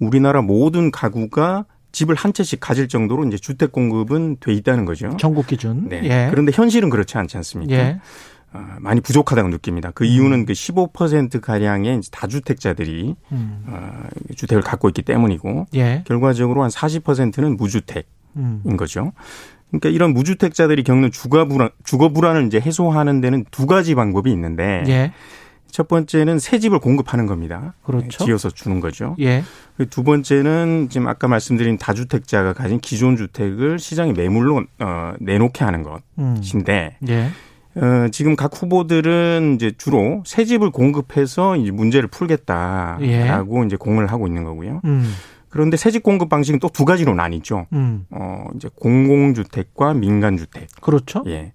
우리나라 0.00 0.42
모든 0.42 0.90
가구가 0.90 1.64
집을 1.92 2.14
한 2.14 2.32
채씩 2.32 2.60
가질 2.60 2.88
정도로 2.88 3.26
이제 3.26 3.36
주택 3.36 3.72
공급은 3.72 4.36
돼 4.40 4.52
있다는 4.52 4.84
거죠. 4.84 5.16
전국 5.18 5.46
기준. 5.46 5.88
네. 5.88 6.00
예. 6.04 6.28
그런데 6.30 6.52
현실은 6.54 6.90
그렇지 6.90 7.18
않지 7.18 7.36
않습니까? 7.36 7.74
예. 7.74 8.00
어, 8.52 8.66
많이 8.80 9.00
부족하다고 9.00 9.48
느낍니다. 9.48 9.92
그 9.94 10.04
이유는 10.04 10.44
그15% 10.46 11.40
가량의 11.40 12.00
다주택자들이 12.10 13.14
음. 13.32 13.64
어, 13.68 14.08
주택을 14.34 14.62
갖고 14.62 14.88
있기 14.88 15.02
때문이고 15.02 15.66
예. 15.74 16.02
결과적으로 16.06 16.62
한 16.62 16.70
40%는 16.70 17.56
무주택인 17.56 18.04
음. 18.36 18.76
거죠. 18.76 19.12
그러니까 19.68 19.88
이런 19.88 20.12
무주택자들이 20.12 20.82
겪는 20.82 21.12
주거 21.12 21.46
불안, 21.46 21.70
주거 21.84 22.08
불안을 22.08 22.46
이제 22.46 22.58
해소하는 22.58 23.20
데는 23.20 23.44
두 23.52 23.66
가지 23.66 23.94
방법이 23.94 24.30
있는데 24.32 24.82
예. 24.88 25.12
첫 25.72 25.88
번째는 25.88 26.38
새 26.38 26.58
집을 26.58 26.78
공급하는 26.78 27.26
겁니다. 27.26 27.74
그렇죠. 27.82 28.24
지어서 28.24 28.50
주는 28.50 28.80
거죠. 28.80 29.16
예. 29.20 29.42
그두 29.76 30.02
번째는 30.04 30.88
지금 30.90 31.08
아까 31.08 31.28
말씀드린 31.28 31.78
다주택자가 31.78 32.52
가진 32.52 32.80
기존 32.80 33.16
주택을 33.16 33.78
시장에 33.78 34.12
매물로 34.12 34.64
어, 34.80 35.12
내놓게 35.20 35.64
하는 35.64 35.82
것인데 36.16 36.96
음. 37.02 37.08
예. 37.08 37.30
어, 37.76 38.08
지금 38.10 38.34
각 38.36 38.50
후보들은 38.60 39.52
이제 39.54 39.72
주로 39.78 40.22
새 40.26 40.44
집을 40.44 40.70
공급해서 40.70 41.56
이제 41.56 41.70
문제를 41.70 42.08
풀겠다라고 42.08 43.62
예. 43.62 43.66
이제 43.66 43.76
공을 43.76 44.08
하고 44.08 44.26
있는 44.26 44.44
거고요. 44.44 44.80
음. 44.84 45.14
그런데 45.48 45.76
새 45.76 45.90
집 45.90 46.02
공급 46.02 46.28
방식은 46.28 46.60
또 46.60 46.68
두 46.68 46.84
가지로 46.84 47.14
나뉘죠. 47.14 47.66
음. 47.72 48.06
어, 48.10 48.44
이제 48.56 48.68
공공주택과 48.76 49.94
민간주택. 49.94 50.68
그렇죠. 50.80 51.22
예. 51.26 51.52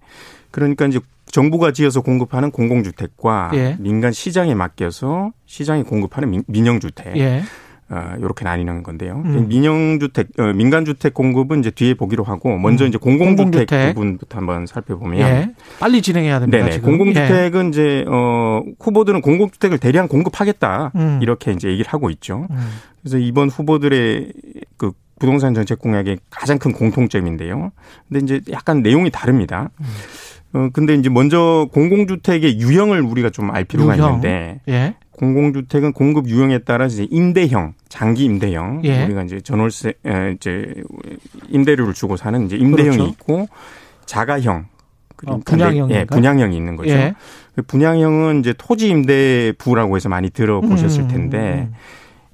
그러니까 0.50 0.86
이제 0.86 1.00
정부가 1.30 1.72
지어서 1.72 2.00
공급하는 2.00 2.50
공공주택과 2.50 3.50
예. 3.54 3.76
민간 3.78 4.12
시장에 4.12 4.54
맡겨서 4.54 5.32
시장에 5.46 5.82
공급하는 5.82 6.42
민영주택. 6.46 7.16
예. 7.16 7.42
어, 7.88 8.14
요렇게 8.20 8.44
나뉘는 8.44 8.82
건데요. 8.82 9.22
음. 9.24 9.46
민영주택, 9.46 10.28
어, 10.40 10.52
민간주택 10.52 11.14
공급은 11.14 11.60
이제 11.60 11.70
뒤에 11.70 11.94
보기로 11.94 12.24
하고 12.24 12.58
먼저 12.58 12.84
음. 12.84 12.88
이제 12.88 12.98
공공주택, 12.98 13.68
공공주택, 13.68 13.94
부분부터 13.94 14.38
한번 14.38 14.66
살펴보면 14.66 15.20
예. 15.20 15.54
빨리 15.78 16.02
진행해야 16.02 16.40
됩니다. 16.40 16.58
네네. 16.58 16.70
지금. 16.72 16.90
공공주택은 16.90 17.66
예. 17.66 17.68
이제 17.68 18.04
어 18.08 18.62
후보들은 18.80 19.20
공공주택을 19.20 19.78
대량 19.78 20.08
공급하겠다 20.08 20.92
음. 20.96 21.20
이렇게 21.22 21.52
이제 21.52 21.68
얘기를 21.68 21.88
하고 21.92 22.10
있죠. 22.10 22.48
음. 22.50 22.56
그래서 23.02 23.18
이번 23.18 23.50
후보들의 23.50 24.32
그 24.78 24.90
부동산 25.20 25.54
정책 25.54 25.78
공약의 25.78 26.18
가장 26.28 26.58
큰 26.58 26.72
공통점인데요. 26.72 27.70
근데 28.08 28.24
이제 28.24 28.52
약간 28.52 28.82
내용이 28.82 29.10
다릅니다. 29.10 29.70
음. 30.56 30.64
어 30.66 30.70
근데 30.72 30.94
이제 30.94 31.08
먼저 31.08 31.68
공공주택의 31.72 32.60
유형을 32.60 33.00
우리가 33.02 33.30
좀 33.30 33.50
알 33.50 33.64
필요가 33.64 33.96
유형? 33.96 34.14
있는데 34.14 34.60
예. 34.68 34.94
공공주택은 35.12 35.92
공급 35.92 36.28
유형에 36.28 36.58
따라 36.60 36.86
이제 36.86 37.06
임대형, 37.10 37.74
장기 37.88 38.24
임대형, 38.24 38.82
예. 38.84 39.04
우리가 39.04 39.22
이제 39.22 39.40
전월세 39.40 39.94
이제 40.36 40.74
임대료를 41.48 41.94
주고 41.94 42.16
사는 42.16 42.44
이제 42.46 42.56
임대형이 42.56 42.96
그렇죠. 42.96 43.10
있고 43.12 43.48
자가형, 44.04 44.66
어, 45.26 45.40
분양형, 45.44 45.90
예, 45.90 46.04
분양형이 46.04 46.54
있는 46.56 46.76
거죠. 46.76 46.90
예. 46.90 47.14
그 47.54 47.62
분양형은 47.62 48.40
이제 48.40 48.52
토지 48.58 48.88
임대부라고 48.90 49.96
해서 49.96 50.08
많이 50.10 50.28
들어보셨을 50.30 51.02
음, 51.02 51.08
텐데. 51.08 51.68
음. 51.70 51.74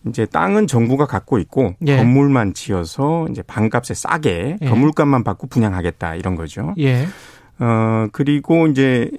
이제 0.09 0.27
땅은 0.27 0.67
정부가 0.67 1.07
갖고 1.07 1.39
있고 1.39 1.75
예. 1.87 1.97
건물만 1.97 2.55
지어서 2.55 3.29
이제 3.31 3.41
반값에 3.41 3.95
싸게 3.95 4.57
예. 4.61 4.69
건물값만 4.69 5.23
받고 5.23 5.47
분양하겠다 5.47 6.17
이런 6.17 6.35
거죠. 6.35 6.75
예. 6.79 7.07
어 7.59 8.07
그리고 8.13 8.67
이제 8.67 9.11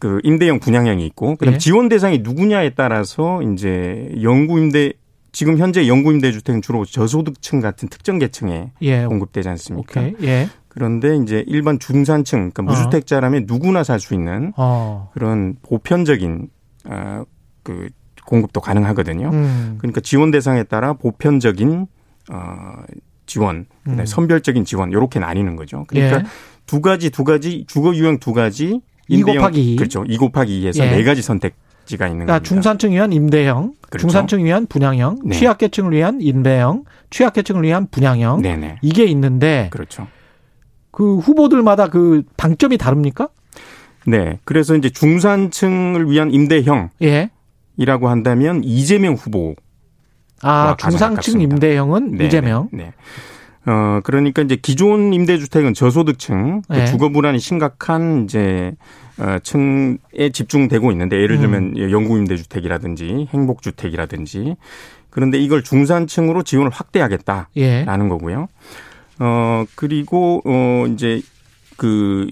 그 0.00 0.20
임대형 0.22 0.60
분양형이 0.60 1.06
있고 1.06 1.36
그다음 1.36 1.54
예. 1.54 1.58
지원 1.58 1.88
대상이 1.88 2.18
누구냐에 2.18 2.70
따라서 2.70 3.42
이제 3.42 4.12
영구 4.22 4.58
임대 4.58 4.92
지금 5.32 5.58
현재 5.58 5.88
영구 5.88 6.12
임대 6.12 6.30
주택은 6.32 6.62
주로 6.62 6.84
저소득층 6.84 7.60
같은 7.60 7.88
특정 7.88 8.18
계층에 8.18 8.70
예. 8.82 9.04
공급되지 9.06 9.48
않습니까? 9.48 10.10
예. 10.22 10.48
그런데 10.68 11.16
이제 11.16 11.44
일반 11.46 11.78
중산층 11.78 12.50
그러니까 12.50 12.62
무주택자라면 12.62 13.42
어. 13.42 13.46
누구나 13.46 13.84
살 13.84 14.00
수 14.00 14.14
있는 14.14 14.52
어. 14.56 15.10
그런 15.14 15.56
보편적인 15.62 16.48
어그 16.86 17.88
공급도 18.26 18.60
가능하거든요. 18.60 19.30
음. 19.32 19.74
그러니까 19.78 20.00
지원 20.00 20.30
대상에 20.30 20.64
따라 20.64 20.94
보편적인 20.94 21.86
어 22.32 22.72
지원, 23.26 23.66
음. 23.86 24.04
선별적인 24.04 24.64
지원 24.64 24.92
요렇게 24.92 25.18
나뉘는 25.18 25.56
거죠. 25.56 25.84
그러니까 25.88 26.18
예. 26.18 26.24
두 26.66 26.80
가지 26.80 27.10
두 27.10 27.24
가지 27.24 27.64
주거 27.66 27.94
유형 27.94 28.18
두 28.18 28.32
가지 28.32 28.80
2 29.08 29.22
곱하기 29.22 29.74
2. 29.74 29.76
그렇죠. 29.76 30.04
2 30.06 30.16
곱하기 30.16 30.62
2에서 30.62 30.82
예. 30.84 30.90
네 30.90 31.04
가지 31.04 31.22
선택 31.22 31.54
지가 31.84 32.06
있는 32.06 32.26
그러니까 32.26 32.38
겁니다. 32.38 32.48
중산층 32.48 32.92
위한 32.92 33.12
임대형, 33.12 33.74
그렇죠. 33.90 33.98
중산층 33.98 34.44
위한 34.44 34.66
분양형, 34.66 35.18
네. 35.24 35.36
취약계층을 35.36 35.92
위한 35.92 36.18
임대형, 36.20 36.84
취약계층을 37.10 37.62
위한 37.62 37.86
분양형. 37.90 38.40
네네. 38.40 38.76
이게 38.80 39.04
있는데 39.04 39.68
그렇죠. 39.70 40.06
그 40.90 41.18
후보들마다 41.18 41.88
그 41.88 42.22
방점이 42.36 42.78
다릅니까? 42.78 43.28
네. 44.06 44.38
그래서 44.44 44.76
이제 44.76 44.88
중산층을 44.90 46.10
위한 46.10 46.30
임대형 46.30 46.90
예. 47.02 47.30
이라고 47.76 48.08
한다면 48.08 48.62
이재명 48.64 49.14
후보 49.14 49.54
아, 50.42 50.76
중상층 50.78 51.40
임대형은 51.40 52.12
네, 52.12 52.26
이재명. 52.26 52.68
네. 52.72 52.92
네. 53.66 53.72
어, 53.72 54.00
그러니까 54.04 54.42
이제 54.42 54.56
기존 54.56 55.12
임대주택은 55.12 55.74
저소득층, 55.74 56.62
그 56.68 56.72
네. 56.74 56.86
주거 56.86 57.08
불안이 57.08 57.38
심각한 57.38 58.24
이제 58.24 58.74
어, 59.18 59.38
층에 59.42 60.30
집중되고 60.32 60.90
있는데 60.92 61.16
예를 61.16 61.38
들면 61.38 61.74
음. 61.76 61.90
영구 61.90 62.18
임대주택이라든지 62.18 63.28
행복주택이라든지 63.30 64.56
그런데 65.10 65.38
이걸 65.38 65.62
중산층으로 65.62 66.42
지원을 66.42 66.72
확대하겠다라는 66.72 67.46
예. 67.56 67.84
거고요. 67.86 68.48
어, 69.20 69.64
그리고 69.76 70.42
어 70.44 70.86
이제 70.88 71.22
그 71.76 72.26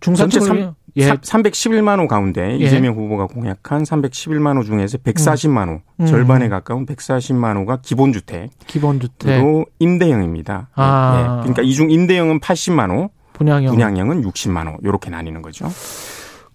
중산층 0.00 0.74
예. 0.96 1.10
311만 1.10 2.00
호 2.00 2.08
가운데 2.08 2.52
예. 2.58 2.64
이재명 2.64 2.94
후보가 2.94 3.26
공약한 3.26 3.82
311만 3.82 4.56
호 4.56 4.64
중에서 4.64 4.98
140만 4.98 5.68
호, 5.68 5.80
음. 6.00 6.06
절반에 6.06 6.48
가까운 6.48 6.86
140만 6.86 7.56
호가 7.56 7.78
기본주택. 7.82 8.50
기본주택. 8.66 9.42
임대형입니다. 9.78 10.68
아. 10.74 11.18
예. 11.18 11.42
그러니까 11.42 11.62
이중 11.62 11.90
임대형은 11.90 12.40
80만 12.40 12.90
호, 12.90 13.10
분양형. 13.34 13.72
분양형은 13.74 14.22
60만 14.22 14.66
호. 14.68 14.78
이렇게 14.82 15.10
나뉘는 15.10 15.42
거죠. 15.42 15.68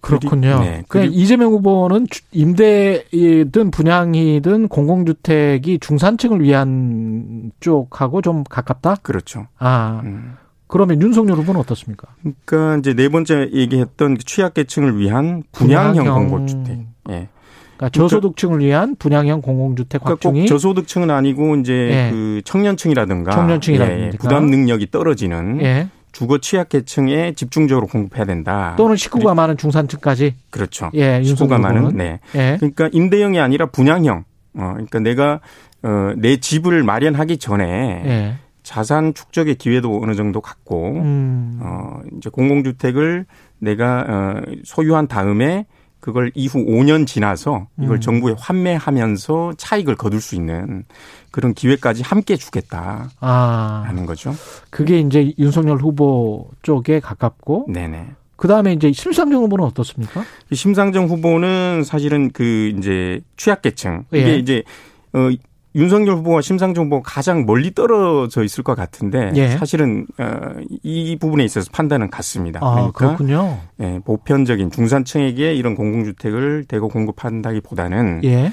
그렇군요. 0.00 0.58
네. 0.58 0.82
그러니까 0.88 1.14
이재명 1.16 1.52
후보는 1.52 2.08
임대이든 2.32 3.70
분양이든 3.70 4.66
공공주택이 4.66 5.78
중산층을 5.78 6.42
위한 6.42 7.52
쪽하고 7.60 8.20
좀 8.20 8.42
가깝다? 8.42 8.96
그렇죠. 9.02 9.46
아. 9.58 10.00
음. 10.04 10.34
그러면 10.72 11.02
윤석열 11.02 11.36
후보는 11.36 11.60
어떻습니까? 11.60 12.08
그러니까 12.46 12.78
이제 12.78 12.94
네 12.94 13.10
번째 13.10 13.50
얘기했던 13.52 14.16
그 14.16 14.24
취약계층을 14.24 14.98
위한 14.98 15.42
분양형. 15.52 16.06
공공주택. 16.14 16.78
예. 17.10 17.28
그러니까 17.76 17.90
저소득층을 17.90 18.60
위한 18.60 18.96
분양형 18.96 19.42
공공주택 19.42 20.02
그러니까 20.02 20.12
확충이 20.12 20.46
저소득층은 20.46 21.10
아니고 21.10 21.56
이제 21.56 21.72
예. 21.74 22.10
그 22.10 22.40
청년층이라든가 22.46 23.32
청년층이라든가 23.32 24.02
예, 24.02 24.10
부담 24.18 24.46
능력이 24.46 24.90
떨어지는 24.90 25.60
예. 25.60 25.88
주거 26.10 26.38
취약계층에 26.38 27.34
집중적으로 27.34 27.86
공급해야 27.86 28.24
된다. 28.24 28.72
또는 28.78 28.96
식구가 28.96 29.34
많은 29.34 29.58
중산층까지. 29.58 30.36
그렇죠. 30.48 30.90
예, 30.94 31.22
식구가 31.22 31.58
많은. 31.58 31.98
네. 31.98 32.20
예. 32.34 32.56
그러니까 32.58 32.88
임대형이 32.90 33.38
아니라 33.38 33.66
분양형. 33.66 34.24
어, 34.54 34.70
그러니까 34.72 35.00
내가 35.00 35.40
어, 35.82 36.14
내 36.16 36.38
집을 36.38 36.82
마련하기 36.82 37.36
전에 37.36 37.64
예. 38.06 38.34
자산 38.62 39.14
축적의 39.14 39.56
기회도 39.56 40.00
어느 40.02 40.14
정도 40.14 40.40
갖고 40.40 40.92
음. 40.92 41.60
어 41.62 42.00
이제 42.16 42.30
공공주택을 42.30 43.26
내가 43.58 44.04
어 44.08 44.52
소유한 44.64 45.08
다음에 45.08 45.66
그걸 46.02 46.32
이후 46.34 46.58
5년 46.58 47.06
지나서 47.06 47.68
이걸 47.80 47.98
음. 47.98 48.00
정부에 48.00 48.34
환매하면서 48.36 49.54
차익을 49.56 49.94
거둘 49.94 50.20
수 50.20 50.34
있는 50.34 50.82
그런 51.30 51.54
기회까지 51.54 52.02
함께 52.02 52.36
주겠다 52.36 53.08
아. 53.20 53.84
하는 53.86 54.04
거죠. 54.04 54.34
그게 54.68 54.98
이제 54.98 55.32
윤석열 55.38 55.78
후보 55.78 56.48
쪽에 56.62 56.98
가깝고 56.98 57.68
네네. 57.72 58.14
그 58.34 58.48
다음에 58.48 58.72
이제 58.72 58.90
심상정 58.90 59.44
후보는 59.44 59.64
어떻습니까? 59.64 60.24
심상정 60.52 61.06
후보는 61.06 61.84
사실은 61.84 62.32
그 62.32 62.72
이제 62.76 63.20
취약계층 63.36 64.06
이게 64.12 64.30
예. 64.30 64.36
이제 64.38 64.64
어 65.12 65.30
윤석열 65.74 66.16
후보와 66.16 66.42
심상정 66.42 66.86
후보가 66.86 67.02
가장 67.10 67.46
멀리 67.46 67.72
떨어져 67.72 68.42
있을 68.44 68.62
것 68.62 68.74
같은데 68.74 69.32
예. 69.36 69.48
사실은 69.56 70.06
어이 70.18 71.16
부분에 71.18 71.44
있어서 71.44 71.70
판단은 71.72 72.10
같습니다. 72.10 72.60
아, 72.62 72.74
그러니까 72.74 72.92
그렇군요. 72.92 73.58
예, 73.80 74.00
보편적인 74.04 74.70
중산층에게 74.70 75.54
이런 75.54 75.74
공공주택을 75.74 76.64
대거 76.68 76.88
공급한다기보다는 76.88 78.20
예. 78.24 78.52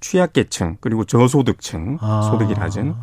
취약계층 0.00 0.76
그리고 0.80 1.04
저소득층 1.04 1.98
아. 2.00 2.22
소득이 2.30 2.54
낮은 2.54 2.94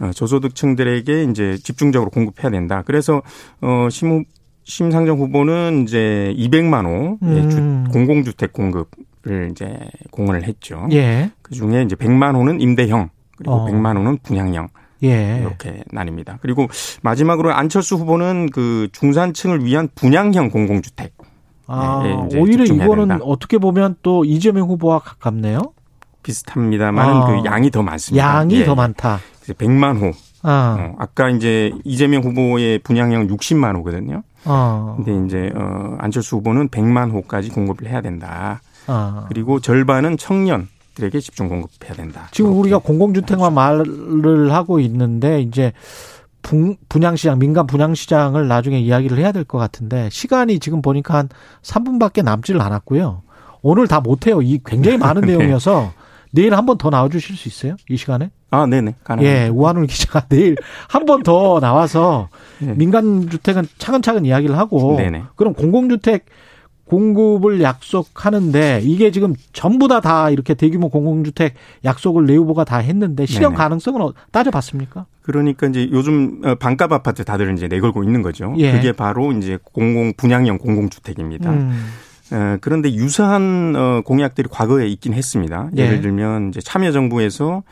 어, 0.00 0.10
저소득층들에게 0.14 1.24
이제 1.24 1.56
집중적으로 1.62 2.10
공급해야 2.10 2.50
된다. 2.50 2.82
그래서 2.84 3.22
어 3.60 3.88
심, 3.90 4.24
심상정 4.64 5.18
후보는 5.18 5.84
이제 5.84 6.34
200만 6.36 6.86
호의 6.86 7.50
주- 7.50 7.58
음. 7.58 7.86
공공주택 7.92 8.52
공급 8.52 8.90
을 9.28 9.50
이제 9.52 9.78
공언을 10.10 10.42
했죠. 10.44 10.88
예. 10.90 11.30
그 11.42 11.54
중에 11.54 11.82
이제 11.82 11.94
100만 11.94 12.34
호는 12.34 12.60
임대형 12.60 13.10
그리고 13.36 13.52
어. 13.52 13.66
100만 13.66 13.96
호는 13.96 14.18
분양형 14.24 14.68
예. 15.04 15.38
이렇게 15.40 15.84
나뉩니다. 15.92 16.38
그리고 16.40 16.66
마지막으로 17.02 17.52
안철수 17.52 17.94
후보는 17.96 18.50
그 18.50 18.88
중산층을 18.92 19.64
위한 19.64 19.88
분양형 19.94 20.50
공공주택 20.50 21.12
아, 21.68 22.02
예, 22.04 22.26
이제 22.26 22.38
오히려 22.38 22.64
이거는 22.64 23.08
된다. 23.08 23.24
어떻게 23.24 23.58
보면 23.58 23.96
또 24.02 24.24
이재명 24.24 24.68
후보와 24.68 24.98
가깝네요. 24.98 25.60
비슷합니다만은 26.22 27.14
아. 27.14 27.26
그 27.26 27.44
양이 27.44 27.70
더 27.70 27.82
많습니다. 27.82 28.24
양이 28.24 28.56
예, 28.56 28.64
더 28.64 28.72
예. 28.72 28.74
많다. 28.74 29.20
그래서 29.40 29.54
100만 29.54 30.00
호. 30.00 30.12
아, 30.42 30.76
어, 30.78 30.96
아까 30.98 31.30
이제 31.30 31.72
이재명 31.84 32.22
후보의 32.24 32.80
분양형 32.80 33.28
60만 33.28 33.76
호거든요. 33.76 34.22
어, 34.44 34.96
근데 34.96 35.24
이제 35.24 35.52
어 35.54 35.96
안철수 36.00 36.36
후보는 36.36 36.68
100만 36.68 37.12
호까지 37.12 37.50
공급을 37.50 37.88
해야 37.88 38.00
된다. 38.00 38.60
아. 38.86 39.26
그리고 39.28 39.60
절반은 39.60 40.16
청년들에게 40.16 41.20
집중 41.20 41.48
공급해야 41.48 41.94
된다. 41.94 42.28
지금. 42.32 42.52
우리가 42.58 42.78
공공주택만 42.78 43.52
말을 43.54 44.52
하고 44.52 44.80
있는데 44.80 45.40
이제 45.40 45.72
분- 46.42 46.76
분양시장, 46.88 47.38
민간 47.38 47.66
분양시장을 47.66 48.48
나중에 48.48 48.78
이야기를 48.80 49.18
해야 49.18 49.30
될 49.32 49.44
것 49.44 49.58
같은데 49.58 50.08
시간이 50.10 50.58
지금 50.58 50.82
보니까 50.82 51.14
한 51.18 51.28
3분밖에 51.62 52.22
남지를 52.24 52.60
않았고요. 52.60 53.22
오늘 53.62 53.86
다 53.86 54.00
못해요. 54.00 54.42
이 54.42 54.60
굉장히 54.64 54.98
많은 54.98 55.22
네. 55.26 55.36
내용이어서 55.36 55.92
내일 56.32 56.54
한 56.54 56.64
번 56.66 56.78
더 56.78 56.88
나와주실 56.90 57.36
수 57.36 57.46
있어요? 57.48 57.76
이 57.90 57.96
시간에? 57.96 58.30
아, 58.50 58.66
네네. 58.66 58.94
가능합니다. 59.04 59.44
예, 59.44 59.48
우한울 59.48 59.86
기자가 59.86 60.22
내일 60.28 60.56
한 60.88 61.04
번 61.06 61.22
더 61.22 61.60
나와서 61.60 62.28
네. 62.58 62.72
민간 62.74 63.28
주택은 63.30 63.68
차근차근 63.78 64.24
이야기를 64.24 64.56
하고 64.58 64.96
네네. 64.96 65.22
그럼 65.36 65.52
공공주택 65.54 66.24
공급을 66.92 67.62
약속하는데 67.62 68.80
이게 68.84 69.10
지금 69.10 69.34
전부 69.54 69.88
다다 69.88 70.28
이렇게 70.28 70.52
대규모 70.52 70.90
공공주택 70.90 71.54
약속을 71.86 72.26
내 72.26 72.36
후보가 72.36 72.64
다 72.64 72.76
했는데 72.78 73.24
실현. 73.24 73.54
가능성은 73.54 74.02
어- 74.02 74.12
따져봤습니까? 74.30 75.06
그러니까 75.22 75.68
이제 75.68 75.88
요즘 75.90 76.42
어, 76.44 76.54
반값 76.56 76.92
아파트 76.92 77.24
다들 77.24 77.50
이제 77.56 77.66
내걸고 77.66 78.04
있는 78.04 78.20
거죠. 78.20 78.54
예. 78.58 78.72
그게 78.72 78.92
바로 78.92 79.32
이제 79.32 79.58
공공 79.62 80.12
분양형 80.18 80.58
공공주택입니다. 80.58 81.50
음. 81.50 81.86
어, 82.32 82.56
그런데 82.60 82.92
유사한 82.92 83.74
어, 83.74 84.02
공약들이 84.04 84.48
과거에 84.50 84.86
있긴 84.88 85.14
했습니다. 85.14 85.70
예. 85.78 85.82
예를 85.84 86.02
들면 86.02 86.50
이제 86.50 86.60
참여정부에서 86.60 87.62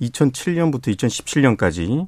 2007년부터 0.00 0.96
2017년까지 0.96 2.06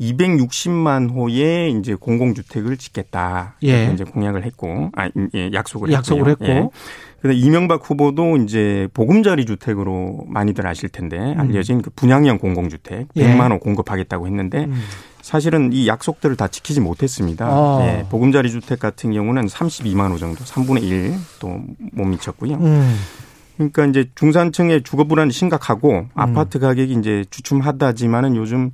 260만 0.00 1.12
호의 1.14 1.72
이제 1.78 1.94
공공주택을 1.94 2.76
짓겠다. 2.76 3.54
예. 3.64 3.90
이제 3.92 4.04
공약을 4.04 4.44
했고, 4.44 4.90
아, 4.96 5.08
예, 5.34 5.50
약속을 5.52 5.92
약속을 5.92 6.28
했고요. 6.30 6.48
했고. 6.48 6.72
예. 6.74 6.80
근데 7.20 7.36
이명박 7.36 7.88
후보도 7.88 8.38
이제 8.38 8.88
보금자리 8.94 9.44
주택으로 9.44 10.24
많이들 10.28 10.66
아실 10.66 10.88
텐데 10.88 11.18
알려진 11.36 11.82
그 11.82 11.90
분양형 11.90 12.38
공공주택 12.38 13.08
예. 13.16 13.22
100만 13.36 13.52
호 13.52 13.58
공급하겠다고 13.58 14.26
했는데 14.26 14.64
음. 14.64 14.80
사실은 15.20 15.70
이 15.74 15.86
약속들을 15.86 16.36
다 16.36 16.48
지키지 16.48 16.80
못했습니다. 16.80 17.46
아. 17.46 17.78
예, 17.82 18.06
보금자리 18.08 18.50
주택 18.50 18.78
같은 18.80 19.12
경우는 19.12 19.46
32만 19.48 20.12
호 20.12 20.16
정도, 20.16 20.42
3분의 20.44 20.82
1 20.82 21.14
또 21.40 21.60
못 21.92 22.06
미쳤고요. 22.06 22.54
음. 22.54 22.96
그러니까 23.56 23.84
이제 23.84 24.08
중산층의 24.14 24.82
주거 24.84 25.04
불안이 25.04 25.32
심각하고 25.32 26.06
아파트 26.14 26.58
가격이 26.58 26.94
이제 26.94 27.26
주춤하다지만은 27.28 28.34
요즘 28.36 28.70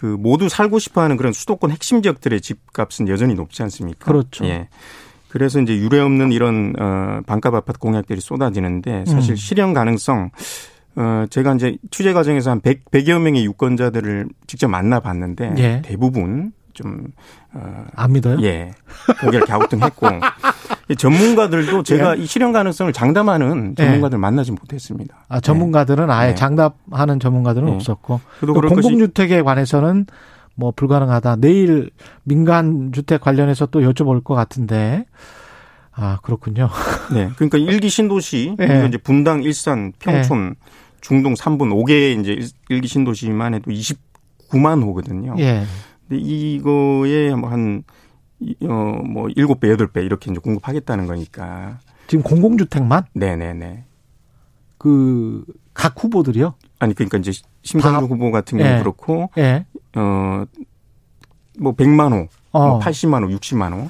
그 0.00 0.06
모두 0.06 0.48
살고 0.48 0.78
싶어하는 0.78 1.18
그런 1.18 1.34
수도권 1.34 1.70
핵심 1.70 2.00
지역들의 2.00 2.40
집값은 2.40 3.08
여전히 3.08 3.34
높지 3.34 3.62
않습니까? 3.64 4.06
그렇죠. 4.06 4.46
예. 4.46 4.68
그래서 5.28 5.60
이제 5.60 5.76
유례 5.76 6.00
없는 6.00 6.32
이런 6.32 6.72
어 6.78 7.20
반값 7.26 7.54
아파트 7.54 7.78
공약들이 7.78 8.18
쏟아지는데 8.18 9.04
사실 9.04 9.34
음. 9.34 9.36
실현 9.36 9.74
가능성 9.74 10.30
어 10.96 11.26
제가 11.28 11.54
이제 11.54 11.76
취재 11.90 12.14
과정에서 12.14 12.50
한 12.50 12.62
100, 12.62 12.90
100여 12.90 13.20
명의 13.20 13.44
유권자들을 13.44 14.30
직접 14.46 14.68
만나 14.68 15.00
봤는데 15.00 15.54
예. 15.58 15.82
대부분 15.84 16.52
좀 16.80 17.06
어, 17.52 17.84
안 17.94 18.12
믿어요? 18.12 18.38
예. 18.42 18.72
고개를 19.20 19.46
갸우뚱했고 19.46 20.06
이 20.88 20.96
전문가들도 20.96 21.82
제가 21.82 22.14
이 22.14 22.26
실현 22.26 22.52
가능성을 22.52 22.92
장담하는 22.92 23.74
예. 23.78 23.84
전문가들 23.84 24.18
만나지 24.18 24.52
못했습니다. 24.52 25.24
아, 25.28 25.40
전문가들은 25.40 26.10
아예 26.10 26.30
네. 26.30 26.34
장담하는 26.34 27.20
전문가들은 27.20 27.66
네. 27.66 27.74
없었고 27.74 28.20
공공주택에 28.40 29.42
관해서는 29.42 30.06
뭐 30.54 30.72
불가능하다. 30.74 31.36
내일 31.36 31.90
민간 32.22 32.92
주택 32.92 33.20
관련해서 33.20 33.66
또 33.66 33.80
여쭤볼 33.80 34.24
것 34.24 34.34
같은데 34.34 35.04
아 35.92 36.18
그렇군요. 36.22 36.68
네. 37.12 37.30
그러니까 37.36 37.58
일기 37.58 37.88
신도시 37.88 38.56
예. 38.58 38.66
그리고 38.66 38.86
이제 38.86 38.98
분당, 38.98 39.42
일산, 39.42 39.92
평촌, 39.98 40.54
중동 41.00 41.34
3분 41.34 41.72
5개 41.84 42.20
이제 42.20 42.48
일기 42.68 42.88
신도시만 42.88 43.54
해도 43.54 43.70
29만 43.70 44.82
호거든요. 44.82 45.34
예. 45.38 45.64
근데 46.10 46.22
이거에 46.22 47.34
뭐한 47.34 47.84
어, 48.64 48.66
뭐, 49.06 49.28
7배, 49.28 49.76
8배 49.76 50.04
이렇게 50.04 50.30
이제 50.30 50.40
공급하겠다는 50.40 51.06
거니까. 51.06 51.78
지금 52.08 52.22
공공주택만 52.24 53.04
네네네. 53.14 53.84
그 54.78 55.44
각 55.72 56.02
후보들이요. 56.02 56.54
아니, 56.80 56.94
그러니까 56.94 57.16
이제 57.18 57.30
심상정 57.62 58.02
다- 58.02 58.06
후보 58.06 58.30
같은 58.32 58.58
경우 58.58 58.70
예. 58.70 58.78
그렇고, 58.80 59.30
예. 59.38 59.64
어, 59.94 60.44
뭐 61.58 61.72
100만 61.74 62.12
호, 62.12 62.28
어. 62.52 62.68
뭐 62.68 62.78
80만 62.80 63.22
호, 63.22 63.28
60만 63.38 63.72
호, 63.72 63.88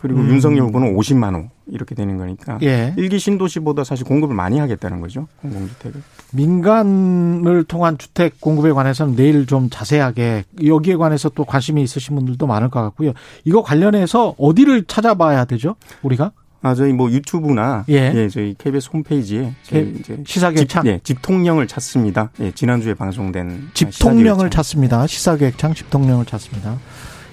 그리고 0.00 0.20
음. 0.20 0.28
윤석열 0.28 0.62
후보는 0.66 0.94
50만 0.94 1.34
호 1.34 1.48
이렇게 1.70 1.94
되는 1.94 2.16
거니까 2.16 2.58
예. 2.62 2.94
일기 2.96 3.18
신도시보다 3.18 3.84
사실 3.84 4.04
공급을 4.06 4.34
많이 4.34 4.58
하겠다는 4.58 5.00
거죠 5.00 5.28
공공주택을. 5.42 6.02
민간을 6.32 7.64
통한 7.64 7.98
주택 7.98 8.40
공급에 8.40 8.72
관해서는 8.72 9.16
내일 9.16 9.46
좀 9.46 9.68
자세하게 9.70 10.44
여기에 10.64 10.96
관해서 10.96 11.28
또 11.30 11.44
관심이 11.44 11.82
있으신 11.82 12.14
분들도 12.14 12.46
많을 12.46 12.68
것 12.68 12.82
같고요. 12.82 13.12
이거 13.44 13.62
관련해서 13.62 14.34
어디를 14.38 14.84
찾아봐야 14.84 15.44
되죠? 15.44 15.76
우리가 16.02 16.32
아 16.60 16.74
저희 16.74 16.92
뭐 16.92 17.10
유튜브나 17.10 17.84
예. 17.88 18.12
예, 18.14 18.28
저희 18.28 18.54
KBS 18.58 18.90
홈페이지에 18.92 19.54
저희 19.62 19.94
이제 20.00 20.20
시사계획창 20.26 20.82
집, 20.82 20.90
예, 20.90 21.00
집통령을 21.04 21.68
찾습니다. 21.68 22.30
예, 22.40 22.50
지난주에 22.50 22.94
방송된 22.94 23.70
집통령을 23.74 24.24
시사계획창. 24.24 24.50
찾습니다. 24.50 25.06
시사계획창 25.06 25.74
집통령을 25.74 26.24
찾습니다. 26.24 26.78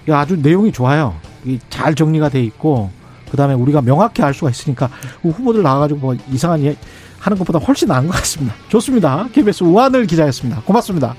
이 0.07 0.12
아주 0.12 0.36
내용이 0.36 0.72
좋아요. 0.72 1.16
이잘 1.44 1.95
정리가 1.95 2.30
돼 2.30 2.44
있고 2.44 2.91
그다음에 3.36 3.53
우리가 3.53 3.82
명확히 3.82 4.22
알 4.24 4.34
수가 4.34 4.49
있으니까 4.49 4.90
그 5.22 5.30
후보들 5.30 5.62
나와가지고 5.62 5.99
뭐 5.99 6.16
이상한 6.32 6.64
예 6.64 6.76
하는 7.20 7.38
것보다 7.38 7.60
훨씬 7.60 7.88
나은 7.88 8.07
것 8.07 8.14
같습니다. 8.18 8.56
좋습니다. 8.70 9.28
KBS 9.34 9.64
우한을 9.64 10.06
기자였습니다. 10.06 10.62
고맙습니다. 10.62 11.16